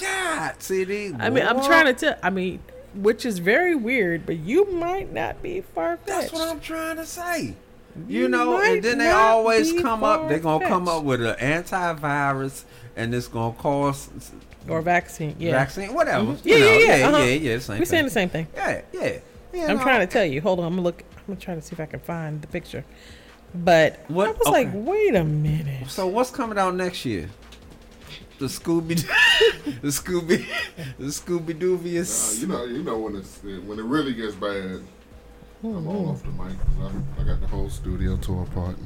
God, 0.00 0.54
CD. 0.58 1.12
I 1.18 1.30
mean, 1.30 1.46
I'm 1.46 1.62
trying 1.62 1.86
to 1.86 1.92
tell. 1.92 2.16
I 2.22 2.30
mean, 2.30 2.60
which 2.94 3.26
is 3.26 3.38
very 3.38 3.74
weird, 3.74 4.24
but 4.26 4.38
you 4.38 4.70
might 4.72 5.12
not 5.12 5.42
be 5.42 5.60
far 5.60 5.96
fetched. 5.98 6.06
That's 6.06 6.32
what 6.32 6.48
I'm 6.48 6.60
trying 6.60 6.96
to 6.96 7.06
say. 7.06 7.54
You, 8.08 8.22
You 8.22 8.28
know, 8.28 8.60
and 8.60 8.82
then 8.82 8.98
they 8.98 9.10
always 9.10 9.72
come 9.80 10.02
up. 10.02 10.28
They're 10.28 10.38
gonna 10.40 10.66
come 10.66 10.88
up 10.88 11.04
with 11.04 11.22
an 11.22 11.36
antivirus, 11.36 12.64
and 12.96 13.14
it's 13.14 13.28
gonna 13.28 13.54
cause 13.54 14.08
or 14.68 14.80
vaccine. 14.82 15.36
Yeah, 15.38 15.52
vaccine, 15.52 15.92
whatever. 15.94 16.24
Mhm. 16.32 16.44
You 16.44 16.54
Yeah, 16.54 16.58
know, 16.60 16.66
yeah, 16.72 16.78
yeah, 16.78 16.96
yeah, 16.96 17.08
uh-huh. 17.08 17.18
yeah, 17.18 17.24
yeah, 17.52 17.58
same 17.58 17.78
We're 17.78 17.84
saying 17.84 18.04
the 18.04 18.10
same 18.10 18.28
thing. 18.28 18.46
Yeah, 18.54 18.80
yeah. 18.92 19.18
yeah 19.52 19.66
I'm 19.70 19.76
no. 19.76 19.82
trying 19.82 20.00
to 20.00 20.06
tell 20.12 20.24
you. 20.24 20.40
Hold 20.40 20.60
on. 20.60 20.66
I'm 20.66 20.72
gonna 20.72 20.82
look. 20.82 21.02
I'm 21.16 21.34
gonna 21.34 21.40
try 21.40 21.54
to 21.54 21.62
see 21.62 21.72
if 21.72 21.80
I 21.80 21.86
can 21.86 22.00
find 22.00 22.40
the 22.42 22.46
picture. 22.48 22.84
But 23.54 24.00
What- 24.08 24.28
I 24.28 24.32
was 24.32 24.48
like, 24.48 24.68
wait 24.72 25.14
a 25.14 25.24
minute. 25.24 25.88
So 25.88 26.06
what's 26.06 26.30
coming 26.30 26.58
out 26.58 26.74
next 26.74 27.04
year? 27.04 27.28
The 28.40 28.46
Scooby, 28.46 28.96
the 29.80 29.88
Scooby, 29.88 30.44
the 30.98 31.04
Scooby 31.06 31.54
Doobious. 31.56 32.40
you 32.40 32.48
know, 32.48 32.64
you 32.64 32.82
know 32.82 32.98
when 32.98 33.14
it's 33.14 33.38
when 33.42 33.78
it 33.78 33.84
really 33.84 34.12
gets 34.12 34.34
bad. 34.34 34.80
I'm 35.62 35.86
all 35.86 36.10
off 36.10 36.22
the 36.22 36.28
mic 36.30 36.58
'cause 36.58 36.92
I, 37.18 37.22
I 37.22 37.24
got 37.24 37.40
the 37.40 37.46
whole 37.46 37.70
studio 37.70 38.16
tore 38.18 38.42
apart. 38.42 38.76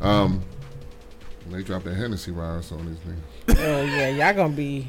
Um, 0.00 0.44
they 1.50 1.62
dropped 1.62 1.86
that 1.86 1.94
Hennessy 1.96 2.30
virus 2.32 2.70
on 2.70 2.86
these 2.86 2.98
niggas. 2.98 3.58
Oh 3.64 3.82
yeah, 3.82 4.08
y'all 4.10 4.34
gonna 4.36 4.54
be. 4.54 4.88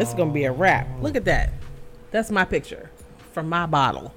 It's 0.00 0.14
gonna 0.14 0.32
be 0.32 0.44
a 0.44 0.52
wrap. 0.52 0.86
Look 1.00 1.16
at 1.16 1.24
that. 1.26 1.52
That's 2.10 2.30
my 2.30 2.44
picture 2.44 2.90
from 3.32 3.48
my 3.48 3.66
bottle. 3.66 4.14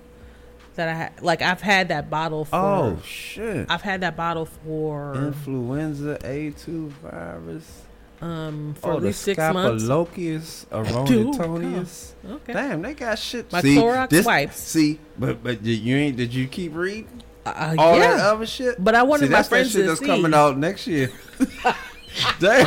That 0.76 0.90
I 0.90 0.94
had. 0.94 1.22
Like 1.22 1.42
I've 1.42 1.62
had 1.62 1.88
that 1.88 2.10
bottle 2.10 2.44
for. 2.46 2.56
Oh 2.58 3.00
shit! 3.06 3.66
I've 3.70 3.82
had 3.82 4.02
that 4.02 4.18
bottle 4.18 4.46
for 4.46 5.16
Influenza 5.16 6.18
A2 6.22 6.90
virus. 6.90 7.84
um 8.22 8.76
for 8.82 8.92
oh, 8.92 8.98
at 8.98 9.04
least 9.04 9.26
the 9.26 9.36
six 9.36 9.54
months. 9.54 9.84
Scapilochius 9.86 10.66
Dude, 11.08 11.28
aerontonius. 11.36 12.12
Okay. 12.30 12.52
Damn, 12.54 12.82
they 12.82 12.94
got 12.94 13.18
shit. 13.18 13.50
My 13.54 13.62
see, 13.62 13.76
Clorox 13.78 14.10
this, 14.10 14.26
wipes. 14.26 14.60
See, 14.60 15.00
but 15.18 15.42
but 15.42 15.64
did 15.64 15.80
you 15.80 15.96
ain't 15.96 16.18
did 16.18 16.34
you 16.34 16.46
keep 16.48 16.76
reading 16.76 17.24
Uh, 17.46 17.76
all 17.78 17.98
yeah. 17.98 18.18
that 18.18 18.20
other 18.34 18.46
shit? 18.46 18.76
But 18.84 18.96
I 18.96 19.04
wanted 19.04 19.28
see, 19.28 19.30
my 19.32 19.38
that's 19.38 19.48
friends 19.48 19.72
that 19.72 19.80
shit 19.80 19.84
to 19.86 19.88
that's 19.92 20.00
see. 20.02 20.06
coming 20.08 20.34
out 20.34 20.58
next 20.58 20.88
year. 20.88 21.10
Damn, 22.40 22.66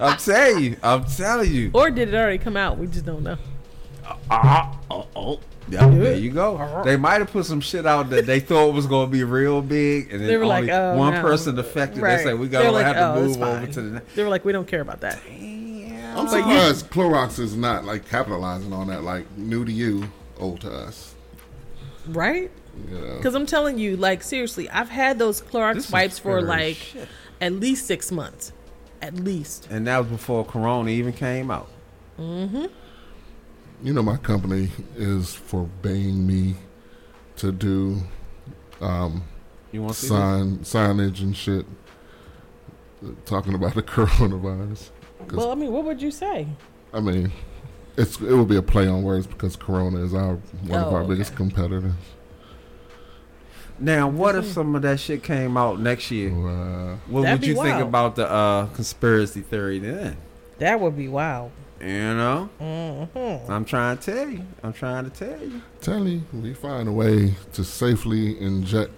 I'm 0.00 0.16
telling 0.18 0.64
you, 0.64 0.76
I'm 0.82 1.04
telling 1.04 1.52
you. 1.52 1.70
Or 1.74 1.90
did 1.90 2.08
it 2.08 2.14
already 2.14 2.38
come 2.38 2.56
out? 2.56 2.78
We 2.78 2.86
just 2.86 3.04
don't 3.04 3.22
know. 3.22 3.36
Ah, 4.30 4.78
oh, 4.90 5.06
oh. 5.14 5.40
Yeah, 5.68 5.88
there 5.88 6.16
you 6.16 6.30
go. 6.32 6.82
They 6.84 6.96
might 6.96 7.20
have 7.20 7.30
put 7.30 7.46
some 7.46 7.60
shit 7.60 7.86
out 7.86 8.10
that 8.10 8.26
they 8.26 8.40
thought 8.40 8.74
was 8.74 8.86
going 8.86 9.06
to 9.08 9.12
be 9.12 9.22
real 9.22 9.62
big, 9.62 10.10
and 10.10 10.20
then 10.20 10.26
They 10.28 10.36
were 10.36 10.44
only 10.44 10.62
like, 10.66 10.70
oh, 10.70 10.96
one 10.96 11.14
no. 11.14 11.20
person 11.20 11.56
affected. 11.58 12.02
Right. 12.02 12.16
They 12.16 12.24
say 12.24 12.34
we 12.34 12.48
gotta 12.48 12.72
like, 12.72 12.86
have 12.86 12.96
to 12.96 13.06
"Oh, 13.20 13.24
it's 13.24 13.36
move 13.36 13.46
over 13.46 13.66
to 13.66 13.82
the. 13.82 13.90
next. 13.90 14.16
They 14.16 14.24
were 14.24 14.28
like, 14.30 14.44
we 14.44 14.50
don't 14.52 14.66
care 14.66 14.80
about 14.80 15.00
that. 15.02 15.20
I'm 15.28 16.26
But 16.26 16.32
you- 16.38 16.42
surprised 16.42 16.90
Clorox 16.90 17.38
is 17.38 17.54
not 17.56 17.84
like 17.84 18.08
capitalizing 18.08 18.72
on 18.72 18.88
that. 18.88 19.04
Like 19.04 19.30
new 19.36 19.64
to 19.64 19.70
you, 19.70 20.10
old 20.38 20.62
to 20.62 20.72
us. 20.72 21.14
Right? 22.08 22.50
You 22.90 22.98
know? 22.98 23.16
Because 23.18 23.36
I'm 23.36 23.46
telling 23.46 23.78
you, 23.78 23.96
like 23.96 24.24
seriously, 24.24 24.68
I've 24.70 24.88
had 24.88 25.20
those 25.20 25.40
Clorox 25.40 25.74
This 25.74 25.90
wipes 25.92 26.18
for 26.18 26.42
like 26.42 26.76
shit. 26.76 27.06
at 27.40 27.52
least 27.52 27.86
six 27.86 28.10
months, 28.10 28.52
at 29.02 29.14
least. 29.14 29.68
And 29.70 29.86
that 29.86 29.98
was 29.98 30.08
before 30.08 30.44
Corona 30.44 30.90
even 30.90 31.12
came 31.12 31.50
out. 31.50 31.68
Mm-hmm. 32.18 32.66
You 33.82 33.92
know, 33.94 34.02
my 34.02 34.16
company 34.16 34.68
is 34.96 35.34
forbidding 35.34 36.26
me 36.26 36.56
to 37.36 37.50
do 37.52 38.02
um, 38.80 39.24
You 39.72 39.82
wanna 39.82 39.94
sign 39.94 40.58
signage 40.58 41.20
and 41.20 41.34
shit 41.36 41.64
talking 43.24 43.54
about 43.54 43.74
the 43.74 43.82
coronavirus. 43.94 44.90
'Cause, 45.26 45.36
Well, 45.38 45.50
I 45.52 45.54
mean, 45.54 45.72
what 45.72 45.84
would 45.84 46.00
you 46.02 46.10
say? 46.10 46.46
I 46.92 47.00
mean, 47.00 47.32
it's 47.96 48.20
it 48.20 48.32
will 48.32 48.44
be 48.46 48.56
a 48.56 48.62
play 48.62 48.86
on 48.86 49.02
words 49.02 49.26
because 49.26 49.56
Corona 49.56 50.02
is 50.04 50.12
our 50.14 50.34
one 50.66 50.80
of 50.80 50.88
Oh, 50.88 50.96
our 50.96 51.00
okay. 51.02 51.10
biggest 51.10 51.36
competitors. 51.36 51.92
Now, 53.80 54.08
what 54.08 54.36
if 54.36 54.44
some 54.46 54.74
of 54.74 54.82
that 54.82 55.00
shit 55.00 55.22
came 55.22 55.56
out 55.56 55.80
next 55.80 56.10
year? 56.10 56.30
what 56.30 57.22
That'd 57.22 57.40
would 57.40 57.40
be 57.40 57.46
you 57.48 57.54
think 57.62 57.80
about 57.80 58.14
the 58.16 58.30
uh, 58.30 58.66
conspiracy 58.66 59.40
theory 59.40 59.78
then? 59.78 60.16
That 60.58 60.78
would 60.80 60.96
be 60.96 61.08
wild. 61.08 61.50
You 61.80 61.86
know, 61.86 62.50
Mm-hmm. 62.60 63.50
I'm 63.50 63.64
trying 63.64 63.96
to 63.96 64.12
tell 64.14 64.28
you. 64.28 64.44
I'm 64.62 64.74
trying 64.74 65.08
to 65.08 65.10
tell 65.10 65.40
you. 65.40 65.62
Tell 65.80 66.06
you, 66.06 66.22
we 66.34 66.52
find 66.52 66.88
a 66.88 66.92
way 66.92 67.34
to 67.54 67.64
safely 67.64 68.38
inject 68.38 68.90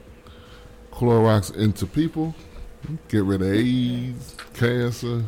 Clorox 0.91 1.55
into 1.57 1.87
people. 1.87 2.35
Get 3.09 3.23
rid 3.23 3.41
of 3.43 3.53
AIDS, 3.53 4.35
cancer. 4.55 5.23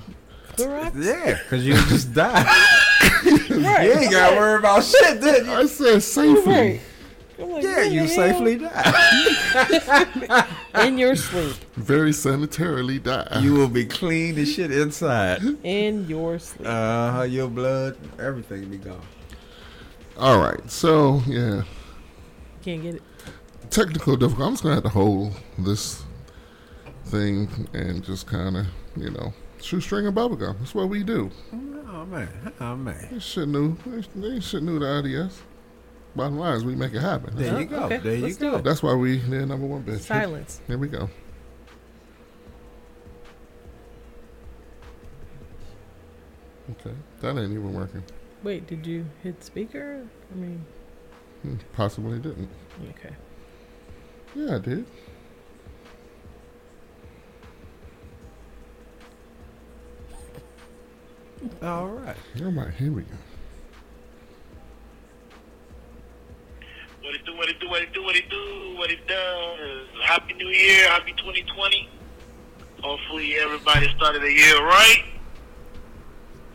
Yeah, 0.59 1.39
because 1.45 1.65
you 1.65 1.75
just 1.89 2.13
die. 2.13 2.45
You 3.25 3.61
ain't 3.67 4.11
got 4.11 4.31
to 4.31 4.37
worry 4.37 4.59
about 4.59 4.83
shit, 4.85 5.21
did 5.21 5.47
you? 5.47 5.53
I 5.53 5.67
said 5.67 6.03
safely. 6.03 6.53
Right. 6.53 6.81
I'm 7.39 7.51
like, 7.51 7.63
Yeah, 7.65 7.83
you 7.83 8.03
the 8.03 8.09
safely 8.09 8.59
die. 8.59 10.47
in 10.87 10.99
your 10.99 11.17
sleep. 11.17 11.57
Very 11.77 12.11
sanitarily 12.11 13.03
die. 13.03 13.41
You 13.41 13.55
will 13.55 13.69
be 13.69 13.85
clean 13.85 14.39
as 14.39 14.53
shit 14.53 14.71
inside. 14.71 15.43
In 15.65 16.07
your 16.09 16.39
sleep. 16.39 16.67
Uh, 16.69 17.27
your 17.29 17.49
blood, 17.49 17.97
everything 18.19 18.67
be 18.71 18.77
gone. 18.79 19.01
All 20.19 20.39
right. 20.39 20.71
So 20.71 21.23
yeah, 21.27 21.63
Can't 22.63 22.83
get 22.83 22.95
it. 22.97 23.03
technical 23.71 24.17
difficulty. 24.17 24.45
I'm 24.47 24.53
just 24.53 24.63
gonna 24.63 24.77
have 24.77 24.85
to 24.85 24.91
hold 24.91 25.33
this 25.59 26.03
thing 27.07 27.69
and 27.73 28.03
just 28.05 28.27
kind 28.27 28.57
of, 28.57 28.67
you 28.97 29.11
know, 29.11 29.33
shoestring 29.61 30.07
and 30.07 30.17
bubblegum. 30.17 30.59
That's 30.61 30.75
what 30.75 30.89
we 30.89 31.03
do. 31.03 31.31
Oh 31.53 32.07
man, 32.07 32.29
oh 32.61 32.77
man. 32.77 33.09
They 33.11 33.19
shit 33.19 33.49
new. 33.49 33.77
They, 33.87 34.03
they 34.35 34.41
shit 34.41 34.63
new 34.63 34.79
to 34.79 34.99
IDS. 34.99 35.43
Bottom 36.17 36.39
line 36.39 36.57
is 36.57 36.65
we 36.65 36.77
make 36.77 36.95
it 36.95 37.01
happen. 37.01 37.35
There 37.37 37.59
you 37.61 37.67
go. 37.67 37.85
Okay, 37.85 37.97
there 37.99 38.15
you 38.15 38.23
let's 38.23 38.37
do 38.37 38.53
go. 38.53 38.59
That's 38.59 38.83
why 38.83 38.95
we 38.95 39.17
they're 39.19 39.47
number 39.47 39.67
one 39.67 39.83
bitch. 39.83 40.01
Silence. 40.01 40.61
Here 40.69 40.79
we 40.79 40.87
go. 40.89 41.09
Okay, 46.71 46.95
that 47.21 47.31
ain't 47.39 47.53
even 47.53 47.75
working. 47.75 48.03
Wait, 48.43 48.67
did 48.67 48.87
you 48.87 49.07
hit 49.23 49.43
speaker? 49.45 50.07
I 50.33 50.35
mean, 50.37 50.65
Hmm, 51.43 51.57
Possibly 51.75 52.19
didn't. 52.19 52.49
okay. 52.91 53.15
Yeah, 54.35 54.57
I 54.57 54.59
did. 54.59 54.87
All 61.63 61.89
right. 61.89 62.17
All 62.43 62.51
right, 62.53 62.73
here 62.75 62.93
we 62.93 63.03
go. 63.03 63.17
What 67.05 67.15
it 67.15 67.27
do, 67.27 67.37
what 67.37 67.49
it 67.51 67.61
do, 67.61 67.69
what 67.69 67.83
it 67.83 67.93
do, 67.93 68.03
what 68.03 68.17
it 68.17 68.31
do, 68.31 68.75
what 68.79 68.91
it 68.91 69.07
does. 69.07 69.89
Happy 70.05 70.33
New 70.33 70.49
Year, 70.49 70.89
happy 70.89 71.13
2020. 71.13 71.87
Hopefully 72.81 73.35
everybody 73.35 73.93
started 73.95 74.23
the 74.23 74.33
year 74.33 74.57
right. 74.65 75.05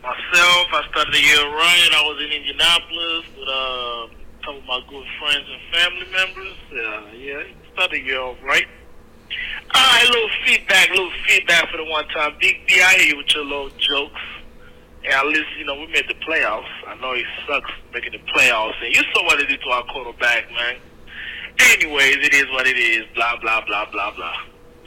Myself, 0.02 0.66
I 0.74 0.82
started 0.90 1.14
the 1.14 1.20
year 1.20 1.38
right. 1.54 1.90
I 1.94 2.02
was 2.02 2.20
in 2.24 2.32
Indianapolis 2.32 3.24
with 3.38 3.46
uh, 3.46 3.52
a 3.54 4.10
couple 4.42 4.58
of 4.58 4.66
my 4.66 4.80
good 4.90 5.06
friends 5.20 5.46
and 5.46 5.62
family 5.70 6.06
members. 6.10 6.56
Uh, 6.66 7.14
yeah, 7.14 7.42
started 7.72 8.02
the 8.02 8.04
year 8.04 8.20
off 8.20 8.36
right. 8.42 8.66
All 9.72 9.80
right, 9.80 10.06
little 10.10 10.30
feedback, 10.44 10.88
little 10.90 11.12
feedback 11.28 11.70
for 11.70 11.76
the 11.76 11.84
one 11.84 12.08
time. 12.08 12.34
Big 12.40 12.66
B, 12.66 12.82
I 12.82 12.94
hear 12.94 13.14
you 13.14 13.18
with 13.18 13.32
your 13.32 13.44
little 13.44 13.70
jokes. 13.78 14.20
And 15.04 15.14
at 15.14 15.26
least, 15.26 15.48
you 15.58 15.64
know, 15.64 15.74
we 15.74 15.86
made 15.86 16.06
the 16.08 16.14
playoffs. 16.26 16.68
I 16.86 16.94
know 17.00 17.12
it 17.12 17.24
sucks 17.46 17.70
making 17.94 18.12
the 18.12 18.18
playoffs. 18.32 18.74
And 18.84 18.94
you 18.94 19.02
saw 19.14 19.24
what 19.24 19.40
it 19.40 19.48
did 19.48 19.60
to 19.62 19.70
our 19.70 19.84
quarterback, 19.84 20.50
man. 20.50 20.76
Anyways, 21.58 22.16
it 22.16 22.34
is 22.34 22.44
what 22.52 22.66
it 22.66 22.78
is. 22.78 23.06
Blah, 23.14 23.40
blah, 23.40 23.64
blah, 23.64 23.90
blah, 23.90 24.14
blah. 24.14 24.36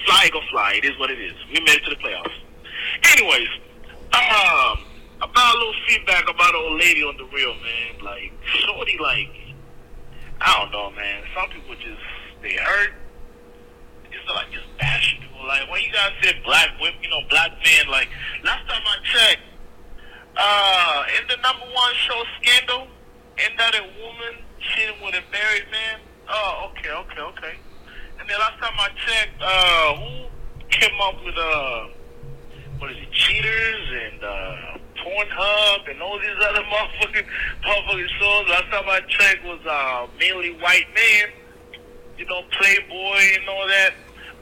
Fly, 0.06 0.30
go 0.32 0.40
fly. 0.52 0.74
It 0.76 0.86
is 0.86 0.98
what 1.00 1.10
it 1.10 1.20
is. 1.20 1.34
We 1.52 1.60
made 1.62 1.78
it 1.78 1.84
to 1.86 1.90
the 1.90 1.96
playoffs. 1.96 2.38
Anyways, 3.14 3.48
um, 4.14 4.86
about 5.22 5.56
a 5.56 5.58
little 5.58 5.74
feedback 5.88 6.30
about 6.30 6.54
old 6.54 6.80
lady 6.80 7.02
on 7.04 7.18
the 7.18 7.26
real, 7.26 7.54
man. 7.56 8.04
Like, 8.04 8.32
shorty, 8.44 8.98
like, 9.00 9.30
I 10.42 10.60
don't 10.60 10.72
know, 10.72 10.92
man. 10.92 11.24
Some 11.34 11.50
people 11.50 11.76
just, 11.76 12.02
they 12.42 12.54
hurt. 12.54 12.92
It's 14.12 14.30
like 14.30 14.52
just 14.52 14.68
bashing 14.78 15.22
people. 15.22 15.48
Like, 15.48 15.70
when 15.72 15.82
you 15.82 15.92
guys 15.92 16.12
said 16.22 16.36
black 16.44 16.70
women, 16.80 17.00
you 17.02 17.10
know, 17.10 17.22
black 17.30 17.52
men, 17.64 17.88
like, 17.90 18.10
last 18.44 18.68
time 18.68 18.82
I 18.86 18.98
checked, 19.04 19.43
uh, 20.38 21.04
in 21.20 21.28
the 21.28 21.38
number 21.42 21.66
one 21.74 21.94
show 21.96 22.24
Scandal, 22.42 22.88
ain't 23.38 23.58
that 23.58 23.76
a 23.76 23.84
woman 23.84 24.44
cheating 24.60 24.96
with 25.04 25.16
a 25.16 25.24
married 25.32 25.70
man? 25.72 26.00
Oh, 26.30 26.72
okay, 26.72 26.90
okay, 26.90 27.22
okay. 27.22 27.56
And 28.20 28.30
then 28.30 28.40
last 28.40 28.60
time 28.60 28.74
I 28.78 28.90
checked, 29.06 29.42
uh, 29.42 29.96
who 29.96 30.30
came 30.70 31.00
up 31.02 31.16
with, 31.26 31.38
uh, 31.38 31.88
what 32.80 32.92
is 32.92 32.98
it, 32.98 33.12
Cheaters 33.12 34.12
and, 34.12 34.24
uh, 34.24 34.78
Pornhub 35.04 35.90
and 35.92 36.02
all 36.02 36.18
these 36.20 36.38
other 36.48 36.62
motherfucking, 36.72 37.26
motherfucking 37.66 38.10
shows? 38.20 38.50
Last 38.50 38.72
time 38.72 38.88
I 38.88 39.02
checked 39.08 39.44
was, 39.44 39.60
uh, 39.68 40.08
mainly 40.20 40.54
white 40.62 40.88
men, 40.96 41.30
you 42.18 42.26
know, 42.26 42.44
Playboy 42.52 43.20
and 43.40 43.50
all 43.50 43.68
that. 43.68 43.94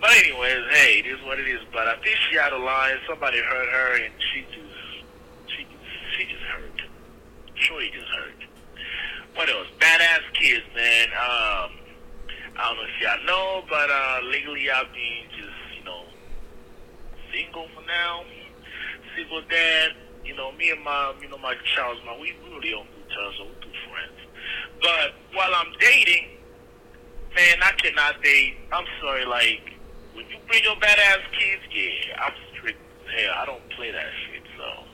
But 0.02 0.18
anyways, 0.18 0.66
hey, 0.72 1.00
it 1.00 1.06
is 1.06 1.22
what 1.26 1.40
it 1.40 1.48
is. 1.48 1.62
But 1.72 1.88
I 1.88 1.96
think 2.02 2.18
she 2.30 2.40
out 2.40 2.52
of 2.52 2.62
line. 2.62 2.98
Somebody 3.08 3.38
hurt 3.38 3.70
her 3.70 4.04
and 4.04 4.14
she 4.34 4.42
just 4.50 5.06
she 5.56 5.68
she 6.18 6.26
just 6.26 6.42
hurt. 6.42 6.82
Sure, 7.62 7.80
he 7.82 7.92
just 7.92 8.08
hurt. 8.08 8.42
What 9.36 9.50
else? 9.50 9.68
Badass 9.80 10.34
kids, 10.34 10.66
man. 10.76 11.08
Um, 11.10 11.70
I 12.58 12.68
don't 12.68 12.78
know 12.78 12.84
if 12.84 13.02
y'all 13.02 13.26
know, 13.26 13.64
but 13.70 13.90
uh, 13.90 14.20
legally 14.26 14.70
I've 14.72 14.92
been 14.92 15.30
just 15.30 15.78
you 15.78 15.84
know 15.86 16.04
single 17.32 17.68
for 17.76 17.86
now. 17.86 18.24
Single 19.16 19.42
dad. 19.50 19.92
You 20.26 20.36
know, 20.36 20.52
me 20.54 20.72
and 20.72 20.84
my 20.84 21.14
you 21.22 21.30
know 21.30 21.38
my 21.38 21.56
child's 21.76 22.02
my 22.06 22.18
we 22.20 22.34
really 22.50 22.74
on 22.74 22.86
good 22.98 23.10
terms, 23.14 23.36
so 23.38 23.46
we're 23.46 23.94
friends. 23.94 24.20
But 24.82 25.14
while 25.38 25.54
I'm 25.54 25.72
dating, 25.80 26.30
man, 27.36 27.58
I 27.62 27.72
cannot 27.78 28.24
date. 28.24 28.56
I'm 28.74 28.86
sorry, 29.02 29.26
like 29.26 29.78
when 30.14 30.26
you 30.30 30.38
bring 30.48 30.64
your 30.64 30.76
badass 30.78 31.22
kids, 31.38 31.62
yeah, 31.72 32.26
I'm 32.26 32.34
strict 32.58 32.80
hell. 33.16 33.34
I 33.38 33.46
don't 33.46 33.70
play 33.70 33.92
that 33.92 34.10
shit, 34.26 34.44
so 34.58 34.91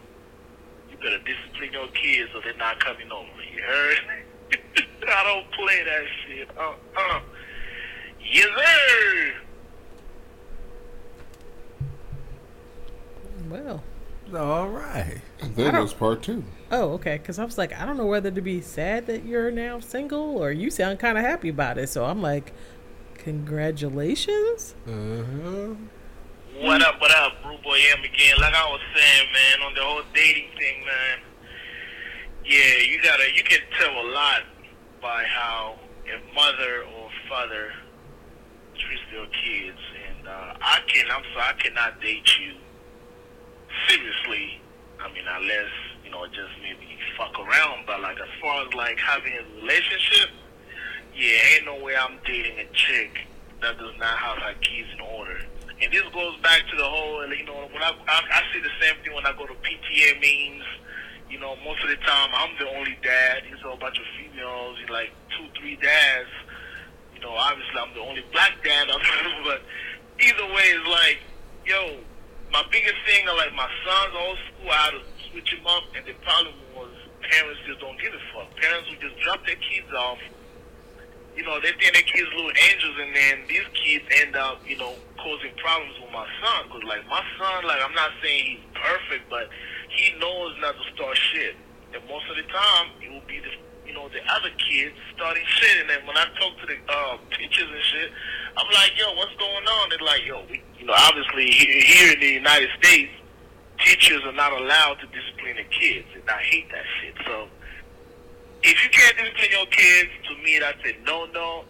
you 0.99 1.03
better 1.03 1.23
discipline 1.23 1.73
your 1.73 1.87
kids 1.89 2.29
so 2.33 2.41
they're 2.41 2.57
not 2.57 2.79
coming 2.83 3.11
over. 3.11 3.27
You 3.53 3.61
heard? 3.63 3.97
I 5.07 5.23
don't 5.23 5.51
play 5.51 5.83
that 5.83 6.03
shit. 6.25 6.49
Uh 6.57 6.73
uh. 6.95 7.19
Yes, 8.31 8.47
sir. 8.55 9.33
Well. 13.49 13.83
All 14.35 14.67
right. 14.67 15.21
That 15.55 15.81
was 15.81 15.93
part 15.93 16.21
two. 16.21 16.43
Oh, 16.69 16.91
okay. 16.93 17.17
Because 17.17 17.39
I 17.39 17.45
was 17.45 17.57
like, 17.57 17.77
I 17.79 17.85
don't 17.85 17.95
know 17.95 18.05
whether 18.05 18.29
to 18.29 18.41
be 18.41 18.59
sad 18.59 19.07
that 19.07 19.23
you're 19.25 19.51
now 19.51 19.79
single 19.79 20.37
or 20.37 20.51
you 20.51 20.69
sound 20.69 20.99
kind 20.99 21.17
of 21.17 21.23
happy 21.23 21.47
about 21.47 21.77
it. 21.77 21.87
So 21.87 22.03
I'm 22.03 22.21
like, 22.21 22.51
congratulations. 23.15 24.75
Uh-huh. 24.85 25.75
What 26.59 26.81
up, 26.81 26.99
what 26.99 27.11
up, 27.11 27.43
Brew 27.43 27.55
Boy 27.63 27.77
M 27.93 28.03
again. 28.03 28.33
Like 28.41 28.55
I 28.55 28.65
was 28.65 28.81
saying, 28.95 29.27
man, 29.31 29.67
on 29.67 29.75
the 29.75 29.81
whole 29.81 30.01
dating 30.15 30.49
thing, 30.57 30.81
man. 30.81 31.19
Yeah, 32.43 32.81
you 32.81 32.99
gotta, 33.03 33.25
you 33.35 33.43
can 33.43 33.59
tell 33.79 33.93
a 33.93 34.07
lot 34.09 34.41
by 34.99 35.23
how 35.25 35.77
a 36.09 36.33
mother 36.33 36.81
or 36.97 37.11
father 37.29 37.73
treats 38.73 39.03
their 39.11 39.27
kids. 39.27 39.77
And 40.09 40.27
uh, 40.27 40.53
I 40.59 40.79
can, 40.87 41.05
I'm 41.11 41.21
sorry, 41.31 41.45
I 41.45 41.53
cannot 41.61 42.01
date 42.01 42.27
you 42.41 42.55
seriously. 43.87 44.59
I 44.99 45.13
mean, 45.13 45.25
unless, 45.29 45.69
you 46.03 46.09
know, 46.09 46.25
just 46.25 46.57
maybe 46.63 46.97
fuck 47.19 47.37
around. 47.37 47.85
But 47.85 48.01
like, 48.01 48.17
as 48.19 48.33
far 48.41 48.65
as 48.65 48.73
like 48.73 48.97
having 48.97 49.33
a 49.33 49.61
relationship, 49.61 50.31
yeah, 51.15 51.53
ain't 51.53 51.65
no 51.65 51.83
way 51.83 51.95
I'm 51.95 52.17
dating 52.25 52.57
a 52.57 52.65
chick 52.73 53.27
that 53.61 53.77
does 53.77 53.93
not 53.99 54.17
have 54.17 54.39
her 54.39 54.55
keys 54.61 54.87
in 54.91 55.01
order. 55.01 55.37
And 55.81 55.93
this 55.93 56.03
goes 56.13 56.35
back 56.41 56.65
to 56.69 56.75
the 56.75 56.83
whole, 56.83 57.21
you 57.29 57.45
know, 57.45 57.69
when 57.71 57.83
I, 57.83 57.93
I, 58.07 58.17
I 58.31 58.41
see 58.53 58.61
the 58.61 58.73
same 58.81 58.97
thing 59.03 59.13
when 59.13 59.25
I 59.25 59.33
go 59.33 59.45
to 59.45 59.53
PTA 59.53 60.19
meetings. 60.19 60.63
You 61.29 61.39
know, 61.39 61.55
most 61.63 61.83
of 61.83 61.89
the 61.89 61.97
time 61.97 62.29
I'm 62.33 62.57
the 62.57 62.67
only 62.77 62.97
dad. 63.03 63.43
There's 63.49 63.61
a 63.61 63.77
bunch 63.77 63.99
of 63.99 64.05
females, 64.17 64.77
like 64.89 65.11
two, 65.37 65.45
three 65.59 65.75
dads. 65.75 66.29
You 67.13 67.21
know, 67.21 67.31
obviously 67.31 67.77
I'm 67.77 67.93
the 67.93 68.01
only 68.01 68.23
black 68.31 68.53
dad, 68.63 68.87
but 69.43 69.61
either 70.19 70.45
way, 70.53 70.65
it's 70.69 70.87
like, 70.87 71.19
yo, 71.65 71.97
my 72.51 72.63
biggest 72.71 72.95
thing, 73.05 73.25
like 73.25 73.53
my 73.53 73.67
son's 73.85 74.15
old 74.15 74.37
school, 74.47 74.71
I 74.71 74.75
had 74.77 74.91
to 74.91 75.01
switch 75.29 75.53
him 75.53 75.65
up, 75.67 75.83
and 75.95 76.05
the 76.05 76.13
problem 76.23 76.55
was 76.75 76.89
parents 77.29 77.59
just 77.67 77.79
don't 77.81 77.99
give 77.99 78.13
a 78.13 78.21
fuck. 78.33 78.55
Parents 78.55 78.89
would 78.89 79.01
just 79.01 79.17
drop 79.19 79.45
their 79.45 79.57
kids 79.57 79.91
off. 79.93 80.19
You 81.37 81.45
know, 81.45 81.61
they 81.61 81.69
think 81.77 81.93
their 81.93 82.01
kids 82.01 82.25
little 82.33 82.49
angels, 82.49 82.97
and 82.97 83.13
then 83.13 83.35
these 83.47 83.69
kids 83.77 84.03
end 84.25 84.35
up, 84.35 84.57
you 84.65 84.75
know, 84.75 84.97
causing 85.21 85.53
problems 85.61 85.93
with 86.01 86.09
my 86.09 86.25
son. 86.41 86.65
Cause 86.73 86.81
like 86.81 87.05
my 87.05 87.21
son, 87.37 87.61
like 87.69 87.77
I'm 87.77 87.93
not 87.93 88.09
saying 88.25 88.57
he's 88.57 88.65
perfect, 88.73 89.29
but 89.29 89.45
he 89.93 90.17
knows 90.17 90.57
not 90.59 90.73
to 90.73 90.85
start 90.97 91.13
shit. 91.13 91.53
And 91.93 92.01
most 92.09 92.25
of 92.33 92.41
the 92.41 92.47
time, 92.49 92.89
it 93.05 93.13
will 93.13 93.25
be 93.29 93.37
the, 93.37 93.53
you 93.85 93.93
know, 93.93 94.09
the 94.09 94.25
other 94.33 94.49
kids 94.57 94.97
starting 95.13 95.45
shit. 95.45 95.85
And 95.85 95.89
then 95.93 96.01
when 96.09 96.17
I 96.17 96.25
talk 96.41 96.57
to 96.57 96.65
the 96.65 96.77
uh, 96.89 97.17
teachers 97.37 97.69
and 97.69 97.85
shit, 97.85 98.09
I'm 98.57 98.69
like, 98.73 98.97
yo, 98.97 99.13
what's 99.13 99.37
going 99.37 99.65
on? 99.65 99.89
They're 99.93 100.01
like, 100.01 100.25
yo, 100.25 100.41
we, 100.49 100.65
you 100.79 100.89
know, 100.89 100.97
obviously 100.97 101.53
here 101.53 102.13
in 102.13 102.19
the 102.19 102.33
United 102.33 102.69
States, 102.81 103.13
teachers 103.85 104.25
are 104.25 104.33
not 104.33 104.53
allowed 104.57 104.97
to 104.99 105.07
discipline 105.13 105.61
the 105.61 105.69
kids, 105.69 106.07
and 106.17 106.25
I 106.29 106.41
hate 106.41 106.65
that 106.73 106.85
shit. 106.97 107.13
So 107.25 107.47
if 108.63 108.83
you 108.83 108.89
can't 108.89 109.17
discipline 109.17 109.51
your 109.51 109.65
kids, 109.67 110.09
to 110.29 110.43
me 110.43 110.59
that's 110.59 110.79
a 110.85 111.03
no, 111.05 111.25
no, 111.33 111.63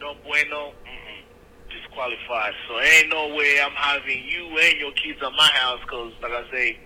no 0.00 0.14
bueno. 0.24 0.72
Mm-mm. 0.84 1.20
Just 1.70 1.90
qualified. 1.92 2.52
So 2.68 2.80
ain't 2.80 3.08
no 3.08 3.34
way 3.34 3.60
I'm 3.60 3.72
having 3.72 4.22
you 4.24 4.46
and 4.58 4.78
your 4.78 4.92
kids 4.92 5.18
at 5.22 5.32
my 5.32 5.50
house 5.54 5.80
because, 5.80 6.12
like 6.22 6.32
I 6.32 6.50
say, 6.50 6.78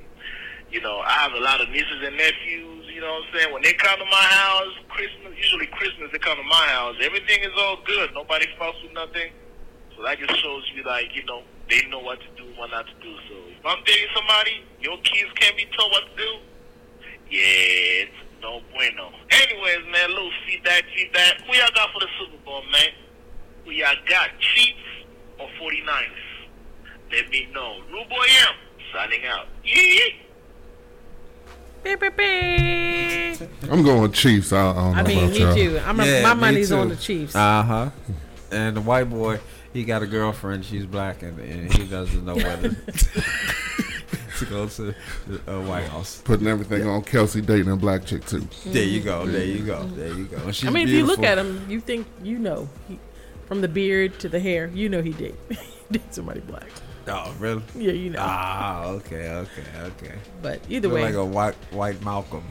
you 0.71 0.81
know, 0.81 1.01
I 1.01 1.13
have 1.25 1.33
a 1.33 1.41
lot 1.41 1.61
of 1.61 1.69
nieces 1.71 2.03
and 2.05 2.17
nephews. 2.17 2.87
You 2.93 3.01
know 3.01 3.13
what 3.13 3.25
I'm 3.25 3.35
saying? 3.35 3.53
When 3.53 3.63
they 3.63 3.73
come 3.75 3.99
to 3.99 4.05
my 4.05 4.27
house, 4.33 4.75
Christmas, 4.89 5.33
usually 5.37 5.67
Christmas, 5.67 6.11
they 6.13 6.19
come 6.19 6.37
to 6.37 6.43
my 6.45 6.67
house. 6.73 6.97
Everything 7.01 7.41
is 7.41 7.53
all 7.59 7.79
good. 7.85 8.11
Nobody 8.15 8.47
fuss 8.59 8.75
with 8.83 8.93
nothing. 8.93 9.33
So 9.97 10.03
that 10.05 10.19
just 10.19 10.41
shows 10.41 10.63
you, 10.75 10.85
like, 10.85 11.15
you 11.15 11.25
know, 11.25 11.43
they 11.69 11.85
know 11.89 12.01
what 12.01 12.21
to 12.21 12.27
do, 12.37 12.49
what 12.57 12.71
not 12.71 12.87
to 12.87 12.95
do. 13.03 13.15
So 13.29 13.35
if 13.49 13.65
I'm 13.65 13.83
dating 13.85 14.09
somebody, 14.15 14.63
your 14.81 14.97
kids 14.99 15.31
can't 15.37 15.57
be 15.57 15.67
told 15.77 15.91
what 15.93 16.05
to 16.05 16.17
do. 16.17 16.33
Yeah, 17.31 18.07
no 18.41 18.61
bueno. 18.73 19.13
Anyways, 19.31 19.85
man, 19.91 20.11
little 20.11 20.31
feedback, 20.47 20.85
feedback. 20.95 21.41
Who 21.47 21.57
y'all 21.57 21.69
got 21.75 21.91
for 21.93 22.01
the 22.01 22.09
Super 22.19 22.43
Bowl, 22.45 22.63
man? 22.73 22.91
Who 23.65 23.71
y'all 23.73 23.95
got, 24.09 24.31
Chiefs 24.39 24.79
or 25.39 25.49
49ers? 25.61 26.07
Let 27.13 27.31
me 27.31 27.49
know. 27.53 27.81
New 27.91 28.05
Boy 28.09 28.27
M, 28.49 28.55
signing 28.93 29.27
out. 29.27 29.47
Yeah. 29.65 30.15
Beep, 31.83 32.01
beep, 32.01 32.17
beep. 32.17 33.49
I'm 33.71 33.83
going 33.83 34.13
Chiefs. 34.13 34.53
I, 34.53 34.71
I 34.71 34.75
don't 34.75 34.75
know 34.75 34.99
I 34.99 35.03
mean, 35.05 35.19
about 35.19 35.31
me 35.31 35.39
y'all. 35.39 35.55
too. 35.55 35.81
I'm 35.85 36.01
a, 36.01 36.23
my 36.23 36.35
money's 36.35 36.69
too. 36.71 36.77
on 36.77 36.89
the 36.89 36.97
Chiefs. 36.97 37.35
Uh 37.35 37.63
huh. 37.63 37.91
And 38.51 38.77
the 38.77 38.81
white 38.81 39.09
boy, 39.09 39.39
he 39.73 39.85
got 39.85 40.03
a 40.03 40.07
girlfriend. 40.07 40.65
She's 40.65 40.87
black, 40.87 41.23
and, 41.23 41.39
and 41.39 41.73
he 41.73 41.85
doesn't 41.87 42.25
know 42.25 42.35
whether 42.35 42.71
to 44.39 44.45
go 44.47 44.67
to 44.69 44.95
the 45.27 45.57
uh, 45.57 45.61
White 45.63 45.85
House. 45.89 46.21
Putting 46.25 46.47
everything 46.47 46.87
on 46.87 47.03
Kelce 47.03 47.45
dating 47.45 47.71
a 47.71 47.77
black 47.77 48.05
chick 48.05 48.25
too. 48.27 48.47
There 48.67 48.83
you 48.83 49.01
go. 49.01 49.27
There 49.27 49.45
you 49.45 49.65
go. 49.65 49.85
There 49.87 50.13
you 50.15 50.25
go. 50.25 50.51
She's 50.51 50.69
I 50.69 50.73
mean, 50.73 50.89
if 50.89 50.95
you 50.95 51.05
look 51.07 51.23
at 51.23 51.39
him, 51.39 51.65
you 51.69 51.81
think 51.81 52.07
you 52.23 52.39
know, 52.39 52.69
he, 52.89 52.99
from 53.47 53.61
the 53.61 53.69
beard 53.69 54.19
to 54.21 54.29
the 54.29 54.41
hair, 54.41 54.69
you 54.75 54.89
know 54.89 55.03
he 55.03 55.13
did 55.13 55.37
did 55.91 56.03
somebody 56.15 56.41
black. 56.41 56.69
Oh, 57.07 57.35
really? 57.39 57.63
Yeah, 57.75 57.93
you 57.93 58.11
know. 58.11 58.19
Ah, 58.21 58.87
okay, 58.89 59.29
okay, 59.31 59.65
okay. 59.83 60.15
But 60.43 60.61
either 60.69 60.89
Look 60.89 60.97
way, 60.97 61.03
like 61.05 61.15
a 61.15 61.25
white 61.25 61.55
white 61.73 62.05
Malcolm. 62.05 62.45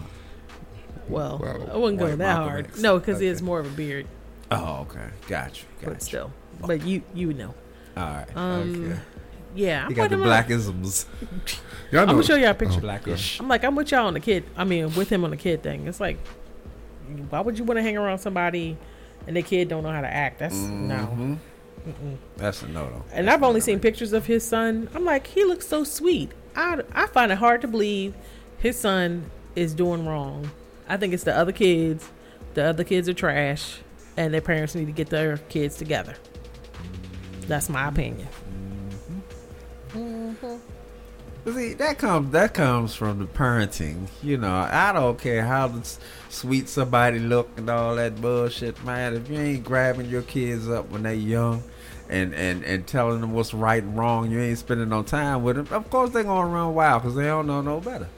well, 1.07 1.37
Well, 1.37 1.69
I 1.71 1.77
wouldn't 1.77 1.99
go 1.99 2.07
that 2.07 2.17
Malcolm 2.17 2.49
hard. 2.49 2.65
X. 2.67 2.79
No, 2.81 2.97
because 2.97 3.17
Okay. 3.17 3.27
it's 3.27 3.41
more 3.41 3.59
of 3.59 3.67
a 3.67 3.75
beard. 3.75 4.07
Oh, 4.49 4.87
okay. 4.89 5.07
Got 5.27 5.61
you. 5.61 5.67
Got 5.81 5.89
but 5.93 6.01
still, 6.01 6.31
but 6.65 6.83
you 6.85 7.03
you 7.13 7.33
know. 7.33 7.53
All 7.95 8.03
right. 8.03 8.25
Um, 8.35 8.91
okay. 8.91 8.99
Yeah, 9.55 9.83
I'm 9.85 9.89
You 9.89 9.95
got 9.95 10.09
the 10.09 10.17
with 10.17 10.25
him 10.25 10.31
on- 10.31 10.43
blackisms. 10.43 11.05
Y'all 11.91 12.01
I'm 12.01 12.07
know- 12.07 12.13
gonna 12.15 12.23
show 12.25 12.35
y'all 12.35 12.49
a 12.49 12.53
picture. 12.53 12.77
Oh, 12.77 12.81
Blackish. 12.81 13.39
I'm 13.39 13.47
like, 13.47 13.63
I'm 13.63 13.75
with 13.75 13.91
y'all 13.91 14.07
on 14.07 14.13
the 14.13 14.19
kid. 14.19 14.43
I 14.57 14.63
mean, 14.65 14.93
with 14.95 15.09
him 15.09 15.23
on 15.23 15.29
the 15.31 15.37
kid 15.37 15.63
thing. 15.63 15.87
It's 15.87 15.99
like, 16.01 16.17
why 17.29 17.39
would 17.39 17.57
you 17.57 17.63
want 17.63 17.77
to 17.77 17.81
hang 17.81 17.95
around 17.97 18.19
somebody 18.19 18.75
and 19.25 19.35
the 19.37 19.41
kid 19.41 19.69
don't 19.69 19.83
know 19.83 19.91
how 19.91 20.01
to 20.01 20.13
act? 20.13 20.39
That's 20.39 20.55
no. 20.55 20.95
Mhm. 20.95 21.37
Mm-mm. 21.87 22.17
That's 22.35 22.61
a 22.63 22.67
no 22.67 22.83
no. 22.89 23.05
And 23.13 23.29
I've 23.29 23.43
only 23.43 23.61
seen 23.61 23.79
pictures 23.79 24.11
of 24.11 24.25
his 24.25 24.43
son. 24.45 24.89
I'm 24.93 25.05
like, 25.05 25.27
he 25.27 25.45
looks 25.45 25.65
so 25.67 25.85
sweet. 25.85 26.31
I 26.55 26.81
I 26.93 27.07
find 27.07 27.31
it 27.31 27.37
hard 27.37 27.61
to 27.61 27.67
believe 27.69 28.13
his 28.59 28.77
son 28.77 29.31
is 29.55 29.73
doing 29.73 30.05
wrong. 30.05 30.51
I 30.89 30.97
think 30.97 31.13
it's 31.13 31.23
the 31.23 31.35
other 31.37 31.53
kids. 31.53 32.09
The 32.55 32.65
other 32.65 32.83
kids 32.83 33.07
are 33.07 33.13
trash, 33.13 33.77
and 34.17 34.33
their 34.33 34.41
parents 34.41 34.75
need 34.75 34.87
to 34.87 34.91
get 34.91 35.09
their 35.09 35.37
kids 35.37 35.77
together. 35.77 36.15
That's 37.47 37.69
my 37.69 37.87
opinion. 37.87 38.27
See, 41.47 41.75
that 41.75 41.97
comes 41.97 42.33
that 42.33 42.53
comes 42.53 42.93
from 42.93 43.19
the 43.19 43.25
parenting. 43.25 44.07
You 44.21 44.37
know, 44.37 44.67
I 44.69 44.91
don't 44.91 45.17
care 45.17 45.45
how 45.45 45.71
sweet 46.27 46.67
somebody 46.67 47.19
look 47.19 47.49
and 47.55 47.69
all 47.69 47.95
that 47.95 48.19
bullshit, 48.19 48.83
man. 48.83 49.15
If 49.15 49.29
you 49.29 49.39
ain't 49.39 49.63
grabbing 49.63 50.09
your 50.09 50.23
kids 50.23 50.67
up 50.67 50.89
when 50.89 51.03
they 51.03 51.15
young, 51.15 51.63
and 52.09 52.33
and 52.35 52.65
and 52.65 52.85
telling 52.85 53.21
them 53.21 53.31
what's 53.31 53.53
right 53.53 53.81
and 53.81 53.97
wrong, 53.97 54.29
you 54.29 54.41
ain't 54.41 54.57
spending 54.57 54.89
no 54.89 55.03
time 55.03 55.41
with 55.41 55.55
them. 55.55 55.67
Of 55.71 55.89
course, 55.89 56.09
they 56.09 56.23
gonna 56.23 56.49
run 56.49 56.73
wild 56.73 57.03
because 57.03 57.15
they 57.15 57.23
don't 57.23 57.47
know 57.47 57.61
no 57.61 57.79
better. 57.79 58.09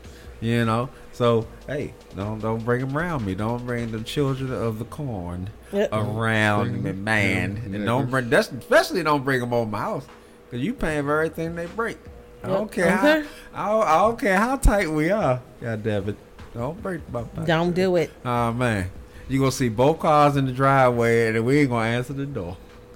You 0.41 0.65
know. 0.65 0.89
So 1.11 1.45
hey, 1.68 1.93
don't 2.15 2.39
don't 2.39 2.65
bring 2.65 2.81
them 2.81 2.97
around 2.97 3.26
me. 3.27 3.35
Don't 3.35 3.64
bring 3.64 3.91
the 3.91 4.01
children 4.01 4.51
of 4.51 4.80
the 4.80 4.85
corn 4.85 5.51
Yep. 5.72 5.89
around 5.93 6.69
Bring 6.69 6.84
me, 6.84 6.91
man. 6.93 7.56
them 7.56 7.76
And 7.76 7.85
don't 7.85 8.10
bring 8.10 8.27
that's 8.30 8.51
especially 8.51 9.03
don't 9.03 9.23
bring 9.23 9.39
them 9.39 9.53
over 9.53 9.69
my 9.69 9.81
house 9.81 10.07
because 10.45 10.65
you 10.65 10.73
paying 10.73 11.03
for 11.03 11.22
everything 11.22 11.53
they 11.53 11.68
break. 11.68 11.99
I 12.44 12.48
don't 12.48 12.72
care. 12.72 12.98
Okay. 12.98 13.26
How, 13.53 13.53
I, 13.53 13.70
don't, 13.80 13.88
I 13.88 13.98
don't 13.99 14.20
care 14.20 14.38
how 14.38 14.56
tight 14.57 14.90
we 14.90 15.10
are. 15.11 15.41
God 15.61 15.84
damn 15.84 16.10
it. 16.10 16.16
Don't 16.53 16.82
break 16.82 17.02
my 17.11 17.24
back. 17.24 17.45
Don't 17.45 17.74
do 17.74 17.95
it. 17.98 18.11
Oh 18.26 18.52
man. 18.53 18.90
You 19.28 19.40
gonna 19.40 19.52
see 19.52 19.70
both 19.70 19.99
cars 19.99 20.36
in 20.38 20.45
the 20.45 20.52
driveway 20.52 21.28
and 21.28 21.45
we 21.45 21.60
ain't 21.60 21.70
gonna 21.70 21.90
answer 21.90 22.14
the 22.14 22.26
door. 22.26 22.57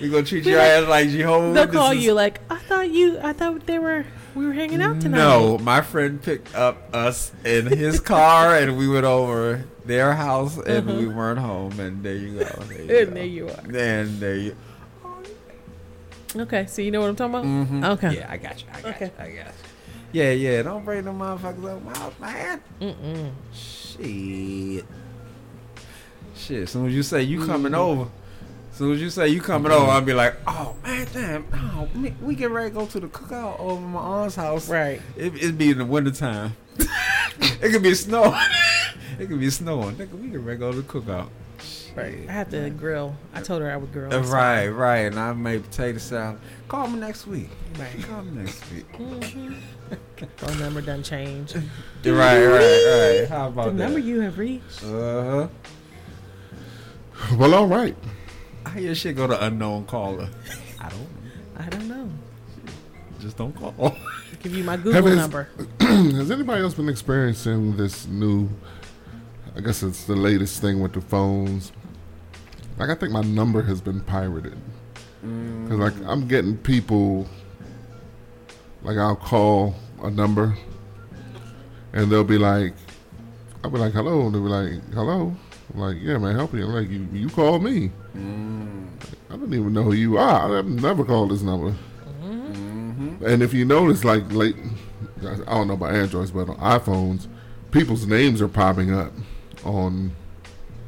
we 0.00 0.08
gonna 0.08 0.22
treat 0.22 0.44
your 0.44 0.60
ass 0.60 0.86
like 0.88 1.08
Jehovah's 1.10 1.54
They'll 1.54 1.66
call 1.66 1.92
you 1.94 2.12
like, 2.14 2.40
I 2.50 2.58
thought 2.58 2.90
you, 2.90 3.18
I 3.20 3.32
thought 3.32 3.66
they 3.66 3.78
were, 3.78 4.04
we 4.34 4.46
were 4.46 4.52
hanging 4.52 4.80
out 4.80 5.00
tonight. 5.00 5.18
No, 5.18 5.58
my 5.58 5.80
friend 5.80 6.22
picked 6.22 6.54
up 6.54 6.94
us 6.94 7.32
in 7.44 7.66
his 7.66 8.00
car 8.00 8.54
and 8.60 8.78
we 8.78 8.88
went 8.88 9.04
over 9.04 9.64
their 9.84 10.14
house 10.14 10.56
and 10.58 10.88
Uh-huh. 10.88 10.98
we 10.98 11.06
weren't 11.08 11.40
home 11.40 11.78
and 11.80 12.02
there 12.02 12.14
you 12.14 12.38
go. 12.38 12.44
There 12.44 12.82
you 12.82 12.98
And 12.98 13.08
go. 13.08 13.14
there 13.14 13.24
you 13.24 13.48
are. 13.48 13.60
And 13.76 14.20
there 14.20 14.36
you 14.36 14.56
Okay, 16.36 16.66
so 16.66 16.82
you 16.82 16.90
know 16.90 17.00
what 17.00 17.08
I'm 17.10 17.16
talking 17.16 17.34
about? 17.34 17.44
Mm-hmm. 17.44 17.84
Okay. 17.84 18.14
Yeah, 18.16 18.26
I 18.30 18.36
got 18.36 18.60
you. 18.62 18.68
I 18.72 18.80
got 18.82 18.94
Okay. 18.94 19.04
you. 19.06 19.12
I 19.18 19.26
got 19.30 19.46
you. 19.46 19.52
Yeah, 20.12 20.30
yeah. 20.32 20.62
Don't 20.62 20.84
bring 20.84 21.04
them 21.04 21.18
motherfuckers 21.18 21.76
up 21.76 21.82
my 21.84 21.98
house, 21.98 22.12
man. 22.20 22.60
Mm-mm. 22.80 23.30
Shit. 23.52 24.84
Shit. 26.36 26.62
As 26.64 26.70
soon 26.70 26.86
as 26.86 26.94
you 26.94 27.02
say 27.02 27.22
you 27.22 27.44
coming 27.46 27.74
over, 27.74 28.08
as 28.72 28.76
soon 28.76 28.92
as 28.94 29.00
you 29.00 29.10
say 29.10 29.28
you 29.28 29.40
coming 29.40 29.70
over, 29.72 29.90
I'll 29.90 30.00
be 30.00 30.14
like, 30.14 30.36
oh 30.46 30.76
man, 30.82 31.06
damn. 31.12 31.46
Oh, 31.52 31.88
me- 31.94 32.14
we 32.22 32.34
get 32.34 32.50
ready 32.50 32.70
to 32.70 32.74
go 32.74 32.86
to 32.86 33.00
the 33.00 33.08
cookout 33.08 33.58
over 33.60 33.80
my 33.80 34.00
aunt's 34.00 34.36
house. 34.36 34.68
Right. 34.68 35.00
It, 35.16 35.34
it'd 35.36 35.58
be 35.58 35.70
in 35.70 35.78
the 35.78 35.84
wintertime. 35.84 36.56
it 36.78 37.70
could 37.72 37.82
be 37.82 37.94
snowing. 37.94 38.34
it 39.18 39.26
could 39.28 39.40
be 39.40 39.50
snowing. 39.50 39.96
Nigga, 39.96 40.12
we 40.20 40.28
get 40.28 40.40
ready 40.40 40.56
to 40.56 40.60
go 40.60 40.72
to 40.72 40.82
the 40.82 40.88
cookout. 40.88 41.28
Right. 41.96 42.18
I 42.28 42.32
have 42.32 42.50
to 42.50 42.70
grill. 42.70 43.16
I 43.34 43.40
told 43.42 43.62
her 43.62 43.70
I 43.70 43.76
would 43.76 43.92
grill. 43.92 44.12
Uh, 44.14 44.20
Right, 44.22 44.66
time. 44.66 44.76
right. 44.76 44.98
And 45.06 45.18
I 45.18 45.32
made 45.32 45.64
potato 45.64 45.98
salad. 45.98 46.38
Call 46.68 46.86
me 46.88 46.98
next 47.00 47.26
week. 47.26 47.50
Right. 47.78 48.02
Call 48.04 48.22
me 48.22 48.42
next 48.42 48.62
week. 48.70 48.90
Mhm. 48.92 49.56
Phone 50.36 50.58
number 50.60 50.80
done 50.82 51.02
changed. 51.02 51.56
Right, 51.56 51.64
right, 52.04 52.46
right. 52.46 53.28
How 53.28 53.48
about 53.48 53.64
the 53.66 53.70
that? 53.72 53.76
number 53.84 53.98
you 53.98 54.20
have 54.20 54.38
reached. 54.38 54.84
Uh 54.84 55.48
huh. 55.48 55.48
Well, 57.36 57.54
all 57.54 57.66
right. 57.66 57.96
How 58.66 58.78
your 58.78 58.94
shit 58.94 59.16
go 59.16 59.26
to 59.26 59.44
unknown 59.46 59.86
caller? 59.86 60.28
I 60.80 60.88
don't. 60.88 61.08
I 61.58 61.68
don't 61.68 61.88
know. 61.88 62.08
Just 63.20 63.36
don't 63.36 63.52
call. 63.54 63.96
Give 64.42 64.54
you 64.54 64.64
my 64.64 64.76
Google 64.76 65.02
his- 65.06 65.16
number. 65.16 65.48
Has 65.80 66.30
anybody 66.30 66.62
else 66.62 66.74
been 66.74 66.88
experiencing 66.88 67.76
this 67.76 68.06
new? 68.06 68.48
I 69.56 69.60
guess 69.60 69.82
it's 69.82 70.04
the 70.04 70.14
latest 70.16 70.60
thing 70.60 70.80
with 70.80 70.92
the 70.92 71.00
phones. 71.00 71.72
Like 72.80 72.88
I 72.88 72.94
think 72.94 73.12
my 73.12 73.20
number 73.20 73.60
has 73.60 73.82
been 73.82 74.00
pirated. 74.00 74.56
Mm. 75.22 75.68
Cause 75.68 75.78
like 75.78 76.08
I'm 76.08 76.26
getting 76.26 76.56
people. 76.56 77.28
Like 78.82 78.96
I'll 78.96 79.16
call 79.16 79.74
a 80.02 80.10
number, 80.10 80.56
and 81.92 82.10
they'll 82.10 82.24
be 82.24 82.38
like, 82.38 82.72
I'll 83.62 83.68
be 83.68 83.76
like, 83.76 83.92
"Hello," 83.92 84.22
and 84.22 84.34
they'll 84.34 84.42
be 84.42 84.48
like, 84.48 84.94
"Hello." 84.94 85.36
I'm 85.74 85.80
like, 85.80 85.98
"Yeah, 86.00 86.16
man, 86.16 86.34
help 86.34 86.54
you." 86.54 86.64
I'm 86.64 86.72
like, 86.72 86.88
"You 86.88 87.06
you 87.12 87.28
called 87.28 87.62
me." 87.62 87.92
Mm. 88.16 88.88
I 89.28 89.36
don't 89.36 89.52
even 89.52 89.74
know 89.74 89.82
who 89.82 89.92
you 89.92 90.16
are. 90.16 90.56
I've 90.56 90.66
never 90.66 91.04
called 91.04 91.32
this 91.32 91.42
number. 91.42 91.76
Mm-hmm. 92.22 93.26
And 93.26 93.42
if 93.42 93.52
you 93.52 93.66
notice, 93.66 94.04
like 94.04 94.32
late, 94.32 94.56
I 95.22 95.36
don't 95.36 95.68
know 95.68 95.74
about 95.74 95.94
Androids, 95.94 96.30
but 96.30 96.48
on 96.48 96.56
iPhones, 96.56 97.26
people's 97.72 98.06
names 98.06 98.40
are 98.40 98.48
popping 98.48 98.90
up 98.90 99.12
on 99.66 100.12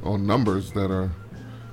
on 0.03 0.27
numbers 0.27 0.73
that 0.73 0.91
are 0.91 1.11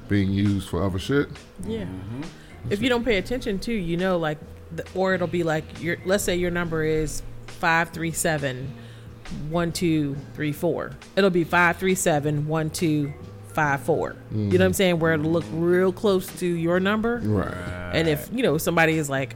being 0.10 0.32
used 0.34 0.68
for 0.68 0.84
other 0.84 1.00
shit. 1.00 1.30
Yeah. 1.66 1.84
Mm-hmm. 1.84 2.24
If 2.70 2.82
you 2.82 2.90
don't 2.90 3.06
pay 3.06 3.18
attention 3.18 3.60
to, 3.60 3.74
you 3.74 3.96
know, 3.96 4.18
like, 4.18 4.38
the, 4.76 4.86
or 4.94 5.14
it'll 5.14 5.28
be 5.28 5.44
like 5.44 5.82
your. 5.82 5.98
Let's 6.04 6.26
say 6.26 6.36
your 6.36 6.52
number 6.52 6.84
is 6.84 7.24
five 7.48 7.92
three 7.92 8.12
seven 8.12 8.74
one 9.50 9.72
two 9.72 10.18
three 10.34 10.52
four. 10.52 10.92
It'll 11.16 11.30
be 11.30 11.46
five 11.46 11.78
three 11.78 11.96
seven 11.96 12.48
one 12.48 12.70
two 12.70 13.14
five 13.54 13.82
four. 13.82 14.16
You 14.32 14.38
know 14.38 14.50
what 14.50 14.62
I'm 14.62 14.74
saying? 14.74 15.00
Where 15.00 15.14
it'll 15.14 15.32
look 15.32 15.46
real 15.54 15.92
close 15.92 16.28
to 16.40 16.46
your 16.46 16.80
number. 16.80 17.18
Right. 17.24 17.92
And 17.94 18.08
if 18.08 18.30
you 18.32 18.44
know 18.44 18.58
somebody 18.58 18.98
is 18.98 19.10
like, 19.10 19.36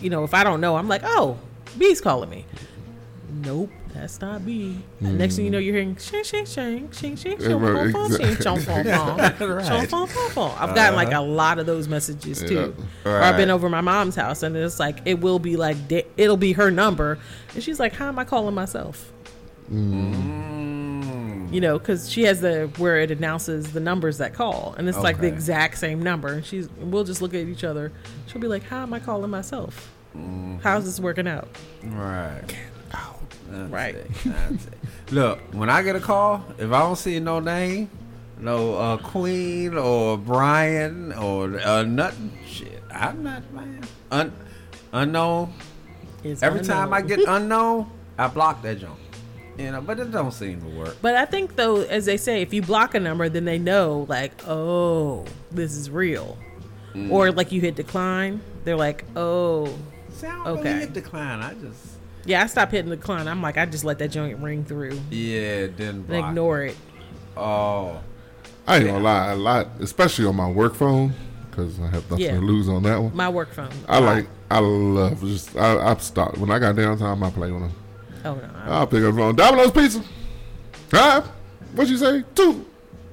you 0.00 0.10
know, 0.10 0.24
if 0.24 0.34
I 0.34 0.42
don't 0.42 0.60
know, 0.60 0.76
I'm 0.76 0.88
like, 0.88 1.02
oh, 1.04 1.38
B's 1.78 2.00
calling 2.00 2.30
me. 2.30 2.44
Nope, 3.44 3.70
that's 3.94 4.20
not 4.20 4.44
B. 4.46 4.78
And 5.00 5.18
next 5.18 5.36
thing 5.36 5.44
you 5.44 5.50
know, 5.50 5.58
you're 5.58 5.74
hearing 5.74 5.96
shing 5.96 6.24
shing 6.24 6.44
shing 6.46 6.90
shing 6.92 7.16
shing 7.16 7.38
shing 7.38 7.60
right, 7.60 7.92
shing, 8.16 8.26
exactly. 8.26 8.64
fong, 8.64 9.16
fong, 9.18 9.18
Right. 9.48 9.88
fong, 9.88 10.06
fong. 10.06 10.56
I've 10.58 10.74
gotten 10.74 10.94
like 10.96 11.12
a 11.12 11.20
lot 11.20 11.58
of 11.58 11.66
those 11.66 11.88
messages 11.88 12.42
too. 12.42 12.74
Yeah. 13.04 13.10
Or 13.12 13.20
I've 13.22 13.36
been 13.36 13.50
over 13.50 13.68
my 13.68 13.80
mom's 13.82 14.16
house 14.16 14.42
and 14.42 14.56
it's 14.56 14.80
like 14.80 14.98
it 15.04 15.20
will 15.20 15.38
be 15.38 15.56
like 15.56 15.76
it'll 16.16 16.36
be 16.36 16.52
her 16.52 16.70
number, 16.70 17.18
and 17.54 17.62
she's 17.62 17.78
like, 17.78 17.92
"How 17.94 18.08
am 18.08 18.18
I 18.18 18.24
calling 18.24 18.54
myself?" 18.54 19.12
Mm. 19.70 21.52
You 21.52 21.60
know, 21.60 21.78
because 21.78 22.10
she 22.10 22.22
has 22.22 22.40
the 22.40 22.70
where 22.78 22.98
it 23.00 23.10
announces 23.10 23.72
the 23.72 23.80
numbers 23.80 24.18
that 24.18 24.32
call, 24.32 24.74
and 24.78 24.88
it's 24.88 24.98
like 24.98 25.20
the 25.20 25.26
exact 25.28 25.76
same 25.78 26.02
number. 26.02 26.28
And 26.28 26.44
she's, 26.44 26.68
we'll 26.80 27.04
just 27.04 27.20
look 27.20 27.34
at 27.34 27.46
each 27.46 27.62
other. 27.64 27.92
She'll 28.26 28.40
be 28.40 28.48
like, 28.48 28.62
"How 28.64 28.82
am 28.82 28.94
I 28.94 29.00
calling 29.00 29.30
myself? 29.30 29.90
How's 30.62 30.84
this 30.86 30.98
working 30.98 31.28
out?" 31.28 31.48
Right. 31.84 32.42
That's 33.50 33.70
Right. 33.70 33.94
it, 33.94 34.10
that's 34.24 34.66
it. 34.66 34.78
Look, 35.10 35.40
when 35.52 35.68
I 35.68 35.82
get 35.82 35.96
a 35.96 36.00
call, 36.00 36.44
if 36.58 36.70
I 36.72 36.80
don't 36.80 36.96
see 36.96 37.18
no 37.20 37.38
name, 37.40 37.90
no 38.38 38.74
uh, 38.76 38.96
Queen 38.96 39.74
or 39.76 40.16
Brian 40.16 41.12
or 41.12 41.58
uh, 41.60 41.82
nothing, 41.82 42.32
shit, 42.46 42.82
I'm 42.94 43.22
not 43.22 43.42
man. 43.52 43.80
Un- 44.10 44.32
unknown. 44.92 45.52
It's 46.24 46.42
Every 46.42 46.60
time 46.62 46.92
I 46.92 47.02
get 47.02 47.20
unknown, 47.26 47.90
I 48.18 48.28
block 48.28 48.62
that 48.62 48.78
junk. 48.78 48.98
You 49.58 49.70
know, 49.70 49.82
but 49.82 50.00
it 50.00 50.10
don't 50.10 50.32
seem 50.32 50.62
to 50.62 50.66
work. 50.78 50.96
But 51.02 51.14
I 51.14 51.26
think 51.26 51.56
though, 51.56 51.82
as 51.82 52.06
they 52.06 52.16
say, 52.16 52.40
if 52.40 52.54
you 52.54 52.62
block 52.62 52.94
a 52.94 53.00
number, 53.00 53.28
then 53.28 53.44
they 53.44 53.58
know 53.58 54.06
like, 54.08 54.32
oh, 54.48 55.26
this 55.50 55.76
is 55.76 55.90
real. 55.90 56.38
Mm. 56.94 57.10
Or 57.10 57.30
like 57.32 57.52
you 57.52 57.60
hit 57.60 57.74
decline, 57.74 58.40
they're 58.64 58.76
like, 58.76 59.04
oh, 59.14 59.66
See, 60.14 60.26
I 60.26 60.36
don't 60.36 60.58
okay. 60.58 60.68
really 60.68 60.80
hit 60.80 60.92
decline. 60.94 61.40
I 61.40 61.52
just 61.54 61.80
yeah, 62.24 62.42
I 62.42 62.46
stopped 62.46 62.72
hitting 62.72 62.90
the 62.90 62.96
decline. 62.96 63.28
I'm 63.28 63.42
like, 63.42 63.56
I 63.58 63.66
just 63.66 63.84
let 63.84 63.98
that 63.98 64.08
joint 64.10 64.38
ring 64.38 64.64
through 64.64 64.98
yeah, 65.10 65.66
then 65.68 65.88
and 65.88 66.06
block. 66.06 66.28
ignore 66.30 66.62
it. 66.64 66.76
Oh, 67.36 68.00
I 68.66 68.76
ain't 68.76 68.86
gonna 68.86 69.00
lie, 69.02 69.32
a 69.32 69.36
lot, 69.36 69.68
especially 69.80 70.26
on 70.26 70.36
my 70.36 70.48
work 70.50 70.74
phone, 70.74 71.14
because 71.50 71.78
I 71.80 71.84
have 71.88 72.10
nothing 72.10 72.18
Yeah. 72.24 72.34
to 72.34 72.40
lose 72.40 72.68
on 72.68 72.82
that 72.84 73.00
one. 73.02 73.16
My 73.16 73.28
work 73.28 73.52
phone. 73.52 73.70
I 73.88 73.98
like, 73.98 74.26
I 74.50 74.58
love 74.60 75.20
just, 75.20 75.56
I, 75.56 75.90
I've 75.90 76.02
stopped 76.02 76.38
when 76.38 76.50
I 76.50 76.58
got 76.58 76.76
downtime. 76.76 77.26
I 77.26 77.30
play 77.30 77.50
on 77.50 77.62
them. 77.62 77.72
Oh 78.24 78.34
no. 78.34 78.50
I'll 78.66 78.86
pick 78.86 79.02
up 79.02 79.14
the 79.14 79.18
phone. 79.20 79.34
Domino's 79.36 79.72
pizza. 79.72 80.02
Huh? 80.92 81.22
What'd 81.74 81.90
you 81.90 81.96
say? 81.96 82.22
Two? 82.34 82.66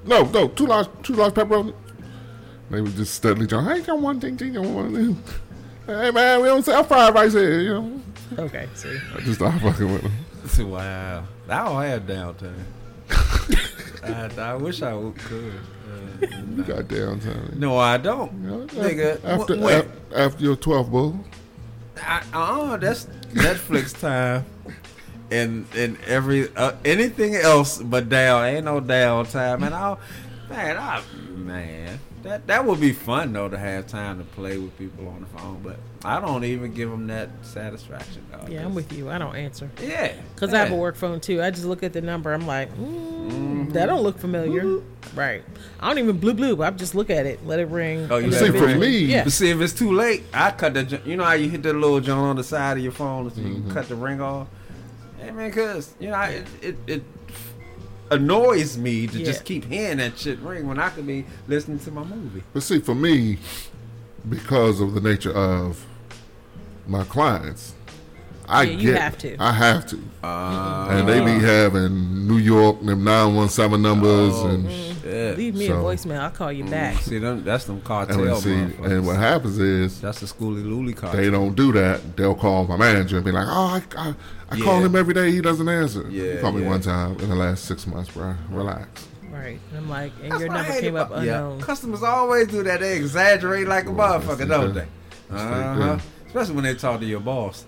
No, 0.05 0.23
no, 0.23 0.47
two 0.49 0.65
large, 0.67 0.87
two 1.01 1.13
large 1.13 1.33
pepperoni. 1.33 1.73
They 2.69 2.81
would 2.81 2.95
just 2.95 3.15
steadily 3.15 3.47
tell, 3.47 3.63
hey, 3.63 3.81
got 3.81 3.99
one 3.99 4.19
thing, 4.19 4.37
thing, 4.37 4.53
one. 4.75 5.23
Hey 5.87 6.11
man, 6.11 6.39
we 6.41 6.47
don't 6.47 6.63
sell 6.63 6.83
fried 6.83 7.15
rice 7.15 7.33
here, 7.33 7.61
you 7.61 7.73
know. 7.73 8.01
Okay, 8.37 8.67
see. 8.75 8.97
I 9.15 9.19
just 9.21 9.35
start 9.39 9.59
fucking 9.61 9.91
with 9.91 10.01
them. 10.03 10.69
wow. 10.71 11.23
I 11.49 11.63
don't 11.65 11.83
have 11.83 12.03
downtime. 12.03 12.63
I, 14.03 14.29
I 14.41 14.55
wish 14.55 14.81
I 14.81 14.91
could. 14.91 15.53
Uh, 16.21 16.25
You 16.55 16.63
got 16.63 16.85
downtime. 16.85 17.55
no, 17.55 17.77
I 17.77 17.97
don't, 17.97 18.31
nigga. 18.43 19.15
After, 19.23 19.55
w- 19.55 19.65
wait. 19.65 19.85
after 20.15 20.43
your 20.43 20.55
12 20.55 20.91
bull. 20.91 21.19
I, 22.01 22.23
uh, 22.33 22.77
that's 22.77 23.05
Netflix 23.33 23.99
time, 23.99 24.45
and 25.31 25.65
and 25.75 25.97
every 26.07 26.47
uh, 26.55 26.73
anything 26.85 27.35
else 27.35 27.81
but 27.81 28.07
down. 28.07 28.45
Ain't 28.45 28.65
no 28.65 28.79
down 28.79 29.25
time, 29.25 29.63
and 29.63 29.75
I, 29.75 29.97
man, 30.49 30.77
I, 30.77 31.01
man, 31.35 31.99
that 32.23 32.47
that 32.47 32.65
would 32.65 32.79
be 32.79 32.91
fun 32.93 33.33
though 33.33 33.49
to 33.49 33.57
have 33.57 33.87
time 33.87 34.17
to 34.19 34.23
play 34.23 34.57
with 34.57 34.77
people 34.77 35.07
on 35.07 35.21
the 35.21 35.27
phone. 35.27 35.61
But 35.63 35.77
I 36.03 36.19
don't 36.19 36.43
even 36.43 36.73
give 36.73 36.89
them 36.89 37.07
that 37.07 37.29
satisfaction. 37.41 38.23
Dog. 38.31 38.49
Yeah, 38.49 38.63
I'm 38.65 38.75
with 38.75 38.91
you. 38.93 39.09
I 39.09 39.17
don't 39.17 39.35
answer. 39.35 39.69
Yeah, 39.81 40.13
Because 40.35 40.53
I 40.53 40.59
have 40.59 40.71
a 40.71 40.75
work 40.75 40.95
phone 40.95 41.19
too. 41.19 41.41
I 41.41 41.49
just 41.51 41.65
look 41.65 41.83
at 41.83 41.93
the 41.93 42.01
number. 42.01 42.33
I'm 42.33 42.45
like, 42.47 42.73
mm, 42.77 43.71
that 43.73 43.85
don't 43.87 44.03
look 44.03 44.17
familiar. 44.19 44.81
Right. 45.15 45.43
I 45.79 45.87
don't 45.87 45.97
even 45.99 46.17
blue 46.19 46.33
blue. 46.33 46.61
I 46.61 46.69
just 46.71 46.95
look 46.95 47.09
at 47.09 47.25
it, 47.25 47.45
let 47.45 47.59
it 47.59 47.67
ring. 47.69 48.07
Oh, 48.11 48.17
you 48.17 48.25
and 48.25 48.31
let 48.33 48.41
then 48.41 48.55
it 48.55 48.61
it 48.61 48.65
ring. 48.65 48.79
ring. 48.79 49.09
yeah. 49.09 49.23
But 49.23 49.33
see, 49.33 49.49
if 49.49 49.59
it's 49.61 49.73
too 49.73 49.91
late, 49.91 50.23
I 50.33 50.51
cut 50.51 50.73
the. 50.73 51.01
You 51.05 51.15
know 51.17 51.23
how 51.23 51.33
you 51.33 51.49
hit 51.49 51.63
that 51.63 51.73
little 51.73 51.99
joint 51.99 52.19
on 52.19 52.35
the 52.35 52.43
side 52.43 52.77
of 52.77 52.83
your 52.83 52.91
phone, 52.91 53.29
so 53.33 53.41
you 53.41 53.47
Mm-hmm. 53.47 53.65
can 53.67 53.73
cut 53.73 53.87
the 53.89 53.95
ring 53.95 54.21
off. 54.21 54.47
Hey 55.19 55.31
man, 55.31 55.51
cause 55.51 55.93
you 55.99 56.09
know 56.09 56.15
I- 56.15 56.29
it 56.29 56.47
it, 56.61 56.77
it 56.87 57.03
annoys 58.11 58.77
me 58.77 59.07
to 59.07 59.23
just 59.23 59.45
keep 59.45 59.65
hearing 59.65 59.97
that 59.97 60.17
shit 60.17 60.39
ring 60.39 60.67
when 60.67 60.79
I 60.79 60.89
could 60.89 61.05
be 61.07 61.25
listening 61.47 61.79
to 61.79 61.91
my 61.91 62.03
movie. 62.03 62.43
But 62.53 62.63
see, 62.63 62.79
for 62.79 62.95
me, 62.95 63.37
because 64.27 64.81
of 64.81 64.93
the 64.93 65.01
nature 65.01 65.31
of 65.33 65.85
my 66.87 67.03
clients, 67.03 67.73
I 68.47 68.63
Yeah, 68.63 68.71
you 68.71 68.91
get, 68.93 69.01
have 69.01 69.17
to. 69.19 69.35
I 69.39 69.51
have 69.51 69.85
to, 69.87 69.99
Uh, 70.23 70.87
and 70.89 71.07
they 71.07 71.19
be 71.23 71.39
having 71.45 72.27
New 72.27 72.37
York 72.37 72.81
them 72.83 73.03
nine 73.03 73.35
one 73.35 73.49
seven 73.49 73.81
numbers 73.81 74.33
Oh, 74.35 74.47
and. 74.47 74.88
Shit. 75.01 75.37
Leave 75.37 75.55
me 75.55 75.67
So- 75.67 75.79
a 75.79 75.83
voicemail. 75.83 76.19
I'll 76.19 76.29
call 76.31 76.51
you 76.51 76.63
back. 76.65 76.97
See, 77.01 77.17
them, 77.19 77.43
that's 77.43 77.65
them 77.65 77.81
cartel 77.81 78.23
And, 78.27 78.37
see, 78.37 78.49
motherfuckers. 78.49 78.91
and 78.91 79.05
what 79.05 79.15
happens 79.17 79.57
is 79.59 79.99
That's 80.01 80.19
the 80.19 80.25
schooly 80.25 80.63
looly 80.63 80.93
cartel. 80.93 81.19
they 81.21 81.29
don't 81.29 81.55
do 81.55 81.71
that. 81.73 82.15
They'll 82.17 82.35
call 82.35 82.65
my 82.67 82.77
manager 82.77 83.17
and 83.17 83.25
be 83.25 83.31
like, 83.31 83.47
"Oh, 83.47 83.81
I, 83.97 84.09
I, 84.09 84.13
I 84.51 84.59
call 84.59 84.83
him 84.83 84.95
every 84.95 85.13
day. 85.13 85.31
He 85.31 85.41
doesn't 85.41 85.67
answer. 85.69 86.05
Yeah, 86.09 86.33
he 86.35 86.37
called 86.39 86.55
me 86.55 86.63
yeah. 86.63 86.69
one 86.69 86.81
time 86.81 87.17
in 87.19 87.29
the 87.29 87.35
last 87.35 87.65
six 87.65 87.85
months, 87.87 88.11
bro. 88.11 88.35
Relax. 88.49 89.07
Right. 89.31 89.59
And 89.69 89.77
I'm 89.77 89.89
like, 89.89 90.11
and 90.21 90.31
That's 90.31 90.41
your 90.41 90.49
what 90.49 90.57
number 90.57 90.71
hate 90.73 90.81
came 90.81 90.95
up 90.95 91.11
about- 91.11 91.23
yeah. 91.23 91.57
Customers 91.61 92.03
always 92.03 92.47
do 92.47 92.61
that. 92.63 92.79
They 92.81 92.97
exaggerate 92.97 93.67
like 93.67 93.85
a 93.85 93.89
motherfucker, 93.89 94.47
don't 94.47 94.73
they? 94.73 94.87
Uh-huh. 95.31 95.97
Especially 96.27 96.55
when 96.55 96.63
they 96.63 96.75
talk 96.75 96.99
to 96.99 97.05
your 97.05 97.19
boss. 97.19 97.65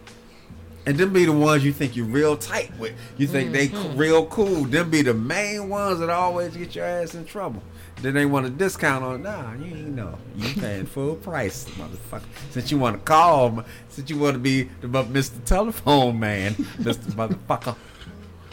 And 0.86 0.98
them 0.98 1.14
be 1.14 1.26
the 1.26 1.32
ones 1.32 1.64
you 1.64 1.72
think 1.72 1.96
you're 1.96 2.06
real 2.08 2.36
tight 2.36 2.72
with. 2.80 2.94
You 3.18 3.28
think 3.28 3.52
they 3.52 3.68
Mm-hmm. 3.68 3.92
c- 3.94 3.98
real 3.98 4.26
cool. 4.26 4.64
Them 4.66 4.90
be 4.90 5.04
the 5.04 5.14
main 5.14 5.70
ones 5.70 6.00
that 6.00 6.10
always 6.10 6.58
get 6.58 6.74
your 6.76 6.86
ass 6.86 7.14
in 7.14 7.26
trouble. 7.26 7.62
Then 8.02 8.16
they 8.16 8.26
want 8.26 8.48
a 8.48 8.50
discount 8.50 9.04
on. 9.04 9.22
Nah, 9.22 9.54
you 9.54 9.66
ain't 9.76 9.90
know. 9.90 10.18
You 10.36 10.60
paying 10.60 10.88
full 10.88 11.16
price, 11.18 11.66
motherfucker. 11.72 12.24
Since 12.50 12.72
you 12.72 12.80
want 12.80 12.96
to 12.98 13.02
call, 13.04 13.60
m- 13.60 13.66
since 13.90 14.10
you 14.10 14.18
want 14.18 14.34
to 14.34 14.40
be 14.40 14.64
the 14.82 14.88
mu- 14.88 15.04
Mr. 15.04 15.44
Telephone 15.46 16.20
Man, 16.20 16.54
Mr. 16.80 17.12
Motherfucker. 17.12 17.76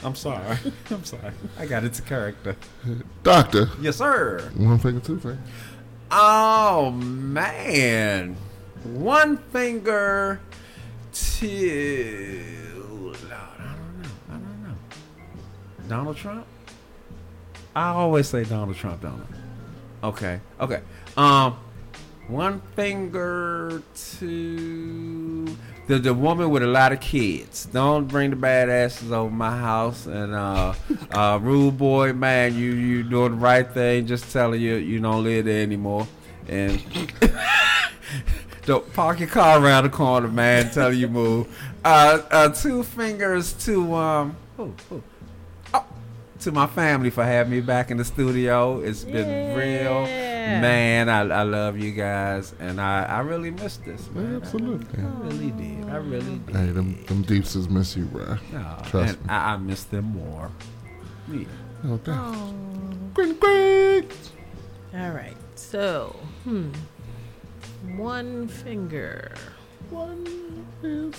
I'm 0.05 0.15
sorry. 0.15 0.59
I'm 0.91 1.05
sorry. 1.05 1.33
I 1.59 1.65
got 1.65 1.83
into 1.83 2.03
character. 2.03 2.57
Doctor, 3.23 3.71
Yes, 3.81 3.97
sir. 3.97 4.51
one 4.55 4.79
finger, 4.79 5.01
two 5.01 5.19
finger. 5.19 5.39
Oh 6.11 6.91
man, 6.91 8.37
one 8.85 9.39
finger 9.39 10.41
to 11.39 12.45
Lord, 12.90 13.16
I 13.27 13.73
don't 13.74 14.03
know. 14.03 14.09
I 14.28 14.32
don't 14.32 14.62
know. 14.62 14.77
Donald 15.89 16.16
Trump. 16.16 16.47
I 17.74 17.90
always 17.90 18.28
say 18.28 18.45
Donald 18.45 18.77
Trump, 18.77 19.03
don't 19.03 19.24
Okay. 20.03 20.40
Okay. 20.61 20.81
Um, 21.16 21.59
one 22.28 22.61
finger 22.77 23.82
to 24.19 25.47
the 25.86 25.99
the 25.99 26.12
woman 26.15 26.51
with 26.51 26.62
a 26.62 26.66
lot 26.66 26.93
of 26.93 27.01
kids. 27.01 27.66
Don't 27.66 28.07
bring 28.07 28.31
the 28.31 28.36
badasses 28.36 29.11
over 29.11 29.31
my 29.31 29.57
house. 29.57 30.07
And 30.07 30.35
uh, 30.35 30.74
uh, 31.11 31.39
rude 31.40 31.78
boy, 31.78 32.12
man, 32.12 32.55
you 32.55 32.73
you 32.73 33.03
doing 33.03 33.32
the 33.32 33.39
right 33.39 33.69
thing. 33.69 34.07
Just 34.07 34.31
telling 34.31 34.61
you 34.61 34.74
you 34.77 35.01
don't 35.01 35.24
live 35.24 35.47
there 35.47 35.62
anymore. 35.62 36.07
And 36.47 36.82
don't 38.69 38.93
park 38.93 39.19
your 39.19 39.31
car 39.31 39.65
around 39.65 39.85
the 39.85 39.89
corner, 39.89 40.28
man. 40.28 40.70
Tell 40.70 40.93
you 40.93 41.09
move. 41.09 41.49
Uh, 41.82 42.20
uh, 42.31 42.49
two 42.51 42.82
fingers 42.82 43.55
to 43.65 43.95
um. 43.95 44.36
Ooh, 44.61 44.74
ooh. 44.93 45.03
Oh, 45.73 45.86
to 46.40 46.53
my 46.53 46.66
family 46.66 47.09
for 47.09 47.24
having 47.24 47.51
me 47.51 47.62
back 47.62 47.90
in 47.90 47.97
the 47.97 48.05
studio. 48.05 48.81
It's 48.81 49.05
been 49.05 49.57
real, 49.57 50.03
man. 50.03 51.09
I, 51.09 51.20
I 51.20 51.43
love 51.45 51.78
you 51.78 51.93
guys, 51.93 52.53
and 52.61 52.78
I, 52.78 53.05
I 53.05 53.20
really 53.20 53.51
missed 53.51 53.86
this, 53.86 54.07
man. 54.11 54.36
Absolutely. 54.36 55.03
I 55.03 55.07
really 55.07 55.51
did. 55.51 55.89
I 55.89 55.97
really 55.97 56.39
did. 56.40 56.55
Hey, 56.55 56.66
them 56.66 57.03
them 57.07 57.23
deepses 57.23 57.70
miss 57.70 57.97
you, 57.97 58.05
bro. 58.05 58.36
Aw, 58.55 58.82
Trust 58.82 59.15
and 59.15 59.24
me. 59.24 59.31
I, 59.31 59.55
I 59.55 59.57
miss 59.57 59.85
them 59.85 60.05
more. 60.05 60.51
Yeah. 61.32 61.45
No 61.85 61.97
doubt. 61.97 62.35
Queen, 63.15 63.35
queen. 63.36 64.09
All 64.95 65.11
right. 65.12 65.36
So, 65.55 66.15
hmm. 66.45 66.69
One 67.97 68.49
finger. 68.49 69.33
One 69.91 70.27
is. 70.83 71.15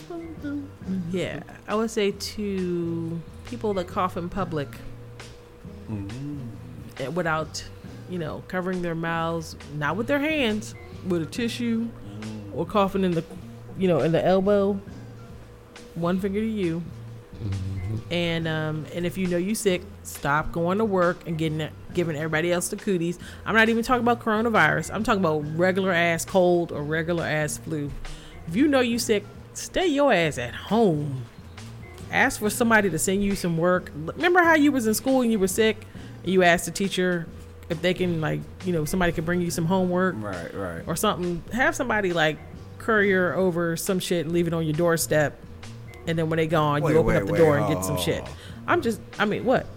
Yeah. 1.11 1.41
I 1.67 1.75
would 1.75 1.91
say 1.91 2.11
to 2.11 3.21
people 3.45 3.73
that 3.75 3.87
cough 3.87 4.17
in 4.17 4.29
public 4.29 4.69
Mm-hmm. 5.89 7.15
without, 7.15 7.63
you 8.11 8.19
know, 8.19 8.43
covering 8.47 8.83
their 8.83 8.93
mouths, 8.93 9.55
not 9.75 9.95
with 9.95 10.05
their 10.05 10.19
hands, 10.19 10.75
with 11.07 11.23
a 11.23 11.25
tissue 11.25 11.87
or 12.53 12.63
coughing 12.63 13.03
in 13.03 13.11
the, 13.11 13.23
you 13.77 13.87
know, 13.87 13.99
in 14.01 14.11
the 14.11 14.23
elbow. 14.23 14.79
One 15.95 16.19
finger 16.19 16.39
to 16.39 16.45
you. 16.45 16.83
And 18.11 18.47
um, 18.47 18.85
and 18.93 19.05
if 19.07 19.17
you 19.17 19.25
know 19.25 19.37
you 19.37 19.55
sick, 19.55 19.81
stop 20.03 20.51
going 20.51 20.77
to 20.77 20.85
work 20.85 21.27
and 21.27 21.37
getting 21.39 21.61
it, 21.61 21.73
giving 21.93 22.15
everybody 22.15 22.51
else 22.51 22.69
the 22.69 22.75
cooties. 22.75 23.19
I'm 23.45 23.55
not 23.55 23.69
even 23.69 23.83
talking 23.83 24.03
about 24.03 24.19
coronavirus. 24.21 24.93
I'm 24.93 25.03
talking 25.03 25.21
about 25.21 25.39
regular 25.57 25.91
ass 25.91 26.25
cold 26.25 26.71
or 26.71 26.83
regular 26.83 27.25
ass 27.25 27.57
flu. 27.57 27.91
If 28.47 28.55
you 28.55 28.67
know 28.67 28.79
you 28.79 28.99
sick, 28.99 29.23
stay 29.53 29.87
your 29.87 30.13
ass 30.13 30.37
at 30.37 30.53
home. 30.53 31.25
Ask 32.11 32.39
for 32.39 32.49
somebody 32.49 32.89
to 32.89 32.97
send 32.97 33.23
you 33.23 33.35
some 33.35 33.57
work. 33.57 33.91
Remember 33.95 34.41
how 34.41 34.55
you 34.55 34.71
was 34.71 34.87
in 34.87 34.93
school 34.93 35.21
and 35.21 35.31
you 35.31 35.37
were 35.37 35.47
sick, 35.47 35.85
and 36.23 36.33
you 36.33 36.43
asked 36.43 36.65
the 36.65 36.71
teacher 36.71 37.27
if 37.69 37.83
they 37.83 37.93
can 37.93 38.19
like 38.19 38.39
you 38.65 38.73
know 38.73 38.83
somebody 38.83 39.11
could 39.11 39.25
bring 39.25 39.41
you 39.41 39.51
some 39.51 39.65
homework 39.65 40.15
Right, 40.17 40.53
right. 40.53 40.83
or 40.87 40.95
something. 40.95 41.43
Have 41.53 41.75
somebody 41.75 42.13
like 42.13 42.37
courier 42.79 43.33
over 43.35 43.77
some 43.77 43.99
shit 43.99 44.25
and 44.25 44.33
leave 44.33 44.47
it 44.47 44.53
on 44.53 44.65
your 44.65 44.73
doorstep, 44.73 45.39
and 46.07 46.17
then 46.17 46.29
when 46.29 46.37
they 46.37 46.47
gone, 46.47 46.81
Wait, 46.81 46.93
you 46.93 46.97
open 46.97 47.13
wait, 47.13 47.17
up 47.17 47.25
the 47.27 47.33
wait, 47.33 47.37
door 47.37 47.57
and 47.57 47.71
get 47.71 47.85
some 47.85 47.97
oh. 47.97 48.01
shit. 48.01 48.23
I'm 48.67 48.81
just, 48.81 49.01
I 49.17 49.25
mean, 49.25 49.45
what? 49.45 49.67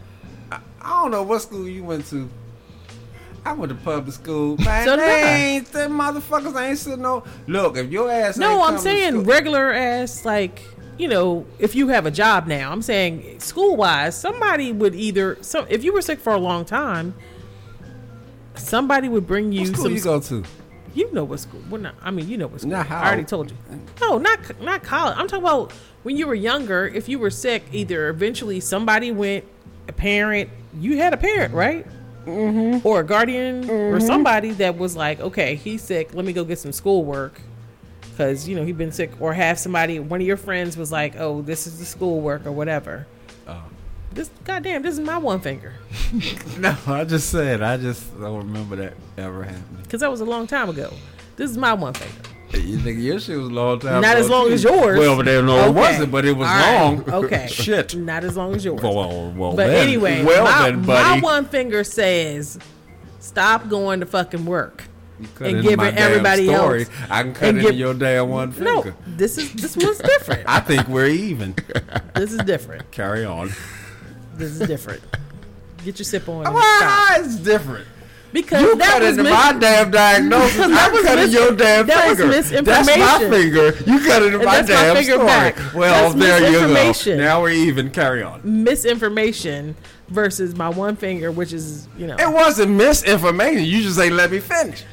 I 0.84 1.02
don't 1.02 1.10
know 1.10 1.22
what 1.22 1.42
school 1.42 1.68
you 1.68 1.84
went 1.84 2.06
to. 2.08 2.28
I 3.44 3.52
went 3.54 3.70
to 3.70 3.76
public 3.76 4.14
school. 4.14 4.56
Man, 4.64 4.84
So 4.84 4.96
did 4.96 5.04
they 5.08 5.22
I. 5.22 5.36
ain't 5.36 5.72
them 5.72 5.92
motherfuckers 5.98 6.60
ain't 6.60 6.78
sitting 6.78 7.02
no. 7.02 7.24
Look, 7.46 7.76
if 7.76 7.90
your 7.90 8.10
ass 8.10 8.36
No, 8.36 8.62
I'm 8.62 8.78
saying 8.78 9.24
regular 9.24 9.72
ass 9.72 10.24
like 10.24 10.62
you 10.98 11.08
know 11.08 11.46
if 11.58 11.74
you 11.74 11.88
have 11.88 12.06
a 12.06 12.10
job 12.10 12.46
now. 12.46 12.70
I'm 12.70 12.82
saying 12.82 13.40
school 13.40 13.76
wise, 13.76 14.18
somebody 14.18 14.72
would 14.72 14.94
either 14.94 15.38
so 15.40 15.66
if 15.68 15.82
you 15.84 15.92
were 15.92 16.02
sick 16.02 16.20
for 16.20 16.32
a 16.32 16.38
long 16.38 16.64
time, 16.64 17.14
somebody 18.54 19.08
would 19.08 19.26
bring 19.26 19.52
you 19.52 19.60
What 19.62 19.68
school 19.68 19.84
some. 19.84 19.94
you 19.94 20.00
go 20.02 20.20
to? 20.20 20.44
You 20.94 21.10
know 21.12 21.24
what 21.24 21.40
school? 21.40 21.62
Well, 21.70 21.80
not, 21.80 21.94
I 22.02 22.10
mean, 22.10 22.28
you 22.28 22.36
know 22.36 22.46
what 22.48 22.60
school. 22.60 22.72
Not 22.72 22.86
how- 22.86 23.00
I 23.00 23.06
already 23.08 23.24
told 23.24 23.50
you. 23.50 23.56
No, 24.00 24.18
not 24.18 24.60
not 24.60 24.82
college. 24.82 25.16
I'm 25.16 25.26
talking 25.26 25.42
about 25.44 25.72
when 26.02 26.16
you 26.16 26.26
were 26.26 26.34
younger. 26.34 26.86
If 26.86 27.08
you 27.08 27.18
were 27.18 27.30
sick, 27.30 27.64
either 27.72 28.08
eventually 28.08 28.60
somebody 28.60 29.10
went, 29.10 29.44
a 29.88 29.92
parent. 29.92 30.50
You 30.78 30.96
had 30.96 31.12
a 31.12 31.16
parent, 31.16 31.52
right? 31.54 31.86
Mm-hmm. 32.26 32.86
Or 32.86 33.00
a 33.00 33.04
guardian, 33.04 33.68
or 33.68 33.96
Mm-hmm. 33.98 34.06
somebody 34.06 34.50
that 34.52 34.78
was 34.78 34.96
like, 34.96 35.20
okay, 35.20 35.54
he's 35.56 35.82
sick. 35.82 36.14
Let 36.14 36.24
me 36.24 36.32
go 36.32 36.44
get 36.44 36.58
some 36.58 36.72
schoolwork, 36.72 37.40
because 38.00 38.48
you 38.48 38.54
know 38.56 38.64
he's 38.64 38.76
been 38.76 38.92
sick. 38.92 39.10
Or 39.20 39.32
have 39.34 39.58
somebody, 39.58 39.98
one 39.98 40.20
of 40.20 40.26
your 40.26 40.36
friends 40.36 40.76
was 40.76 40.92
like, 40.92 41.14
oh, 41.18 41.42
this 41.42 41.66
is 41.66 41.78
the 41.78 41.84
schoolwork 41.84 42.46
or 42.46 42.52
whatever. 42.52 43.06
Oh. 43.48 43.62
This 44.12 44.30
goddamn, 44.44 44.82
this 44.82 44.94
is 44.94 45.00
my 45.00 45.18
one 45.18 45.40
finger, 45.40 45.72
No, 46.58 46.76
I 46.86 47.04
just 47.04 47.30
said. 47.30 47.62
I 47.62 47.76
just 47.78 48.18
don't 48.20 48.38
remember 48.46 48.76
that 48.76 48.94
ever 49.16 49.42
happening. 49.42 49.82
because 49.82 50.00
that 50.00 50.10
was 50.10 50.20
a 50.20 50.24
long 50.26 50.46
time 50.46 50.68
ago. 50.68 50.92
This 51.36 51.50
is 51.50 51.56
my 51.58 51.72
one 51.72 51.94
finger. 51.94 52.28
You 52.54 52.78
think 52.78 52.98
your 53.00 53.18
shit 53.18 53.38
was 53.38 53.48
a 53.48 53.50
long 53.52 53.78
time 53.80 54.02
Not 54.02 54.12
ago, 54.16 54.20
as 54.24 54.28
long 54.30 54.46
too. 54.48 54.52
as 54.54 54.64
yours. 54.64 54.98
Well, 54.98 55.16
but 55.16 55.24
they 55.24 55.40
no, 55.40 55.68
it 55.68 55.72
wasn't, 55.74 56.12
but 56.12 56.24
it 56.26 56.32
was 56.36 56.46
All 56.48 56.54
right. 56.54 57.06
long. 57.08 57.24
Okay. 57.24 57.46
Shit. 57.50 57.94
Not 57.96 58.24
as 58.24 58.36
long 58.36 58.54
as 58.54 58.64
yours. 58.64 58.82
Well, 58.82 58.94
well, 58.94 59.30
well 59.34 59.50
but 59.56 59.68
then, 59.68 59.86
anyway, 59.88 60.22
well 60.22 60.44
my, 60.44 60.70
then, 60.70 60.84
my 60.86 61.20
one 61.20 61.46
finger 61.46 61.82
says, 61.82 62.58
"Stop 63.20 63.68
going 63.70 64.00
to 64.00 64.06
fucking 64.06 64.44
work 64.44 64.84
Cut 65.36 65.46
and 65.48 65.56
into 65.58 65.62
giving 65.70 65.76
my 65.78 65.90
everybody 65.92 66.46
story. 66.46 66.80
else." 66.82 66.90
I 67.08 67.22
can 67.22 67.32
cut 67.32 67.48
and 67.48 67.58
into 67.58 67.70
give- 67.70 67.78
your 67.80 67.94
damn 67.94 68.28
one 68.28 68.52
finger. 68.52 68.64
No, 68.70 68.82
finger. 68.82 68.96
this 69.06 69.38
is 69.38 69.50
this 69.54 69.74
one's 69.76 69.98
different. 69.98 70.42
I 70.46 70.60
think 70.60 70.86
we're 70.88 71.06
even. 71.06 71.54
this 72.14 72.32
is 72.32 72.38
different. 72.40 72.90
Carry 72.90 73.24
on. 73.24 73.48
This 74.34 74.60
is 74.60 74.66
different. 74.68 75.02
Get 75.84 75.98
your 75.98 76.04
sip 76.04 76.28
on. 76.28 76.44
and 76.46 76.54
Why 76.54 76.78
stop. 77.16 77.24
it's 77.26 77.36
different? 77.36 77.86
Because 78.32 78.62
you 78.62 78.76
that 78.76 78.88
cut 78.92 79.02
was 79.02 79.10
into 79.10 79.22
mis- 79.24 79.32
my 79.32 79.52
damn 79.58 79.90
diagnosis. 79.90 80.58
I'm 80.60 80.92
was 80.92 81.02
cutting 81.02 81.24
mis- 81.24 81.32
your 81.34 81.54
damn 81.54 81.86
that 81.86 82.08
was 82.08 82.18
finger. 82.18 82.62
That's 82.62 82.88
my 82.88 83.18
finger. 83.28 83.66
You 83.86 83.98
cut 84.00 84.22
into 84.22 84.36
And 84.36 84.44
my 84.46 84.60
my 84.60 84.62
damn 84.62 84.96
finger 84.96 85.12
story. 85.12 85.26
back. 85.26 85.56
Well, 85.74 86.12
That's 86.12 86.14
there 86.14 86.50
you 86.50 87.14
go. 87.14 87.16
Now 87.22 87.42
we're 87.42 87.50
even. 87.50 87.90
Carry 87.90 88.22
on. 88.22 88.40
misinformation 88.44 89.74
versus 90.08 90.54
my 90.56 90.68
one 90.68 90.96
finger, 90.96 91.30
which 91.30 91.52
is 91.52 91.88
you 91.98 92.06
know. 92.06 92.16
It 92.18 92.30
wasn't 92.32 92.72
misinformation. 92.72 93.64
You 93.64 93.82
just 93.82 93.98
ain't 93.98 94.14
let 94.14 94.30
me 94.30 94.40
finish. 94.40 94.84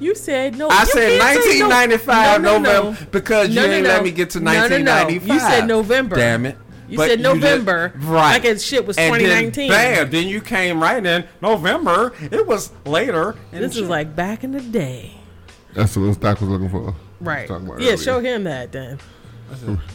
You 0.00 0.14
said 0.14 0.56
no. 0.56 0.68
I 0.68 0.84
said 0.84 1.18
can't 1.20 1.42
say 1.42 1.58
no. 1.58 1.68
1995 1.68 2.42
No, 2.42 2.52
no, 2.52 2.58
no. 2.58 2.82
November 2.90 3.08
because 3.10 3.48
you 3.48 3.60
no. 3.60 3.80
let 3.80 4.02
me 4.04 4.12
get 4.12 4.30
to 4.30 4.40
No, 4.40 4.52
no, 4.52 4.78
no. 4.78 4.92
1995. 4.94 5.28
You 5.34 5.40
said 5.40 5.66
November. 5.66 6.16
Damn 6.16 6.46
it. 6.46 6.56
You 6.88 6.96
But 6.96 7.08
said 7.10 7.16
did- 7.16 7.22
November, 7.22 7.92
right? 7.96 8.32
like 8.32 8.44
as 8.46 8.64
shit 8.64 8.86
was 8.86 8.96
And 8.96 9.12
then 9.14 9.20
2019. 9.52 9.70
bam, 9.70 10.10
then 10.10 10.26
you 10.26 10.40
came 10.40 10.82
right 10.82 11.04
in 11.04 11.24
November. 11.42 12.12
It 12.20 12.46
was 12.46 12.70
later. 12.86 13.36
and 13.52 13.62
This 13.62 13.76
is 13.76 13.88
like 13.88 14.16
back 14.16 14.42
in 14.42 14.52
the 14.52 14.60
day, 14.60 15.12
That's 15.74 15.96
what 15.96 16.18
Doc 16.20 16.40
was 16.40 16.48
looking 16.48 16.70
for. 16.70 16.94
right? 17.20 17.46
Talking 17.46 17.66
about 17.66 17.80
Yeah, 17.80 17.88
earlier. 17.88 17.96
show 17.98 18.20
him 18.20 18.44
that 18.44 18.72
then. 18.72 18.98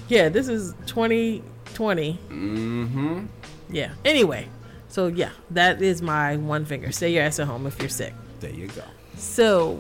Yeah, 0.08 0.30
this 0.30 0.48
is 0.48 0.74
2020. 0.86 2.20
Mm-hmm. 2.30 3.26
Yeah. 3.70 3.90
Anyway, 4.06 4.48
so 4.88 5.08
yeah, 5.08 5.30
that 5.52 5.82
is 5.82 6.02
my 6.02 6.38
one 6.38 6.66
finger. 6.66 6.92
Stay 6.92 7.12
your 7.14 7.24
ass 7.24 7.40
at 7.40 7.48
home 7.48 7.66
if 7.66 7.80
you're 7.80 7.90
sick. 7.90 8.14
There 8.40 8.52
you 8.52 8.68
go. 8.68 8.84
So, 9.18 9.80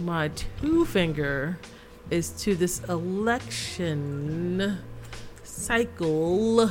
my 0.00 0.30
two 0.60 0.84
finger 0.84 1.58
is 2.10 2.30
to 2.42 2.54
this 2.56 2.80
election 2.88 4.78
cycle. 5.54 6.70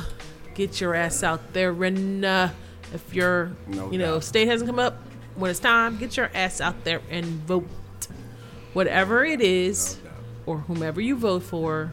Get 0.54 0.80
your 0.80 0.94
ass 0.94 1.22
out 1.22 1.52
there 1.52 1.70
and 1.84 2.24
uh, 2.24 2.48
if 2.92 3.12
your 3.14 3.50
No 3.66 3.90
you 3.90 3.98
know 3.98 4.14
doubt. 4.14 4.24
state 4.24 4.46
hasn't 4.48 4.68
come 4.68 4.78
up 4.78 4.98
when 5.34 5.50
it's 5.50 5.58
time, 5.60 5.96
get 5.98 6.16
your 6.16 6.30
ass 6.34 6.60
out 6.60 6.84
there 6.84 7.00
and 7.10 7.24
vote. 7.24 7.66
Whatever 8.72 9.24
it 9.24 9.40
is, 9.40 9.98
or 10.46 10.58
whomever 10.58 11.00
you 11.00 11.16
vote 11.16 11.42
for, 11.44 11.92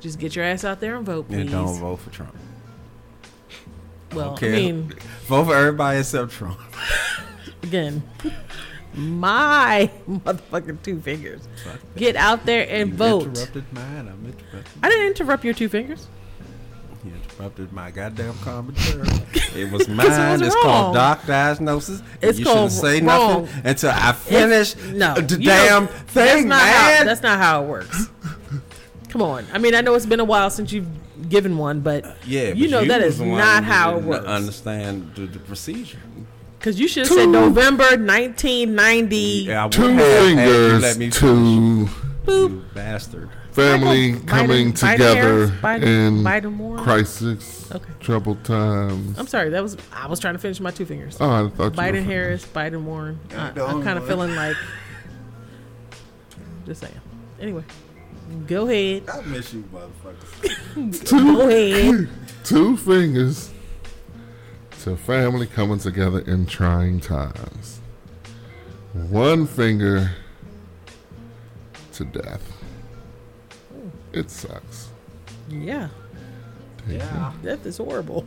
just 0.00 0.18
get 0.18 0.36
your 0.36 0.44
ass 0.44 0.62
out 0.64 0.78
there 0.80 0.96
and 0.96 1.04
vote, 1.06 1.28
please. 1.28 1.40
And 1.40 1.50
don't 1.50 1.78
vote 1.80 1.96
for 2.00 2.10
Trump. 2.10 2.34
Well, 4.12 4.30
I 4.30 4.32
Okay. 4.34 4.52
mean, 4.52 4.92
vote 5.26 5.44
for 5.46 5.54
everybody 5.56 5.98
except 5.98 6.32
Trump. 6.32 6.58
again, 7.62 8.02
my 8.96 9.90
motherfucking 10.08 10.82
two 10.82 11.00
fingers. 11.00 11.46
Get 11.96 12.16
out 12.16 12.46
there 12.46 12.66
and 12.68 12.90
You 12.90 12.96
vote. 12.96 13.26
Interrupted 13.26 13.72
mine. 13.72 14.08
I'm 14.08 14.24
interrupted. 14.24 14.72
I 14.82 14.88
didn't 14.88 15.06
interrupt 15.08 15.44
your 15.44 15.54
two 15.54 15.68
fingers. 15.68 16.06
You 17.04 17.12
interrupted 17.14 17.72
my 17.72 17.90
goddamn 17.90 18.34
commentary. 18.38 19.06
it 19.54 19.70
was 19.70 19.86
mine. 19.88 20.08
was 20.08 20.40
it's 20.42 20.54
wrong. 20.56 20.64
called 20.64 20.94
Doc 20.94 21.26
Diagnosis. 21.26 22.02
It's 22.20 22.38
you 22.38 22.44
called 22.44 22.72
shouldn't 22.72 23.00
say 23.00 23.00
wrong. 23.06 23.42
nothing 23.44 23.60
until 23.64 23.90
I 23.90 24.12
finish 24.12 24.76
no, 24.76 25.14
the 25.14 25.38
you 25.38 25.46
damn 25.46 25.84
know, 25.84 25.90
thing, 25.90 26.24
that's 26.24 26.44
not 26.44 26.64
man. 26.64 26.98
How, 26.98 27.04
that's 27.04 27.22
not 27.22 27.38
how 27.38 27.62
it 27.62 27.66
works. 27.68 28.08
Come 29.10 29.22
on. 29.22 29.46
I 29.52 29.58
mean, 29.58 29.74
I 29.74 29.82
know 29.82 29.94
it's 29.94 30.06
been 30.06 30.20
a 30.20 30.24
while 30.24 30.50
since 30.50 30.72
you've 30.72 30.88
given 31.28 31.56
one, 31.58 31.80
but 31.80 32.04
yeah, 32.26 32.52
you 32.52 32.66
but 32.66 32.70
know 32.70 32.84
that 32.86 33.02
was 33.02 33.14
is 33.14 33.20
not 33.20 33.64
how 33.64 33.96
it 33.98 34.02
works. 34.02 34.26
Understand 34.26 35.14
the, 35.14 35.26
the 35.26 35.38
procedure. 35.38 36.00
Because 36.58 36.80
you 36.80 36.88
should 36.88 37.06
have 37.06 37.16
said 37.16 37.28
November 37.28 37.84
1990. 37.84 39.16
Yeah, 39.16 39.68
Two 39.68 39.82
have 39.82 39.96
had 39.96 40.22
you 40.22 40.36
fingers 40.36 40.82
let 40.82 40.96
me 40.96 41.10
to 41.10 41.88
You 42.28 42.64
bastard. 42.74 43.30
family 43.52 44.12
Michael, 44.12 44.26
coming 44.28 44.72
Biden- 44.72 44.78
Biden 44.78 44.92
together 44.92 45.14
Harris, 45.14 45.50
Biden- 45.62 45.82
in 45.84 46.14
Biden 46.24 46.82
crisis, 46.82 47.70
Okay. 47.72 47.84
troubled 48.00 48.42
times. 48.44 49.18
I'm 49.18 49.26
sorry, 49.28 49.50
that 49.50 49.62
was 49.62 49.76
I 49.92 50.08
was 50.08 50.18
trying 50.18 50.34
to 50.34 50.40
finish 50.40 50.58
my 50.60 50.70
two 50.70 50.86
fingers. 50.86 51.16
Oh, 51.20 51.30
I 51.46 51.48
thought 51.50 51.64
you 51.64 51.70
Biden 51.80 51.92
were- 51.92 52.00
Harris, 52.12 52.44
Biden 52.52 52.82
Warren. 52.82 53.18
I, 53.36 53.50
I'm 53.60 53.82
kind 53.82 53.98
of 53.98 54.06
feeling 54.06 54.34
like. 54.34 54.56
Just 56.66 56.80
saying. 56.80 56.94
Anyway, 57.40 57.62
go 58.48 58.66
ahead. 58.68 59.04
I 59.08 59.20
miss 59.22 59.52
you, 59.54 59.62
motherfuckers. 59.72 61.10
Go 61.10 61.48
ahead. 61.48 62.08
Two 62.44 62.76
fingers 62.76 63.50
to 64.86 64.96
family 64.96 65.48
coming 65.48 65.80
together 65.80 66.20
in 66.20 66.46
trying 66.46 67.00
times. 67.00 67.80
One 68.92 69.44
finger 69.44 70.12
to 71.94 72.04
death. 72.04 72.52
It 74.12 74.30
sucks. 74.30 74.90
Yeah, 75.48 75.88
Yeah. 76.88 77.32
death 77.42 77.66
is 77.66 77.78
horrible. 77.78 78.24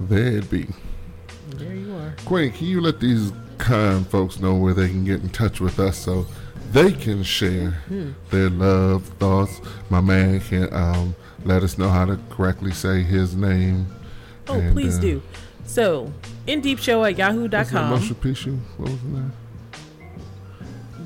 There 0.00 0.38
it 0.38 0.50
be. 0.50 0.66
There 1.50 1.72
you 1.72 1.94
are. 1.94 2.16
Quinn, 2.24 2.50
can 2.50 2.66
you 2.66 2.80
let 2.80 2.98
these 2.98 3.32
kind 3.58 4.04
folks 4.08 4.40
know 4.40 4.56
where 4.56 4.74
they 4.74 4.88
can 4.88 5.04
get 5.04 5.20
in 5.22 5.28
touch 5.28 5.60
with 5.60 5.78
us 5.78 5.96
so 5.98 6.26
they 6.72 6.90
can 6.90 7.22
share 7.22 7.70
Hmm. 7.86 8.10
their 8.30 8.50
love 8.50 9.04
thoughts? 9.20 9.60
My 9.88 10.00
man 10.00 10.40
can 10.40 10.68
um, 10.74 11.14
let 11.44 11.62
us 11.62 11.78
know 11.78 11.90
how 11.90 12.06
to 12.06 12.18
correctly 12.28 12.72
say 12.72 13.04
his 13.04 13.36
name. 13.36 13.86
Oh, 14.48 14.54
And, 14.54 14.72
please 14.72 14.98
uh, 14.98 15.02
do. 15.02 15.22
So, 15.66 16.12
in 16.46 16.60
deep 16.60 16.78
show 16.78 17.04
at 17.04 17.16
that, 17.16 17.34
yahoo.com. 17.34 17.98
Moshe 17.98 18.14
Pishu? 18.14 18.58
What 18.76 18.90
was 18.90 19.02
name? 19.02 19.32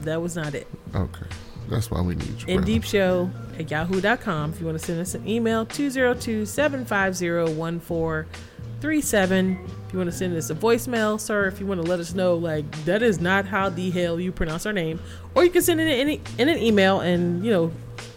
That 0.03 0.21
was 0.21 0.37
not 0.37 0.55
it. 0.55 0.67
Okay. 0.95 1.27
That's 1.69 1.91
why 1.91 2.01
we 2.01 2.15
need 2.15 2.43
you. 2.43 2.49
In 2.49 2.65
deep 2.65 2.83
show 2.83 3.31
at 3.59 3.71
yahoo.com. 3.71 4.53
If 4.53 4.61
you 4.61 4.67
want 4.67 4.79
to 4.79 4.85
send 4.85 5.01
us 5.01 5.15
an 5.15 5.29
email, 5.29 5.67
202 5.67 6.47
750 6.47 7.55
1437. 7.55 9.59
If 9.87 9.93
you 9.93 9.99
want 9.99 10.11
to 10.11 10.17
send 10.17 10.37
us 10.37 10.51
a 10.51 10.55
voicemail, 10.55 11.21
sir, 11.21 11.47
if 11.47 11.61
you 11.61 11.67
want 11.67 11.83
to 11.83 11.89
let 11.89 12.01
us 12.01 12.15
know, 12.15 12.37
like, 12.37 12.71
that 12.85 13.03
is 13.03 13.21
not 13.21 13.45
how 13.45 13.69
the 13.69 13.91
hell 13.91 14.19
you 14.19 14.33
pronounce 14.33 14.67
our 14.67 14.73
name, 14.73 15.01
or 15.35 15.45
you 15.45 15.51
can 15.51 15.63
send 15.63 15.81
it 15.81 15.89
in, 15.89 16.21
in 16.39 16.49
an 16.49 16.59
email 16.59 17.01
and, 17.01 17.45
you 17.45 17.51
know, 17.51 17.71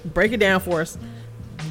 break 0.05 0.31
it 0.31 0.37
down 0.37 0.59
for 0.59 0.81
us. 0.81 0.97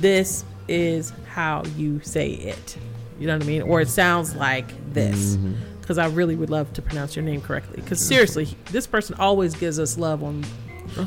This 0.00 0.44
is 0.68 1.12
how 1.28 1.64
you 1.76 2.00
say 2.00 2.30
it. 2.30 2.76
You 3.20 3.26
know 3.28 3.34
what 3.36 3.44
I 3.44 3.46
mean? 3.46 3.62
Or 3.62 3.80
it 3.80 3.88
sounds 3.88 4.34
like 4.34 4.66
this. 4.92 5.36
Mm-hmm. 5.36 5.54
Because 5.80 5.98
I 5.98 6.06
really 6.06 6.34
would 6.36 6.50
love 6.50 6.72
to 6.72 6.82
pronounce 6.82 7.14
your 7.14 7.24
name 7.24 7.40
correctly. 7.42 7.76
Because 7.82 8.00
seriously, 8.04 8.48
this 8.72 8.86
person 8.86 9.14
always 9.18 9.54
gives 9.54 9.78
us 9.78 9.96
love 9.98 10.22
on 10.24 10.42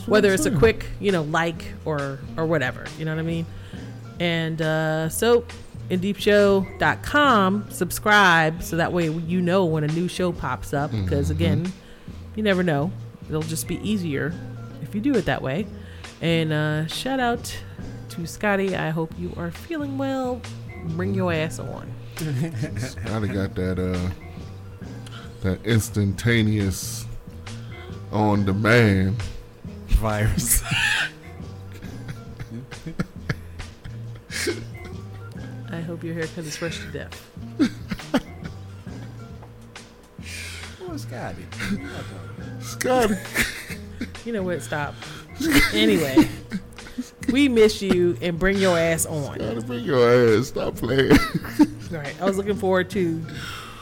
whether 0.06 0.30
I'm 0.30 0.36
it's 0.36 0.46
a 0.46 0.52
quick, 0.52 0.86
you 1.00 1.12
know, 1.12 1.24
like 1.24 1.74
or 1.86 2.20
or 2.38 2.46
whatever. 2.46 2.86
You 2.98 3.06
know 3.06 3.12
what 3.16 3.20
I 3.20 3.24
mean? 3.24 3.46
And 4.20 4.62
uh, 4.62 5.10
so 5.10 5.46
indeepshow.com, 5.90 7.68
subscribe 7.72 8.64
so 8.64 8.78
that 8.78 8.92
way 8.94 9.10
you 9.10 9.42
know 9.42 9.66
when 9.66 9.84
a 9.84 9.88
new 9.88 10.08
show 10.08 10.32
pops 10.32 10.74
up. 10.74 10.92
Because 10.92 11.30
Mm-hmm. 11.30 11.32
again, 11.44 11.74
you 12.36 12.44
never 12.44 12.64
know. 12.64 12.92
It'll 13.30 13.42
just 13.42 13.68
be 13.68 13.78
easier 13.88 14.34
if 14.82 14.94
you 14.94 15.02
do 15.02 15.16
it 15.16 15.26
that 15.26 15.42
way. 15.42 15.66
And 16.22 16.52
uh, 16.54 16.88
shout 16.88 17.20
out 17.20 17.56
to 18.10 18.26
Scotty. 18.28 18.76
I 18.76 18.90
hope 18.90 19.12
you 19.18 19.34
are 19.38 19.52
feeling 19.52 19.98
well. 19.98 20.42
bring 20.90 21.14
your 21.16 21.32
ass 21.34 21.60
on. 21.60 21.92
Scotty 22.16 23.28
got 23.28 23.56
that 23.56 23.80
uh 23.80 24.10
that 25.42 25.66
instantaneous 25.66 27.06
on 28.12 28.46
demand 28.46 29.22
virus. 29.88 30.64
I 35.72 35.82
hope 35.82 36.04
your 36.04 36.14
haircut 36.14 36.46
is 36.46 36.56
fresh 36.56 36.80
to 36.80 36.86
death. 36.92 37.30
Who's 40.80 41.02
Scotty? 41.02 41.46
Scotty. 42.62 43.16
You 44.26 44.34
know 44.34 44.44
what? 44.44 44.62
Stop. 44.62 44.94
Anyway, 45.74 46.30
we 47.32 47.50
miss 47.50 47.82
you 47.82 48.16
and 48.22 48.38
bring 48.38 48.58
your 48.58 48.78
ass 48.78 49.08
on. 49.08 49.40
Gotta 49.40 49.62
bring 49.62 49.84
your 49.84 50.38
ass. 50.38 50.48
Stop 50.48 50.76
playing. 50.76 51.18
Right. 51.94 52.16
I 52.22 52.26
was 52.26 52.38
looking 52.38 52.56
forward 52.56 52.90
to 52.92 53.22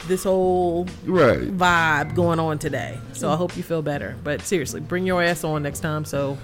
this 0.06 0.24
whole 0.24 0.86
Right. 1.06 1.56
vibe 1.56 2.14
going 2.14 2.38
on 2.40 2.58
today. 2.58 2.98
So 3.12 3.30
I 3.30 3.36
hope 3.36 3.56
you 3.56 3.62
feel 3.62 3.82
better. 3.82 4.16
But 4.22 4.42
seriously, 4.42 4.80
bring 4.80 5.06
your 5.06 5.22
ass 5.22 5.44
on 5.44 5.62
next 5.62 5.80
time. 5.80 6.04
So, 6.04 6.38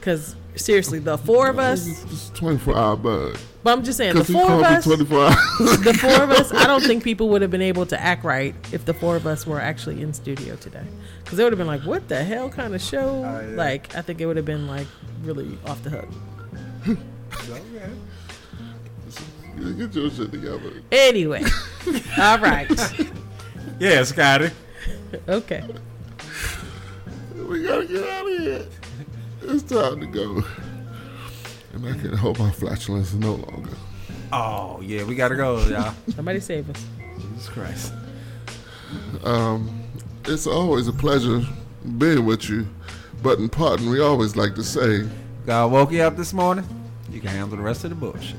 because 0.00 0.36
seriously, 0.54 0.98
the 0.98 1.16
four 1.18 1.48
of 1.48 1.58
us. 1.58 1.86
It's 1.86 2.30
24 2.30 2.76
hour 2.76 2.96
bud. 2.96 3.38
But 3.62 3.72
I'm 3.72 3.82
just 3.82 3.96
saying, 3.96 4.12
the 4.12 4.20
'Cause 4.20 4.26
he 4.28 4.34
four 4.34 4.52
of 4.52 4.60
us. 4.62 4.84
24 4.84 5.18
hours. 5.24 5.36
the 5.80 5.94
four 5.94 6.22
of 6.22 6.30
us. 6.30 6.52
I 6.52 6.66
don't 6.66 6.82
think 6.84 7.02
people 7.02 7.30
would 7.30 7.40
have 7.40 7.50
been 7.50 7.62
able 7.62 7.86
to 7.86 7.98
act 8.00 8.22
right 8.22 8.54
if 8.72 8.84
the 8.84 8.92
four 8.92 9.16
of 9.16 9.26
us 9.26 9.46
were 9.46 9.58
actually 9.60 10.02
in 10.02 10.12
studio 10.12 10.54
today. 10.56 10.84
Because 11.24 11.38
they 11.38 11.44
would 11.44 11.52
have 11.54 11.58
been 11.58 11.66
like, 11.66 11.80
"What 11.86 12.08
the 12.08 12.22
hell 12.22 12.50
kind 12.50 12.74
of 12.74 12.82
show?" 12.82 13.24
Oh, 13.24 13.54
like, 13.56 13.96
I 13.96 14.02
think 14.02 14.20
it 14.20 14.26
would 14.26 14.36
have 14.36 14.44
been 14.44 14.66
like 14.68 14.86
really 15.24 15.58
off 15.66 15.82
the 15.82 15.88
hook. 15.90 16.08
Get 19.56 19.94
your 19.94 20.10
shit 20.10 20.30
together. 20.32 20.72
Anyway, 20.92 21.42
all 22.18 22.38
right. 22.38 22.70
Yeah, 23.78 24.02
Scotty. 24.04 24.50
Okay. 25.28 25.64
We 27.34 27.62
gotta 27.62 27.86
get 27.86 28.08
out 28.08 28.30
of 28.30 28.38
here. 28.38 28.66
It's 29.42 29.62
time 29.62 30.00
to 30.00 30.06
go. 30.06 30.42
And 31.72 31.86
I 31.86 31.92
can 31.98 32.16
hold 32.16 32.38
my 32.38 32.50
flatulence 32.50 33.12
no 33.14 33.34
longer. 33.34 33.72
Oh 34.32 34.80
yeah, 34.80 35.04
we 35.04 35.14
gotta 35.14 35.36
go, 35.36 35.60
y'all. 35.66 35.94
Somebody 36.14 36.40
save 36.40 36.68
us. 36.70 36.84
Jesus 37.18 37.48
Christ. 37.48 37.92
Um, 39.24 39.82
it's 40.24 40.46
always 40.46 40.88
a 40.88 40.92
pleasure 40.92 41.42
being 41.98 42.24
with 42.24 42.48
you. 42.48 42.66
But 43.22 43.38
in 43.38 43.48
parting, 43.48 43.88
we 43.90 44.00
always 44.00 44.36
like 44.36 44.54
to 44.56 44.62
say, 44.62 45.08
God 45.46 45.72
woke 45.72 45.92
you 45.92 46.02
up 46.02 46.16
this 46.16 46.32
morning. 46.32 46.66
You 47.10 47.20
can 47.20 47.30
handle 47.30 47.56
the 47.56 47.62
rest 47.62 47.84
of 47.84 47.90
the 47.90 47.96
bullshit. 47.96 48.36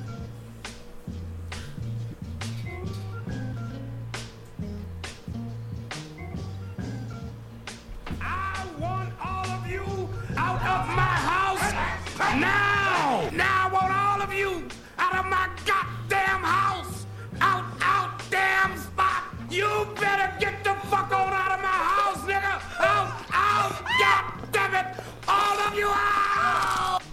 of 10.66 10.88
my 10.88 11.16
house 11.30 11.72
now! 12.40 13.30
Now 13.32 13.68
I 13.68 13.72
want 13.72 13.92
all 13.94 14.22
of 14.22 14.34
you 14.34 14.68
out 14.98 15.16
of 15.16 15.26
my 15.30 15.48
goddamn 15.64 16.42
house! 16.42 17.06
Out, 17.40 17.66
out, 17.82 18.22
damn 18.32 18.76
spot! 18.78 19.24
You 19.50 19.88
better 20.00 20.34
get 20.40 20.64
the 20.64 20.74
fuck 20.90 21.12
on 21.12 21.34
out 21.34 21.52
of 21.54 21.62
my 21.62 21.78
house, 21.94 22.22
nigga! 22.26 22.54
Out, 22.80 23.10
out, 23.32 23.74
god 24.00 24.52
damn 24.52 24.74
it! 24.74 24.88
All 25.28 25.60
of 25.60 25.78
you 25.78 25.88
out! 25.88 27.05